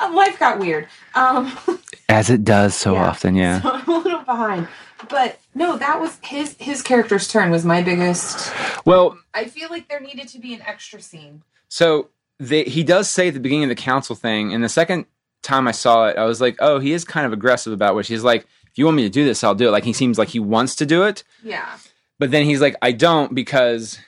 Uh, 0.00 0.10
Life 0.14 0.38
got 0.38 0.58
weird. 0.58 0.86
Um, 1.14 1.56
as 2.08 2.30
it 2.30 2.44
does 2.44 2.74
so 2.74 2.94
Yeah. 2.94 3.08
often, 3.08 3.34
yeah. 3.34 3.60
so 3.60 3.70
I'm 3.74 3.88
a 3.88 3.98
little 3.98 4.22
behind. 4.22 4.68
But 5.08 5.38
no, 5.54 5.76
that 5.76 6.00
was 6.00 6.18
his 6.22 6.56
his 6.58 6.82
character's 6.82 7.28
turn 7.28 7.50
was 7.50 7.64
my 7.64 7.82
biggest. 7.82 8.52
Well, 8.84 9.18
I 9.34 9.44
feel 9.44 9.68
like 9.70 9.88
there 9.88 10.00
needed 10.00 10.28
to 10.28 10.38
be 10.40 10.54
an 10.54 10.62
extra 10.62 11.00
scene. 11.00 11.42
so 11.68 12.08
they, 12.40 12.64
he 12.64 12.82
does 12.84 13.08
say 13.10 13.28
at 13.28 13.34
the 13.34 13.40
beginning 13.40 13.64
of 13.64 13.68
the 13.68 13.74
council 13.82 14.14
thing, 14.16 14.52
and 14.54 14.62
the 14.62 14.68
second 14.68 15.06
time 15.42 15.66
I 15.68 15.72
saw 15.72 16.06
it, 16.08 16.16
I 16.16 16.24
was 16.24 16.40
like, 16.40 16.56
oh, 16.60 16.78
he 16.78 16.92
is 16.92 17.04
kind 17.04 17.26
of 17.26 17.32
aggressive 17.32 17.72
about 17.72 17.94
which 17.96 18.06
he's 18.08 18.22
like, 18.24 18.42
if 18.70 18.76
you 18.78 18.84
want 18.84 18.96
me 18.96 19.02
to 19.04 19.08
do 19.08 19.24
this, 19.24 19.42
I'll 19.44 19.54
do 19.56 19.68
it. 19.68 19.70
Like 19.72 19.84
he 19.84 19.92
seems 19.92 20.18
like 20.18 20.28
he 20.28 20.38
wants 20.40 20.74
to 20.76 20.86
do 20.86 21.04
it. 21.04 21.22
Yeah. 21.42 21.78
but 22.18 22.30
then 22.32 22.44
he's 22.44 22.60
like 22.60 22.74
i 22.82 22.90
don't 22.90 23.34
because 23.34 23.98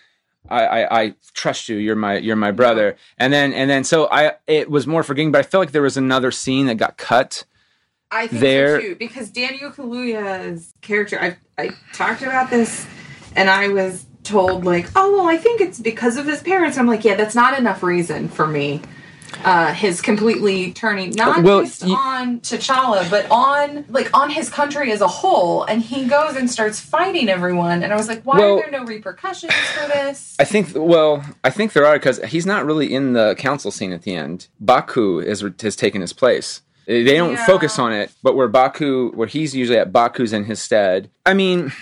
I, 0.49 0.67
I 0.67 1.01
i 1.03 1.15
trust 1.35 1.69
you 1.69 1.77
you're 1.77 1.97
my 1.97 2.19
you're 2.19 2.37
my 2.37 2.51
brother 2.51 2.97
and 3.19 3.33
then 3.33 3.53
and 3.53 3.69
then 3.69 3.85
so 3.85 4.09
i 4.11 4.33
it 4.47 4.71
was 4.71 4.87
more 4.87 5.03
forgiving 5.03 5.33
but 5.33 5.39
i 5.39 5.43
feel 5.43 5.61
like 5.61 5.73
there 5.73 5.83
was 5.83 5.97
another 5.97 6.31
scene 6.31 6.67
that 6.67 6.77
got 6.77 6.97
cut 6.97 7.45
I 8.11 8.27
think 8.27 8.41
There- 8.41 8.81
so 8.81 8.87
too 8.89 8.97
because 8.97 9.31
Daniel 9.31 9.71
Kaluuya's 9.71 10.75
character. 10.81 11.21
I 11.21 11.37
I 11.57 11.71
talked 11.93 12.23
about 12.23 12.51
this, 12.51 12.87
and 13.37 13.49
I 13.49 13.69
was 13.69 14.05
told 14.25 14.65
like, 14.65 14.89
oh 14.97 15.13
well, 15.13 15.29
I 15.29 15.37
think 15.37 15.61
it's 15.61 15.79
because 15.79 16.17
of 16.17 16.27
his 16.27 16.43
parents. 16.43 16.77
I'm 16.77 16.87
like, 16.89 17.05
yeah, 17.05 17.15
that's 17.15 17.35
not 17.35 17.59
enough 17.59 17.83
reason 17.83 18.29
for 18.29 18.47
me. 18.47 18.83
Uh, 19.45 19.73
his 19.73 20.01
completely 20.03 20.73
turning 20.73 21.11
not 21.11 21.43
Well, 21.43 21.63
just 21.63 21.87
you- 21.87 21.95
on 21.95 22.41
T'Challa, 22.41 23.09
but 23.11 23.27
on 23.31 23.85
like 23.89 24.11
on 24.13 24.29
his 24.31 24.51
country 24.51 24.93
as 24.93 25.01
a 25.01 25.07
whole, 25.09 25.63
and 25.65 25.81
he 25.81 26.05
goes 26.07 26.37
and 26.37 26.51
starts 26.51 26.79
fighting 26.81 27.29
everyone. 27.29 27.83
And 27.83 27.93
I 27.93 27.97
was 27.97 28.09
like, 28.09 28.23
why 28.25 28.39
Well- 28.39 28.59
are 28.59 28.63
there 28.63 28.71
no 28.71 28.85
repercussions 28.85 29.53
for 29.53 29.87
this? 29.89 30.37
i 30.41 30.45
think 30.45 30.69
well 30.75 31.25
i 31.45 31.51
think 31.51 31.73
there 31.73 31.87
are 31.87 31.95
because 31.99 32.19
he's 32.25 32.45
not 32.47 32.65
really 32.67 32.93
in 32.93 33.13
the 33.13 33.35
council 33.39 33.71
scene 33.71 33.93
at 33.93 34.03
the 34.03 34.15
end 34.15 34.49
M'Baku 34.63 35.23
is, 35.25 35.45
has 35.63 35.77
taken 35.77 36.01
his 36.01 36.13
place 36.13 36.63
they 36.87 37.05
don't 37.05 37.33
Yeah. 37.33 37.47
focus 37.47 37.79
on 37.79 37.93
it 37.93 38.11
but 38.23 38.35
where 38.37 38.49
M'Baku 38.49 39.15
where 39.15 39.29
he's 39.29 39.55
usually 39.55 39.79
at 39.79 39.93
M'Baku's 39.93 40.33
in 40.33 40.45
his 40.45 40.61
stead 40.61 41.11
i 41.25 41.35
mean 41.35 41.73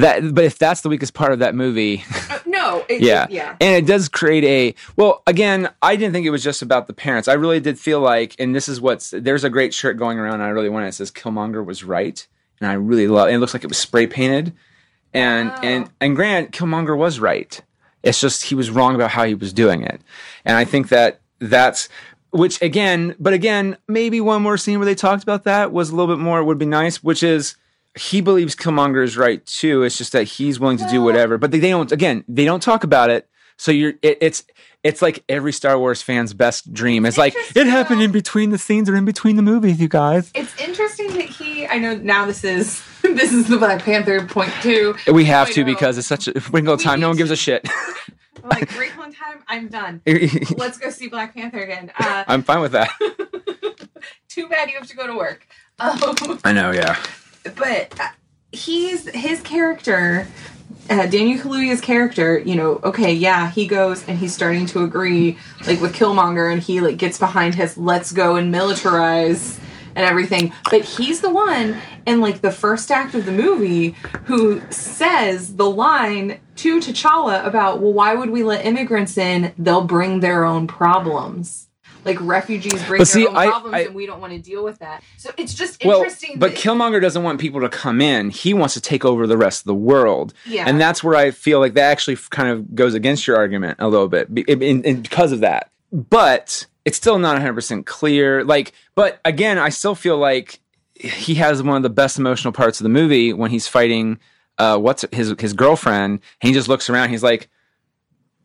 that 0.00 0.34
but 0.34 0.44
if 0.44 0.58
that's 0.58 0.80
the 0.82 0.88
weakest 0.88 1.14
part 1.14 1.32
of 1.32 1.38
that 1.40 1.54
movie 1.54 2.04
Uh, 2.30 2.38
no, 2.46 2.84
it, 2.88 3.00
yeah 3.02 3.26
yeah. 3.30 3.56
and 3.60 3.76
it 3.76 3.86
does 3.86 4.08
create 4.08 4.44
a 4.44 4.74
well 4.96 5.22
again 5.26 5.68
i 5.82 5.94
didn't 5.96 6.12
think 6.12 6.26
it 6.26 6.30
was 6.30 6.42
just 6.42 6.60
about 6.62 6.86
the 6.86 6.92
parents 6.92 7.28
i 7.28 7.32
really 7.34 7.60
did 7.60 7.78
feel 7.78 8.00
like 8.00 8.34
and 8.38 8.54
this 8.54 8.68
is 8.68 8.80
what's 8.80 9.10
there's 9.10 9.44
a 9.44 9.50
great 9.50 9.72
shirt 9.72 9.96
going 9.96 10.18
around 10.18 10.34
and 10.34 10.42
i 10.42 10.48
really 10.48 10.68
want 10.68 10.84
it. 10.84 10.88
it 10.88 10.92
says 10.92 11.10
killmonger 11.10 11.64
was 11.64 11.84
right 11.84 12.26
and 12.60 12.68
i 12.70 12.74
really 12.74 13.06
love 13.08 13.28
it 13.28 13.38
looks 13.38 13.54
like 13.54 13.62
it 13.64 13.68
was 13.68 13.78
spray 13.78 14.06
painted 14.06 14.52
and 15.14 15.50
Wow. 15.50 15.60
and 15.62 15.90
and 16.00 16.16
grant 16.16 16.50
killmonger 16.52 16.96
was 16.96 17.20
right 17.20 17.60
it's 18.02 18.20
just 18.20 18.44
he 18.44 18.54
was 18.54 18.70
wrong 18.70 18.94
about 18.94 19.10
how 19.10 19.24
he 19.24 19.34
was 19.34 19.52
doing 19.52 19.82
it 19.82 20.00
and 20.44 20.56
i 20.56 20.64
think 20.64 20.88
that 20.88 21.20
that's 21.38 21.88
which 22.30 22.60
again 22.60 23.14
but 23.20 23.32
again 23.32 23.76
maybe 23.88 24.20
one 24.20 24.42
more 24.42 24.56
scene 24.58 24.78
where 24.78 24.86
they 24.86 24.94
talked 24.94 25.22
about 25.22 25.44
that 25.44 25.72
was 25.72 25.90
a 25.90 25.96
little 25.96 26.14
bit 26.14 26.20
more 26.20 26.42
would 26.42 26.58
be 26.58 26.66
nice 26.66 27.02
which 27.02 27.22
is 27.22 27.56
he 27.96 28.20
believes 28.20 28.54
Killmonger 28.54 29.02
is 29.02 29.16
right 29.16 29.44
too. 29.46 29.82
It's 29.82 29.98
just 29.98 30.12
that 30.12 30.24
he's 30.24 30.60
willing 30.60 30.78
to 30.78 30.88
do 30.88 31.02
whatever. 31.02 31.38
But 31.38 31.50
they, 31.50 31.58
they 31.58 31.70
don't. 31.70 31.90
Again, 31.90 32.24
they 32.28 32.44
don't 32.44 32.62
talk 32.62 32.84
about 32.84 33.10
it. 33.10 33.28
So 33.56 33.72
you're. 33.72 33.94
It, 34.02 34.18
it's 34.20 34.44
it's 34.84 35.02
like 35.02 35.24
every 35.28 35.52
Star 35.52 35.78
Wars 35.78 36.02
fan's 36.02 36.32
best 36.32 36.72
dream. 36.72 37.06
It's 37.06 37.18
like 37.18 37.34
it 37.56 37.66
happened 37.66 38.02
in 38.02 38.12
between 38.12 38.50
the 38.50 38.58
scenes 38.58 38.88
or 38.88 38.94
in 38.94 39.04
between 39.04 39.36
the 39.36 39.42
movies, 39.42 39.80
you 39.80 39.88
guys. 39.88 40.30
It's 40.34 40.58
interesting 40.60 41.08
that 41.14 41.24
he. 41.24 41.66
I 41.66 41.78
know 41.78 41.96
now 41.96 42.26
this 42.26 42.44
is 42.44 42.82
this 43.02 43.32
is 43.32 43.48
the 43.48 43.56
Black 43.56 43.82
Panther 43.82 44.24
point 44.26 44.52
two. 44.62 44.94
We 45.12 45.24
have 45.24 45.50
to 45.50 45.64
because 45.64 45.98
it's 45.98 46.06
such 46.06 46.28
a 46.28 46.32
wrinkle 46.52 46.74
of 46.74 46.82
time. 46.82 47.00
No 47.00 47.08
one 47.08 47.16
gives 47.16 47.30
a 47.30 47.36
shit. 47.36 47.66
I'm 48.44 48.50
like 48.50 48.74
break 48.76 48.96
one 48.96 49.12
time, 49.12 49.42
I'm 49.48 49.68
done. 49.68 50.02
Let's 50.56 50.78
go 50.78 50.90
see 50.90 51.08
Black 51.08 51.34
Panther 51.34 51.58
again. 51.58 51.90
Uh, 51.98 52.24
I'm 52.28 52.42
fine 52.42 52.60
with 52.60 52.72
that. 52.72 52.90
too 54.28 54.48
bad 54.48 54.68
you 54.68 54.76
have 54.78 54.86
to 54.88 54.96
go 54.96 55.06
to 55.06 55.16
work. 55.16 55.46
Um, 55.78 56.40
I 56.44 56.52
know. 56.52 56.70
Yeah. 56.70 56.96
But 57.54 57.98
uh, 58.00 58.08
he's 58.52 59.08
his 59.10 59.40
character. 59.40 60.26
Uh, 60.88 61.06
Daniel 61.06 61.40
Kaluuya's 61.40 61.80
character, 61.80 62.38
you 62.38 62.54
know, 62.54 62.80
okay, 62.84 63.12
yeah, 63.12 63.50
he 63.50 63.66
goes 63.66 64.06
and 64.06 64.18
he's 64.18 64.32
starting 64.32 64.66
to 64.66 64.84
agree, 64.84 65.36
like 65.66 65.80
with 65.80 65.92
Killmonger, 65.94 66.52
and 66.52 66.62
he 66.62 66.80
like 66.80 66.96
gets 66.96 67.18
behind 67.18 67.56
his 67.56 67.76
"let's 67.76 68.12
go 68.12 68.36
and 68.36 68.54
militarize" 68.54 69.58
and 69.96 70.04
everything. 70.04 70.52
But 70.70 70.84
he's 70.84 71.22
the 71.22 71.30
one 71.30 71.76
in 72.06 72.20
like 72.20 72.40
the 72.40 72.52
first 72.52 72.90
act 72.92 73.14
of 73.14 73.26
the 73.26 73.32
movie 73.32 73.96
who 74.24 74.62
says 74.70 75.56
the 75.56 75.68
line 75.68 76.38
to 76.56 76.78
T'Challa 76.78 77.44
about, 77.44 77.80
"Well, 77.80 77.92
why 77.92 78.14
would 78.14 78.30
we 78.30 78.44
let 78.44 78.64
immigrants 78.64 79.18
in? 79.18 79.52
They'll 79.58 79.84
bring 79.84 80.20
their 80.20 80.44
own 80.44 80.68
problems." 80.68 81.66
Like 82.06 82.20
refugees 82.20 82.82
bring 82.84 82.98
But 83.00 83.08
their 83.08 83.22
see, 83.22 83.26
own 83.26 83.36
I- 83.36 83.46
problems, 83.48 83.74
I- 83.74 83.80
and 83.80 83.94
we 83.94 84.06
don't 84.06 84.20
want 84.20 84.32
to 84.32 84.38
deal 84.38 84.64
with 84.64 84.78
that. 84.78 85.02
So 85.16 85.30
it's 85.36 85.52
just 85.54 85.84
Well, 85.84 85.98
interesting. 85.98 86.38
but 86.38 86.52
that- 86.52 86.58
Killmonger 86.58 87.00
doesn't 87.00 87.22
want 87.22 87.40
people 87.40 87.60
to 87.60 87.68
come 87.68 88.00
in. 88.00 88.30
He 88.30 88.54
wants 88.54 88.74
to 88.74 88.80
take 88.80 89.04
over 89.04 89.26
the 89.26 89.36
rest 89.36 89.60
of 89.60 89.64
the 89.66 89.74
world. 89.74 90.32
Yeah. 90.46 90.64
And 90.66 90.80
that's 90.80 91.02
where 91.04 91.16
I 91.16 91.30
feel 91.32 91.60
like 91.60 91.74
that 91.74 91.90
actually 91.90 92.16
kind 92.30 92.48
of 92.48 92.74
goes 92.74 92.94
against 92.94 93.26
your 93.26 93.36
argument 93.36 93.76
a 93.80 93.88
little 93.88 94.08
bit 94.08 94.28
in, 94.48 94.62
in, 94.84 95.02
because 95.02 95.32
of 95.32 95.40
that. 95.40 95.70
But 95.92 96.66
it's 96.84 96.96
still 96.96 97.18
not 97.18 97.36
100% 97.40 97.86
clear. 97.86 98.44
Like, 98.44 98.72
but 98.94 99.20
again, 99.24 99.58
I 99.58 99.68
still 99.70 99.94
feel 99.94 100.18
like 100.18 100.60
he 100.94 101.34
has 101.34 101.62
one 101.62 101.76
of 101.76 101.82
the 101.82 101.90
best 101.90 102.18
emotional 102.18 102.52
parts 102.52 102.80
of 102.80 102.84
the 102.84 102.88
movie 102.90 103.32
when 103.32 103.50
he's 103.50 103.68
fighting 103.68 104.18
uh, 104.58 104.78
what's 104.78 105.04
his 105.12 105.34
his 105.38 105.52
girlfriend. 105.52 106.20
And 106.40 106.48
he 106.48 106.52
just 106.54 106.68
looks 106.68 106.88
around. 106.88 107.10
He's 107.10 107.22
like, 107.22 107.48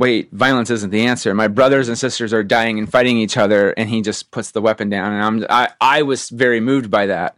wait, 0.02 0.32
violence 0.32 0.72
isn't 0.72 0.90
the 0.90 1.06
answer. 1.06 1.32
My 1.36 1.48
brothers 1.48 1.88
and 1.88 1.96
sisters 1.96 2.34
are 2.34 2.42
dying 2.42 2.80
and 2.80 2.92
fighting 2.92 3.18
each 3.18 3.38
other, 3.38 3.70
and 3.78 3.88
he 3.88 4.02
just 4.02 4.32
puts 4.32 4.50
the 4.50 4.60
weapon 4.60 4.90
down. 4.90 5.14
And 5.14 5.24
I'm 5.24 5.46
I 5.50 5.70
I 5.80 6.02
was 6.02 6.30
very 6.30 6.60
moved 6.60 6.90
by 6.90 7.06
that. 7.06 7.38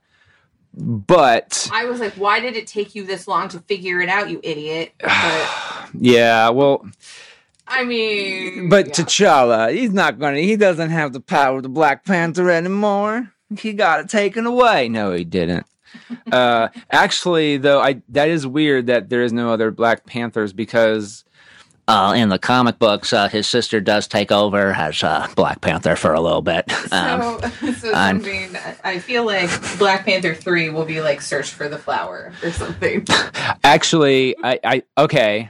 But 0.76 1.70
I 1.72 1.86
was 1.86 2.00
like, 2.00 2.14
why 2.14 2.40
did 2.40 2.56
it 2.56 2.66
take 2.66 2.96
you 2.96 3.06
this 3.06 3.28
long 3.28 3.50
to 3.50 3.60
figure 3.60 4.00
it 4.00 4.08
out, 4.10 4.30
you 4.30 4.40
idiot? 4.42 4.94
But 5.00 5.50
yeah, 6.00 6.50
well, 6.50 6.88
I 7.68 7.84
mean, 7.84 8.70
But 8.70 8.88
yeah. 8.88 8.94
T'Challa, 8.94 9.74
he's 9.74 9.92
not 9.92 10.18
gonna. 10.18 10.40
He 10.40 10.56
doesn't 10.56 10.90
have 10.90 11.12
the 11.12 11.20
power 11.20 11.58
of 11.58 11.64
the 11.64 11.70
Black 11.70 12.06
Panther 12.06 12.50
anymore. 12.50 13.30
He 13.60 13.74
got 13.74 14.00
it 14.00 14.10
taken 14.10 14.46
away. 14.46 14.88
No, 14.88 15.12
he 15.12 15.26
didn't. 15.26 15.68
uh, 16.32 16.70
actually, 16.90 17.58
though, 17.58 17.82
I 17.82 18.02
that 18.10 18.30
is 18.30 18.48
weird 18.48 18.88
that 18.88 19.10
there 19.10 19.22
is 19.22 19.34
no 19.34 19.52
other 19.52 19.70
Black 19.70 20.06
Panthers 20.06 20.54
because 20.54 21.26
Uh, 21.86 22.14
in 22.16 22.30
the 22.30 22.40
comic 22.40 22.80
books, 22.80 23.12
uh, 23.12 23.28
his 23.28 23.46
sister 23.46 23.82
does 23.82 24.08
take 24.08 24.32
over 24.32 24.72
as 24.72 25.04
uh, 25.04 25.28
Black 25.36 25.60
Panther 25.60 25.98
for 25.98 26.14
a 26.14 26.22
little 26.22 26.42
bit. 26.42 26.72
Um, 26.94 27.40
so, 27.42 27.72
so 27.74 27.92
I'm- 27.92 28.22
something. 28.22 28.56
I 28.84 29.00
feel 29.00 29.26
like 29.26 29.50
Black 29.80 30.06
Panther 30.06 30.36
three 30.36 30.70
will 30.70 30.86
be 30.86 31.02
like 31.02 31.22
Search 31.22 31.50
for 31.50 31.68
the 31.68 31.78
Flower 31.80 32.32
or 32.44 32.52
something. 32.52 33.06
actually, 33.64 34.36
I, 34.44 34.60
I 34.64 34.84
okay, 34.98 35.50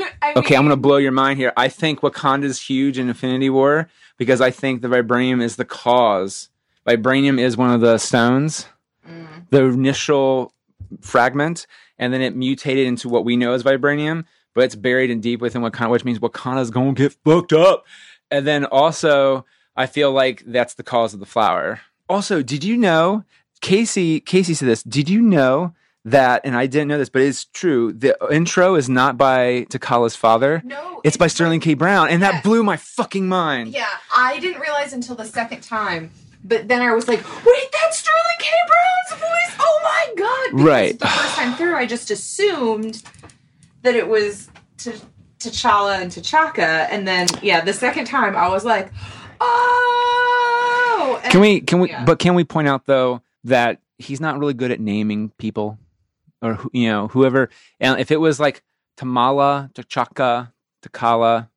I 0.00 0.32
okay, 0.36 0.56
I'm 0.56 0.62
gonna 0.64 0.76
blow 0.78 0.96
your 0.96 1.12
mind 1.12 1.38
here. 1.38 1.52
I 1.56 1.68
think 1.68 2.00
Wakanda's 2.00 2.60
huge 2.60 2.98
in 2.98 3.08
Infinity 3.08 3.50
War 3.50 3.88
because 4.16 4.40
I 4.40 4.50
think 4.50 4.80
the 4.80 4.88
vibranium 4.88 5.42
is 5.42 5.56
the 5.56 5.66
cause. 5.66 6.48
Vibranium 6.86 7.38
is 7.38 7.56
one 7.56 7.70
of 7.70 7.80
the 7.82 7.98
stones. 7.98 8.66
Mm. 9.06 9.26
the 9.50 9.64
initial 9.64 10.52
fragment, 11.00 11.66
and 11.98 12.14
then 12.14 12.22
it 12.22 12.36
mutated 12.36 12.86
into 12.86 13.08
what 13.08 13.24
we 13.24 13.36
know 13.36 13.52
as 13.52 13.62
vibranium, 13.64 14.24
but 14.54 14.64
it's 14.64 14.74
buried 14.74 15.10
in 15.10 15.20
deep 15.20 15.40
within 15.40 15.62
Wakanda, 15.62 15.90
which 15.90 16.04
means 16.04 16.18
Wakanda's 16.18 16.70
gonna 16.70 16.92
get 16.92 17.12
fucked 17.24 17.52
up. 17.52 17.84
And 18.30 18.46
then 18.46 18.64
also, 18.64 19.44
I 19.76 19.86
feel 19.86 20.10
like 20.12 20.42
that's 20.46 20.74
the 20.74 20.82
cause 20.82 21.14
of 21.14 21.20
the 21.20 21.26
flower. 21.26 21.80
Also, 22.08 22.42
did 22.42 22.64
you 22.64 22.76
know 22.76 23.24
Casey? 23.60 24.20
Casey 24.20 24.54
said 24.54 24.68
this. 24.68 24.82
Did 24.82 25.08
you 25.08 25.20
know 25.22 25.74
that? 26.04 26.42
And 26.44 26.56
I 26.56 26.66
didn't 26.66 26.88
know 26.88 26.98
this, 26.98 27.08
but 27.08 27.22
it's 27.22 27.44
true. 27.44 27.92
The 27.92 28.16
intro 28.30 28.74
is 28.74 28.88
not 28.88 29.16
by 29.16 29.66
T'Challa's 29.70 30.16
father. 30.16 30.60
No, 30.64 31.00
It's 31.04 31.16
by 31.16 31.26
Sterling 31.28 31.60
K. 31.60 31.74
Brown, 31.74 32.08
and 32.08 32.22
that 32.22 32.42
blew 32.42 32.62
my 32.62 32.76
fucking 32.76 33.28
mind. 33.28 33.68
Yeah, 33.68 33.86
I 34.14 34.38
didn't 34.40 34.60
realize 34.60 34.92
until 34.92 35.14
the 35.14 35.24
second 35.24 35.62
time. 35.62 36.10
But 36.44 36.66
then 36.66 36.82
I 36.82 36.92
was 36.92 37.06
like, 37.06 37.20
wait, 37.46 37.68
that's 37.72 37.98
Sterling 37.98 38.38
K. 38.40 38.48
Brown's 38.66 39.20
voice. 39.20 39.56
Oh 39.60 39.80
my 39.84 40.14
god! 40.16 40.56
Because 40.56 40.66
Right. 40.66 40.98
The 40.98 41.06
first 41.06 41.34
time 41.36 41.54
through, 41.54 41.76
I 41.76 41.86
just 41.86 42.10
assumed 42.10 43.02
that 43.82 43.94
it 43.94 44.08
was 44.08 44.48
T- 44.78 44.92
T'Challa 45.38 46.00
and 46.00 46.10
T'Chaka, 46.10 46.88
and 46.90 47.06
then 47.06 47.26
yeah, 47.42 47.60
the 47.64 47.72
second 47.72 48.06
time 48.06 48.36
I 48.36 48.48
was 48.48 48.64
like, 48.64 48.90
oh. 49.40 51.20
And- 51.22 51.32
Can 51.32 51.40
we? 51.40 51.60
Can 51.60 51.80
we? 51.80 51.88
Yeah. 51.90 52.04
But 52.04 52.18
can 52.18 52.34
we 52.34 52.44
point 52.44 52.68
out 52.68 52.86
though 52.86 53.22
that 53.44 53.80
he's 53.98 54.20
not 54.20 54.38
really 54.38 54.54
good 54.54 54.70
at 54.70 54.80
naming 54.80 55.30
people, 55.38 55.78
or 56.40 56.58
you 56.72 56.88
know, 56.88 57.08
whoever. 57.08 57.50
And 57.80 58.00
if 58.00 58.10
it 58.10 58.18
was 58.20 58.38
like 58.40 58.62
Tamala, 58.96 59.70
T'Chaka, 59.74 60.52
Takala, 60.82 61.48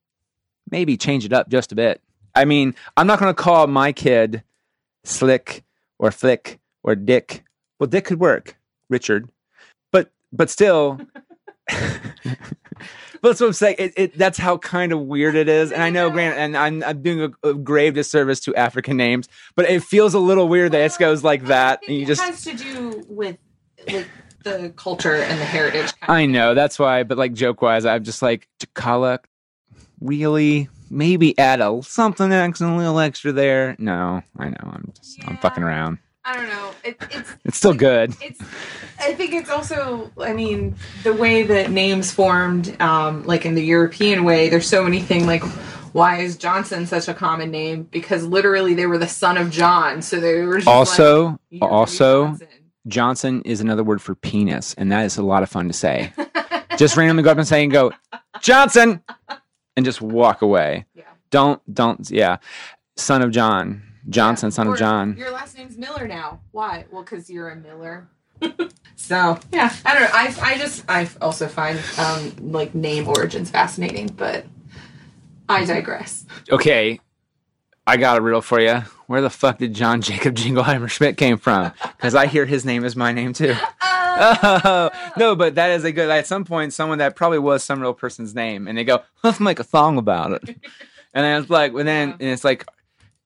maybe 0.69 0.97
change 0.97 1.25
it 1.25 1.33
up 1.33 1.49
just 1.49 1.71
a 1.71 1.75
bit. 1.75 2.01
I 2.33 2.45
mean, 2.45 2.75
I'm 2.97 3.07
not 3.07 3.19
going 3.19 3.33
to 3.33 3.41
call 3.41 3.67
my 3.67 3.91
kid 3.91 4.43
Slick 5.03 5.63
or 5.99 6.11
Flick 6.11 6.59
or 6.83 6.95
Dick. 6.95 7.43
Well, 7.79 7.87
Dick 7.87 8.05
could 8.05 8.19
work, 8.19 8.57
Richard, 8.89 9.29
but 9.91 10.11
but 10.31 10.49
still. 10.49 10.99
But 13.25 13.29
that's 13.29 13.41
what 13.41 13.47
I'm 13.47 13.53
saying. 13.53 13.75
It, 13.79 13.93
it, 13.97 14.17
that's 14.19 14.37
how 14.37 14.59
kind 14.59 14.91
of 14.91 14.99
weird 14.99 15.33
it 15.33 15.49
is. 15.49 15.71
And 15.71 15.81
I 15.81 15.89
know, 15.89 16.11
Grant, 16.11 16.37
and 16.37 16.55
I'm, 16.55 16.83
I'm 16.83 17.01
doing 17.01 17.33
a, 17.43 17.49
a 17.49 17.53
grave 17.55 17.95
disservice 17.95 18.39
to 18.41 18.53
African 18.55 18.97
names, 18.97 19.27
but 19.55 19.67
it 19.67 19.81
feels 19.81 20.13
a 20.13 20.19
little 20.19 20.47
weird 20.47 20.73
that 20.73 20.81
it 20.81 20.95
goes 20.99 21.23
like 21.23 21.45
that. 21.45 21.79
And 21.87 21.97
you 21.97 22.03
it 22.03 22.05
just, 22.05 22.21
has 22.21 22.43
to 22.43 22.55
do 22.55 23.03
with 23.09 23.37
like 23.91 24.05
the 24.43 24.71
culture 24.75 25.15
and 25.15 25.41
the 25.41 25.45
heritage. 25.45 25.91
Kind 26.01 26.11
I 26.11 26.25
know, 26.27 26.53
that's 26.53 26.77
why. 26.77 27.01
But 27.01 27.17
like 27.17 27.33
joke 27.33 27.63
wise, 27.63 27.83
I'm 27.83 28.03
just 28.03 28.21
like, 28.21 28.47
Chakala, 28.59 29.17
really? 29.99 30.69
Maybe 30.91 31.35
add 31.39 31.61
a 31.61 31.81
something 31.81 32.31
extra, 32.31 32.67
a 32.67 32.77
little 32.77 32.99
extra 32.99 33.31
there. 33.31 33.75
No, 33.79 34.21
I 34.37 34.49
know. 34.49 34.55
I'm 34.61 34.93
just, 34.95 35.27
I'm 35.27 35.37
fucking 35.37 35.63
around. 35.63 35.97
I 36.25 36.35
don't 36.35 36.49
know. 36.49 36.71
It, 36.83 36.97
it's 37.11 37.35
It's 37.45 37.57
still 37.57 37.73
good. 37.73 38.15
it's 38.21 38.41
i 38.99 39.13
think 39.13 39.33
it's 39.33 39.49
also 39.49 40.09
i 40.21 40.31
mean 40.33 40.73
the 41.03 41.13
way 41.13 41.43
that 41.43 41.69
names 41.69 42.11
formed 42.11 42.75
um 42.81 43.23
like 43.25 43.45
in 43.45 43.53
the 43.55 43.61
european 43.63 44.23
way 44.23 44.47
there's 44.49 44.67
so 44.67 44.81
many 44.83 45.01
things 45.01 45.25
like 45.27 45.43
why 45.93 46.17
is 46.19 46.37
johnson 46.37 46.85
such 46.87 47.07
a 47.09 47.13
common 47.13 47.51
name 47.51 47.83
because 47.91 48.23
literally 48.25 48.73
they 48.73 48.85
were 48.85 48.97
the 48.97 49.07
son 49.07 49.37
of 49.37 49.51
john 49.51 50.01
so 50.01 50.19
they 50.19 50.41
were 50.43 50.55
just 50.57 50.67
Also, 50.67 51.27
like, 51.27 51.39
"You're 51.49 51.69
also, 51.69 52.27
Johnson." 52.27 52.47
Johnson 52.87 53.41
is 53.43 53.61
another 53.61 53.83
word 53.83 54.01
for 54.01 54.15
penis, 54.15 54.73
and 54.75 54.91
that 54.91 55.05
is 55.05 55.17
a 55.17 55.23
lot 55.23 55.43
of 55.43 55.49
fun 55.49 55.67
to 55.67 55.73
say. 55.73 56.13
just 56.77 56.95
randomly 56.95 57.23
go 57.23 57.31
up 57.31 57.37
and 57.37 57.47
say 57.47 57.63
and 57.63 57.71
go, 57.71 57.91
Johnson, 58.41 59.01
and 59.75 59.83
just 59.85 60.01
walk 60.01 60.41
away. 60.43 60.85
Yeah. 60.93 61.03
Don't, 61.31 61.61
don't, 61.73 62.09
yeah. 62.11 62.37
Son 62.95 63.21
of 63.23 63.31
John. 63.31 63.81
Johnson, 64.09 64.47
Yeah. 64.47 64.51
son 64.55 64.67
Or 64.67 64.73
of 64.73 64.79
John. 64.79 65.15
your 65.17 65.31
last 65.31 65.57
name's 65.57 65.77
miller 65.77 66.07
now 66.07 66.39
why 66.51 66.85
well 66.91 67.03
because 67.03 67.29
you're 67.29 67.49
a 67.49 67.55
miller 67.55 68.07
so 68.95 69.37
yeah 69.51 69.73
i 69.85 69.93
don't 69.93 70.03
know 70.03 70.09
i, 70.13 70.35
I 70.41 70.57
just 70.57 70.83
i 70.89 71.07
also 71.21 71.47
find 71.47 71.79
um 71.97 72.51
like 72.51 72.75
name 72.75 73.07
origins 73.07 73.49
fascinating 73.49 74.07
but 74.07 74.45
i 75.49 75.63
digress 75.65 76.25
Okay, 76.51 76.99
I 77.87 77.97
got 77.97 78.17
a 78.17 78.21
riddle 78.21 78.41
for 78.41 78.59
you. 78.59 78.81
Where 79.07 79.21
the 79.21 79.29
fuck 79.29 79.59
did 79.59 79.73
John 79.75 80.01
Jacob 80.01 80.35
Jingleheimer 80.35 80.89
Schmidt 80.89 81.17
came 81.17 81.37
from? 81.37 81.71
Because 81.97 82.15
I 82.15 82.25
hear 82.25 82.45
his 82.45 82.65
name 82.65 82.83
is 82.83 82.95
my 82.95 83.11
name 83.11 83.33
too. 83.33 83.55
Oh, 84.17 84.89
no, 85.17 85.35
but 85.35 85.55
that 85.55 85.71
is 85.71 85.83
a 85.83 85.91
good. 85.91 86.09
At 86.09 86.25
some 86.25 86.45
point, 86.45 86.71
someone 86.73 86.99
that 86.99 87.15
probably 87.17 87.37
was 87.39 87.63
some 87.65 87.81
real 87.81 87.93
person's 87.93 88.33
name, 88.33 88.65
and 88.65 88.77
they 88.77 88.85
go, 88.85 89.01
"Let's 89.23 89.41
make 89.41 89.59
a 89.59 89.63
song 89.65 89.97
about 89.97 90.31
it." 90.31 90.47
And 91.13 91.25
then 91.25 91.41
it's 91.41 91.49
like, 91.49 91.73
and 91.73 91.85
then 91.87 92.07
Yeah. 92.09 92.13
and 92.21 92.29
it's 92.29 92.45
like, 92.45 92.65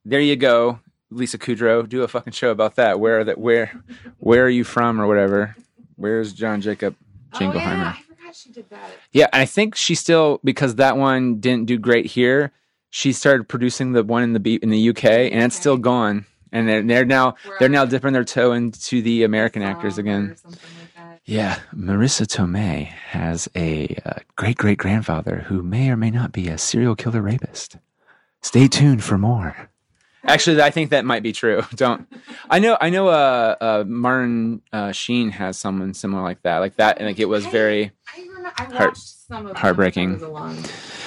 there 0.06 0.20
you 0.20 0.36
go, 0.36 0.80
Lisa 1.12 1.38
Kudrow, 1.38 1.88
do 1.88 2.04
a 2.04 2.08
fucking 2.08 2.34
show 2.34 2.52
about 2.52 2.76
that. 2.76 3.00
Where 3.00 3.24
that 3.24 3.38
where 3.38 3.72
where 4.18 4.45
are 4.45 4.50
you 4.50 4.64
from 4.64 5.00
or 5.02 5.08
whatever? 5.08 5.56
Where's 5.95 6.34
John 6.34 6.62
Jacob 6.62 6.95
Jingleheimer? 7.34 7.54
oh 7.54 7.74
yeah 7.74 7.89
i 7.89 8.02
forgot 8.02 8.36
she 8.36 8.50
did 8.52 8.70
that 8.70 8.91
Yeah, 9.12 9.28
and 9.34 9.41
I 9.41 9.45
think 9.45 9.76
she 9.76 9.95
still 9.95 10.39
because 10.43 10.76
that 10.76 10.97
one 10.97 11.39
didn't 11.39 11.66
do 11.66 11.78
great 11.78 12.06
here. 12.08 12.52
She 12.91 13.12
started 13.14 13.47
producing 13.47 13.91
the 13.91 14.04
one 14.04 14.24
in 14.24 14.34
the 14.34 14.39
B, 14.39 14.56
in 14.56 14.70
the 14.70 14.89
UK, 14.89 15.04
and 15.06 15.43
it's 15.43 15.56
still 15.56 15.74
Okay. 15.74 15.82
going. 15.84 16.26
And 16.52 16.68
they're, 16.68 16.82
they're 16.82 17.06
now 17.06 17.36
they're 17.60 17.70
now 17.70 17.86
dipping 17.86 18.14
their 18.14 18.24
toe 18.24 18.54
into 18.54 19.04
the 19.04 19.24
American 19.24 19.62
actors 19.62 20.00
again. 20.00 20.32
or 20.32 20.36
something 20.36 20.60
like 20.80 20.95
that. 20.95 21.22
Yeah, 21.26 21.60
Marisa 21.76 22.26
Tomei 22.26 22.86
has 22.86 23.47
a 23.56 23.95
uh, 24.04 24.14
great 24.36 24.58
great 24.58 24.80
grandfather 24.80 25.45
who 25.47 25.62
may 25.62 25.91
or 25.91 25.97
may 25.97 26.10
not 26.10 26.32
be 26.32 26.47
a 26.47 26.58
serial 26.58 26.95
killer 26.95 27.22
rapist. 27.22 27.78
Stay 28.41 28.68
tuned 28.68 29.04
for 29.04 29.18
more. 29.20 29.68
Actually, 30.26 30.61
I 30.61 30.70
think 30.70 30.89
that 30.89 31.05
might 31.05 31.24
be 31.24 31.32
true. 31.32 31.63
Don't. 31.76 32.07
I 32.49 32.59
know. 32.59 32.78
I 32.80 32.89
know. 32.89 33.07
Uh, 33.07 33.55
uh 33.61 33.84
Martin 33.88 34.61
uh, 34.74 34.91
Sheen 34.91 35.30
has 35.32 35.57
someone 35.57 35.93
similar 35.93 36.22
like 36.22 36.41
that, 36.43 36.57
like 36.59 36.76
that, 36.76 36.97
and 36.97 37.07
like 37.07 37.20
it 37.20 37.26
was 37.26 37.45
very. 37.47 37.91
I 38.15 38.22
remember 38.22 38.51
I 38.57 38.63
Heart- 38.65 38.97
some 38.97 39.45
of 39.45 39.47
them, 39.47 39.55
heartbreaking. 39.55 40.13
Was 40.13 40.22
a 40.24 40.28
long 40.28 40.57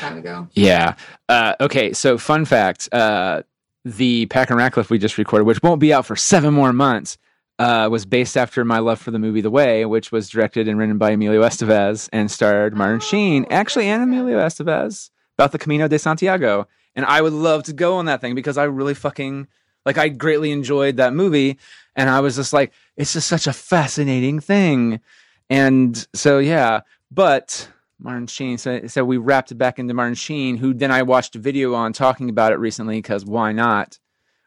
time 0.00 0.18
ago. 0.18 0.48
Yeah. 0.52 0.94
Uh, 1.28 1.54
okay. 1.60 1.92
So, 1.92 2.16
fun 2.18 2.44
fact: 2.44 2.88
uh, 2.92 3.42
the 3.84 4.26
Pack 4.26 4.50
and 4.50 4.58
Ratcliffe 4.58 4.90
we 4.90 4.98
just 4.98 5.18
recorded, 5.18 5.44
which 5.44 5.62
won't 5.62 5.80
be 5.80 5.92
out 5.92 6.06
for 6.06 6.16
seven 6.16 6.54
more 6.54 6.72
months, 6.72 7.18
uh, 7.58 7.88
was 7.90 8.06
based 8.06 8.36
after 8.36 8.64
my 8.64 8.78
love 8.78 9.00
for 9.00 9.10
the 9.10 9.18
movie 9.18 9.40
The 9.40 9.50
Way, 9.50 9.84
which 9.84 10.10
was 10.12 10.28
directed 10.28 10.68
and 10.68 10.78
written 10.78 10.98
by 10.98 11.10
Emilio 11.10 11.42
Estevez 11.42 12.08
and 12.12 12.30
starred 12.30 12.74
Martin 12.76 12.96
Oh, 12.96 13.00
Sheen, 13.00 13.46
actually, 13.50 13.88
and. 13.88 14.02
Emilio 14.02 14.38
Estevez 14.38 15.10
about 15.36 15.52
the 15.52 15.58
Camino 15.58 15.88
de 15.88 15.98
Santiago. 15.98 16.66
And 16.94 17.06
I 17.06 17.20
would 17.20 17.32
love 17.32 17.64
to 17.64 17.72
go 17.72 17.96
on 17.96 18.06
that 18.06 18.20
thing 18.20 18.34
because 18.34 18.58
I 18.58 18.64
really 18.64 18.94
fucking 18.94 19.48
like. 19.86 19.98
I 19.98 20.08
greatly 20.08 20.50
enjoyed 20.50 20.96
that 20.96 21.14
movie, 21.14 21.58
and 21.96 22.10
I 22.10 22.20
was 22.20 22.36
just 22.36 22.52
like, 22.52 22.72
it's 22.96 23.12
just 23.12 23.28
such 23.28 23.46
a 23.46 23.52
fascinating 23.52 24.40
thing. 24.40 25.00
And 25.48 26.06
so, 26.14 26.38
yeah, 26.38 26.80
but 27.10 27.68
Martin 27.98 28.26
Sheen. 28.26 28.58
So, 28.58 28.86
so 28.86 29.04
we 29.04 29.16
wrapped 29.16 29.52
it 29.52 29.56
back 29.56 29.78
into 29.78 29.94
Martin 29.94 30.14
Sheen, 30.14 30.56
who 30.56 30.74
then 30.74 30.90
I 30.90 31.02
watched 31.02 31.36
a 31.36 31.38
video 31.38 31.74
on 31.74 31.92
talking 31.92 32.28
about 32.28 32.52
it 32.52 32.56
recently 32.56 32.98
because 32.98 33.24
why 33.24 33.52
not? 33.52 33.98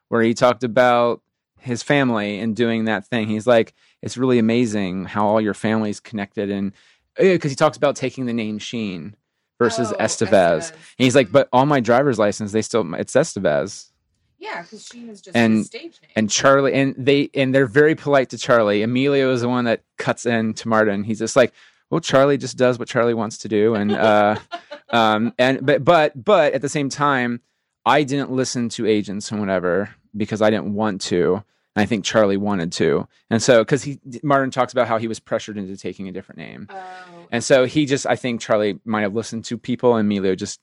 Where 0.09 0.21
he 0.21 0.33
talked 0.33 0.63
about 0.63 1.21
his 1.59 1.81
family 1.81 2.39
and 2.39 2.55
doing 2.55 2.85
that 2.85 3.07
thing. 3.07 3.27
He's 3.27 3.47
like, 3.47 3.73
it's 4.01 4.17
really 4.17 4.37
amazing 4.37 5.05
how 5.05 5.25
all 5.25 5.41
your 5.41 5.55
family's 5.55 5.99
connected, 5.99 6.51
and 6.51 6.73
eh, 7.17 7.33
because 7.33 7.51
he 7.51 7.55
talks 7.55 7.77
about 7.77 7.95
taking 7.95 8.25
the 8.25 8.33
name 8.33 8.59
Sheen 8.59 9.15
versus 9.59 9.91
Oh, 9.93 9.97
Estevez. 10.03 10.71
And 10.71 10.79
he's 10.97 11.15
like, 11.15 11.31
but 11.31 11.47
on 11.53 11.67
my 11.67 11.79
driver's 11.79 12.19
license, 12.19 12.51
they 12.51 12.61
still 12.61 12.93
it's 12.95 13.13
Estevez 13.13 13.89
Yeah, 14.37 14.61
because 14.61 14.85
Sheen 14.85 15.09
is 15.09 15.21
just 15.21 15.35
And- 15.35 15.69
and 16.15 16.29
Charlie, 16.29 16.73
and 16.73 16.93
they 16.97 17.29
and 17.33 17.53
they're 17.55 17.65
very 17.67 17.95
polite 17.95 18.29
to 18.31 18.37
Charlie. 18.37 18.83
Emilio 18.83 19.31
is 19.31 19.41
the 19.41 19.49
one 19.49 19.65
that 19.65 19.83
cuts 19.97 20.25
in 20.25 20.53
to 20.55 20.67
Martin. 20.67 21.03
He's 21.03 21.19
just 21.19 21.35
like, 21.35 21.53
well, 21.89 22.01
Charlie 22.01 22.37
just 22.37 22.57
does 22.57 22.77
what 22.79 22.87
Charlie 22.87 23.13
wants 23.13 23.37
to 23.39 23.47
do, 23.47 23.75
and 23.75 23.91
uh, 23.91 24.35
um, 24.89 25.33
and 25.39 25.65
but 25.65 25.83
but 25.85 26.11
but 26.23 26.53
at 26.53 26.61
the 26.61 26.69
same 26.69 26.89
time, 26.89 27.41
I 27.85 28.03
didn't 28.03 28.31
listen 28.31 28.69
to 28.69 28.85
agents 28.87 29.31
and 29.31 29.39
whatever 29.39 29.89
because 30.17 30.41
I 30.41 30.49
didn't 30.49 30.73
want 30.73 31.01
to. 31.01 31.43
And 31.75 31.83
I 31.83 31.85
think 31.85 32.05
Charlie 32.05 32.37
wanted 32.37 32.71
to, 32.73 33.07
and 33.29 33.41
so 33.41 33.61
because 33.63 33.83
he 33.83 33.99
Martin 34.23 34.51
talks 34.51 34.71
about 34.71 34.87
how 34.87 34.97
he 34.97 35.07
was 35.07 35.19
pressured 35.19 35.57
into 35.57 35.75
taking 35.75 36.07
a 36.07 36.11
different 36.11 36.37
name, 36.37 36.67
oh, 36.69 37.27
and 37.31 37.43
so 37.43 37.65
he 37.65 37.85
just 37.85 38.05
I 38.05 38.15
think 38.15 38.39
Charlie 38.41 38.79
might 38.85 39.01
have 39.01 39.13
listened 39.13 39.45
to 39.45 39.57
people, 39.57 39.95
and 39.95 40.05
Emilio 40.05 40.35
just 40.35 40.61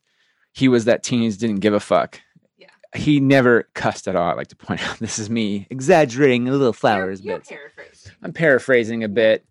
he 0.52 0.68
was 0.68 0.84
that 0.86 1.02
teenage 1.02 1.36
didn't 1.38 1.60
give 1.60 1.74
a 1.74 1.80
fuck. 1.80 2.20
Yeah. 2.56 2.68
He 2.94 3.20
never 3.20 3.68
cussed 3.74 4.08
at 4.08 4.16
all. 4.16 4.30
I 4.30 4.34
like 4.34 4.48
to 4.48 4.56
point 4.56 4.82
out 4.88 4.98
this 4.98 5.18
is 5.18 5.28
me 5.28 5.66
exaggerating 5.70 6.48
a 6.48 6.52
little 6.52 6.72
flowers 6.72 7.20
You're, 7.20 7.34
you're 7.34 7.40
paraphrasing. 7.40 8.12
I'm 8.22 8.32
paraphrasing 8.32 9.04
a 9.04 9.08
bit. 9.08 9.44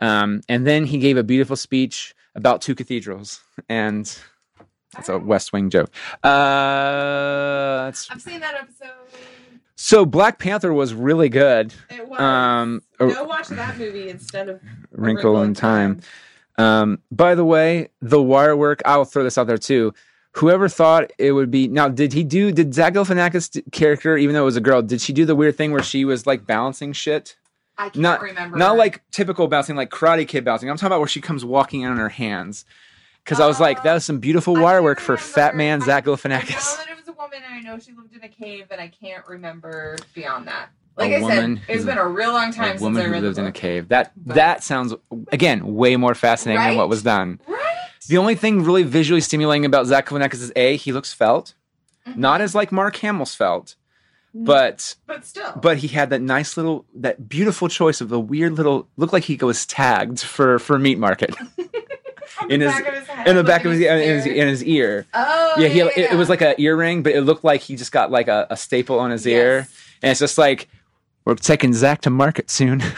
Um, 0.00 0.42
and 0.48 0.66
then 0.66 0.84
he 0.84 0.98
gave 0.98 1.16
a 1.16 1.22
beautiful 1.22 1.56
speech 1.56 2.14
about 2.34 2.60
two 2.60 2.74
cathedrals, 2.74 3.40
and 3.68 4.04
that's 4.92 5.08
a 5.08 5.18
West 5.18 5.52
Wing 5.52 5.70
joke. 5.70 5.90
Uh, 6.22 7.90
I've 7.90 7.96
seen 7.96 8.40
that 8.40 8.54
episode. 8.54 8.90
So 9.76 10.04
Black 10.04 10.38
Panther 10.38 10.72
was 10.72 10.92
really 10.94 11.28
good. 11.28 11.72
It 11.90 12.08
was. 12.08 12.18
Um, 12.20 12.82
Go 12.98 13.24
watch 13.24 13.48
that 13.48 13.78
movie 13.78 14.08
instead 14.08 14.48
of 14.48 14.56
A 14.56 14.60
Wrinkle 14.92 15.40
in 15.42 15.54
Time. 15.54 16.00
Um, 16.58 17.00
by 17.10 17.34
the 17.34 17.44
way, 17.44 17.88
the 18.00 18.20
wire 18.22 18.56
work. 18.56 18.80
I'll 18.84 19.04
throw 19.04 19.22
this 19.22 19.36
out 19.38 19.46
there 19.46 19.58
too. 19.58 19.92
Whoever 20.32 20.68
thought 20.68 21.10
it 21.18 21.32
would 21.32 21.50
be 21.50 21.68
now? 21.68 21.88
Did 21.88 22.12
he 22.12 22.24
do? 22.24 22.52
Did 22.52 22.74
Zach 22.74 22.94
Galifianakis' 22.94 23.70
character, 23.72 24.16
even 24.16 24.34
though 24.34 24.42
it 24.42 24.46
was 24.46 24.56
a 24.56 24.60
girl, 24.60 24.82
did 24.82 25.00
she 25.00 25.12
do 25.12 25.24
the 25.24 25.34
weird 25.36 25.56
thing 25.56 25.72
where 25.72 25.82
she 25.82 26.04
was 26.04 26.26
like 26.26 26.46
balancing 26.46 26.92
shit? 26.92 27.36
I 27.78 27.84
can't 27.90 27.96
Not 27.96 28.20
remember. 28.22 28.56
not 28.56 28.76
like 28.78 29.02
typical 29.10 29.48
bouncing, 29.48 29.76
like 29.76 29.90
Karate 29.90 30.26
Kid 30.26 30.44
bouncing. 30.44 30.70
I'm 30.70 30.76
talking 30.76 30.86
about 30.88 31.00
where 31.00 31.08
she 31.08 31.20
comes 31.20 31.44
walking 31.44 31.82
in 31.82 31.90
on 31.90 31.98
her 31.98 32.08
hands. 32.08 32.64
Because 33.24 33.40
I 33.40 33.46
was 33.46 33.60
like, 33.60 33.82
that 33.82 33.92
was 33.92 34.04
some 34.04 34.18
beautiful 34.20 34.54
wire 34.54 34.82
work 34.82 35.00
for 35.00 35.16
Fat. 35.16 35.54
Man 35.56 35.80
Zach 35.82 36.04
Galifianakis. 36.04 36.78
that 37.18 37.22
it 37.22 37.30
was 37.30 37.34
a 37.34 37.38
woman, 37.38 37.38
and 37.46 37.54
I 37.54 37.60
know 37.72 37.78
she 37.78 37.92
lived 37.92 38.14
in 38.14 38.22
a 38.22 38.28
cave, 38.28 38.66
and 38.70 38.80
I 38.80 38.88
can't 38.88 39.26
remember 39.26 39.96
beyond 40.14 40.46
that. 40.48 40.68
Like 40.96 41.12
I 41.12 41.20
said, 41.20 41.60
it's 41.68 41.80
who- 41.82 41.86
been 41.86 41.98
a 41.98 42.06
real 42.08 42.32
long 42.32 42.52
time 42.52 42.64
A 42.66 42.70
since 42.70 42.80
woman 42.80 43.02
I 43.02 43.04
who 43.06 43.20
lived 43.20 43.36
the 43.36 43.42
in 43.42 43.46
a 43.48 43.52
cave. 43.52 43.88
That 43.88 44.12
But- 44.16 44.34
that 44.36 44.64
sounds 44.64 44.94
again 45.30 45.74
way 45.74 45.96
more 45.96 46.14
fascinating 46.14 46.62
than 46.62 46.76
what 46.76 46.88
was 46.88 47.02
done. 47.02 47.38
Right. 47.46 47.62
The 48.08 48.16
only 48.18 48.34
thing 48.34 48.62
really 48.62 48.82
visually 48.82 49.20
stimulating 49.20 49.64
about 49.66 49.86
Zach 49.86 50.06
Galifianakis 50.06 50.34
is 50.34 50.52
a 50.56 50.76
he 50.76 50.92
looks 50.92 51.12
felt, 51.12 51.54
Mhm. 52.08 52.16
not 52.16 52.40
as 52.40 52.54
like 52.54 52.72
Mark 52.72 52.96
Hamill's 52.96 53.34
felt, 53.34 53.74
but 54.32 54.96
But 55.06 55.24
still. 55.26 55.52
but 55.60 55.78
he 55.78 55.88
had 55.88 56.08
that 56.10 56.20
nice 56.22 56.56
little 56.56 56.86
that 56.94 57.28
beautiful 57.28 57.68
choice 57.68 58.00
of 58.00 58.08
the 58.08 58.20
weird 58.20 58.52
little 58.54 58.88
looked 58.96 59.12
like 59.12 59.24
he 59.24 59.36
was 59.36 59.66
tagged 59.66 60.20
for 60.20 60.58
for 60.58 60.78
meat 60.78 60.98
market 60.98 61.34
in 62.50 62.60
his- 62.60 62.72
his 62.74 63.06
head, 63.06 63.28
in 63.28 63.36
the 63.36 63.44
back 63.44 63.64
of 63.64 63.72
his, 63.72 63.80
in 63.80 63.98
his 63.98 64.26
ear. 64.26 64.34
in 64.34 64.48
his 64.48 64.64
ear. 64.64 65.06
Oh, 65.14 65.52
yeah, 65.58 65.68
he 65.68 65.78
yeah, 65.78 65.86
it, 65.96 66.12
it 66.12 66.16
was 66.16 66.28
like 66.28 66.40
an 66.42 66.54
earring, 66.58 67.02
but 67.02 67.12
it 67.12 67.22
looked 67.22 67.44
like 67.44 67.60
he 67.60 67.76
just 67.76 67.92
got 67.92 68.10
like 68.10 68.28
a, 68.28 68.46
a 68.50 68.56
staple 68.56 68.98
on 68.98 69.10
his 69.10 69.26
ear, 69.26 69.66
and 70.02 70.10
it's 70.10 70.20
just 70.20 70.38
like 70.38 70.68
we're 71.24 71.34
taking 71.34 71.72
Zach 71.72 72.00
to 72.02 72.10
market 72.10 72.50
soon. 72.50 72.82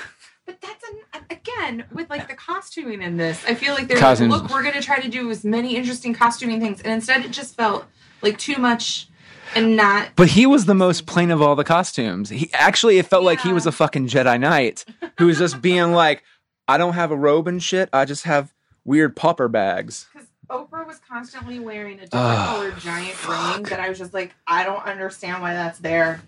But 0.47 0.63
that's 0.63 0.85
an, 0.89 1.21
again 1.31 1.85
with 1.93 2.09
like 2.09 2.27
the 2.27 2.35
costuming 2.35 3.03
in 3.03 3.19
this. 3.19 3.45
I 3.47 3.55
feel 3.55 3.75
like 3.75 3.87
they're 3.87 4.01
like, 4.01 4.19
look, 4.21 4.51
we're 4.51 4.63
gonna 4.63 4.81
try 4.81 4.99
to 4.99 5.09
do 5.09 5.31
as 5.31 5.45
many 5.45 5.77
interesting 5.77 6.15
costuming 6.15 6.59
things, 6.59 6.81
and 6.81 6.91
instead 6.91 7.23
it 7.25 7.33
just 7.33 7.55
felt 7.55 7.85
like 8.23 8.39
too 8.39 8.57
much 8.57 9.09
and 9.55 9.77
not. 9.77 10.09
But 10.17 10.29
he 10.29 10.47
was 10.47 10.65
the 10.65 10.75
most 10.75 11.05
plain 11.05 11.31
of 11.31 11.43
all 11.43 11.55
the 11.55 11.65
costumes. 11.65 12.31
He 12.31 12.51
actually 12.55 12.97
it 12.99 13.05
felt 13.07 13.25
like 13.25 13.41
he 13.41 13.53
was 13.53 13.67
a 13.67 13.73
fucking 13.73 14.09
Jedi 14.09 14.41
Knight 14.41 14.87
who 15.19 15.27
was 15.27 15.37
just 15.39 15.61
being 15.61 15.93
like, 15.93 16.23
I 16.67 16.79
don't 16.79 16.95
have 16.95 17.11
a 17.11 17.17
robe 17.17 17.47
and 17.47 17.63
shit. 17.63 17.91
I 17.93 18.07
just 18.07 18.25
have 18.25 18.55
weird 18.89 19.15
popper 19.15 19.47
bags. 19.49 20.09
Because 20.13 20.29
Oprah 20.51 20.87
was 20.87 20.99
constantly 21.09 21.61
wearing 21.61 22.01
a 22.01 22.07
different 22.07 22.25
Oh, 22.27 22.45
colored 22.47 22.79
giant 22.79 23.29
ring 23.29 23.63
that 23.65 23.79
I 23.79 23.89
was 23.91 23.99
just 23.99 24.15
like, 24.15 24.35
I 24.47 24.65
don't 24.65 24.83
understand 24.85 25.43
why 25.43 25.53
that's 25.53 25.79
there. 25.79 26.23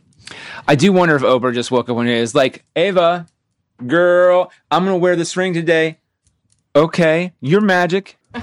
I 0.69 0.74
do 0.74 0.93
wonder 0.93 1.16
if 1.16 1.23
Oprah 1.23 1.55
just 1.55 1.70
woke 1.70 1.89
up 1.89 1.97
one 1.97 2.05
day 2.07 2.12
and 2.12 2.23
is 2.23 2.35
like, 2.35 2.65
Ava, 2.77 3.27
girl, 3.87 4.53
I'm 4.70 4.85
gonna 4.85 4.99
wear 4.99 5.16
this 5.16 5.37
ring 5.37 5.55
today. 5.55 5.99
Okay, 6.77 7.32
you're 7.41 7.62
magic. 7.62 8.16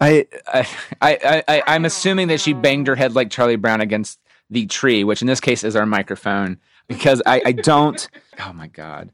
I, 0.00 0.26
I, 0.48 0.66
I, 1.00 1.44
I, 1.46 1.62
I'm 1.68 1.84
assuming 1.84 2.26
that 2.28 2.40
she 2.40 2.52
banged 2.52 2.88
her 2.88 2.96
head 2.96 3.14
like 3.14 3.30
Charlie 3.30 3.56
Brown 3.56 3.80
against 3.80 4.18
the 4.50 4.66
tree, 4.66 5.04
which 5.04 5.22
in 5.22 5.28
this 5.28 5.40
case 5.40 5.62
is 5.62 5.76
our 5.76 5.86
microphone, 5.86 6.58
because 6.88 7.22
I, 7.24 7.40
I 7.46 7.52
don't. 7.52 8.06
Oh 8.44 8.52
my 8.54 8.66
god. 8.66 9.12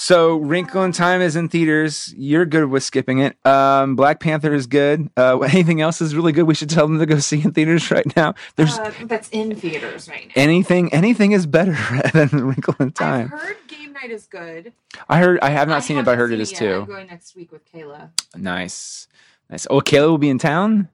So 0.00 0.38
Wrinkle 0.38 0.82
in 0.84 0.92
Time 0.92 1.20
is 1.20 1.36
in 1.36 1.50
theaters. 1.50 2.14
You're 2.16 2.46
good 2.46 2.64
with 2.70 2.82
skipping 2.82 3.18
it. 3.18 3.36
Um, 3.46 3.96
Black 3.96 4.18
Panther 4.18 4.54
is 4.54 4.66
good. 4.66 5.10
Uh, 5.14 5.38
anything 5.52 5.82
else 5.82 6.00
is 6.00 6.16
really 6.16 6.32
good. 6.32 6.44
We 6.44 6.54
should 6.54 6.70
tell 6.70 6.86
them 6.88 6.98
to 7.00 7.04
go 7.04 7.18
see 7.18 7.42
in 7.42 7.52
theaters 7.52 7.90
right 7.90 8.06
now. 8.16 8.32
There's 8.56 8.78
Uh, 8.78 8.92
that's 9.04 9.28
in 9.28 9.54
theaters 9.54 10.08
right 10.08 10.26
now. 10.28 10.32
anything 10.42 10.90
anything 10.94 11.32
is 11.32 11.44
better 11.46 11.76
than 12.14 12.28
Wrinkle 12.30 12.76
in 12.80 12.92
Time. 12.92 13.30
I've 13.34 13.40
heard 13.40 13.56
Game 13.68 13.92
Night 13.92 14.10
is 14.10 14.24
good. 14.24 14.72
I 15.06 15.18
heard 15.18 15.38
I 15.42 15.50
have 15.50 15.68
not 15.68 15.84
seen 15.84 15.98
it, 15.98 16.06
but 16.06 16.12
I 16.12 16.16
heard 16.16 16.32
it 16.32 16.40
is 16.40 16.50
yet. 16.50 16.62
I'm 16.62 16.84
going 16.86 17.06
next 17.06 17.36
week 17.36 17.52
with 17.52 17.70
Kayla. 17.70 18.08
Nice, 18.34 19.06
nice. 19.50 19.66
Oh, 19.68 19.82
Kayla 19.82 20.08
will 20.08 20.16
be 20.18 20.30
in 20.30 20.38
town. 20.38 20.88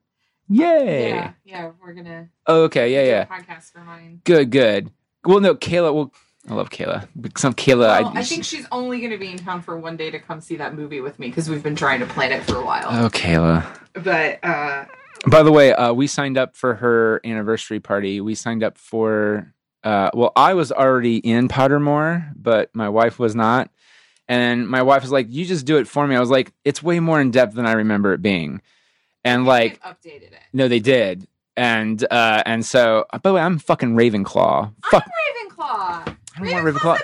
Yay! 0.48 1.10
Yeah, 1.10 1.30
yeah, 1.44 1.70
we're 1.80 1.92
gonna 1.92 2.28
Oh, 2.48 2.64
okay, 2.64 2.92
yeah, 2.92 3.02
do 3.04 3.08
yeah. 3.08 3.22
a 3.22 3.26
podcast 3.26 3.70
for 3.72 3.80
mine. 3.80 4.20
Good, 4.24 4.50
good. 4.50 4.90
Well, 5.24 5.38
no, 5.38 5.54
Kayla. 5.54 5.94
Well, 5.94 6.12
I 6.48 6.55
love 6.55 6.70
Kayla. 6.70 7.09
Some 7.36 7.55
Kayla. 7.55 7.78
Well, 7.78 8.12
I, 8.14 8.20
I 8.20 8.23
think 8.23 8.44
she's 8.44 8.66
only 8.70 9.01
going 9.01 9.10
to 9.10 9.18
be 9.18 9.31
in 9.32 9.39
town 9.39 9.62
for 9.62 9.77
one 9.77 9.97
day 9.97 10.10
to 10.10 10.18
come 10.18 10.40
see 10.40 10.56
that 10.56 10.74
movie 10.74 11.01
with 11.01 11.18
me 11.18 11.28
because 11.28 11.51
we've 11.51 11.62
been 11.62 11.74
trying 11.77 12.01
to 12.01 12.06
plan 12.06 12.32
it 12.32 12.44
for 12.44 12.56
a 12.56 12.64
while. 12.64 12.86
Oh, 12.89 13.09
Kayla. 13.09 13.64
But 13.94 14.39
uh, 14.44 14.85
By 15.27 15.43
the 15.43 15.51
way, 15.51 15.73
uh, 15.73 15.93
we 15.93 16.06
signed 16.06 16.39
up 16.39 16.56
for 16.56 16.74
her 16.74 17.20
anniversary 17.24 17.81
party. 17.81 18.20
We 18.20 18.35
signed 18.35 18.62
up 18.62 18.78
for. 18.78 19.52
Uh, 19.82 20.10
well, 20.14 20.32
I 20.36 20.55
was 20.55 20.73
already 20.73 21.16
in 21.18 21.48
Pottermore, 21.48 22.32
but 22.36 22.70
my 22.74 22.89
wife 22.89 23.18
was 23.18 23.35
not. 23.35 23.70
And 24.28 24.68
my 24.68 24.82
wife 24.82 25.02
was 25.02 25.12
like, 25.12 25.27
"You 25.31 25.44
just 25.44 25.66
do 25.66 25.77
it 25.78 25.86
for 25.86 26.06
me." 26.06 26.16
I 26.16 26.20
was 26.20 26.31
like, 26.31 26.52
"It's 26.64 26.82
way 26.82 26.98
more 26.98 27.20
in 27.20 27.31
depth 27.31 27.55
than 27.55 27.66
I 27.66 27.73
remember 27.73 28.12
it 28.12 28.20
being." 28.23 28.60
And 29.24 29.47
like, 29.47 29.81
they've 29.82 29.93
updated 30.12 30.32
it. 30.32 30.40
No, 30.52 30.66
they 30.68 30.81
did. 30.81 31.27
And 31.56 32.05
uh 32.10 32.43
and 32.44 32.66
so 32.66 33.06
by 33.12 33.18
the 33.23 33.32
way, 33.32 33.40
I'm 33.40 33.59
fucking 33.59 33.94
Ravenclaw. 33.94 34.74
Fuck 34.90 35.05
I'm 35.05 35.48
Ravenclaw. 35.48 36.16
I 36.36 36.40
don't 36.44 36.52
want 36.52 36.76
Ravenclaw's. 36.76 37.02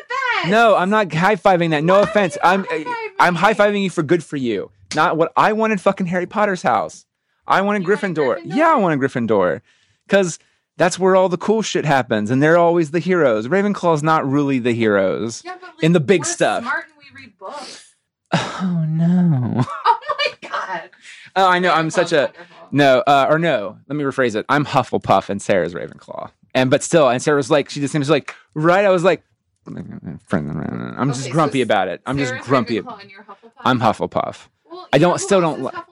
No, 0.49 0.75
I'm 0.77 0.91
not 0.91 1.13
high 1.13 1.37
fiving 1.37 1.71
that. 1.71 1.85
No 1.85 1.95
Why 1.95 2.03
offense. 2.03 2.37
I'm 2.43 2.65
high-fiving 2.65 2.95
I'm 3.21 3.35
high 3.35 3.55
fiving 3.55 3.83
you 3.83 3.91
for 3.91 4.03
good 4.03 4.25
for 4.25 4.37
you. 4.37 4.71
Not 4.95 5.17
what 5.17 5.33
I 5.37 5.53
wanted 5.53 5.81
fucking 5.81 6.07
Harry 6.07 6.27
Potter's 6.27 6.63
house. 6.63 7.07
I 7.47 7.61
wanted 7.63 7.85
Gryffindor. 7.85 8.39
Gryffindor? 8.39 8.43
Yeah, 8.45 8.73
I 8.73 8.77
wanted 8.77 8.99
Gryffindor. 9.01 9.61
Cause 10.09 10.39
that's 10.77 10.99
where 10.99 11.15
all 11.15 11.29
the 11.29 11.37
cool 11.39 11.63
shit 11.63 11.85
happens, 11.85 12.31
and 12.31 12.43
they're 12.43 12.59
always 12.59 12.91
the 12.91 12.99
heroes. 12.99 13.47
Ravenclaw's 13.47 14.03
not 14.03 14.29
really 14.29 14.59
the 14.59 14.73
heroes. 14.73 15.43
Yeah, 15.45 15.57
but 15.61 15.69
like, 15.75 15.85
in 15.85 15.93
the 15.93 16.01
big 16.01 16.25
stuff. 16.25 16.63
Smart 16.63 16.87
and 16.87 16.95
we 16.99 17.23
read 17.23 17.39
books. 17.39 17.95
Oh 18.35 18.85
no. 18.89 19.65
Oh 19.85 20.17
my 20.19 20.49
god. 20.49 20.91
Oh, 21.37 21.47
I 21.49 21.59
know. 21.59 21.73
I'm 21.73 21.91
such 21.91 22.13
a 22.13 22.27
wonderful. 22.27 22.47
No, 22.71 23.03
uh, 23.07 23.27
or 23.29 23.39
no. 23.39 23.79
Let 23.89 23.97
me 23.97 24.05
rephrase 24.05 24.35
it. 24.37 24.47
I'm 24.49 24.65
Hufflepuff 24.65 25.29
and 25.29 25.41
Sarah's 25.43 25.75
Ravenclaw. 25.75 26.31
And 26.55 26.71
but 26.71 26.83
still, 26.83 27.09
and 27.09 27.23
Sarah 27.23 27.37
was 27.37 27.51
like, 27.51 27.71
she 27.71 27.81
just 27.81 27.93
seems 27.93 28.11
like, 28.11 28.35
right? 28.55 28.85
I 28.85 28.91
was 28.91 29.05
like, 29.05 29.23
I'm 29.67 31.09
just 31.09 31.21
Okay, 31.23 31.29
so 31.29 31.33
grumpy 31.33 31.63
about 31.63 31.89
it. 31.89 32.03
I'm 32.07 32.17
Sarah's 32.17 32.33
just 32.33 32.49
grumpy. 32.49 32.81
Hufflepuff? 32.81 33.51
I'm 33.61 33.81
Hufflepuff. 33.81 34.49
Well, 34.71 34.89
I 34.93 34.99
don't- 34.99 35.19
still 35.19 35.41
don't 35.41 35.61
is 35.61 35.65
li- 35.67 35.71
Hufflepuff? 35.73 35.85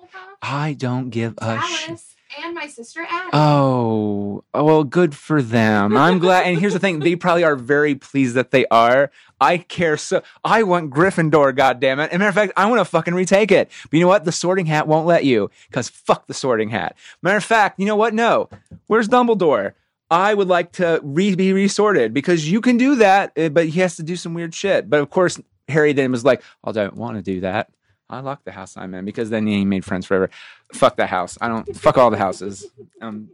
I 0.43 0.73
don't 0.75 1.11
give 1.11 1.35
a 1.39 1.61
shit. 1.61 1.89
Alice 1.91 2.15
and 2.45 2.55
my 2.55 2.67
sister 2.67 3.01
Addie. 3.09 3.31
Oh, 3.33 4.45
oh, 4.55 4.65
well, 4.65 4.85
good 4.85 5.15
for 5.15 5.43
them. 5.43 5.97
I'm 5.97 6.19
glad. 6.19 6.47
And 6.47 6.59
here's 6.59 6.73
the 6.73 6.79
thing: 6.79 7.01
they 7.01 7.15
probably 7.17 7.45
are 7.45 7.57
very 7.57 7.95
pleased 7.95 8.35
that 8.37 8.51
they 8.51 8.67
are. 8.67 9.11
I 9.41 9.59
care 9.59 9.97
so. 9.97 10.23
I 10.45 10.63
want 10.63 10.91
Gryffindor. 10.93 11.55
God 11.57 11.81
damn 11.81 12.01
it! 12.01 12.11
And 12.13 12.21
matter 12.21 12.29
of 12.29 12.35
fact, 12.35 12.53
I 12.57 12.67
want 12.67 12.79
to 12.81 12.85
fucking 12.85 13.15
retake 13.15 13.51
it. 13.53 13.71
But 13.85 13.93
you 13.95 14.01
know 14.01 14.09
what? 14.09 14.25
The 14.25 14.33
Sorting 14.33 14.67
Hat 14.67 14.87
won't 14.87 15.07
let 15.07 15.25
you 15.25 15.51
because 15.69 15.89
fuck 15.89 16.27
the 16.27 16.35
Sorting 16.35 16.71
Hat. 16.71 16.97
Matter 17.23 17.37
of 17.39 17.45
fact, 17.45 17.79
you 17.81 17.87
know 17.87 17.97
what? 17.97 18.15
No. 18.15 18.49
Where's 18.87 19.09
Dumbledore? 19.09 19.73
I 20.11 20.35
would 20.35 20.49
like 20.49 20.73
to 20.73 21.01
re- 21.03 21.35
be 21.37 21.53
resorted 21.53 22.13
because 22.13 22.51
you 22.51 22.61
can 22.61 22.77
do 22.77 22.97
that, 22.97 23.33
eh, 23.37 23.49
but 23.49 23.69
he 23.69 23.81
has 23.81 23.97
to 23.97 24.03
do 24.03 24.17
some 24.17 24.35
weird 24.35 24.55
shit. 24.55 24.91
But 24.91 25.01
of 25.01 25.11
course, 25.11 25.41
Harry 25.69 25.93
then 25.93 26.11
was 26.11 26.25
like, 26.25 26.43
"I 26.65 26.73
don't 26.73 26.97
want 26.97 27.17
to 27.17 27.23
do 27.23 27.41
that." 27.41 27.71
I 28.09 28.21
like 28.21 28.43
the 28.45 28.51
house 28.51 28.77
I'm 28.77 28.93
in 28.95 29.05
because 29.05 29.31
then 29.31 29.47
he 29.47 29.65
made 29.65 29.85
friends 29.85 30.05
forever. 30.07 30.31
Fuck 30.75 30.97
that 30.97 31.09
house. 31.11 31.39
I 31.41 31.47
don't 31.49 31.77
fuck 31.77 31.97
all 31.97 32.11
the 32.11 32.19
houses. 32.19 32.67
Um, 33.01 33.31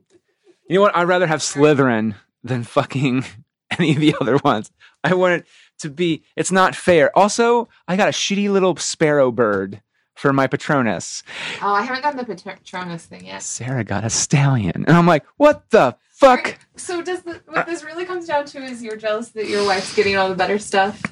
you 0.69 0.75
know 0.77 0.83
what? 0.83 0.95
I'd 0.95 1.09
rather 1.09 1.27
have 1.27 1.41
Slytherin 1.41 2.15
than 2.45 2.63
fucking 2.63 3.25
any 3.79 3.93
of 3.95 4.01
the 4.01 4.15
other 4.21 4.37
ones. 4.45 4.71
I 5.03 5.15
want 5.15 5.41
it 5.41 5.47
to 5.79 5.89
be. 5.89 6.23
It's 6.37 6.53
not 6.53 6.77
fair. 6.77 7.17
Also, 7.17 7.69
I 7.89 7.97
got 7.97 8.09
a 8.09 8.13
shitty 8.13 8.51
little 8.51 8.77
sparrow 8.77 9.31
bird 9.33 9.81
for 10.15 10.33
my 10.33 10.47
Patronus. 10.47 11.23
Oh, 11.63 11.73
I 11.73 11.83
haven't 11.83 12.03
done 12.03 12.17
the 12.17 12.25
Patronus 12.25 13.07
thing 13.07 13.27
yet. 13.27 13.43
Sarah 13.43 13.85
got 13.85 14.05
a 14.05 14.11
stallion, 14.11 14.85
and 14.87 14.97
I'm 14.97 15.07
like, 15.07 15.25
what 15.37 15.71
the 15.71 15.97
fuck? 16.17 16.59
So 16.77 17.03
does 17.03 17.23
the, 17.23 17.41
what 17.47 17.67
this 17.67 17.85
really 17.85 18.05
comes 18.05 18.27
down 18.27 18.45
to 18.47 18.63
is 18.63 18.83
you're 18.83 18.97
jealous 18.97 19.31
that 19.31 19.49
your 19.49 19.65
wife's 19.65 19.95
getting 19.95 20.17
all 20.17 20.29
the 20.29 20.35
better 20.35 20.59
stuff? 20.59 21.03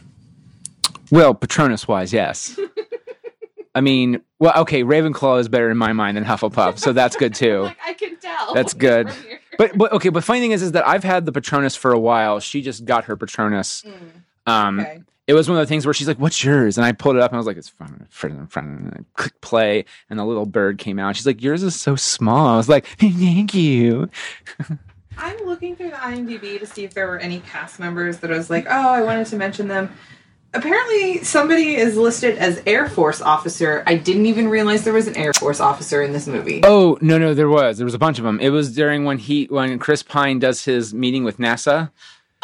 Well, 1.11 1.35
Patronus 1.35 1.87
wise, 1.87 2.13
yes. 2.13 2.59
I 3.75 3.81
mean, 3.81 4.21
well, 4.39 4.53
okay, 4.63 4.85
Ravenclaw 4.85 5.41
is 5.41 5.49
better 5.49 5.69
in 5.71 5.77
my 5.77 5.93
mind 5.93 6.17
than 6.17 6.25
Hufflepuff, 6.25 6.79
so 6.79 6.93
that's 6.93 7.17
good 7.17 7.35
too. 7.35 7.63
like 7.65 7.77
I 7.85 7.93
can 7.95 8.17
tell. 8.17 8.55
That's 8.55 8.73
good. 8.73 9.11
But, 9.59 9.77
but 9.77 9.93
okay, 9.93 10.09
but 10.11 10.23
funny 10.25 10.41
thing 10.41 10.53
is, 10.53 10.63
is 10.63 10.73
that 10.73 10.87
I've 10.87 11.05
had 11.05 11.27
the 11.27 11.33
Patronus 11.33 11.75
for 11.77 11.93
a 11.93 11.99
while. 11.99 12.41
She 12.41 12.63
just 12.63 12.85
got 12.85 13.05
her 13.05 13.17
Patronus, 13.17 13.83
Mm, 13.83 14.51
um, 14.51 14.81
okay. 14.81 15.03
it 15.27 15.35
was 15.35 15.49
one 15.49 15.59
of 15.59 15.63
the 15.63 15.69
things 15.69 15.87
where 15.87 15.95
she's 15.95 16.07
like, 16.09 16.19
"What's 16.19 16.43
yours?" 16.45 16.77
And 16.79 16.85
I 16.85 16.93
pulled 16.93 17.17
it 17.17 17.23
up 17.23 17.31
and 17.31 17.37
I 17.37 17.39
was 17.39 17.47
like, 17.47 17.57
"It's 17.57 17.69
fun, 17.69 18.07
fun, 18.11 18.47
fun." 18.49 18.65
And 18.65 18.95
I 18.95 19.21
click 19.21 19.41
play, 19.41 19.85
and 20.11 20.19
the 20.19 20.25
little 20.25 20.47
bird 20.47 20.79
came 20.79 20.99
out. 20.99 21.17
She's 21.17 21.27
like, 21.27 21.43
"Yours 21.43 21.63
is 21.63 21.75
so 21.81 21.97
small." 21.97 22.47
I 22.47 22.57
was 22.57 22.69
like, 22.69 22.87
"Thank 22.99 23.55
you." 23.55 24.09
I'm 25.19 25.39
looking 25.45 25.77
through 25.77 25.91
the 25.91 25.97
IMDb 25.97 26.59
to 26.59 26.66
see 26.66 26.85
if 26.85 26.95
there 26.95 27.07
were 27.07 27.19
any 27.19 27.41
cast 27.41 27.78
members 27.78 28.19
that 28.19 28.32
I 28.32 28.36
was 28.36 28.51
like, 28.51 28.66
oh, 28.69 28.91
I 28.91 29.03
wanted 29.03 29.27
to 29.28 29.36
mention 29.36 29.69
them. 29.69 29.93
Apparently, 30.53 31.24
somebody 31.24 31.74
is 31.74 31.97
listed 31.97 32.39
as 32.39 32.62
Air 32.65 32.89
Force 32.89 33.20
officer. 33.20 33.82
I 33.86 33.97
didn't 33.97 34.27
even 34.27 34.49
realize 34.49 34.85
there 34.85 34.93
was 34.93 35.09
an 35.09 35.16
Air 35.16 35.32
Force 35.32 35.59
officer 35.59 36.01
in 36.03 36.12
this 36.12 36.28
movie. 36.28 36.61
Oh 36.62 36.97
no, 37.01 37.19
no, 37.19 37.35
there 37.35 37.49
was. 37.49 37.78
There 37.78 37.85
was 37.85 37.95
a 37.95 37.99
bunch 37.99 38.19
of 38.19 38.24
them. 38.24 38.39
It 38.41 38.51
was 38.51 38.73
during 38.73 39.05
when 39.05 39.19
he 39.19 39.47
when 39.47 39.78
Chris 39.81 40.05
Pine 40.05 40.39
does 40.39 40.65
his 40.65 40.95
meeting 40.95 41.24
with 41.24 41.39
NASA, 41.39 41.91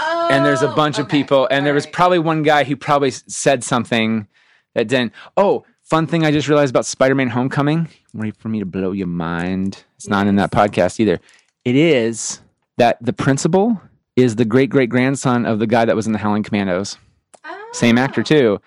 Oh, 0.03 0.29
and 0.31 0.45
there's 0.45 0.63
a 0.63 0.73
oh, 0.73 0.75
bunch 0.75 0.99
of 0.99 1.09
people, 1.09 1.47
and 1.51 1.65
there 1.67 1.75
was 1.75 1.85
Alright. 1.85 1.95
probably 1.95 2.19
one 2.19 2.43
guy 2.43 2.65
who 2.65 2.75
probably 2.75 3.11
said 3.11 3.63
something 3.63 4.27
that 4.75 4.89
didn't. 4.89 5.13
Oh, 5.37 5.65
fun 5.83 6.07
thing 6.07 6.25
I 6.25 6.33
just 6.33 6.49
realized 6.49 6.71
about 6.71 6.87
Spider-Man: 6.87 7.29
Homecoming. 7.29 7.89
Ready 8.15 8.33
for 8.33 8.49
me 8.49 8.59
to 8.61 8.67
blow 8.67 8.93
your 8.93 9.07
mind? 9.07 9.85
It's 9.97 10.09
not 10.09 10.27
in 10.27 10.37
that 10.37 10.51
podcast 10.51 10.99
either. 11.01 11.21
It 11.65 11.77
is 11.77 12.41
that 12.81 12.97
the 13.03 13.13
principal 13.13 13.79
is 14.17 14.37
the 14.37 14.45
great 14.47 14.71
great 14.71 14.89
grandson 14.89 15.45
of 15.45 15.59
the 15.59 15.67
guy 15.67 15.85
that 15.85 15.95
was 15.95 16.07
in 16.07 16.13
the 16.15 16.19
Howling 16.19 16.43
Commandos. 16.43 16.97
Same 17.73 17.99
oh. 17.99 18.01
actor 18.01 18.23
Oh. 18.23 18.25
too. 18.25 18.61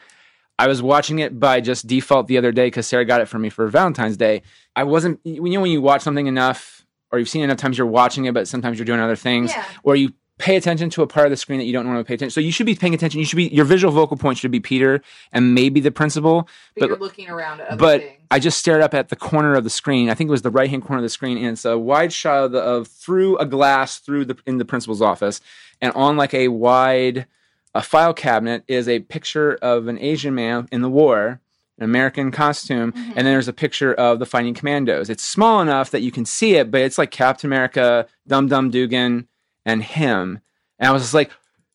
I 0.59 0.67
was 0.67 0.83
watching 0.83 1.17
it 1.17 1.39
by 1.39 1.61
just 1.61 1.87
default 1.87 2.27
the 2.27 2.37
other 2.37 2.51
day 2.51 2.67
because 2.67 2.85
Sarah 2.85 3.05
got 3.05 3.21
it 3.21 3.27
for 3.27 3.39
me 3.39 3.49
for 3.49 3.67
Valentine's 3.67 4.15
Day. 4.15 4.43
I 4.75 4.83
wasn't, 4.83 5.19
you 5.23 5.41
know, 5.41 5.61
when 5.61 5.71
you 5.71 5.81
watch 5.81 6.03
something 6.03 6.27
enough, 6.27 6.85
or 7.11 7.17
you've 7.17 7.27
seen 7.27 7.41
it 7.41 7.45
enough 7.45 7.57
times, 7.57 7.75
you're 7.75 7.87
watching 7.87 8.25
it, 8.25 8.35
but 8.35 8.47
sometimes 8.47 8.77
you're 8.77 8.85
doing 8.85 8.99
other 8.99 9.15
things, 9.15 9.49
Yeah. 9.51 9.65
or 9.83 9.95
you 9.95 10.13
pay 10.39 10.55
attention 10.55 10.89
to 10.89 11.01
a 11.03 11.07
part 11.07 11.27
of 11.27 11.29
the 11.29 11.37
screen 11.37 11.59
that 11.59 11.65
you 11.65 11.73
don't 11.73 11.85
normally 11.85 12.03
pay 12.03 12.15
attention. 12.15 12.31
So 12.31 12.41
you 12.41 12.51
should 12.51 12.65
be 12.65 12.75
paying 12.75 12.93
attention. 12.93 13.19
You 13.19 13.25
should 13.25 13.37
be 13.37 13.47
your 13.49 13.65
visual 13.65 13.93
vocal 13.93 14.17
point 14.17 14.37
should 14.39 14.51
be 14.51 14.59
Peter 14.59 15.01
and 15.31 15.53
maybe 15.53 15.79
the 15.79 15.91
principal. 15.91 16.47
But, 16.75 16.79
But 16.81 16.89
you're 16.89 16.97
looking 16.97 17.29
around 17.29 17.61
at 17.61 17.67
other 17.67 17.77
but 17.77 18.01
things. 18.01 18.19
I 18.31 18.39
just 18.39 18.57
stared 18.57 18.81
up 18.81 18.93
at 18.95 19.09
the 19.09 19.15
corner 19.15 19.53
of 19.53 19.63
the 19.63 19.69
screen. 19.69 20.09
I 20.09 20.15
think 20.15 20.29
it 20.29 20.31
was 20.31 20.41
the 20.41 20.49
right 20.49 20.69
hand 20.69 20.83
corner 20.83 20.97
of 20.99 21.03
the 21.03 21.09
screen, 21.09 21.37
and 21.37 21.47
it's 21.49 21.65
a 21.65 21.77
wide 21.77 22.11
shot 22.11 22.45
of, 22.45 22.51
the, 22.51 22.59
of 22.59 22.87
through 22.87 23.37
a 23.37 23.45
glass 23.45 23.99
through 23.99 24.25
the 24.25 24.37
in 24.47 24.57
the 24.57 24.65
principal's 24.65 25.01
office, 25.03 25.39
and 25.81 25.93
on 25.93 26.17
like 26.17 26.33
a 26.33 26.47
wide 26.47 27.27
a 27.75 27.81
file 27.81 28.13
cabinet 28.13 28.63
is 28.67 28.87
a 28.87 28.99
picture 28.99 29.55
of 29.55 29.87
an 29.87 29.97
Asian 29.99 30.35
man 30.35 30.67
in 30.71 30.81
the 30.81 30.89
war, 30.89 31.41
an 31.79 31.83
American 31.83 32.31
costume, 32.31 32.91
Mm-hmm. 32.91 33.09
and 33.09 33.17
then 33.17 33.25
there's 33.25 33.47
a 33.47 33.53
picture 33.53 33.93
of 33.93 34.19
the 34.19 34.25
fighting 34.27 34.53
commandos. 34.53 35.09
It's 35.09 35.23
small 35.23 35.59
enough 35.61 35.89
that 35.91 36.01
you 36.01 36.11
can 36.11 36.25
see 36.25 36.55
it, 36.55 36.69
but 36.69 36.81
it's 36.81 36.97
like 36.99 37.09
Captain 37.11 37.47
America, 37.47 38.05
Dum 38.27 38.47
Dum 38.47 38.69
Dugan, 38.69 39.27
and 39.65 39.83
him. 39.83 40.39
And 40.79 40.89
I 40.89 40.91
was 40.91 41.03
just 41.03 41.13
like, 41.13 41.31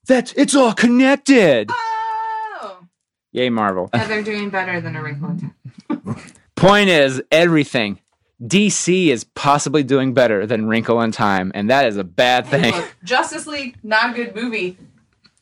"That's 0.07 0.33
it's 0.35 0.55
all 0.55 0.73
connected." 0.73 1.71
oh, 1.71 2.87
Yay, 3.33 3.51
Marvel! 3.51 3.91
yeah, 3.95 4.07
they're 4.07 4.23
doing 4.23 4.51
better 4.51 4.81
than 4.81 4.97
a 4.97 5.03
wrinkle 5.03 5.31
in 5.31 5.41
time. 5.41 6.17
Point 6.57 6.89
is, 6.89 7.23
everything. 7.31 8.01
DC 8.43 9.09
is 9.09 9.25
possibly 9.25 9.83
doing 9.83 10.15
better 10.15 10.47
than 10.47 10.69
Wrinkle 10.69 11.01
in 11.01 11.11
Time, 11.11 11.51
and 11.55 11.71
that 11.71 11.87
is 11.87 11.97
a 11.97 12.05
bad 12.05 12.47
thing. 12.47 12.73
Look, 12.73 12.97
Justice 13.03 13.47
League, 13.47 13.77
not 13.83 14.11
a 14.11 14.15
good 14.15 14.35
movie. 14.35 14.79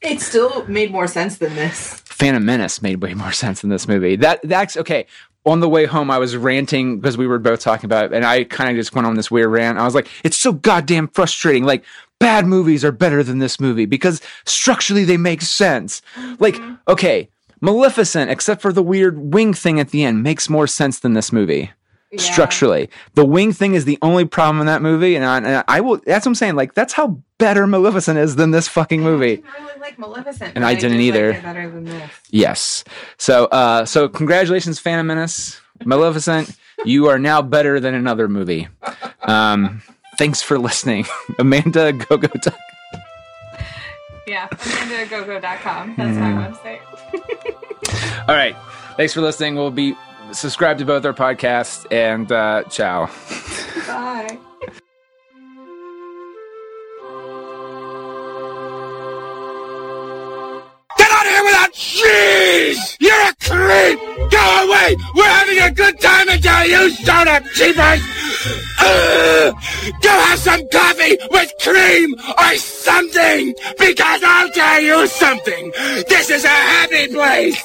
It 0.01 0.21
still 0.21 0.67
made 0.67 0.91
more 0.91 1.07
sense 1.07 1.37
than 1.39 1.55
this. 1.55 2.01
Phantom 2.05 2.45
Menace 2.45 2.81
made 2.81 3.03
way 3.03 3.13
more 3.15 3.33
sense 3.33 3.61
than 3.61 3.71
this 3.71 3.87
movie. 3.87 4.17
That 4.17 4.41
that's 4.43 4.77
okay. 4.79 5.07
On 5.45 5.61
the 5.61 5.69
way 5.69 5.85
home, 5.85 6.11
I 6.11 6.19
was 6.19 6.37
ranting 6.37 6.99
because 6.99 7.17
we 7.17 7.27
were 7.27 7.39
both 7.39 7.61
talking 7.61 7.85
about 7.87 8.07
it, 8.07 8.13
and 8.13 8.25
I 8.25 8.45
kind 8.45 8.71
of 8.71 8.77
just 8.77 8.95
went 8.95 9.07
on 9.07 9.15
this 9.15 9.31
weird 9.31 9.51
rant. 9.51 9.79
I 9.79 9.85
was 9.85 9.95
like, 9.95 10.09
"It's 10.25 10.37
so 10.37 10.53
goddamn 10.53 11.09
frustrating. 11.09 11.65
Like, 11.65 11.85
bad 12.19 12.47
movies 12.47 12.85
are 12.85 12.93
better 12.93 13.23
than 13.23 13.39
this 13.39 13.61
movie 13.61 13.87
because 13.87 14.21
structurally 14.45 15.05
they 15.05 15.17
make 15.17 15.43
sense. 15.43 16.03
Like, 16.39 16.57
okay, 16.89 17.29
Maleficent, 17.61 18.31
except 18.31 18.61
for 18.63 18.73
the 18.73 18.83
weird 18.83 19.33
wing 19.35 19.55
thing 19.55 19.81
at 19.81 19.91
the 19.91 20.05
end, 20.05 20.23
makes 20.23 20.49
more 20.51 20.67
sense 20.67 20.99
than 21.01 21.15
this 21.15 21.33
movie." 21.33 21.71
Yeah. 22.13 22.21
structurally. 22.23 22.89
The 23.15 23.25
wing 23.25 23.53
thing 23.53 23.75
is 23.75 23.85
the 23.85 23.99
only 24.01 24.25
problem 24.25 24.61
in 24.61 24.67
that 24.67 24.81
movie, 24.81 25.17
and 25.17 25.25
I, 25.25 25.37
and 25.39 25.65
I 25.67 25.81
will. 25.81 25.97
That's 26.07 26.25
what 26.25 26.31
I'm 26.31 26.35
saying. 26.37 26.55
Like 26.55 26.73
that's 26.73 26.93
how 26.93 27.21
better 27.39 27.67
Maleficent 27.67 28.17
is 28.17 28.37
than 28.37 28.53
this 28.53 28.69
fucking 28.69 29.01
I 29.01 29.05
movie. 29.05 29.37
didn't 29.37 29.51
really 29.61 29.81
like 29.81 29.99
Maleficent, 29.99 30.53
And 30.55 30.63
but 30.63 30.69
I 30.69 30.75
didn't 30.77 31.01
either. 31.01 31.33
Like 31.33 31.43
better 31.43 31.69
than 31.69 31.85
this. 31.85 32.11
Yes. 32.31 32.85
So, 33.19 33.47
uh, 33.47 33.85
so 33.85 34.09
congratulations, 34.09 34.79
Phantom 34.79 35.05
Menace, 35.07 35.61
Maleficent. 35.85 36.57
you 36.85 37.09
are 37.09 37.19
now 37.19 37.43
better 37.43 37.81
than 37.81 37.93
another 37.95 38.29
movie. 38.29 38.69
Um, 39.23 39.83
thanks 40.19 40.43
for 40.43 40.59
listening, 40.59 41.07
Amanda 41.39 41.93
Gogo. 41.93 42.29
Yeah, 44.27 44.49
amandagogo.com. 44.49 45.95
That's 45.97 46.19
my 46.19 46.33
website. 46.33 46.81
All 48.29 48.35
right. 48.35 48.57
Thanks 48.97 49.13
for 49.15 49.21
listening. 49.21 49.55
We'll 49.55 49.71
be 49.71 49.95
subscribed 50.33 50.81
to 50.81 50.85
both 50.85 51.05
our 51.05 51.13
podcasts 51.13 51.87
and 51.93 52.31
uh, 52.33 52.65
ciao. 52.65 53.07
Bye. 53.87 54.39
Cheese! 61.77 62.97
You're 63.01 63.13
a 63.13 63.35
creep! 63.39 63.99
Go 64.31 64.65
away! 64.65 64.97
We're 65.15 65.25
having 65.25 65.61
a 65.61 65.71
good 65.71 66.01
time 66.01 66.27
until 66.27 66.65
you 66.65 66.91
showed 66.91 67.29
up, 67.29 67.45
Jeepers! 67.55 68.01
Go 70.01 70.11
have 70.11 70.39
some 70.39 70.67
coffee 70.71 71.19
with 71.31 71.53
cream 71.61 72.15
or 72.39 72.57
something! 72.57 73.55
Because 73.79 74.23
I'll 74.25 74.51
tell 74.53 74.81
you 74.81 75.07
something! 75.07 75.71
This 76.09 76.31
is 76.31 76.45
a 76.45 76.49
happy 76.49 77.09
place! 77.09 77.61